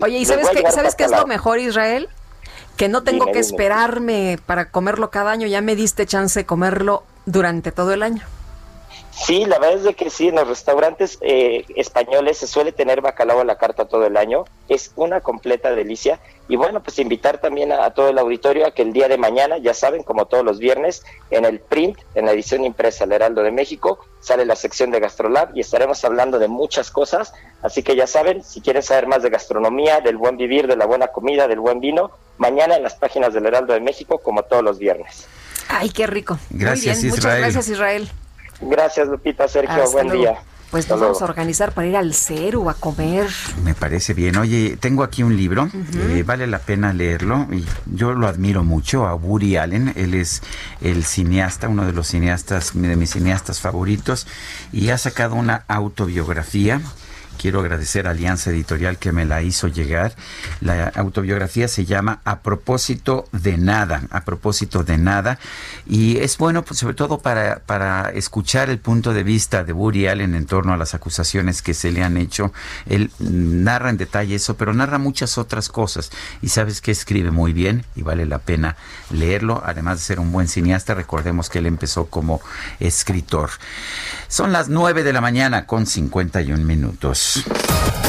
Oye, 0.02 0.18
¿y 0.18 0.26
sabes 0.26 0.50
qué, 0.50 0.72
sabes 0.72 0.96
qué 0.96 1.04
es 1.04 1.12
lo 1.12 1.28
mejor, 1.28 1.60
Israel? 1.60 2.10
que 2.80 2.88
no 2.88 3.04
tengo 3.04 3.34
que 3.34 3.40
esperarme 3.40 4.40
para 4.46 4.72
comerlo 4.72 5.10
cada 5.10 5.32
año, 5.32 5.48
ya 5.48 5.60
me 5.60 5.76
diste 5.76 6.06
chance 6.06 6.40
de 6.40 6.46
comerlo 6.46 7.04
durante 7.26 7.74
todo 7.74 7.92
el 7.92 8.04
año. 8.04 8.24
Sí, 9.26 9.46
la 9.46 9.60
verdad 9.60 9.78
es 9.78 9.84
de 9.84 9.94
que 9.96 10.10
sí, 10.10 10.30
en 10.30 10.36
los 10.36 10.48
restaurantes 10.48 11.18
eh, 11.22 11.66
españoles 11.76 12.38
se 12.38 12.48
suele 12.48 12.72
tener 12.72 13.02
bacalao 13.02 13.42
a 13.42 13.44
la 13.44 13.58
carta 13.58 13.86
todo 13.86 14.06
el 14.06 14.16
año. 14.16 14.46
Es 14.70 14.94
una 14.96 15.20
completa 15.20 15.76
delicia. 15.76 16.20
Y 16.48 16.56
bueno, 16.56 16.82
pues 16.82 16.98
invitar 17.00 17.40
también 17.40 17.74
a, 17.74 17.92
todo 17.92 18.10
el 18.10 18.18
auditorio 18.18 18.66
a 18.66 18.72
que 18.72 18.82
el 18.82 18.94
día 18.94 19.10
de 19.10 19.18
mañana, 19.18 19.58
ya 19.58 19.74
saben, 19.74 20.04
como 20.04 20.26
todos 20.28 20.46
los 20.46 20.58
viernes, 20.58 21.04
en 21.32 21.44
el 21.44 21.60
print, 21.60 22.00
en 22.16 22.28
la 22.28 22.32
edición 22.32 22.64
impresa 22.64 23.06
del 23.06 23.14
Heraldo 23.14 23.44
de 23.44 23.52
México, 23.52 24.00
sale 24.22 24.46
la 24.46 24.56
sección 24.56 24.90
de 24.90 25.02
Gastrolab 25.02 25.56
y 25.56 25.60
estaremos 25.60 26.04
hablando 26.06 26.40
de 26.40 26.48
muchas 26.48 26.90
cosas. 26.90 27.34
Así 27.62 27.84
que 27.84 27.98
ya 27.98 28.08
saben, 28.08 28.42
si 28.42 28.62
quieren 28.62 28.84
saber 28.84 29.08
más 29.08 29.22
de 29.22 29.30
gastronomía, 29.30 30.00
del 30.00 30.16
buen 30.16 30.38
vivir, 30.38 30.66
de 30.66 30.78
la 30.78 30.86
buena 30.86 31.08
comida, 31.08 31.50
del 31.50 31.60
buen 31.60 31.82
vino, 31.82 32.10
mañana 32.38 32.78
en 32.78 32.84
las 32.84 32.96
páginas 32.96 33.34
del 33.34 33.46
Heraldo 33.46 33.74
de 33.74 33.82
México, 33.82 34.20
como 34.20 34.44
todos 34.44 34.64
los 34.64 34.80
viernes. 34.80 35.28
Ay, 35.68 35.90
qué 35.90 36.08
rico. 36.08 36.40
Gracias, 36.52 36.96
Muy 36.96 37.04
bien. 37.04 37.16
Muchas 37.16 37.38
gracias, 37.38 37.68
Israel. 37.68 38.10
Gracias, 38.62 39.08
Lupita, 39.08 39.48
Sergio, 39.48 39.92
buen 39.92 40.10
día. 40.10 40.40
Pues 40.72 40.88
nos 40.88 41.00
vamos 41.00 41.20
a 41.24 41.26
organizar 41.26 41.72
para 41.72 41.88
ir 41.88 41.98
al 41.98 42.14
cero 42.14 42.70
a 42.70 42.76
comer. 42.76 43.28
Me 43.64 43.74
parece 43.74 44.14
bien. 44.14 44.38
Oye, 44.38 44.78
tengo 44.80 45.02
aquí 45.02 45.24
un 45.24 45.36
libro, 45.36 45.68
eh, 45.74 46.24
vale 46.24 46.46
la 46.46 46.60
pena 46.60 46.94
leerlo. 46.94 47.48
Y 47.52 47.66
yo 47.88 48.14
lo 48.14 48.28
admiro 48.28 48.64
mucho 48.64 49.08
a 49.08 49.16
Woody 49.16 49.58
Allen. 49.58 49.94
Él 49.96 50.14
es 50.14 50.44
el 50.82 51.06
cineasta, 51.06 51.70
uno 51.70 51.86
de 51.86 51.94
los 51.94 52.08
cineastas, 52.08 52.74
de 52.76 52.96
mis 52.96 53.10
cineastas 53.10 53.62
favoritos, 53.62 54.28
y 54.72 54.90
ha 54.90 55.00
sacado 55.00 55.34
una 55.34 55.64
autobiografía 55.68 56.82
quiero 57.40 57.62
agradecer 57.62 58.06
a 58.06 58.12
Alianza 58.12 58.52
Editorial 58.52 58.98
que 58.98 59.14
me 59.14 59.26
la 59.26 59.42
hizo 59.42 59.68
llegar. 59.68 60.14
La 60.60 60.90
autobiografía 60.90 61.68
se 61.68 61.86
llama 61.86 62.20
A 62.26 62.42
propósito 62.42 63.28
de 63.32 63.58
nada, 63.58 64.04
a 64.12 64.26
propósito 64.26 64.84
de 64.84 64.98
nada. 64.98 65.40
Y 65.88 66.18
es 66.18 66.38
bueno, 66.38 66.64
pues, 66.64 66.80
sobre 66.80 66.96
todo 66.96 67.20
para, 67.20 67.60
para 67.66 68.10
escuchar 68.10 68.70
el 68.70 68.80
punto 68.80 69.14
de 69.14 69.24
vista 69.24 69.64
de 69.64 69.72
Woody 69.72 70.08
Allen 70.08 70.36
en 70.36 70.46
torno 70.46 70.74
a 70.74 70.78
las 70.78 70.94
acusaciones 70.94 71.62
que 71.62 71.74
se 71.74 71.92
le 71.92 72.04
han 72.04 72.18
hecho. 72.18 72.52
Él 72.86 73.10
narra 73.20 73.90
en 73.90 73.98
detalle 73.98 74.36
eso, 74.36 74.58
pero 74.58 74.74
narra 74.74 74.98
muchas 74.98 75.38
otras 75.38 75.70
cosas. 75.70 76.12
Y 76.42 76.50
sabes 76.50 76.82
que 76.82 76.92
escribe 76.92 77.32
muy 77.32 77.54
bien 77.54 77.86
y 77.96 78.02
vale 78.02 78.26
la 78.26 78.40
pena 78.40 78.76
leerlo. 79.12 79.64
Además 79.66 80.00
de 80.00 80.04
ser 80.04 80.20
un 80.20 80.34
buen 80.34 80.50
cineasta, 80.50 80.94
recordemos 80.94 81.50
que 81.50 81.60
él 81.60 81.68
empezó 81.68 82.08
como 82.08 82.42
escritor. 82.82 83.50
Son 84.28 84.52
las 84.52 84.68
9 84.68 85.04
de 85.04 85.14
la 85.14 85.22
mañana 85.22 85.66
con 85.66 85.86
51 85.86 86.64
minutos. 86.66 87.29
News. 87.36 88.09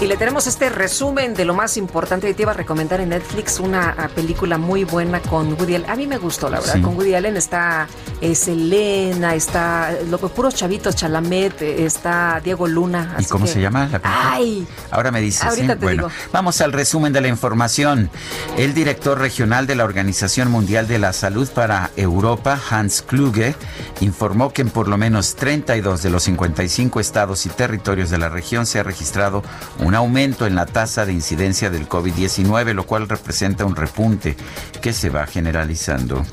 Y 0.00 0.06
le 0.06 0.16
tenemos 0.16 0.46
este 0.46 0.68
resumen 0.70 1.34
de 1.34 1.44
lo 1.44 1.54
más 1.54 1.76
importante. 1.76 2.30
Y 2.30 2.34
te 2.34 2.42
iba 2.42 2.52
a 2.52 2.54
recomendar 2.54 3.00
en 3.00 3.08
Netflix 3.08 3.58
una 3.58 3.96
ah, 3.98 4.06
película 4.06 4.56
muy 4.56 4.84
buena 4.84 5.18
con 5.20 5.54
Woody 5.54 5.74
Allen. 5.74 5.90
A 5.90 5.96
mí 5.96 6.06
me 6.06 6.18
gustó, 6.18 6.48
la 6.48 6.60
verdad. 6.60 6.74
Sí. 6.74 6.82
Con 6.82 6.96
Woody 6.96 7.14
Allen 7.14 7.36
está 7.36 7.88
eh, 8.20 8.36
Selena, 8.36 9.34
está 9.34 9.90
lo, 10.08 10.18
puros 10.20 10.54
chavitos, 10.54 10.94
Chalamet, 10.94 11.62
eh, 11.62 11.84
está 11.84 12.40
Diego 12.44 12.68
Luna. 12.68 13.16
¿Y 13.18 13.24
cómo 13.24 13.46
que- 13.46 13.50
se 13.50 13.60
llama 13.60 13.88
la 13.90 13.98
película? 13.98 14.30
Ay, 14.34 14.68
Ahora 14.92 15.10
me 15.10 15.20
dices, 15.20 15.42
Ahorita 15.42 15.72
¿sí? 15.72 15.78
te 15.80 15.84
Bueno, 15.84 16.06
digo. 16.06 16.14
vamos 16.32 16.60
al 16.60 16.72
resumen 16.72 17.12
de 17.12 17.20
la 17.20 17.28
información. 17.28 18.08
El 18.56 18.74
director 18.74 19.18
regional 19.18 19.66
de 19.66 19.74
la 19.74 19.82
Organización 19.82 20.48
Mundial 20.48 20.86
de 20.86 21.00
la 21.00 21.12
Salud 21.12 21.48
para 21.48 21.90
Europa, 21.96 22.56
Hans 22.70 23.02
Kluge, 23.02 23.56
informó 24.00 24.52
que 24.52 24.62
en 24.62 24.70
por 24.70 24.86
lo 24.86 24.96
menos 24.96 25.34
32 25.34 26.04
de 26.04 26.10
los 26.10 26.22
55 26.22 27.00
estados 27.00 27.46
y 27.46 27.48
territorios 27.48 28.10
de 28.10 28.18
la 28.18 28.28
región 28.28 28.64
se 28.64 28.78
ha 28.78 28.84
registrado 28.84 29.42
un 29.80 29.87
aumento 29.94 30.46
en 30.46 30.54
la 30.54 30.66
tasa 30.66 31.06
de 31.06 31.12
incidencia 31.12 31.70
del 31.70 31.88
COVID-19, 31.88 32.74
lo 32.74 32.86
cual 32.86 33.08
representa 33.08 33.64
un 33.64 33.76
repunte 33.76 34.36
que 34.80 34.92
se 34.92 35.10
va 35.10 35.26
generalizando. 35.26 36.24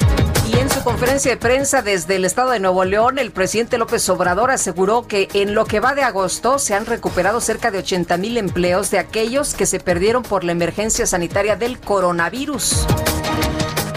Y 0.47 0.57
en 0.57 0.69
su 0.69 0.83
conferencia 0.83 1.31
de 1.31 1.37
prensa 1.37 1.81
desde 1.81 2.15
el 2.17 2.25
estado 2.25 2.51
de 2.51 2.59
Nuevo 2.59 2.85
León, 2.85 3.17
el 3.17 3.31
presidente 3.31 3.77
López 3.77 4.07
Obrador 4.09 4.51
aseguró 4.51 5.07
que 5.07 5.27
en 5.33 5.55
lo 5.55 5.65
que 5.65 5.79
va 5.79 5.95
de 5.95 6.03
agosto 6.03 6.59
se 6.59 6.75
han 6.75 6.85
recuperado 6.85 7.41
cerca 7.41 7.71
de 7.71 7.79
80 7.79 8.17
mil 8.17 8.37
empleos 8.37 8.91
de 8.91 8.99
aquellos 8.99 9.53
que 9.53 9.65
se 9.65 9.79
perdieron 9.79 10.23
por 10.23 10.43
la 10.43 10.51
emergencia 10.51 11.05
sanitaria 11.05 11.55
del 11.55 11.79
coronavirus. 11.79 12.85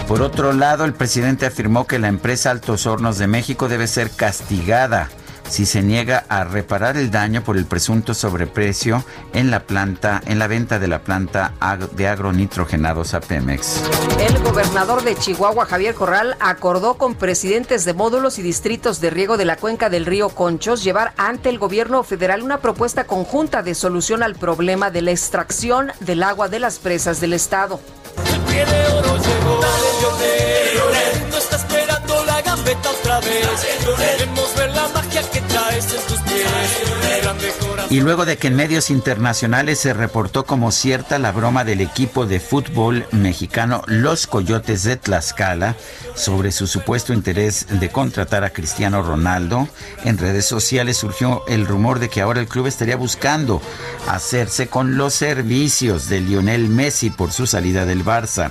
Por 0.09 0.23
otro 0.23 0.55
lado, 0.55 0.87
el 0.87 0.95
presidente 0.95 1.45
afirmó 1.45 1.87
que 1.87 1.99
la 1.99 2.09
empresa 2.09 2.51
Altos 2.51 2.87
Hornos 2.87 3.19
de 3.19 3.27
México 3.27 3.69
debe 3.69 3.87
ser 3.87 4.11
castigada 4.11 5.11
si 5.49 5.67
se 5.67 5.83
niega 5.83 6.25
a 6.29 6.45
reparar 6.45 6.97
el 6.97 7.11
daño 7.11 7.43
por 7.43 7.57
el 7.57 7.67
presunto 7.67 8.15
sobreprecio 8.15 9.05
en 9.33 9.51
la 9.51 9.61
planta, 9.61 10.23
en 10.27 10.39
la 10.39 10.47
venta 10.47 10.79
de 10.79 10.89
la 10.89 11.01
planta 11.01 11.55
de 11.93 12.09
agronitrogenados 12.09 13.15
a 13.15 13.21
Pemex. 13.21 13.83
El 14.19 14.39
gobernador 14.43 15.03
de 15.03 15.17
Chihuahua, 15.17 15.67
Javier 15.67 15.95
Corral, 15.95 16.37
acordó 16.41 16.95
con 16.95 17.15
presidentes 17.15 17.85
de 17.85 17.95
módulos 17.95 18.39
y 18.39 18.43
distritos 18.43 19.01
de 19.01 19.11
riego 19.11 19.37
de 19.37 19.45
la 19.45 19.57
cuenca 19.57 19.91
del 19.91 20.07
río 20.07 20.29
Conchos 20.29 20.85
llevar 20.85 21.13
ante 21.17 21.49
el 21.49 21.59
gobierno 21.59 22.03
federal 22.03 22.43
una 22.43 22.59
propuesta 22.61 23.05
conjunta 23.05 23.63
de 23.63 23.75
solución 23.75 24.23
al 24.23 24.35
problema 24.35 24.91
de 24.91 25.03
la 25.03 25.11
extracción 25.11 25.93
del 26.01 26.23
agua 26.23 26.49
de 26.49 26.61
las 26.61 26.79
presas 26.79 27.21
del 27.21 27.33
estado. 27.33 27.81
pie 28.49 28.65
de 28.65 28.87
oro 28.93 29.17
llegó. 29.17 29.61
Dale. 29.61 29.89
El 31.61 31.98
Y 37.91 38.01
luego 38.01 38.27
de 38.27 38.37
que 38.37 38.49
en 38.49 38.57
medios 38.57 38.91
internacionales 38.91 39.79
se 39.79 39.95
reportó 39.95 40.45
como 40.45 40.71
cierta 40.73 41.19
la 41.19 41.33
broma 41.33 41.65
del 41.65 41.81
equipo 41.81 42.27
de 42.27 42.39
fútbol 42.39 43.07
mexicano 43.13 43.83
Los 43.87 44.27
Coyotes 44.27 44.83
de 44.83 44.97
Tlaxcala 44.97 45.75
sobre 46.15 46.53
su 46.53 46.67
supuesto 46.67 47.15
interés 47.15 47.67
de 47.81 47.89
contratar 47.89 48.45
a 48.45 48.51
Cristiano 48.51 49.03
Ronaldo, 49.03 49.69
en 50.05 50.19
redes 50.19 50.45
sociales 50.45 50.99
surgió 50.99 51.45
el 51.49 51.67
rumor 51.67 51.99
de 51.99 52.11
que 52.11 52.21
ahora 52.21 52.41
el 52.41 52.49
club 52.49 52.67
estaría 52.67 52.97
buscando 52.97 53.63
hacerse 54.07 54.69
con 54.69 54.99
los 54.99 55.15
servicios 55.15 56.09
de 56.09 56.21
Lionel 56.21 56.69
Messi 56.69 57.09
por 57.09 57.33
su 57.33 57.47
salida 57.47 57.87
del 57.87 58.05
Barça. 58.05 58.51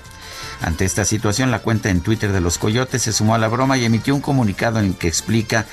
Ante 0.61 0.85
esta 0.85 1.05
situación, 1.05 1.51
la 1.51 1.59
cuenta 1.59 1.89
en 1.89 2.01
Twitter 2.01 2.31
de 2.31 2.41
los 2.41 2.57
Coyotes 2.57 3.03
se 3.03 3.13
sumó 3.13 3.35
a 3.35 3.37
la 3.37 3.47
broma 3.47 3.77
y 3.77 3.85
emitió 3.85 4.15
un 4.15 4.21
comunicado 4.21 4.79
en 4.79 4.85
el 4.85 4.95
que 4.95 5.07
explica 5.07 5.65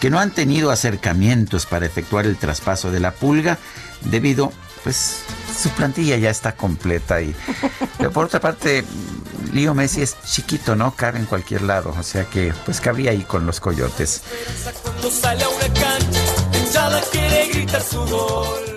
que 0.00 0.10
no 0.10 0.18
han 0.18 0.30
tenido 0.30 0.70
acercamientos 0.70 1.66
para 1.66 1.86
efectuar 1.86 2.26
el 2.26 2.36
traspaso 2.36 2.90
de 2.90 3.00
la 3.00 3.12
pulga 3.12 3.58
debido, 4.02 4.52
pues, 4.84 5.20
su 5.60 5.70
plantilla 5.70 6.16
ya 6.18 6.30
está 6.30 6.52
completa 6.52 7.20
y 7.22 7.34
pero 7.98 8.12
por 8.12 8.26
otra 8.26 8.40
parte, 8.40 8.84
Leo 9.52 9.74
Messi 9.74 10.02
es 10.02 10.16
chiquito, 10.24 10.76
¿no? 10.76 10.94
Cabe 10.94 11.18
en 11.18 11.24
cualquier 11.24 11.62
lado, 11.62 11.94
o 11.98 12.02
sea 12.02 12.24
que 12.24 12.52
pues 12.64 12.80
cabría 12.80 13.12
ahí 13.12 13.22
con 13.22 13.46
los 13.46 13.58
Coyotes. 13.60 14.22
Cuando 14.82 15.10
sale 15.10 15.44
a 15.44 16.58
hinchada 16.58 17.00
quiere 17.10 17.48
gritar 17.48 17.82
su 17.82 18.04
gol. 18.04 18.76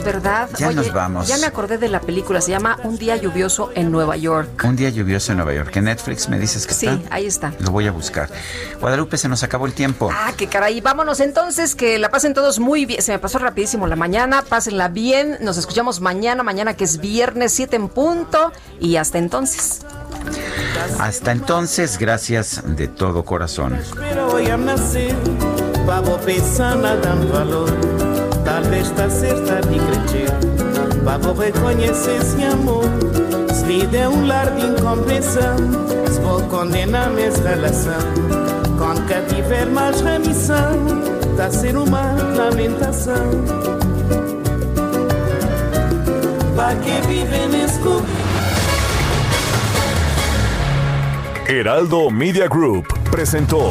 Vamos, 0.00 0.04
¿verdad? 0.04 0.48
Ya 0.58 0.72
nos 0.72 0.92
vamos. 0.92 1.28
Ya 1.28 1.36
me 1.38 1.46
acordé 1.46 1.76
de 1.78 1.88
la 1.88 2.00
película, 2.00 2.40
se 2.40 2.50
llama 2.50 2.78
Un 2.84 2.96
día 2.96 3.16
lluvioso 3.16 3.70
en 3.74 3.90
Nueva 3.90 4.16
York. 4.16 4.62
Un 4.64 4.76
día 4.76 4.88
lluvioso 4.88 5.32
en 5.32 5.38
Nueva 5.38 5.52
York. 5.54 5.76
En 5.76 5.84
Netflix 5.84 6.28
me 6.28 6.38
dices 6.38 6.66
que 6.66 6.74
Sí, 6.74 6.86
está. 6.86 7.14
ahí 7.14 7.26
está. 7.26 7.52
Lo 7.60 7.70
voy 7.70 7.86
a 7.86 7.92
buscar. 7.92 8.28
Guadalupe, 8.80 9.18
se 9.18 9.28
nos 9.28 9.42
acabó 9.42 9.66
el 9.66 9.72
tiempo. 9.74 10.10
Ah, 10.12 10.32
qué 10.36 10.46
caray. 10.46 10.80
Vámonos 10.80 11.20
entonces, 11.20 11.74
que 11.74 11.98
la 11.98 12.10
pasen 12.10 12.32
todos 12.34 12.58
muy 12.58 12.86
bien. 12.86 13.02
Se 13.02 13.12
me 13.12 13.18
pasó 13.18 13.38
rapidísimo 13.38 13.86
la 13.86 13.96
mañana. 13.96 14.42
Pásenla 14.42 14.88
bien. 14.88 15.38
Nos 15.40 15.56
escuchamos 15.58 16.00
mañana, 16.00 16.42
mañana 16.42 16.74
que 16.74 16.84
es 16.84 16.98
viernes 16.98 17.52
7 17.52 17.76
en 17.76 17.88
punto. 17.88 18.52
Y 18.80 18.96
hasta 18.96 19.18
entonces. 19.18 19.80
Hasta 20.98 21.32
entonces, 21.32 21.98
gracias 21.98 22.62
de 22.64 22.88
todo 22.88 23.24
corazón. 23.24 23.78
Talvez 28.52 28.86
está 28.86 29.08
certa 29.08 29.62
de 29.62 29.78
crescer, 29.78 30.28
vou 31.22 31.34
reconhecer 31.34 32.16
esse 32.20 32.44
amor. 32.44 32.84
Se 33.50 33.64
vida 33.64 33.96
é 33.96 34.06
um 34.06 34.26
lar 34.26 34.50
de 34.50 34.66
incompreensão, 34.66 35.56
se 36.06 36.20
vou 36.20 36.42
condenar 36.48 37.08
minha 37.12 37.30
relação. 37.30 37.98
Quando 38.76 39.08
cá 39.08 39.22
tiver 39.26 39.64
mais 39.64 40.02
remissão, 40.02 40.86
a 41.42 41.50
ser 41.50 41.74
uma 41.78 42.12
lamentação. 42.36 43.30
Para 46.54 46.74
que 46.76 47.08
viver 47.08 47.48
nesse? 47.48 47.80
Heraldo 51.48 52.10
Media 52.10 52.48
Group 52.48 52.86
presentó 53.10 53.70